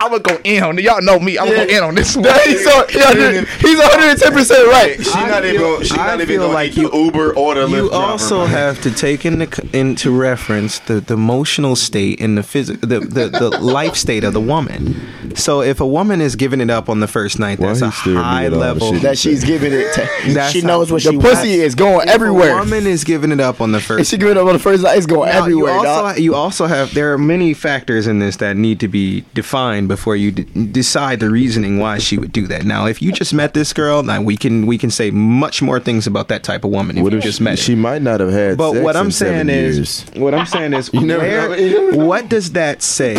[0.00, 1.38] I would go in on y'all know me.
[1.38, 2.24] I would go in on this one.
[2.44, 5.02] he's so, he's 100 he's 110 percent right.
[5.04, 5.60] She not even.
[5.60, 7.70] feel- Gonna, she I not even feel gonna like eat the Uber or the Lyft
[7.70, 8.48] you driver, also man.
[8.48, 13.28] have to take into into reference the, the emotional state and the physical the, the,
[13.28, 15.00] the life state of the woman.
[15.36, 17.86] So if a woman is giving it up on the first night, Why that's he
[17.86, 19.00] a staring at me high at all the level.
[19.00, 19.92] That she's giving it.
[19.94, 21.44] To, That's she knows what the she pussy wants.
[21.44, 22.54] is going If everywhere.
[22.56, 24.10] A woman is giving it up on the If first.
[24.10, 26.18] she giving it up on the first night, it's going Now, everywhere, you also, dog.
[26.18, 30.16] you also have there are many factors in this that need to be defined before
[30.16, 32.64] you d- decide the reasoning why she would do that.
[32.64, 35.80] Now, if you just met this girl, now we can we can say much more
[35.80, 37.50] things about that type of woman if What you if just she, met.
[37.52, 37.56] her.
[37.56, 38.56] she might not have had.
[38.58, 40.04] But sex what I'm in saying is, years.
[40.16, 42.04] what I'm saying is, never where, know, you never know.
[42.06, 43.14] what does that say?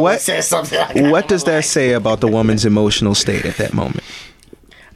[0.00, 1.10] What said something like that.
[1.10, 4.02] what does that say about the woman's emotional state at that moment?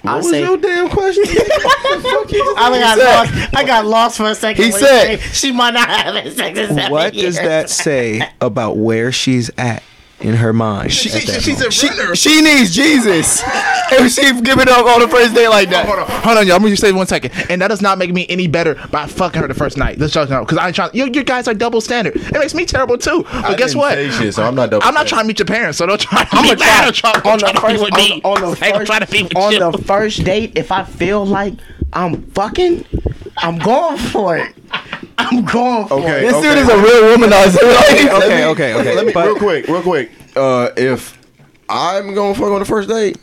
[0.07, 1.25] I What say was your damn question?
[1.29, 3.05] I got said-
[3.41, 3.55] lost.
[3.57, 4.65] I got lost for a second.
[4.65, 8.77] He said- she might not have had sex in seven What does that say about
[8.77, 9.83] where she's at
[10.21, 10.93] in her mind?
[10.93, 11.83] She, at that she's moment?
[11.83, 12.17] a runner.
[12.17, 13.43] She needs Jesus.
[13.93, 15.87] if she give it up on the first day like that.
[15.87, 16.57] Hold on, hold on, y'all.
[16.57, 19.07] I'm gonna just say one second, and that does not make me any better by
[19.07, 19.99] fucking her the first night.
[19.99, 20.91] Let's just know, because I ain't trying.
[20.95, 22.17] You, you guys are double standard.
[22.17, 23.23] It makes me terrible too.
[23.23, 23.95] But I guess didn't what?
[23.95, 26.01] say shit, so I'm not double I'm not trying to meet your parents, so don't
[26.01, 26.25] try.
[26.25, 26.85] To I'm gonna try me.
[26.85, 29.07] Don't try, on don't the to be first with on, on the first trying to
[29.07, 30.53] be on the first date.
[30.57, 31.55] If I feel like
[31.93, 32.85] I'm fucking,
[33.39, 34.55] I'm going for it.
[35.19, 36.27] I'm going for Okay.
[36.27, 36.33] it.
[36.33, 37.57] This dude is a real womanizer.
[37.57, 38.95] Okay, Like, okay, okay, okay.
[38.95, 40.11] Let me But- real quick, real quick.
[40.37, 41.17] Uh, if
[41.69, 43.17] I'm gonna fuck on the first date,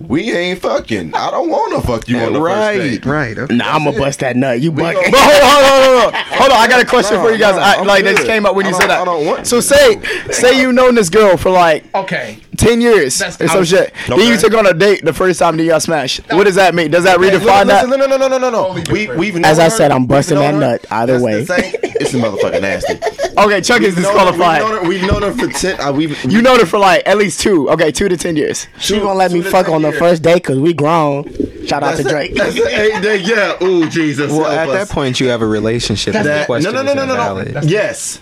[0.00, 1.14] we ain't fucking.
[1.14, 3.06] I don't want to fuck you on the right, first date.
[3.06, 3.38] right.
[3.38, 3.54] Okay.
[3.54, 4.60] Nah, I'm gonna bust that nut.
[4.60, 4.94] You buck.
[5.10, 6.58] But hold on, hold on, hold on, hold on.
[6.58, 7.54] I got a question No, for you guys.
[7.56, 8.16] no, I, I'm like that good.
[8.18, 9.00] just came up when I you said that.
[9.00, 12.38] I don't want so say, say you known this girl for like Okay.
[12.56, 13.92] Ten years That's- or some was- shit.
[14.08, 16.20] Then you took on a date the first time that you got smashed.
[16.30, 16.90] What does that mean?
[16.90, 17.88] Does that Hey, redefine listen, that?
[17.88, 18.82] No, no, no, no, no, no, no.
[18.92, 20.60] We, we've As known I said, I'm busting that her.
[20.60, 21.46] nut either That's way.
[21.98, 22.94] It's a motherfucking nasty.
[23.38, 24.62] Okay, Chuck is We've known her- disqualified.
[24.62, 25.80] We've known her, we've known her for ten.
[25.80, 27.68] Uh, we've You known her for like at least two.
[27.70, 28.66] Okay, two to ten years.
[28.78, 31.24] She gonna let me fuck ten on the first date because we grown.
[31.66, 32.30] Shout out to Drake.
[32.32, 32.36] it.
[32.38, 33.02] That's it.
[33.02, 33.62] Hey, yeah.
[33.62, 34.30] Ooh, Jesus.
[34.30, 34.88] Well, at us.
[34.88, 36.14] that point, you have a relationship.
[36.14, 37.60] and the That- question no, no, no, no, no, no.
[37.62, 38.20] Yes.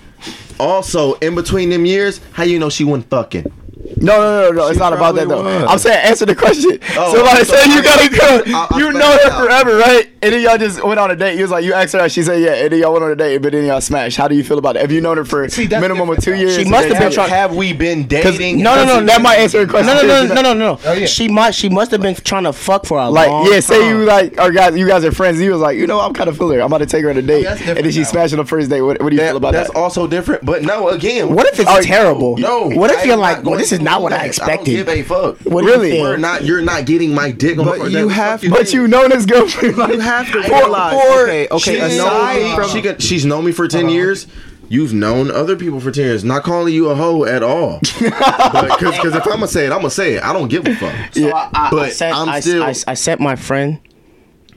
[0.58, 3.52] Also, in between them years, how you know she wasn't fucking?
[3.96, 4.68] No, no, no, no.
[4.68, 5.42] It's not about that though.
[5.42, 5.64] was.
[5.70, 6.78] I'm saying answer the question.
[6.96, 9.76] Oh, so like, so say you got a girl, I- I you know her forever,
[9.76, 10.08] right?
[10.22, 11.36] And then y'all just went on a date.
[11.36, 12.10] You was like, you asked her out.
[12.10, 12.54] She said, yeah.
[12.54, 14.16] And then y'all went on a date, but then y'all smashed.
[14.16, 14.82] How do you feel about it?
[14.82, 16.56] Have you known her for See, minimum of two years?
[16.56, 18.62] She must have been trying- Have we been dating?
[18.62, 19.94] No, no, no, That might answer the question.
[19.94, 20.78] No, no, no, no, no, no.
[20.84, 21.06] Oh, yeah.
[21.06, 21.58] She must.
[21.58, 24.38] She must have been trying to fuck for a Like, long yeah, say you like,
[24.40, 25.40] or guys, you guys are friends.
[25.40, 26.62] You was like, you know, I'm kind of feeling her.
[26.62, 28.44] I'm about to take her on a date, oh, and then she smashed on the
[28.46, 28.80] first date.
[28.82, 29.78] What, what do you feel about That, that's that?
[29.78, 30.44] also different.
[30.44, 32.36] But no, again, What if it's Oh, terrible?
[32.38, 32.68] No.
[32.68, 34.52] What if you're like, well, this is not do what I expected.
[34.52, 35.38] I don't give a fuck.
[35.40, 35.90] What do you Really?
[35.92, 36.02] feel?
[36.02, 36.44] We're not.
[36.44, 37.56] You're not getting my dick.
[37.56, 38.04] But first you date.
[38.04, 38.72] What the have- you But think?
[38.74, 39.44] you know this girl
[39.76, 40.92] like, You have to for- realize.
[40.92, 41.58] for- okay, okay.
[41.74, 44.26] She's Aside known, from she got, she's known me for 10 years.
[44.70, 46.24] You've known other people for 10 years.
[46.24, 47.80] Not calling you a hoe at all.
[48.00, 50.22] Because if I'm going to say it, I'm going to say it.
[50.24, 50.94] I don't give a fuck.
[51.14, 53.78] So I, I, I But sent, I'm still- I, I sent my friend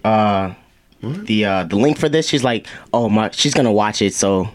[0.06, 0.54] uh
[1.02, 2.28] the uh the link for this.
[2.28, 4.14] She's like, oh my, she's gonna watch it.
[4.14, 4.48] So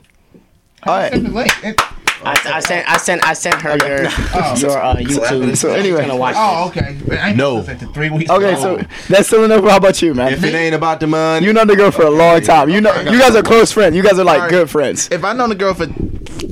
[2.24, 4.03] I, I sent I sent I sent her your
[4.57, 5.57] your uh, YouTube.
[5.57, 6.01] So anyway.
[6.01, 6.78] she's gonna watch Oh, it.
[7.03, 7.19] okay.
[7.19, 7.57] I No.
[7.57, 8.31] listened Three weeks.
[8.31, 8.77] Okay, so
[9.09, 9.65] that's still enough.
[9.65, 10.32] How about you, man?
[10.32, 12.69] If it ain't about the money, You know the girl for a long time.
[12.70, 13.97] You know you guys are close friends.
[13.97, 14.51] You guys are like Alright.
[14.51, 15.09] good friends.
[15.11, 15.86] if I known the girl for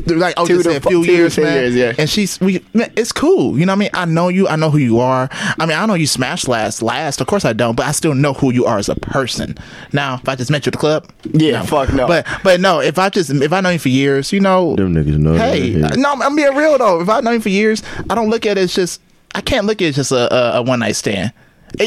[0.06, 1.92] like oh Two just to say a f- few two years, ten man, years, yeah.
[1.98, 3.58] and she's we man, it's cool.
[3.58, 3.90] You know what I mean?
[3.94, 4.48] I know you.
[4.48, 5.28] I know who you are.
[5.32, 7.20] I mean, I know you smashed last last.
[7.20, 9.56] Of course I don't, but I still know who you are as a person.
[9.92, 12.06] Now, if I just met you at the club, Yeah, fuck no.
[12.06, 14.94] But but no, if I just if I know you for years, you know, Them
[14.94, 17.00] niggas know Hey, no, I'm, I'm being real though.
[17.00, 19.00] If I know you for years, I don't look at it as just.
[19.34, 21.32] I can't look at it as just a, a, a one night stand.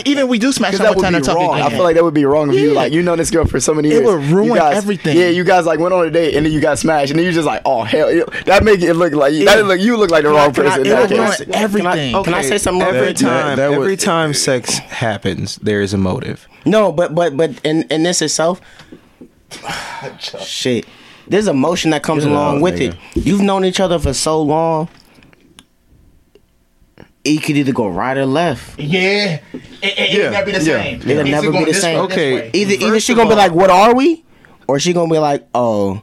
[0.05, 1.61] Even we do smash Because on that would be and talk wrong.
[1.61, 3.59] I feel like that would be wrong if you like you know this girl for
[3.59, 4.01] so many years.
[4.01, 5.17] It would ruin guys- everything.
[5.17, 7.25] Yeah, you guys like went on a date and then you got smashed and then
[7.25, 9.97] you just like, oh hell, you- that make it look like you, that look you
[9.97, 10.79] look like the wrong I- person.
[10.79, 11.37] in can I- that can I case.
[11.39, 12.11] say- everything.
[12.13, 12.81] Can I, can I say something?
[12.87, 13.17] Every quick?
[13.17, 16.47] time, that would- every time sex happens, there is a motive.
[16.65, 18.61] No, but but but in in this itself,
[20.19, 20.85] shit.
[21.27, 22.95] There's emotion that comes Get it along with nigga.
[23.15, 23.25] it.
[23.25, 24.89] You've known each other for so long.
[27.23, 28.79] It could either go right or left.
[28.79, 30.83] Yeah, it, it, Yeah, it'll never be the yeah.
[30.83, 30.95] same.
[31.01, 31.99] It'll It's never be the same.
[32.01, 32.33] Okay.
[32.35, 32.51] way.
[32.53, 34.23] Either either she gonna be like, "What are we?"
[34.67, 36.01] or she gonna be like, "Oh,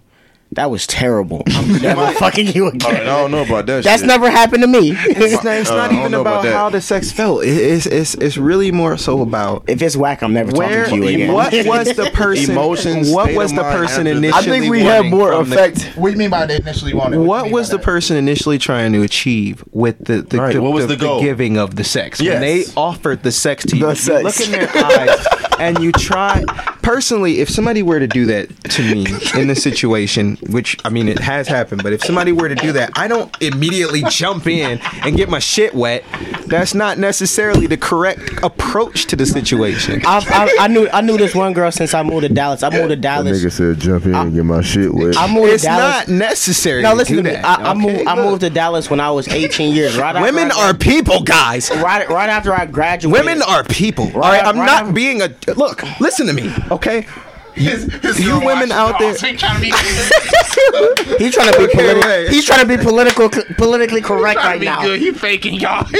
[0.53, 1.43] that was terrible.
[1.49, 2.97] I'm never fucking you again.
[2.97, 3.85] I don't know about that.
[3.85, 4.09] That's shit.
[4.09, 4.91] never happened to me.
[4.93, 7.45] It's not, it's Uh, not I even about about, how the sex felt.
[7.45, 11.03] It- it's, it's it's really more so about if it's whack, I'm never where talking
[11.03, 11.33] to you again.
[11.33, 15.07] what was the person Emotions, what was the person initially I think we wanting have
[15.07, 15.97] more from the- effect.
[15.97, 17.19] What do you mean by they initially wanted?
[17.19, 17.85] What, What was the that?
[17.85, 21.21] person initially trying to achieve with the the, Right, the, what was the- the goal?
[21.21, 22.21] giving of the sex?
[22.21, 22.33] Yes.
[22.33, 24.25] When they offered the sex to you, The you sex.
[24.25, 25.27] look in their eyes
[25.61, 26.43] and you try.
[26.83, 29.07] Personally, if somebody were to do that to me
[29.41, 32.73] in this situation, which I mean it has happened, but if somebody were to do
[32.73, 36.05] that, I don't immediately jump in and get my shit wet.
[36.47, 40.03] That's not necessarily the correct approach to the situation.
[40.07, 40.19] I,
[40.59, 42.63] I, I knew I knew this one girl since I moved to Dallas.
[42.63, 43.43] I moved to Dallas.
[43.45, 45.17] Nigga said jump in and get my shit wet.
[45.17, 46.09] I moved It's to Dallas.
[46.09, 46.83] not necessary.
[46.83, 47.35] no, to listen do to me.
[47.37, 48.07] that, I, I moved.
[48.07, 49.97] I moved to Dallas when I was 18 years.
[49.99, 50.15] Right.
[50.17, 51.71] after Women I are grad- people, guys.
[51.71, 52.09] right.
[52.09, 53.13] Right after I graduated.
[53.13, 54.07] Women are people.
[54.15, 55.83] all right, I'm right not after- being a look.
[56.01, 57.07] Listen to me, okay?
[57.55, 59.71] His, his you women out there- he trying to be,
[61.19, 62.03] He's trying to be political.
[62.09, 62.29] wait.
[62.31, 64.83] He's trying to be political, politically correct trying to right be now.
[64.83, 65.01] good.
[65.01, 65.87] He faking y'all.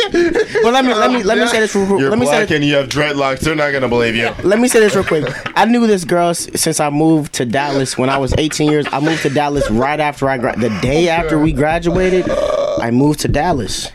[0.63, 1.75] But let me let me let me say this.
[1.75, 3.41] Real, You're let me say black this, and you have dreadlocks.
[3.41, 4.31] They're not gonna believe you.
[4.43, 5.25] let me say this real quick.
[5.57, 8.87] I knew this girl since I moved to Dallas when I was 18 years.
[8.93, 12.29] I moved to Dallas right after I gra- the day after we graduated.
[12.31, 13.91] I moved to Dallas,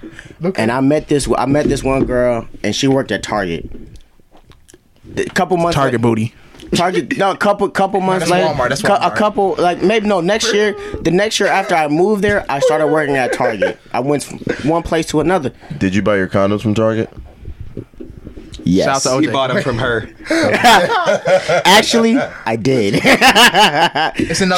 [0.56, 3.70] and I met this I met this one girl, and she worked at Target.
[5.18, 6.34] A couple months Target booty.
[6.76, 7.18] Target.
[7.18, 8.48] No, a couple couple months that's later.
[8.54, 9.14] Walmart, that's Walmart.
[9.14, 10.76] A couple like maybe no next year.
[11.02, 13.80] The next year after I moved there, I started working at Target.
[13.94, 14.40] I went from
[14.70, 15.52] one place to another.
[15.78, 17.10] Did you buy your condoms from Target?
[18.66, 19.04] Yes.
[19.04, 20.10] Shout out to He bought them from her.
[21.66, 22.96] Actually, I did.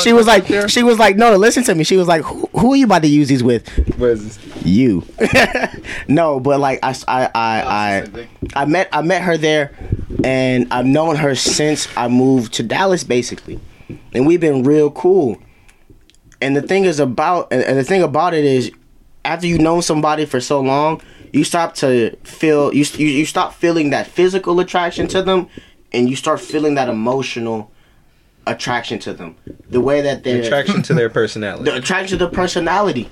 [0.01, 0.69] She was like, there?
[0.69, 1.84] she was like, no, listen to me.
[1.84, 3.67] She was like, who, who are you about to use these with?
[3.97, 5.05] Was You.
[6.07, 9.73] no, but like I, I, I, I, I met, I met her there,
[10.23, 13.59] and I've known her since I moved to Dallas, basically,
[14.13, 15.38] and we've been real cool.
[16.41, 18.71] And the thing is about, and and the thing about it is,
[19.25, 21.01] after you know somebody for so long,
[21.33, 25.47] you stop to feel you you, you stop feeling that physical attraction to them,
[25.91, 27.71] and you start feeling that emotional
[28.45, 29.35] attraction to them.
[29.69, 31.69] The way that they Attraction to their personality.
[31.69, 33.09] the attraction to the personality.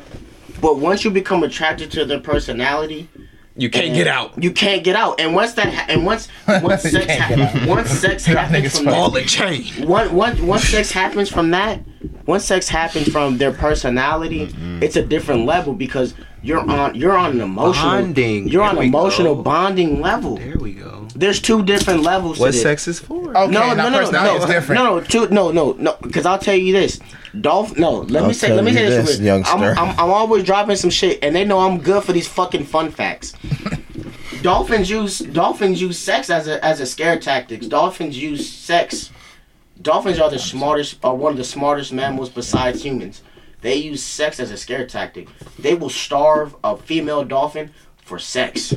[0.62, 3.10] But once you become attracted to their personality,
[3.58, 4.42] You can't get out.
[4.42, 5.20] You can't get out.
[5.20, 8.96] And once that, ha- and once once sex, ha- once sex happens from funny.
[8.98, 11.82] Ball that, and once once once sex happens from that,
[12.26, 16.14] once sex happens from their personality, it's a different level because
[16.46, 18.48] you're on you're on an emotional Bonding.
[18.48, 19.42] You're on There we emotional go.
[19.42, 20.38] bonding level.
[20.38, 21.08] There we go.
[21.16, 22.40] There's two different levels.
[22.40, 22.62] What to this.
[22.62, 23.36] sex is for?
[23.36, 25.98] Okay, No, no, no, no, no, no, two, no, no, no.
[26.02, 27.00] Because I'll tell you this,
[27.40, 27.78] Dolph.
[27.78, 29.48] No, let me I'll say, let me say this, this, real quick.
[29.54, 29.82] I'm, youngster.
[29.82, 32.92] I'm, I'm always dropping some shit, and they know I'm good for these fucking fun
[32.92, 33.34] facts.
[34.42, 37.66] dolphins use dolphins use sex as a as a scare tactics.
[37.68, 39.10] Dolphins use sex.
[39.82, 43.22] Dolphins are the smartest, are one of the smartest mammals besides humans.
[43.66, 45.28] They use sex as a scare tactic.
[45.58, 48.76] They will starve a female dolphin for sex.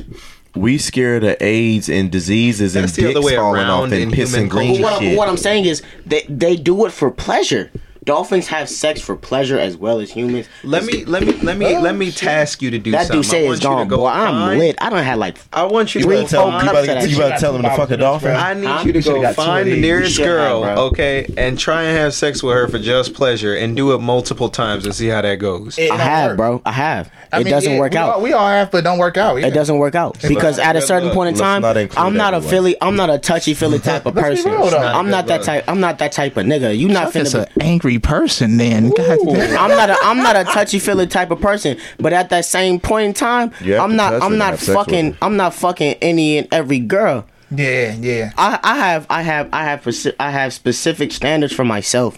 [0.55, 4.11] We scared of AIDS and diseases and That's the other dicks falling off and in
[4.11, 5.15] piss human and green But what, shit.
[5.15, 7.71] what I'm saying is they they do it for pleasure.
[8.09, 10.47] Dolphins have sex for pleasure as well as humans.
[10.63, 13.21] Let me let me let me oh, let me task you to do That something.
[13.21, 14.07] dude say I it's want you to gone, go boy.
[14.07, 14.75] I'm lit.
[14.81, 15.37] I don't have like.
[15.53, 16.63] I want you to go tell, four you find.
[16.63, 17.19] cups better, of that you shit.
[17.19, 18.35] better tell him to fuck a dolphin.
[18.35, 18.83] I need Huh?
[18.87, 22.15] you to go find the nearest You should have, girl, okay, and try and have
[22.15, 25.35] sex with her for just pleasure, and do it multiple times and see how that
[25.35, 25.77] goes.
[25.77, 26.37] It I have, work.
[26.37, 26.61] bro.
[26.65, 27.11] I have.
[27.31, 28.09] I it mean, doesn't yeah, work we out.
[28.15, 29.37] All, we all have, but don't work out.
[29.37, 31.63] it doesn't work out because at a certain point in time,
[31.95, 32.49] I'm not a everyone.
[32.49, 32.75] Philly.
[32.81, 34.51] I'm not a touchy Philly type of person.
[34.51, 35.65] I'm not that type.
[35.67, 36.75] I'm not that type of nigga.
[36.75, 37.45] You not That's finna.
[37.55, 38.89] an angry person, then.
[38.91, 39.19] God.
[39.29, 42.79] I'm not a I'm not a touchy feely type of person, but at that same
[42.79, 45.17] point in time, I'm not I'm not have sex with fucking.
[45.21, 47.25] I'm not fucking any and every girl.
[47.51, 48.31] Yeah, yeah.
[48.37, 49.87] I, I have I have I have
[50.19, 52.17] I have specific standards for myself.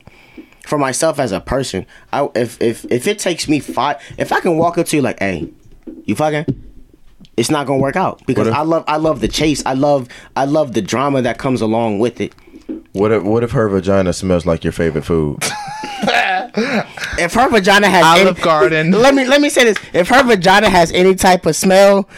[0.65, 1.85] For myself as a person.
[2.13, 5.01] I if if if it takes me five if I can walk up to you
[5.01, 5.49] like, hey,
[6.05, 6.45] you fucking
[7.37, 9.63] it's not gonna work out because if- I love I love the chase.
[9.65, 12.33] I love I love the drama that comes along with it.
[12.93, 15.41] What if what if her vagina smells like your favorite food?
[17.17, 18.91] If her vagina has Olive any, Garden.
[19.05, 19.77] let me let me say this.
[19.93, 22.09] If her vagina has any type of smell,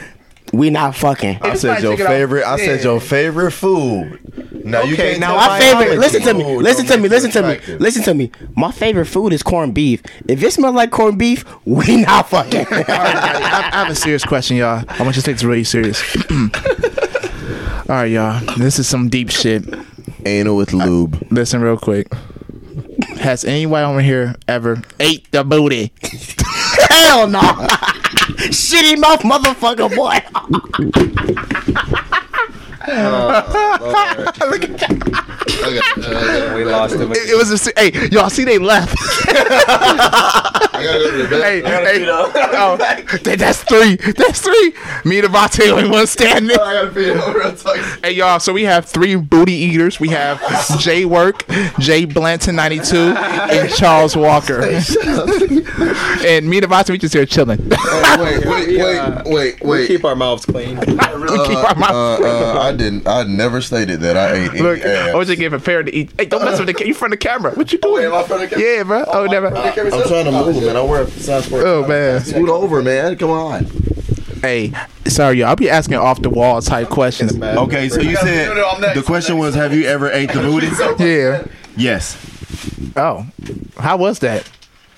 [0.54, 1.40] we not fucking.
[1.42, 2.10] I said your check it out.
[2.10, 2.44] favorite.
[2.46, 4.20] I said your favorite food.
[4.64, 5.84] Now you can't now tell My my favorite.
[5.86, 5.98] allergy.
[6.00, 6.44] Listen to me.
[6.44, 7.10] Food Listen to me.
[7.10, 7.76] Listen to me.
[7.80, 8.32] Listen to me.
[8.56, 10.02] My favorite food is corned beef.
[10.30, 12.66] If it smells like corned beef, we not fucking.
[12.68, 14.86] All right, I, I have a serious question, y'all.
[14.88, 16.02] I want you to take this really serious.
[16.32, 18.40] All right, y'all.
[18.58, 19.64] This is some deep shit.
[20.26, 21.28] Anal with lube.
[21.32, 22.08] Listen real quick.
[23.20, 25.92] Has anyone over here ever ate the booty?
[26.90, 27.40] Hell no.
[28.50, 30.20] Shitty mouth motherfucker boy.
[34.50, 35.24] Look at that
[35.64, 37.12] okay we lost him.
[37.12, 38.96] It, it was a hey y'all see they left.
[40.84, 42.78] hey, hey, oh,
[43.24, 43.96] that- that's three.
[43.96, 44.74] That's three.
[45.06, 46.52] Me and Devontae only one standing.
[46.60, 47.78] I gotta be real talk.
[48.04, 50.00] Hey y'all, so we have three booty eaters.
[50.00, 50.40] We have
[50.80, 51.46] Jay Work,
[51.80, 54.62] Jay Blanton 92, and Charles Walker.
[54.62, 57.60] and me and Devontae, we just here chilling.
[57.70, 60.78] wait, wait, uh, wait, wait, We keep our mouths clean.
[60.80, 61.92] we keep our mouth.
[61.92, 63.08] Uh, uh, I didn't.
[63.08, 65.10] I never stated that I ate any Look, ass.
[65.16, 66.12] OJ get prepared to eat.
[66.18, 67.52] Hey, don't mess with the ca- you front of the camera.
[67.54, 68.06] What you doing?
[68.06, 68.72] am I front of the camera?
[68.76, 69.06] Yeah, bro.
[69.08, 69.48] Oh, never.
[69.48, 70.73] I'm trying to move, man.
[70.74, 71.66] I don't wear size four.
[71.66, 72.20] Oh man.
[72.22, 73.16] Scoot over, man.
[73.16, 73.66] Come on.
[74.42, 74.74] Hey,
[75.06, 75.50] sorry, y'all.
[75.50, 77.40] I'll be asking off the wall type questions.
[77.42, 78.96] Okay, so you said No, no, I'm next.
[78.96, 80.68] the question was, have you ever ate the booty?
[81.04, 81.46] Yeah.
[81.78, 82.18] Yes.
[82.96, 83.26] Oh,
[83.78, 84.50] how was that?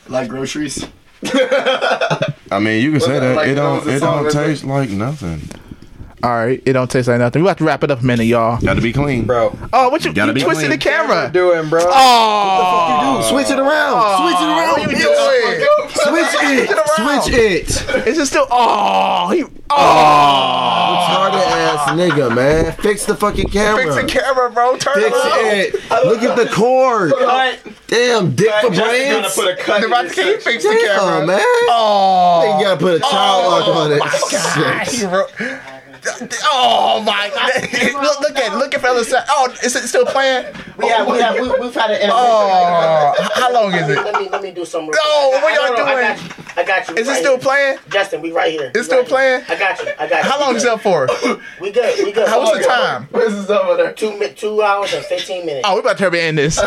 [0.08, 0.88] Like groceries.
[1.26, 3.36] I mean, you can say that.
[3.36, 3.86] like it don't.
[3.88, 5.42] It don't taste like nothing.
[6.26, 7.44] All right, it don't taste like nothing.
[7.44, 8.60] We have to wrap it up a minute, y'all.
[8.60, 9.26] Got to be clean.
[9.26, 9.56] Bro.
[9.72, 10.96] Oh, what you, Gotta you be twisting the clean.
[10.96, 11.30] camera?
[11.32, 11.82] Doing, bro.
[11.86, 13.44] Oh, what the fuck you do?
[13.46, 13.94] Switch it around.
[13.96, 14.26] Oh.
[14.26, 14.72] Switch it around.
[14.72, 15.02] what you bitch.
[15.06, 15.86] doing?
[16.02, 16.72] Switch it.
[16.72, 17.22] around.
[17.24, 18.08] Switch it.
[18.08, 18.48] Is it still?
[18.50, 19.44] Oh, he.
[19.70, 22.72] Oh, Retarded ass nigga, man.
[22.74, 23.84] Fix the fucking camera.
[23.84, 24.78] fix the camera, bro.
[24.78, 25.76] Turn Fix it.
[25.76, 26.06] it.
[26.06, 27.12] Look at the cord.
[27.14, 27.60] Cut.
[27.88, 29.34] Damn, dick for brains.
[29.36, 29.84] put a cut.
[29.84, 31.28] Devontae, can you fix the Damn, camera?
[31.28, 31.40] man.
[31.70, 34.02] Oh, You gotta put a child lock on it.
[34.04, 35.00] Oh, my God, Shit.
[35.00, 35.32] he wrote-
[36.46, 38.04] Oh my God!
[38.04, 39.26] look, look at look at the other.
[39.30, 40.46] Oh, is it still playing?
[40.78, 42.10] We have, we have, we, we've had an.
[42.12, 43.96] Oh, how long is it?
[43.96, 44.84] Let me, let me do some.
[44.88, 45.44] real No, quick.
[45.44, 46.08] what I- I- y'all no, no, I doing?
[46.08, 46.44] got you.
[46.58, 46.96] I got you.
[46.96, 47.40] Is it still here.
[47.42, 47.78] playing?
[47.90, 48.72] Justin, we right here.
[48.74, 49.42] It's We still right here.
[49.44, 49.44] playing?
[49.50, 49.92] I got you.
[50.00, 50.30] I got you.
[50.32, 50.80] How long is good.
[50.80, 51.08] that for?
[51.62, 52.06] We good.
[52.06, 52.28] We good.
[52.28, 53.08] How was Hold the time?
[53.12, 53.94] Where's this over there?
[53.94, 55.66] Two mi- two hours and fifteen minutes.
[55.68, 56.60] Oh, we about to hurry end this.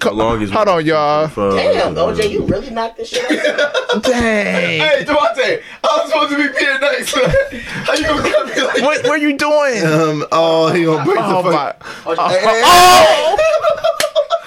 [0.00, 1.26] How long is Hold on, y'all.
[1.28, 3.72] Damn, OJ, you really knocked this shit out.
[4.02, 4.80] Dang.
[4.80, 7.14] Hey, Devontae, I was supposed to be Peter next.
[7.14, 9.84] How you gonna cut me like What, what are you doing?
[9.86, 11.72] Um, oh, he gonna break Oh the my.
[11.72, 11.84] fuck.
[12.06, 13.36] Oh,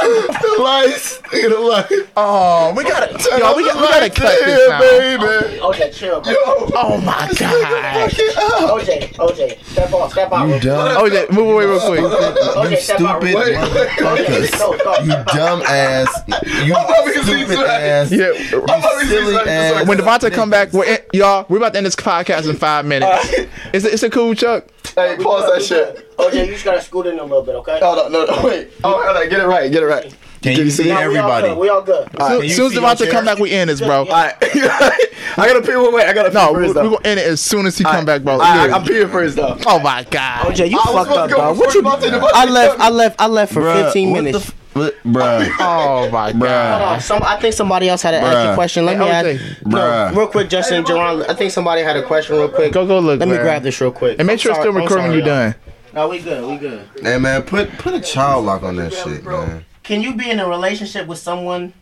[0.00, 1.20] The lights.
[1.32, 1.92] Look at the lights.
[2.16, 4.80] oh, we gotta, y'all, we, got, we gotta cut this Yeah, now.
[4.80, 5.58] baby.
[5.60, 6.34] OJ, chill, bro.
[6.74, 8.10] Oh my god.
[8.10, 10.46] OJ, OJ, step off, step out.
[10.46, 10.70] real quick.
[10.72, 12.00] Oh, yeah, move away real quick.
[12.00, 13.20] OJ, You step out.
[13.22, 13.90] stupid real quick.
[13.90, 14.58] motherfuckers.
[14.58, 14.98] No, no.
[15.18, 16.22] You dumb ass.
[16.64, 18.12] You stupid ass.
[18.12, 18.32] Yeah.
[18.32, 19.86] You silly ass.
[19.88, 22.84] When Devontae come back, we're in, y'all, we're about to end this podcast in five
[22.86, 23.28] minutes.
[23.72, 24.64] Is it, is it cool, Chuck?
[24.94, 26.16] Hey, pause that shit.
[26.16, 27.78] OJ, you just gotta scoot in a little bit, okay?
[27.80, 28.68] Hold on, no, no, wait.
[28.84, 30.14] Oh, hold on, get it right, get it right.
[30.42, 31.02] Can you see No, we all
[31.32, 31.48] everybody?
[31.48, 31.58] good.
[31.58, 32.08] We all good.
[32.20, 34.02] Soon, you soon as see Devontae your come back, we end this, bro.
[34.02, 35.06] Alright, I
[35.36, 35.74] gotta pee.
[35.76, 37.76] Wait, wait, I gotta pee No, we're, first we're gonna end it as soon as
[37.76, 38.34] he come back, bro.
[38.34, 38.76] Alright, Yeah.
[38.76, 39.56] I'm peeing first though.
[39.66, 40.46] Oh my god.
[40.46, 41.54] OJ, you I fucked up, bro.
[41.54, 41.82] What you?
[41.82, 42.80] Devontae, Devontae I left.
[42.80, 43.16] I left.
[43.20, 44.52] I left for Bruh, 15 what minutes.
[44.74, 45.50] The f- what- Bruh.
[45.60, 46.80] Oh my god.
[46.80, 48.84] Hold on, some, I think somebody else had to ask a question.
[48.86, 49.40] Let Hey, me OJ.
[49.56, 49.66] ask.
[49.66, 51.28] No, real quick, Justin, Jerron.
[51.28, 52.72] I think somebody had a question real quick.
[52.72, 53.20] Go go look.
[53.20, 54.18] Let me grab this real quick.
[54.18, 55.54] And make I'm sure it's still recording when you're done.
[55.94, 56.44] No, we good.
[56.48, 56.86] We good.
[57.02, 59.64] Hey man, put put a child lock on that shit, man.
[59.82, 61.72] Can you be in a relationship with someone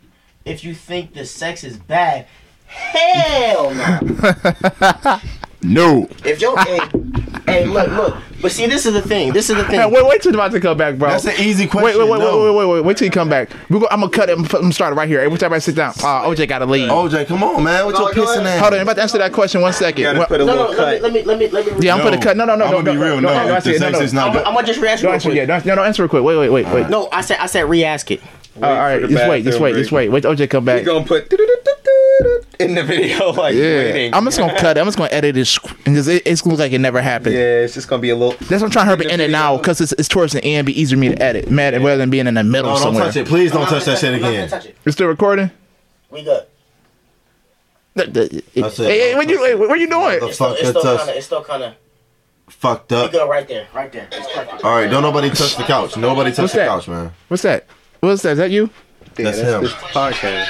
[0.45, 2.27] if you think the sex is bad?
[2.67, 5.21] Hell no.
[5.63, 6.09] No.
[6.25, 6.79] if your hey,
[7.47, 8.17] hey, look, look.
[8.43, 9.33] But see, this is the thing.
[9.33, 9.81] This is the thing.
[9.81, 11.09] Hey, wait, wait till Devontae come back, bro.
[11.09, 11.99] That's an easy question.
[12.01, 12.45] wait, wait, no.
[12.45, 13.51] wait, wait, wait, wait, wait till he come back.
[13.71, 14.33] We go, I'm gonna cut it.
[14.33, 15.21] I'm gonna put- I'm gonna start it right here.
[15.21, 16.89] Every time I sit down, uh, OJ gotta leave.
[16.91, 17.87] OJ, come on, man.
[17.87, 18.47] What No, you go pissing ahead.
[18.47, 18.61] at?
[18.61, 19.63] Hold on, I'm about to answer that question.
[19.63, 20.03] One second.
[20.03, 20.79] Gotta Well, put a no, little no.
[20.79, 21.03] Let me, cut.
[21.03, 21.87] let me, let me, let me.
[21.87, 22.37] yeah, I'm putting a cut.
[22.37, 23.21] No, no, no, I'm no, gonna be no, real.
[23.21, 24.13] no, No, no, if that's the it.
[24.13, 24.41] No, no.
[24.41, 24.47] I'm.
[24.49, 25.47] I'm gonna just re-ask you Don't answer yet.
[25.47, 26.23] Don't, no, answer real quick.
[26.23, 26.89] Wait, wait, wait, wait.
[26.91, 28.21] No, I said, I said re-ask it.
[28.57, 29.83] all right, for the just wait, just bathroom wait, break.
[29.83, 30.09] just wait.
[30.11, 30.81] Wait till OJ come back.
[30.81, 31.29] You gonna put
[32.59, 34.15] in the video like Yeah, waiting.
[34.15, 34.81] I'm just gonna cut it.
[34.81, 37.35] I'm just gonna edit this because it, it's gonna look like it never happened.
[37.35, 38.33] yeah, it's just gonna be a little.
[38.49, 40.67] That's what I'm trying to hurry in it now because it's, it's towards the end.
[40.67, 42.83] Be easier for me to edit, man, rather than being in the middle No, don't
[42.83, 43.05] somewhere.
[43.07, 43.27] touch it.
[43.27, 44.61] Please don't touch that shit I'm not gonna again.
[44.63, 44.77] it.
[44.85, 45.51] It's still recording.
[46.11, 46.47] We good.
[47.95, 48.85] The- the- That's it.
[48.87, 50.19] Hey, hey, what you, hey, what are you doing?
[50.23, 51.75] It's still, it's still kind of, it's still kind of.
[52.49, 53.13] fucked We up.
[53.13, 54.07] go right there, right there.
[54.13, 54.65] It's perfect.
[54.65, 55.97] All right, don't nobody touch the couch.
[55.97, 56.69] Nobody touch What's the that?
[56.69, 57.13] couch, man.
[57.29, 57.67] What's that?
[58.01, 58.33] What's that?
[58.33, 58.69] Is that you?
[59.15, 59.63] That's him.
[59.63, 60.47] This podcast.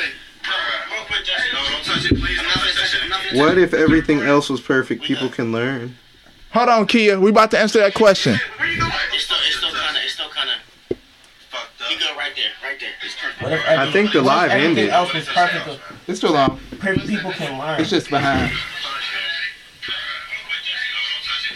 [3.36, 5.02] What if everything else was perfect?
[5.02, 5.96] People can learn.
[6.52, 7.20] Hold on, Kia.
[7.20, 8.34] We about to answer that question.
[8.34, 10.98] It's still, it's still kind of, it's still kind of.
[11.90, 12.90] We good right there, right there.
[13.04, 13.42] It's perfect.
[13.42, 14.88] What if I think the what if live ended.
[14.90, 15.80] else was perfect?
[16.06, 16.58] It's still on.
[16.80, 17.80] People can learn.
[17.80, 18.52] It's just behind.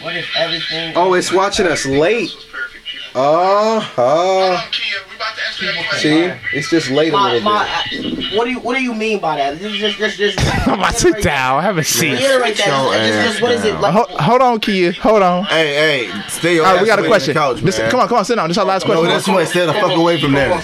[0.01, 0.93] What if everything?
[0.95, 2.31] Oh, it's watching us late.
[3.13, 4.69] Oh, oh.
[5.97, 8.33] See, it's just late a little my, bit.
[8.35, 9.59] what do you what do you mean by that?
[9.59, 11.59] Just just just, just I'm about to sit down.
[11.59, 12.13] I have a seat.
[12.13, 12.67] Reiterate that.
[12.67, 13.79] Your Just, just, what is it?
[13.79, 14.93] Like, Hold, hold on, Kia.
[14.93, 15.43] Hold on.
[15.45, 17.33] Hey, hey, stay your All right, we got a away question.
[17.35, 17.91] from the couch, This- man.
[17.91, 18.47] come on, come on, sit down.
[18.47, 19.03] This is our last question.
[19.03, 19.33] No, question.
[19.35, 19.45] this way.
[19.45, 20.51] Stay the fuck away from there.
[20.53, 20.59] All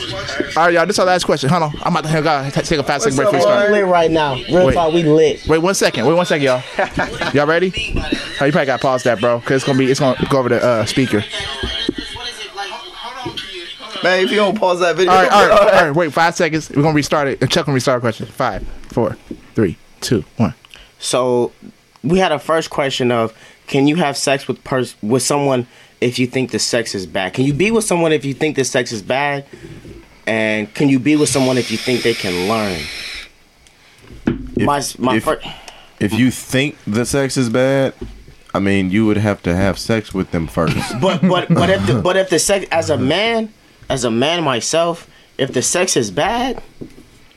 [0.66, 0.86] right, y'all.
[0.88, 1.50] This is our last question.
[1.50, 1.74] Hold on.
[1.84, 2.52] I'm about to hang out.
[2.54, 3.72] Take a fast second break for we this one.
[3.72, 4.34] lit right now.
[4.36, 4.74] Real Wait.
[4.74, 5.46] talk, we lit.
[5.48, 6.06] Wait one second.
[6.08, 6.64] Wait one second, y'all.
[7.34, 7.72] Y'all ready?
[8.42, 10.40] Oh, you probably got to pause that, bro, because it's gonna be it's gonna go
[10.40, 11.24] over the uh, speaker.
[14.04, 15.96] Man, if you don't pause that video, All right, all right, all right.
[15.96, 16.70] Wait five seconds.
[16.70, 17.42] We're gonna restart it.
[17.42, 18.26] And Chuck gonna restart a question.
[18.28, 19.18] Five, four,
[19.56, 20.54] three, two, one.
[21.00, 21.52] So
[22.04, 23.34] we had a first question of
[23.68, 25.68] can you have sex with pers- with someone
[26.02, 27.34] if you think the sex is bad?
[27.34, 29.46] Can you be with someone if you think the sex is bad?
[30.26, 32.82] And can you be with someone if you think they can learn?
[34.58, 35.42] my my if- fir-
[36.00, 37.94] If you think the sex is bad,
[38.54, 40.76] I mean, you would have to have sex with them first.
[41.02, 43.52] but but but if the, but if the sex as a man,
[43.90, 45.08] as a man myself,
[45.38, 46.62] if the sex is bad,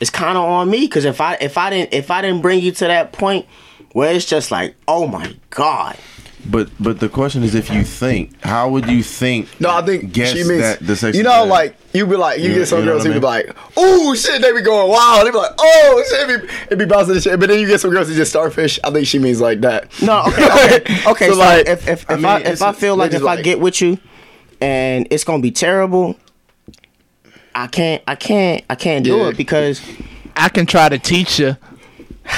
[0.01, 2.61] it's kind of on me because if I if I didn't if I didn't bring
[2.61, 3.47] you to that point
[3.93, 5.99] where it's just like oh my god,
[6.49, 9.49] but but the question is, if you think, how would you think?
[9.61, 11.15] No, I think guess she means that the sex.
[11.15, 11.49] you is know, bad?
[11.51, 13.27] like you'd be like you, You- get some you know girls what who I be
[13.27, 15.21] like, "Oh shit," they be going wow.
[15.23, 17.39] they'd be like, "Oh shit," it be, it be bouncing the shit.
[17.39, 18.79] But then you get some girls who just starfish.
[18.83, 19.91] I think she means like that.
[20.01, 21.27] No, okay, okay, okay.
[21.29, 23.27] So, so, like, if if, I if mean, I, if I feel like if just
[23.29, 23.99] I get with you,
[24.63, 26.17] and it's gonna be terrible,
[27.55, 29.29] I can't I can't I can't do Yeah.
[29.29, 29.83] it because
[30.37, 31.57] I can try to teach you.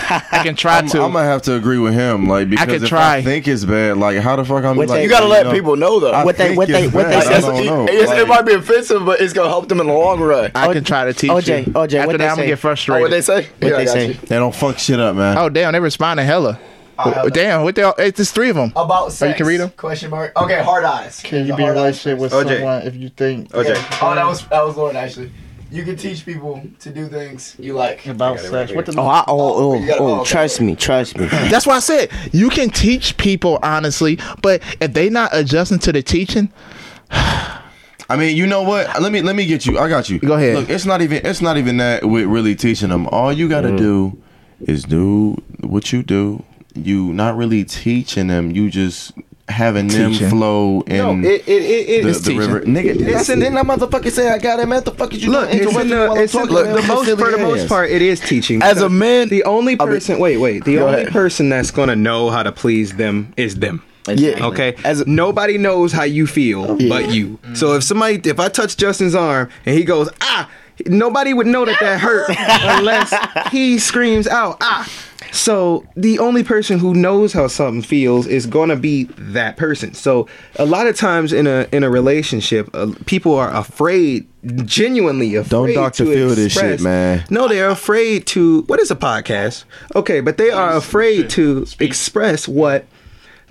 [0.09, 1.03] I can try I'm, to.
[1.03, 3.17] I'm gonna have to agree with him, like because could if try.
[3.17, 5.45] I think it's bad, like how the fuck I'm What like they- You gotta let
[5.47, 6.13] know, people know though.
[6.13, 7.85] I What they- think what they- what they bad, say- I It's- know.
[7.89, 10.51] it's- it might be offensive, but it's gonna help them in the long run.
[10.55, 11.73] I can try to teach OJ, you.
[11.75, 12.47] OJ, After what that, they I'm gonna say?
[12.47, 13.03] get Oh, frustrated.
[13.03, 13.47] what they say?
[13.59, 14.07] what Yeah, they say.
[14.09, 14.15] you.
[14.15, 15.37] they don't fuck shit up, man.
[15.37, 16.59] Oh damn, they responding hella.
[17.05, 17.83] Oh, damn, what the?
[17.83, 17.95] Hell?
[17.99, 18.73] It's just three of them.
[18.77, 19.31] About Oh, sex.
[19.31, 19.71] you can read them?
[19.71, 20.37] Question mark.
[20.37, 21.21] Okay, hard eyes.
[21.23, 22.57] Can you be in a relationship with OJ.
[22.59, 24.01] someone if you think OJ.
[24.03, 25.31] Oh, that was that was Lord actually.
[25.71, 28.05] You can teach people to do things you like.
[28.07, 28.73] about sex?
[28.73, 28.95] What the?
[29.01, 30.31] Oh, I, oh, You oh, gotta- oh, oh, oh, okay.
[30.31, 31.27] trust me, trust me.
[31.51, 35.93] That's why I said you can teach people honestly, but if they not adjusting to
[35.93, 36.53] the teaching,
[37.11, 39.01] I mean, you know what?
[39.01, 39.79] Let me let me get you.
[39.79, 40.19] I got you.
[40.19, 40.57] Go ahead.
[40.57, 43.09] Look, it's not even it's not even that with really teaching them.
[43.09, 43.79] All you got to mm.
[43.79, 44.23] do
[44.61, 46.45] is do what you do.
[46.75, 48.51] You not really teaching them.
[48.51, 49.13] You just
[49.49, 52.61] having them flow in No, it it it, it the, is the river.
[52.63, 54.83] Nigga, that's in- then that motherfucker say I got it, man.
[54.85, 57.39] The fuck is you Look, it's in the, it's in, look, the most for the
[57.39, 58.63] most part, it is teaching.
[58.63, 60.19] As a man- the only I mean- person.
[60.19, 60.65] wait, wait.
[60.65, 61.13] The only ahead.
[61.13, 63.83] person that's gonna know how to please them is them.
[64.09, 64.47] Yeah.
[64.47, 64.75] Okay.
[64.85, 67.39] As a- nobody knows how you feel but you.
[67.55, 70.49] So if somebody, if I touch Justin's arm and he goes ah,
[70.87, 72.27] nobody would know that that hurt
[72.79, 73.13] unless
[73.53, 74.89] he screams out ah.
[75.33, 79.95] So the only person who knows how something feels is gonna be that person.
[79.95, 84.29] So a lot of times in a in a relationship, uh, people are afraid,
[84.67, 85.51] genuinely afraid.
[85.51, 86.05] Don't Dr.
[86.05, 87.25] to Phil this shit, man.
[87.31, 88.63] No, they're afraid to.
[88.63, 89.65] What is a podcast?
[89.97, 92.85] Okay, but they are afraid to express what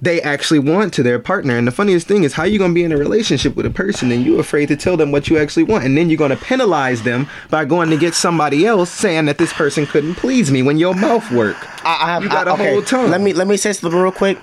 [0.02, 1.56] they actually want to their partner.
[1.58, 4.12] And the funniest thing is how you gonna be in a relationship with a person
[4.12, 7.04] and you're afraid to tell them what you actually want, and then you're gonna penalize
[7.04, 10.78] them by going to get somebody else saying that this person couldn't please me when
[10.78, 11.58] your mouth work.
[11.86, 13.10] I, I have You got I, a okay, whole tongue.
[13.12, 14.38] Let me let me say something real quick.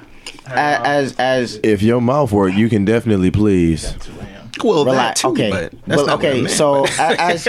[0.47, 3.95] A- uh, As as If your mouth work, you can definitely please.
[4.65, 5.21] Well, that relax.
[5.23, 6.41] too, okay, but that's But, not what I okay.
[6.43, 6.55] meant.
[6.55, 6.89] So a-
[7.21, 7.47] as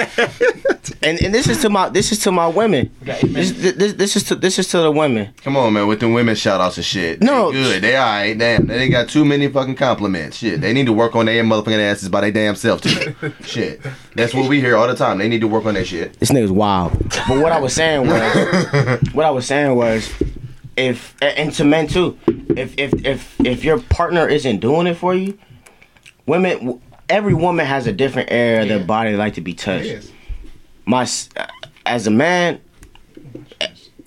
[1.01, 2.91] and, and this is to my this is to my women.
[3.01, 5.33] This, this this is to this is to the women.
[5.43, 7.21] Come on, man, with the women shout outs and shit.
[7.21, 7.51] No.
[7.51, 7.81] They good.
[7.83, 8.37] They alright.
[8.37, 8.67] Damn.
[8.67, 10.37] They got too many fucking compliments.
[10.37, 10.61] Shit.
[10.61, 13.15] They need to work on their motherfucking asses by their damn self too.
[13.43, 13.81] shit.
[14.15, 15.17] That's what we hear all the time.
[15.17, 16.19] They need to work on that shit.
[16.19, 16.91] This nigga's wild.
[17.27, 20.09] But what I was saying was, what I was saying was,
[20.77, 22.17] if and to men too,
[22.55, 25.37] if if if if your partner isn't doing it for you,
[26.25, 30.11] women, every woman has a different area of their body they like to be touched.
[30.85, 31.07] My,
[31.85, 32.61] as a man.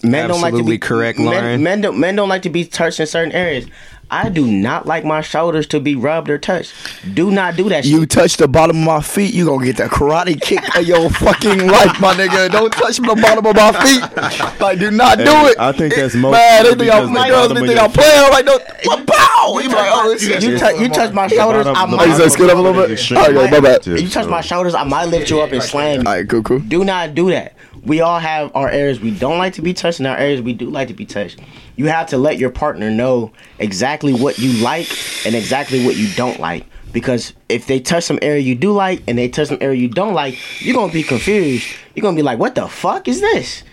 [0.05, 1.63] Men don't like to Absolutely be correct, men, Lauren.
[1.63, 3.67] men don't men don't like to be touched in certain areas.
[4.13, 6.75] I do not like my shoulders to be rubbed or touched.
[7.15, 7.85] Do not do that.
[7.85, 7.93] Shit.
[7.93, 8.11] You shit.
[8.11, 11.67] touch the bottom of my feet, you gonna get the karate kick of your fucking
[11.67, 12.51] life, my nigga.
[12.53, 14.61] Don't touch the bottom of my feet.
[14.61, 15.59] Like, do not do it.
[15.59, 18.31] I think that's most Man, they think I'm the the girls they think I'm playing.
[18.31, 18.63] Like, don't.
[18.85, 19.07] What?
[19.07, 19.59] Pow!
[19.59, 20.43] You be like, oh, this shit.
[20.43, 22.01] You, tou- you touch my shoulders, I might.
[22.01, 23.13] Oh, you said scoot up a little bit?
[23.13, 23.87] Oh, yeah, my bad.
[23.87, 26.07] You touch my shoulders, I might lift you up and slam you.
[26.07, 26.59] All right, cool, cool.
[26.59, 27.55] Do not do that.
[27.85, 30.53] We all have our areas we don't like to be touched and our areas we
[30.53, 31.41] do like to be touched.
[31.77, 34.89] You have to let your partner know exactly what you like
[35.27, 36.65] and exactly what you don't like.
[36.93, 39.89] Because if they touch some area you do like and they touch some area you
[39.89, 41.67] don't like, you're gonna be confused.
[41.95, 43.65] You're gonna be like, what the fuck is this?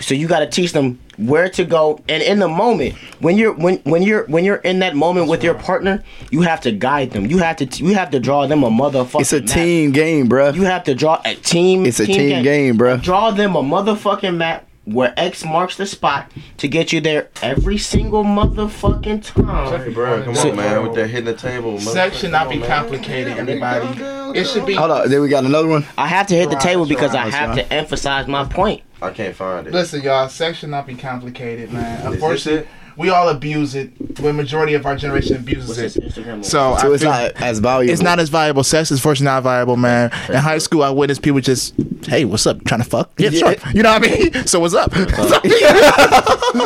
[0.00, 3.52] So you got to teach them where to go, and in the moment when you're
[3.52, 7.10] when when you're when you're in that moment with your partner, you have to guide
[7.10, 7.26] them.
[7.26, 9.20] You have to you have to draw them a motherfucking.
[9.20, 9.48] It's a map.
[9.48, 11.86] team game, bro You have to draw a team.
[11.86, 12.96] It's a team game, bro.
[12.96, 17.78] Draw them a motherfucking map where X marks the spot to get you there every
[17.78, 19.92] single motherfucking time.
[19.92, 20.82] Bro, come on, man.
[20.82, 21.78] With that hitting the table.
[21.78, 24.38] Sex should not be complicated, everybody.
[24.38, 24.74] It should be.
[24.74, 25.86] Hold on, then we got another one.
[25.96, 28.82] I have to hit the table because I have to emphasize my point.
[29.02, 29.72] I can't find it.
[29.72, 32.06] Listen, y'all, sex should not be complicated, man.
[32.06, 32.68] Unfortunately, it?
[32.96, 34.16] We all abuse it.
[34.16, 36.12] The majority of our generation abuses it.
[36.12, 37.92] So, So I it's not as valuable.
[37.92, 38.64] It's not as viable.
[38.64, 40.10] Sex is fortunately not viable, man.
[40.28, 41.74] In high school, I witnessed people just,
[42.06, 42.62] hey, what's up?
[42.64, 43.10] Trying to fuck?
[43.18, 43.54] Yeah, Yeah.
[43.54, 43.72] sure.
[43.72, 44.32] You know what I mean?
[44.46, 44.92] So what's up?
[44.96, 44.98] a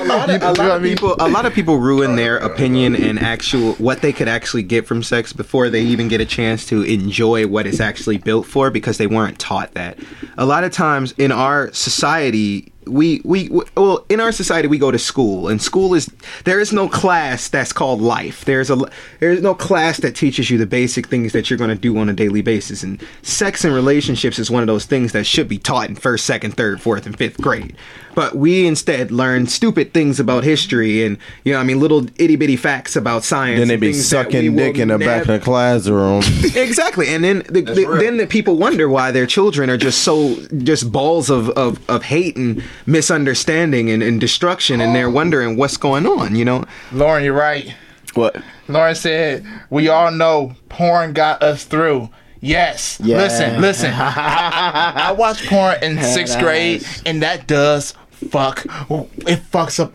[0.06, 3.74] lot, of, a lot of people a lot of people ruin their opinion and actual
[3.74, 7.46] what they could actually get from sex before they even get a chance to enjoy
[7.46, 9.98] what it's actually built for because they weren't taught that
[10.38, 14.78] a lot of times in our society we, we we well in our society we
[14.78, 16.10] go to school and school is
[16.44, 18.44] there is no class that's called life.
[18.44, 18.78] There's a
[19.20, 22.08] there's no class that teaches you the basic things that you're going to do on
[22.08, 25.58] a daily basis and sex and relationships is one of those things that should be
[25.58, 27.76] taught in first second third fourth and fifth grade.
[28.14, 32.36] But we instead learn stupid things about history and you know I mean little itty
[32.36, 35.22] bitty facts about science Then they be things that we sucking dick in the back
[35.22, 36.22] of the classroom.
[36.54, 40.36] exactly and then the, the, then the people wonder why their children are just so
[40.58, 45.76] just balls of, of, of hate and misunderstanding and, and destruction and they're wondering what's
[45.76, 47.74] going on you know Lauren, you're right.
[48.14, 48.36] what?
[48.68, 52.10] Lauren said, we all know porn got us through.
[52.40, 52.98] Yes.
[53.02, 53.16] Yeah.
[53.18, 53.92] Listen, listen.
[53.94, 58.64] I, I watched porn in sixth grade, and that does fuck.
[58.64, 59.92] It fucks up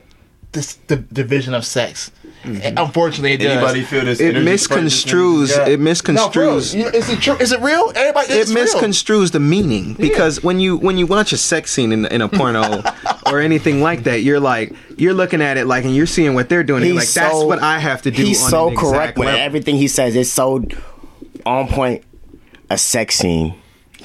[0.52, 2.12] this the division of sex.
[2.44, 2.78] Mm-hmm.
[2.78, 3.52] Unfortunately, it does.
[3.52, 4.20] Anybody feel this?
[4.20, 6.58] it energy spurt this misconstrues nigga's it No, for real.
[6.58, 7.36] misconstrues You- Is it true?
[7.38, 7.92] Is it real?
[7.96, 8.66] Everybody, it it's real.
[8.66, 12.28] misconstrues the meaning because when you when you watch a sex scene in, in a
[12.28, 12.82] porno
[13.28, 16.50] or anything like that, you're like you're looking at it like and you're seeing what
[16.50, 16.82] they're doing.
[16.82, 18.24] And you're like that's what I have to do.
[18.24, 19.42] He's on so an correct exact with level.
[19.42, 20.16] everything he says.
[20.16, 20.64] It's so
[21.46, 22.04] on point.
[22.70, 23.56] A sex scene.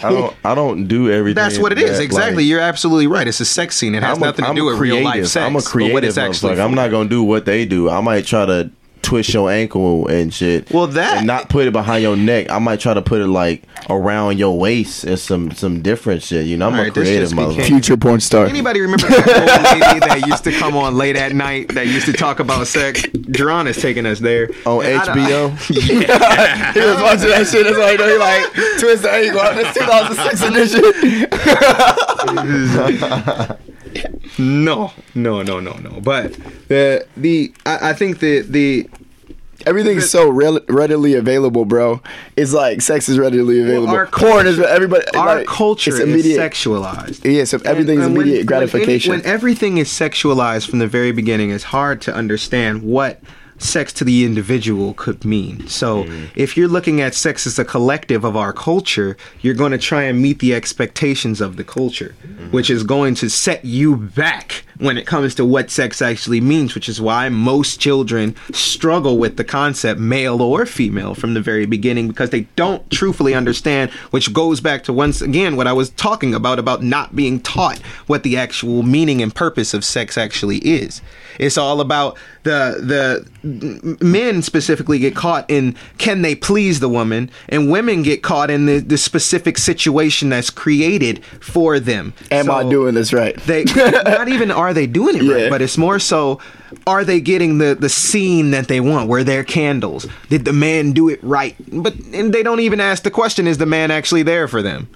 [0.03, 0.37] I don't.
[0.45, 1.35] I don't do everything.
[1.37, 1.99] That's what it is.
[1.99, 2.37] that, Exactly.
[2.45, 3.27] like- You're absolutely right.
[3.27, 3.95] It's a sex scene.
[3.95, 5.31] It has I'm a- nothing to I'm do a with real life creative.
[5.31, 5.47] sex.
[5.47, 6.61] I'm a creative what it's actually.
[6.61, 7.89] I'm not gonna do what they do.
[7.91, 8.71] I might try to
[9.07, 10.71] twist your ankle and shit.
[10.73, 12.51] Well, that- and not put it behind your neck.
[12.51, 16.45] I might try to put it like around your waist and some some different shit.
[16.47, 17.67] You know, I'm All a right, this creative just became- motherfucker.
[17.67, 18.47] Future porn star.
[18.47, 22.07] Anybody remember that old lady that used to come on late at night that used
[22.07, 23.03] to talk about sex?
[23.03, 24.51] Jerron is taking us there.
[24.67, 25.57] On And I don't- HBO,
[26.75, 27.65] he was watching that shit.
[27.65, 29.43] That's why you know he like twist the ankle.
[29.55, 30.83] This 2006 edition.
[34.39, 36.01] No, no, no, no, no.
[36.01, 36.35] But
[36.69, 38.89] the the I, I think the the
[39.65, 42.01] Everything's so rel- readily available, bro.
[42.37, 43.89] It's like sex is readily available.
[43.89, 45.05] our Porn is everybody.
[45.17, 46.39] our like, culture is immediate.
[46.39, 47.25] sexualized.
[47.25, 49.11] Yeah, so everything's And- and when- immediate when any- gratification.
[49.13, 53.21] When, everything is sexualized from the very beginning, it's hard to understand what
[53.63, 55.67] sex to the individual could mean.
[55.69, 56.25] So, Mm-hmm.
[56.35, 60.03] if you're looking at sex as a collective of our culture, you're going to try
[60.05, 62.51] and meet the expectations of the culture, Mm-hmm.
[62.51, 66.75] which is going to set you back when it comes to what sex actually means,
[66.75, 71.65] which is why most children struggle with the concept male or female from the very
[71.65, 75.91] beginning because they don't truthfully understand, which goes back to once again what I was
[75.91, 80.59] talking about about not being taught what the actual meaning and purpose of sex actually
[80.59, 81.01] is.
[81.39, 87.31] It's all about the the men specifically get caught in can they please the woman
[87.49, 92.13] and women get caught in the, the specific situation that's created for them.
[92.31, 93.37] Am I doing this right?
[93.45, 96.41] they not even are they doing it right, but it's more so
[96.87, 100.07] are they getting the the scene that they want where they're candles?
[100.29, 101.57] Did the man do it right?
[101.73, 104.89] But and they don't even ask the question is the man actually there for them?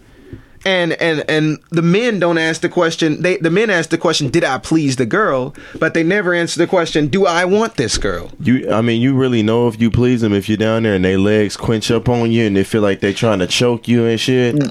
[0.65, 3.23] And and and the men don't ask the question.
[3.23, 6.59] They the men ask the question, "Did I please the girl?" But they never answer
[6.59, 8.71] the question, "Do I want this girl?" you.
[8.71, 11.17] I mean, you really know if you please them if you're down there and they
[11.17, 14.21] legs quench up on you and they feel like they're trying to choke you and
[14.21, 14.57] shit.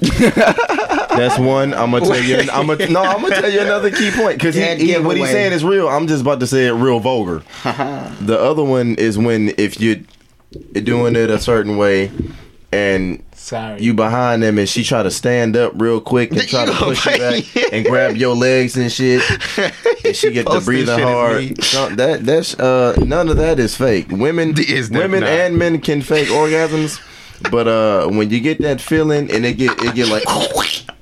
[1.10, 1.74] That's one.
[1.74, 2.38] I'm gonna tell you.
[2.52, 3.02] I'm gonna no.
[3.02, 5.88] I'm gonna tell you another key point because he, he, what he's saying is real.
[5.88, 7.42] I'm just about to say it real vulgar.
[7.64, 9.96] the other one is when if you're
[10.72, 12.10] doing it a certain way
[12.72, 13.82] and Sorry.
[13.82, 17.04] you behind them and she try to stand up real quick and try to push
[17.06, 19.22] you back and grab your legs and shit
[20.04, 21.56] and she get to Post this breathing shit as me.
[21.74, 25.28] hard No, that that's uh none of that is fake women Is that women not?
[25.30, 27.00] and men can fake orgasms
[27.50, 30.22] but uh when you get that feeling and it get it get like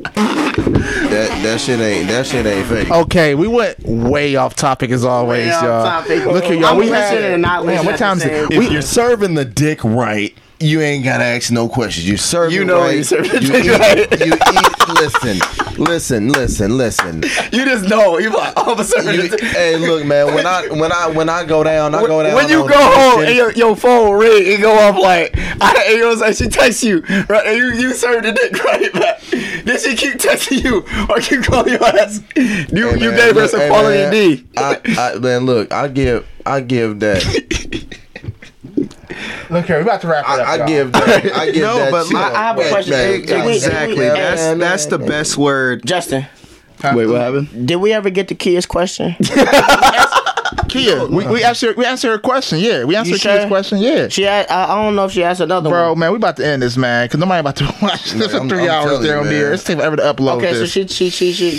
[0.05, 5.05] that that shit ain't that shit ain't fake Okay, we went way off topic as
[5.05, 5.60] always, Way y'all.
[5.85, 6.25] topic.
[6.27, 6.65] Look at y'all.
[6.67, 8.49] I'm we had and not man, what time is it?
[8.51, 8.52] time.
[8.62, 12.09] if you're serving the dick right you ain't gotta ask no questions.
[12.09, 12.97] You serve You know right.
[12.97, 13.99] you serve it you right.
[14.12, 14.89] eat, you eat.
[14.89, 15.39] Listen,
[15.78, 17.23] listen, listen, listen.
[17.53, 18.19] You just know.
[18.19, 19.15] You like all of a sudden.
[19.15, 20.35] You- hey, look, man.
[20.35, 22.35] When I when I when I go down, I go down.
[22.35, 26.07] when you go home and your, your phone ring, it go off like, I, you
[26.07, 26.51] what I'm saying?
[26.51, 27.47] She texts you, right?
[27.47, 29.20] And you, you serve the dick right back.
[29.65, 30.78] Then she keep texting you
[31.11, 32.23] or keep calling your ass.
[32.35, 34.47] You, Hey, you man, gave her some hey, quality man, D.
[34.57, 34.81] I,
[35.15, 37.23] I, man, look, I give, I give that,
[39.51, 40.47] Look here, we about to wrap it up.
[40.49, 41.91] I, I give that, I give No, that.
[41.91, 42.91] but shit look, I have a question.
[42.93, 43.20] man.
[43.23, 43.97] Did Exactly.
[43.97, 45.86] did That's man, that's the best word.
[45.86, 46.27] Justin,
[46.83, 47.67] Wait, what happened?
[47.67, 49.17] did we ever get to Kia's question?
[50.68, 52.59] Kia, we, we answered we answered her question.
[52.59, 53.33] Yeah, we answered sure?
[53.33, 53.78] Kia's question.
[53.78, 55.86] Yeah, She, had, I, I don't know if she asked another bro, one.
[55.89, 58.47] Bro, man, we about to end this, man, because nobody about to watch this for
[58.47, 59.33] 3 I'm hours telling there on man.
[59.33, 59.52] there.
[59.55, 61.51] It's taking forever to upload Okay, so she, she, she, she.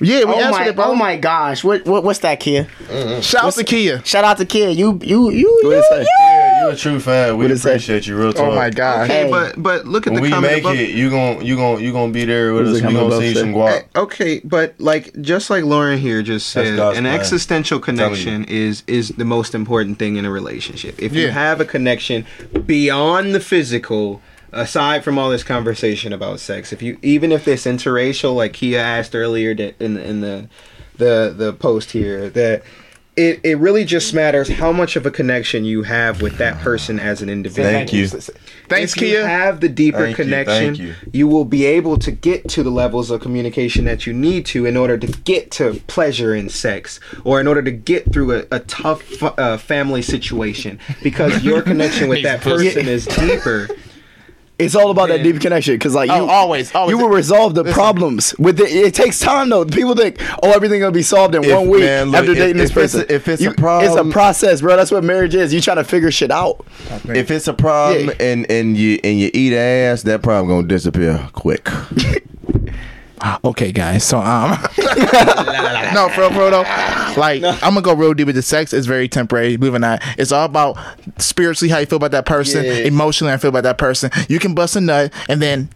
[0.00, 0.84] Yeah, we Oh answered my, it, bro.
[0.86, 2.64] oh my gosh, what, what, what's that, Kia?
[2.88, 3.20] Mm-hmm.
[3.20, 4.04] Shout out to Kia.
[4.04, 4.70] Shout out to Kia.
[4.70, 6.08] You, you, you, What you, did it?
[6.20, 7.36] Yeah, you a true fan.
[7.36, 7.70] We What'd say?
[7.70, 8.52] appreciate you, real oh talk.
[8.52, 9.04] Oh my god.
[9.04, 9.24] Okay.
[9.24, 10.76] Hey, but but look at When the we comment make above.
[10.76, 12.74] it, you gon' you gon' you gonna be there with What us.
[12.76, 13.68] We comment gonna above see some guap.
[13.70, 17.06] Hey, okay, but like just like Lauren here just That's said, an plan.
[17.06, 21.00] existential connection is is the most important thing in a relationship.
[21.00, 22.24] If you have a connection
[22.66, 24.20] beyond the physical,
[24.52, 28.80] aside from all this conversation about sex, if you even if this interracial, like Kia
[28.80, 30.48] asked earlier that in in the
[30.96, 32.62] the the post here that.
[33.20, 37.00] It, it really just matters how much of a connection you have with that person
[37.00, 37.68] as an individual.
[37.68, 38.06] Thank you.
[38.06, 39.26] Thanks, if you Kia.
[39.26, 40.94] have the deeper Thank connection, thank you.
[41.12, 44.66] you will be able to get to the levels of communication that you need to
[44.66, 48.46] in order to get to pleasure in sex or in order to get through a,
[48.52, 53.66] a tough uh, family situation because your connection with that person is deeper.
[54.58, 56.90] It's all about that deep connection because, like, you Oh, always, always.
[56.90, 58.70] you will resolve the problems with it.
[58.72, 59.64] It takes time though.
[59.64, 62.38] People think, oh, everything gonna be solved in If- one week man, look, after if-
[62.38, 63.14] dating this if it's a- person.
[63.14, 64.76] if it's a You- problem- it's a process, bro.
[64.76, 65.54] That's what marriage is.
[65.54, 66.64] You trying to figure shit out.
[67.08, 68.26] If it's a problem Yeah.
[68.26, 71.68] and and you and you eat ass, that problem gonna disappear quick.
[73.44, 74.04] Okay, guys.
[74.04, 74.50] So um,
[75.94, 77.14] no, for real, for real though.
[77.16, 78.72] Like I'm gonna go real deep with the sex.
[78.72, 79.56] It's very temporary.
[79.56, 79.98] Moving on.
[80.16, 80.78] It's all about
[81.18, 82.72] spiritually how you feel about that person, Yeah.
[82.72, 84.10] emotionally how you feel about that person.
[84.28, 85.68] You can bust a nut and then.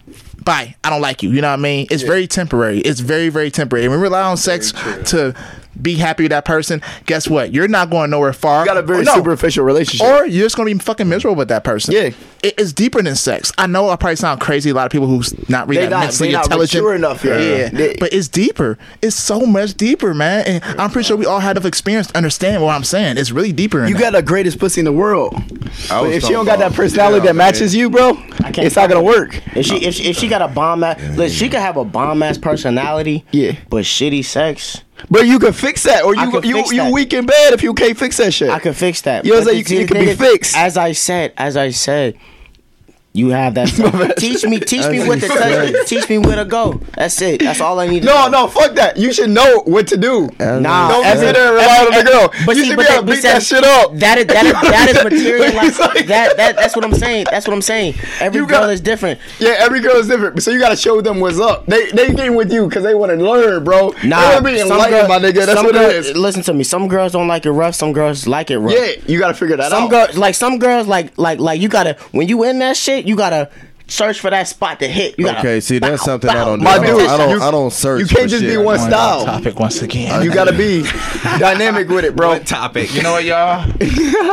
[0.44, 0.74] Bye.
[0.82, 1.30] I don't like you.
[1.30, 1.86] You know what I mean?
[1.88, 2.80] It's very temporary.
[2.80, 3.84] It's very, very temporary.
[3.84, 4.72] And we rely on sex
[5.10, 5.36] to
[5.80, 6.82] be happy with that person.
[7.06, 7.52] Guess what?
[7.52, 8.60] You're not going nowhere far.
[8.60, 9.14] You got a very no.
[9.14, 10.06] superficial relationship.
[10.06, 11.94] Or you're just gonna be fucking miserable with that person.
[11.94, 12.10] Yeah.
[12.42, 13.52] It- it's deeper than sex.
[13.56, 14.70] I know I probably sound crazy.
[14.70, 16.86] A lot of people who's not really They that not- mentally they not intelligent.
[16.96, 17.40] enough yet.
[17.40, 18.78] Yeah, They- but it's deeper.
[19.00, 20.44] It's so much deeper, man.
[20.46, 23.16] And I'm pretty sure we all had enough experience to understand what I'm saying.
[23.18, 23.82] It's really deeper.
[23.82, 24.00] In you that.
[24.00, 25.34] got the greatest pussy in the world.
[25.88, 27.80] But if she don't got that personality Yeah, that matches man.
[27.80, 29.40] you, bro, can't it's not gonna work.
[29.56, 31.84] If she, if she, if she got a bomb ass, listen, she could have a
[31.84, 33.24] bomb ass personality.
[33.30, 33.52] Yeah.
[33.70, 36.76] But shitty sex, But you can fix that, or I you can you fix you
[36.78, 36.92] that.
[36.92, 38.50] weak in bed if you can't fix that shit.
[38.50, 39.24] I could fix that.
[39.24, 39.66] You know what I'm But saying?
[39.66, 40.56] the- You- it the could be is, fixed.
[40.56, 42.16] As I said, as I said,
[43.14, 43.68] you have that.
[44.18, 45.86] teach me, teach me what to touch.
[45.86, 46.80] Teach me where to go.
[46.94, 47.40] That's it.
[47.40, 48.00] That's all I need.
[48.00, 48.44] To no, know.
[48.44, 48.96] no, fuck that.
[48.96, 50.30] You should know what to do.
[50.40, 52.32] Nah, Don't every- sit there and rely on the girl.
[52.46, 53.94] But you see, should but be able to beat but that shit up.
[53.96, 55.54] That is that is that is material.
[55.54, 57.26] Like, that that that's what I'm saying.
[57.30, 57.94] That's what I'm saying.
[58.20, 59.20] Every girl got- is different.
[59.38, 61.66] Yeah, every girl is different, so you gotta show them what's up.
[61.66, 63.90] They they getting with you because they want to learn, bro.
[63.92, 65.34] they Nah, to be some enlightened, girl- my nigga.
[65.46, 66.16] That's some what girl- it is.
[66.16, 66.64] Listen to me.
[66.64, 67.74] Some girls don't like it rough.
[67.74, 68.72] Some girls like it rough.
[68.74, 69.90] Yeah, you gotta figure that Some out.
[69.90, 73.16] girls like some girls like like like you gotta when you in that shit you
[73.16, 73.50] gotta
[73.88, 75.18] search for that spot to hit.
[75.18, 76.64] You gotta, Okay, see that's bow, something I don't do.
[76.64, 78.00] My I don't, dude, I don't, you- I don't search.
[78.00, 78.50] you can't for just shit.
[78.52, 79.24] be one On style.
[79.26, 80.22] topic once again.
[80.22, 80.82] You gotta be
[81.38, 82.38] dynamic with it, bro.
[82.38, 82.94] topic.
[82.94, 83.68] You know what, y'all?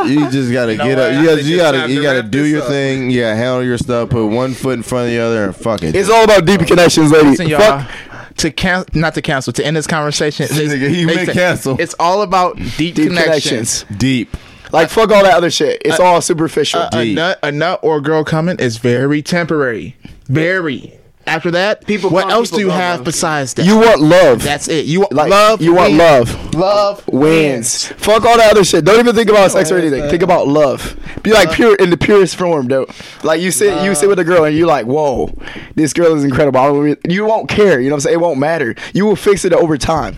[0.08, 1.06] You just gotta know get what?
[1.08, 1.12] up.
[1.12, 2.68] You I gotta, you gotta, you gotta do your up.
[2.68, 3.10] thing.
[3.10, 4.10] Yeah, handle your stuff.
[4.10, 5.94] Put one foot in front of the other, and fuck it.
[5.94, 7.30] It's all about deep connections, lady.
[7.30, 7.60] Listen, y'all.
[7.60, 7.90] Fuck.
[8.36, 10.44] To can not to cancel to end this conversation.
[10.50, 11.78] it's- he makes meant cancel.
[11.78, 13.82] It's all about deep, Deep connections.
[13.82, 13.84] connections.
[13.98, 14.34] deep.
[14.72, 15.82] Like fuck all that other shit.
[15.84, 16.82] It's all superficial.
[16.92, 19.96] A, a nut, a nut or a girl coming is very temporary.
[20.26, 20.94] Very.
[21.26, 23.04] After that, People what come, else do you have bro.
[23.04, 23.66] besides that?
[23.66, 24.42] you want love.
[24.42, 24.86] That's it.
[24.86, 25.60] You want like love.
[25.60, 25.98] You want wins.
[25.98, 26.54] love.
[26.54, 27.86] Love Wins.
[27.86, 28.84] Fuck all that other shit.
[28.84, 30.08] Don't even think about sex or anything.
[30.10, 30.96] Think about love.
[31.22, 32.86] Be like pure in the purest form, though.
[33.22, 35.32] Like you sit, you sit with a girl and you're like, "Whoa,
[35.74, 37.78] this girl is incredible." I don't really- You won't care.
[37.80, 38.14] You know what I'm saying?
[38.14, 38.74] It won't matter.
[38.94, 40.16] You will fix it over time.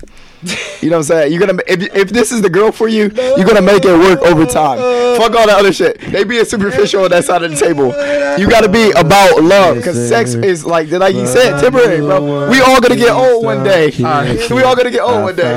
[0.81, 1.33] You know what I'm saying?
[1.33, 4.21] You're gonna if, if this is the girl for you, you're gonna make it work
[4.23, 4.79] over time.
[5.17, 6.01] Fuck all that other shit.
[6.01, 7.89] They being superficial on that side of the table.
[8.39, 12.51] You gotta be about love because sex is like like you said, temporary, bro.
[12.51, 13.93] We all gonna get old one day.
[13.97, 15.53] We all gonna get old one day.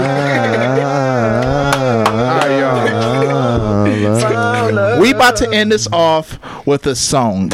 [5.01, 7.49] We about to end this off with a song.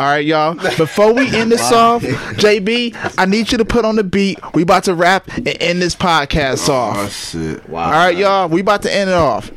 [0.00, 0.54] All right, y'all.
[0.76, 4.38] Before we end this off, JB, I need you to put on the beat.
[4.54, 7.12] We about to rap and end this podcast Oh off.
[7.12, 7.62] shit.
[7.68, 8.48] All right, y'all.
[8.48, 9.50] We about to end it off.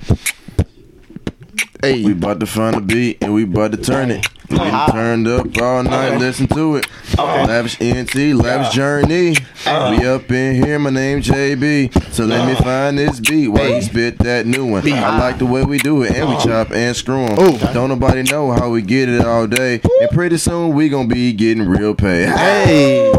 [1.82, 4.28] Hey, We about to find a beat and we about to turn it.
[4.50, 4.92] We Uh-huh.
[4.92, 6.88] turned up all night, listen to it.
[7.18, 9.36] Lavish ENT, lavish journey.
[9.66, 11.92] We up in here, my name JB.
[12.12, 14.92] So let me find this beat while you spit that new one.
[14.92, 17.38] I like the way we do it, and we chop and screw 'em.
[17.40, 17.58] Ooh.
[17.74, 19.82] Don't nobody know how we get it all day.
[20.02, 22.26] And pretty soon we gonna be getting real pay.
[22.26, 23.12] hey.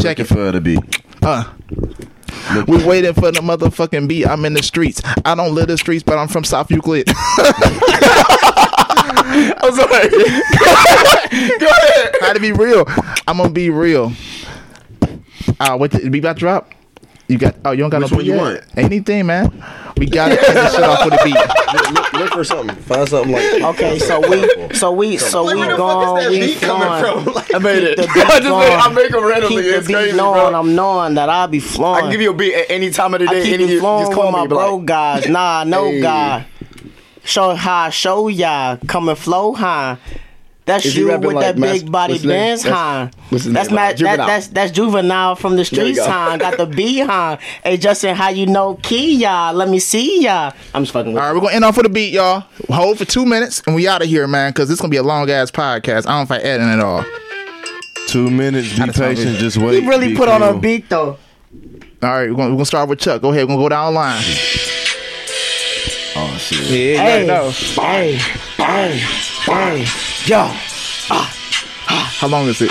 [0.00, 0.28] Check Looking it.
[0.28, 0.80] for the beat.
[1.22, 1.44] Uh.
[2.66, 4.26] We waiting for the motherfucking beat.
[4.26, 5.00] I'm in the streets.
[5.24, 7.08] I don't live the streets, but I'm from South Euclid.
[9.26, 10.08] I'm sorry.
[11.58, 12.14] Go ahead.
[12.20, 12.84] How to be real?
[13.26, 14.12] I'm gonna be real.
[15.60, 16.73] Uh, what the, we about to drop?
[17.26, 17.54] You got?
[17.64, 18.40] Oh, you don't got Which no one you yet?
[18.42, 18.64] want?
[18.76, 19.50] Anything, man.
[19.96, 21.34] We got to end this shit off with a beat.
[21.94, 22.76] look, look for something.
[22.76, 23.62] Find something like.
[23.76, 27.34] Okay, so we, so we, so we gone, we flowing.
[27.54, 27.98] I made it.
[27.98, 28.94] Keep the beat I just made, I going.
[28.94, 29.62] make them randomly.
[29.62, 30.60] Keep the It's beat crazy, knowing bro.
[30.60, 31.94] I'm knowing that I'll be flowing.
[31.96, 32.02] I flowing.
[32.02, 33.42] can give you a beat at any time of the I day.
[33.44, 34.48] keep Any, it flowing just call with my me.
[34.48, 35.26] be bro like, guys.
[35.28, 36.00] Nah, no Hey.
[36.02, 36.46] guy.
[37.24, 38.76] Show how I show ya.
[38.86, 39.96] Come and flow high.
[40.66, 42.38] That's Is you with like that Mas- big body what's his name?
[42.38, 43.10] Benz That's- high.
[43.28, 43.74] what's his That's name?
[43.76, 44.26] ma- that, Juvenile.
[44.26, 46.10] that's that's juvenile from the There you streets go.
[46.10, 46.38] high.
[46.38, 47.38] Got the B high.
[47.62, 49.52] Hey Justin, how you know key y'all?
[49.52, 50.54] Let me see y'all.
[50.72, 52.44] I'm just fucking with All right, we're gonna end off with a beat, y'all.
[52.70, 54.52] Hold for two minutes, and we out of here, man.
[54.52, 56.06] Because this gonna be a long ass podcast.
[56.06, 57.04] I don't fight editing at all.
[58.06, 59.82] Two minutes, be How to sound patient, just wait.
[59.82, 61.18] He really be put on a beat though.
[62.02, 63.20] All right, we're gonna, we're gonna start with Chuck.
[63.20, 64.22] Go ahead, we're gonna go down the line.
[66.16, 66.70] Oh shit.
[66.70, 68.16] Yeah, Hey, hey,
[68.56, 68.98] hey,
[69.46, 69.84] hey,
[70.26, 70.38] yo.
[71.10, 71.28] Ah.
[71.88, 72.14] Ah.
[72.18, 72.70] How long is it?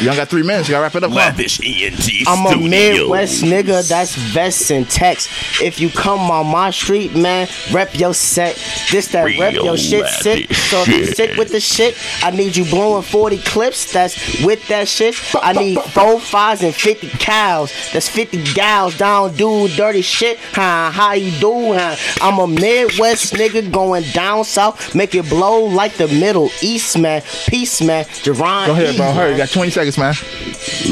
[0.00, 0.68] You only got three minutes.
[0.68, 1.10] You gotta wrap it up.
[1.10, 1.16] huh?
[1.16, 5.28] Lavish ENT I'm a Midwest nigga that's vests and text.
[5.60, 8.54] If you come on my street, man, rep your set.
[8.90, 10.52] This that rep Real your shit sick.
[10.52, 14.66] So if you sick with the shit, I need you blowing 40 clips that's with
[14.68, 15.14] that shit.
[15.42, 17.72] I need four fives and 50 cows.
[17.92, 20.38] That's 50 gals down do dirty shit.
[20.52, 20.90] Huh?
[20.90, 21.72] How you do?
[21.74, 21.96] Huh?
[22.20, 24.94] I'm a Midwest nigga going down south.
[24.94, 27.22] Make it blow like the Middle East, man.
[27.48, 28.04] Peace, man.
[28.04, 28.66] Jerron.
[28.66, 29.10] Go ahead, bro.
[29.12, 30.14] Hurry, you got 20 seconds, man.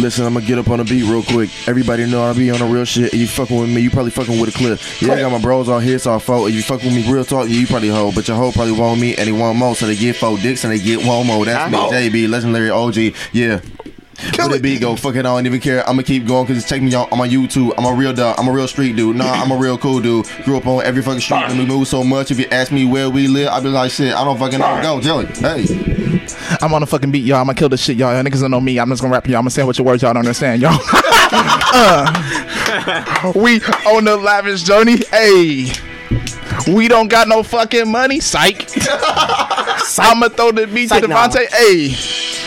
[0.01, 1.51] Listen, I'm gonna get up on the beat real quick.
[1.69, 3.13] Everybody know I'll be on the real shit.
[3.13, 4.81] If you fucking with me, you probably fucking with a clip.
[5.01, 6.49] Yeah, I got my bros on here, so I fault.
[6.49, 8.13] If you fuck with me real talk, you probably hoe.
[8.15, 10.65] But your hoe probably want me and they want more, so they get four dicks
[10.65, 11.45] and they get one more.
[11.45, 13.15] That's me, JB, legendary OG.
[13.33, 13.61] Yeah.
[14.19, 14.97] Kill it beat go.
[14.97, 15.89] Fuck it, I don't even care.
[15.89, 17.73] I'ma keep going because it's taking me out on YouTube.
[17.79, 18.37] I'm a real dog.
[18.39, 19.17] I'm a real street dude.
[19.17, 20.27] Nah, I'm a real cool dude.
[20.45, 22.31] Grew up on every fucking street and we move so much.
[22.31, 24.83] If you ask me where we live, I'll be like, shit, I don't fucking know.
[24.83, 25.27] Go, Jelly.
[25.27, 25.67] Hey.
[26.61, 27.39] I'm on the fucking beat, y'all.
[27.39, 28.13] I'm gonna kill this shit, y'all.
[28.13, 28.79] Y'all niggas don't know me.
[28.79, 29.37] I'm just gonna rap y'all.
[29.37, 30.79] I'm gonna say what your words y'all don't understand, y'all.
[31.73, 32.13] uh,
[33.37, 34.97] we on the lavish journey.
[35.11, 35.71] Hey.
[36.67, 38.21] We don't got no fucking money.
[38.21, 38.69] Psych.
[39.99, 41.29] I'ma throw the beat Psych to now.
[41.29, 41.47] Devontae.
[41.53, 42.38] Hey.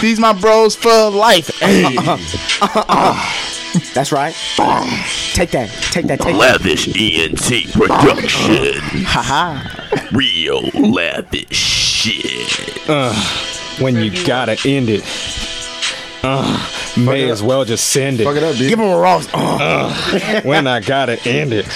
[0.00, 1.50] These my bros for life.
[1.60, 1.94] Hey.
[3.94, 4.34] That's right.
[5.34, 5.68] Take that.
[5.92, 6.20] Take that.
[6.20, 6.60] Take that.
[6.62, 8.74] Lavish ENT production.
[9.04, 10.08] Haha.
[10.12, 12.78] Real lavish shit.
[13.80, 15.04] When you gotta end it.
[16.22, 18.38] Uh, may as well just send Fuck it.
[18.38, 18.68] it up, bitch.
[18.68, 19.26] Give him a Ross.
[19.32, 21.66] Uh, When I gotta end it.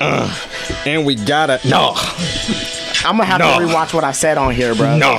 [0.00, 0.34] Uh,
[0.84, 1.92] and we gotta no,
[3.04, 3.58] I'm gonna have No.
[3.60, 4.96] to rewatch what I said on here, bro.
[4.98, 5.14] no,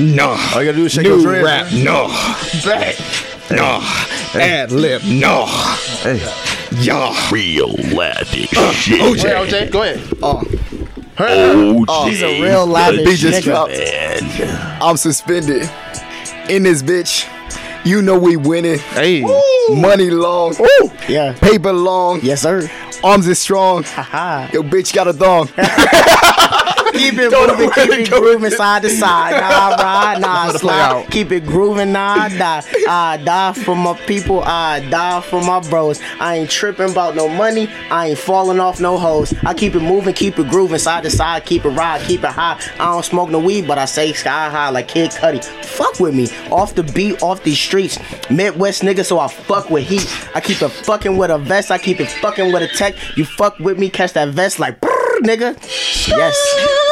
[0.00, 0.30] no.
[0.54, 1.44] All you gotta do is shake your New dreads.
[1.44, 2.08] rap, no.
[3.50, 3.80] No.
[4.40, 5.46] Ad lib, no.
[5.46, 6.18] Hey.
[6.82, 7.12] Yo.
[7.30, 9.00] Real lavish Go shit.
[9.24, 9.70] ahead, OJ.
[9.70, 9.98] Go ahead.
[10.22, 10.42] Uh,
[11.16, 11.84] OJ.
[11.88, 13.72] Oh, he's a real lavish Beat just dropped.
[13.72, 14.78] Man.
[14.82, 15.68] I'm suspended.
[16.48, 17.30] In this bitch.
[17.84, 18.78] You know we winning.
[18.78, 19.20] Hey.
[19.70, 20.56] Money long.
[21.06, 21.34] Yeah.
[21.34, 22.20] Paper long.
[22.22, 22.68] Yes, sir.
[23.04, 23.82] Arms is strong.
[23.84, 24.50] Ha ha.
[24.52, 25.48] Yo, bitch got a thong.
[26.94, 29.32] Keep it moving, keep it grooving side to side.
[29.32, 31.10] Nah, ride, nah, slide.
[31.10, 32.62] Keep it grooving, nah, die.
[32.88, 36.00] I die for my people, I die for my bros.
[36.20, 39.34] I ain't tripping about no money, I ain't falling off no hoes.
[39.42, 42.30] I keep it moving, keep it grooving, side to side, keep it ride, keep it
[42.30, 42.60] high.
[42.74, 45.44] I don't smoke no weed, but I say sky high like Kid Cudi.
[45.64, 47.98] Fuck with me, off the beat, off these streets.
[48.30, 50.06] Midwest nigga, so I fuck with heat.
[50.34, 52.94] I keep it fucking with a vest, I keep it fucking with a tech.
[53.16, 54.80] You fuck with me, catch that vest like
[55.22, 55.56] nigga.
[56.08, 56.83] Yes.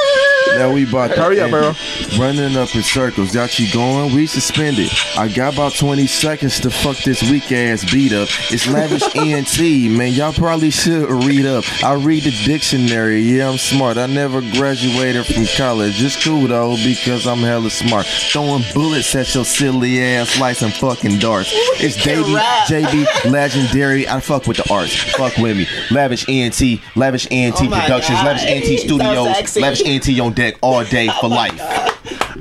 [0.56, 1.72] Now we about to Hurry up, bro.
[2.18, 4.14] Running up in circles, got you going.
[4.14, 4.90] We suspended.
[5.16, 8.28] I got about 20 seconds to fuck this weak ass beat up.
[8.50, 10.12] It's lavish ENT, man.
[10.12, 11.64] Y'all probably should read up.
[11.82, 13.20] I read the dictionary.
[13.20, 13.96] Yeah, I'm smart.
[13.96, 16.02] I never graduated from college.
[16.02, 18.06] It's cool though because I'm hella smart.
[18.06, 21.50] Throwing bullets at your silly ass like some fucking darts.
[21.52, 24.06] It's JB, JB, legendary.
[24.08, 24.94] I fuck with the arts.
[25.12, 25.66] Fuck with me.
[25.90, 26.60] Lavish ENT,
[26.96, 28.26] lavish ENT Oh Productions, God.
[28.26, 29.60] lavish ENT Studios, sexy.
[29.60, 31.60] lavish ENT on deck all day for oh life.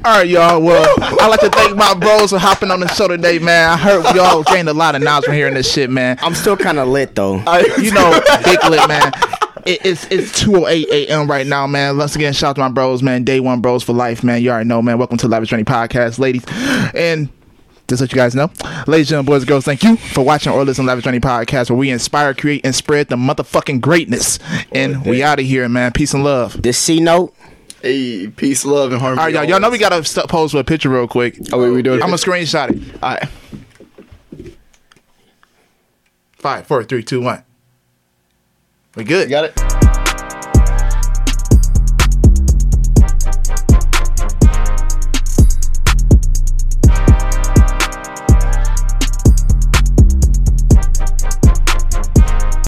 [0.03, 0.59] All right, y'all.
[0.61, 3.69] Well, I'd like to thank my bros for hopping on the show today, man.
[3.69, 6.17] I heard y'all gained a lot of knowledge from hearing this shit, man.
[6.21, 7.35] I'm still kind of lit though.
[7.77, 9.11] you know, big lit, man.
[9.65, 11.29] It, it's it's 2:08 a.m.
[11.29, 11.97] right now, man.
[11.97, 13.23] Once again, shout out to my bros, man.
[13.23, 14.41] Day one bros for life, man.
[14.41, 14.97] You already know, man.
[14.97, 16.43] Welcome to the Lavish Journey Podcast, ladies.
[16.95, 17.29] And
[17.87, 18.49] just let you guys know,
[18.87, 21.69] ladies and boys and girls, thank you for watching or listening to Lavish Journey Podcast,
[21.69, 24.39] where we inspire, create, and spread the motherfucking greatness.
[24.71, 25.91] And we out of here, man.
[25.91, 26.61] Peace and love.
[26.61, 27.35] This C note.
[27.81, 29.19] Hey, peace, love, and harmony.
[29.19, 29.43] All right, y'all.
[29.45, 31.37] Y'all know we gotta st- pose for a picture real quick.
[31.51, 32.01] Oh, wait, we doing?
[32.01, 33.03] I'm gonna screenshot it.
[33.03, 33.29] All right.
[36.37, 37.43] Five, four, three, two, one.
[38.95, 39.29] We good.
[39.29, 40.00] You got it?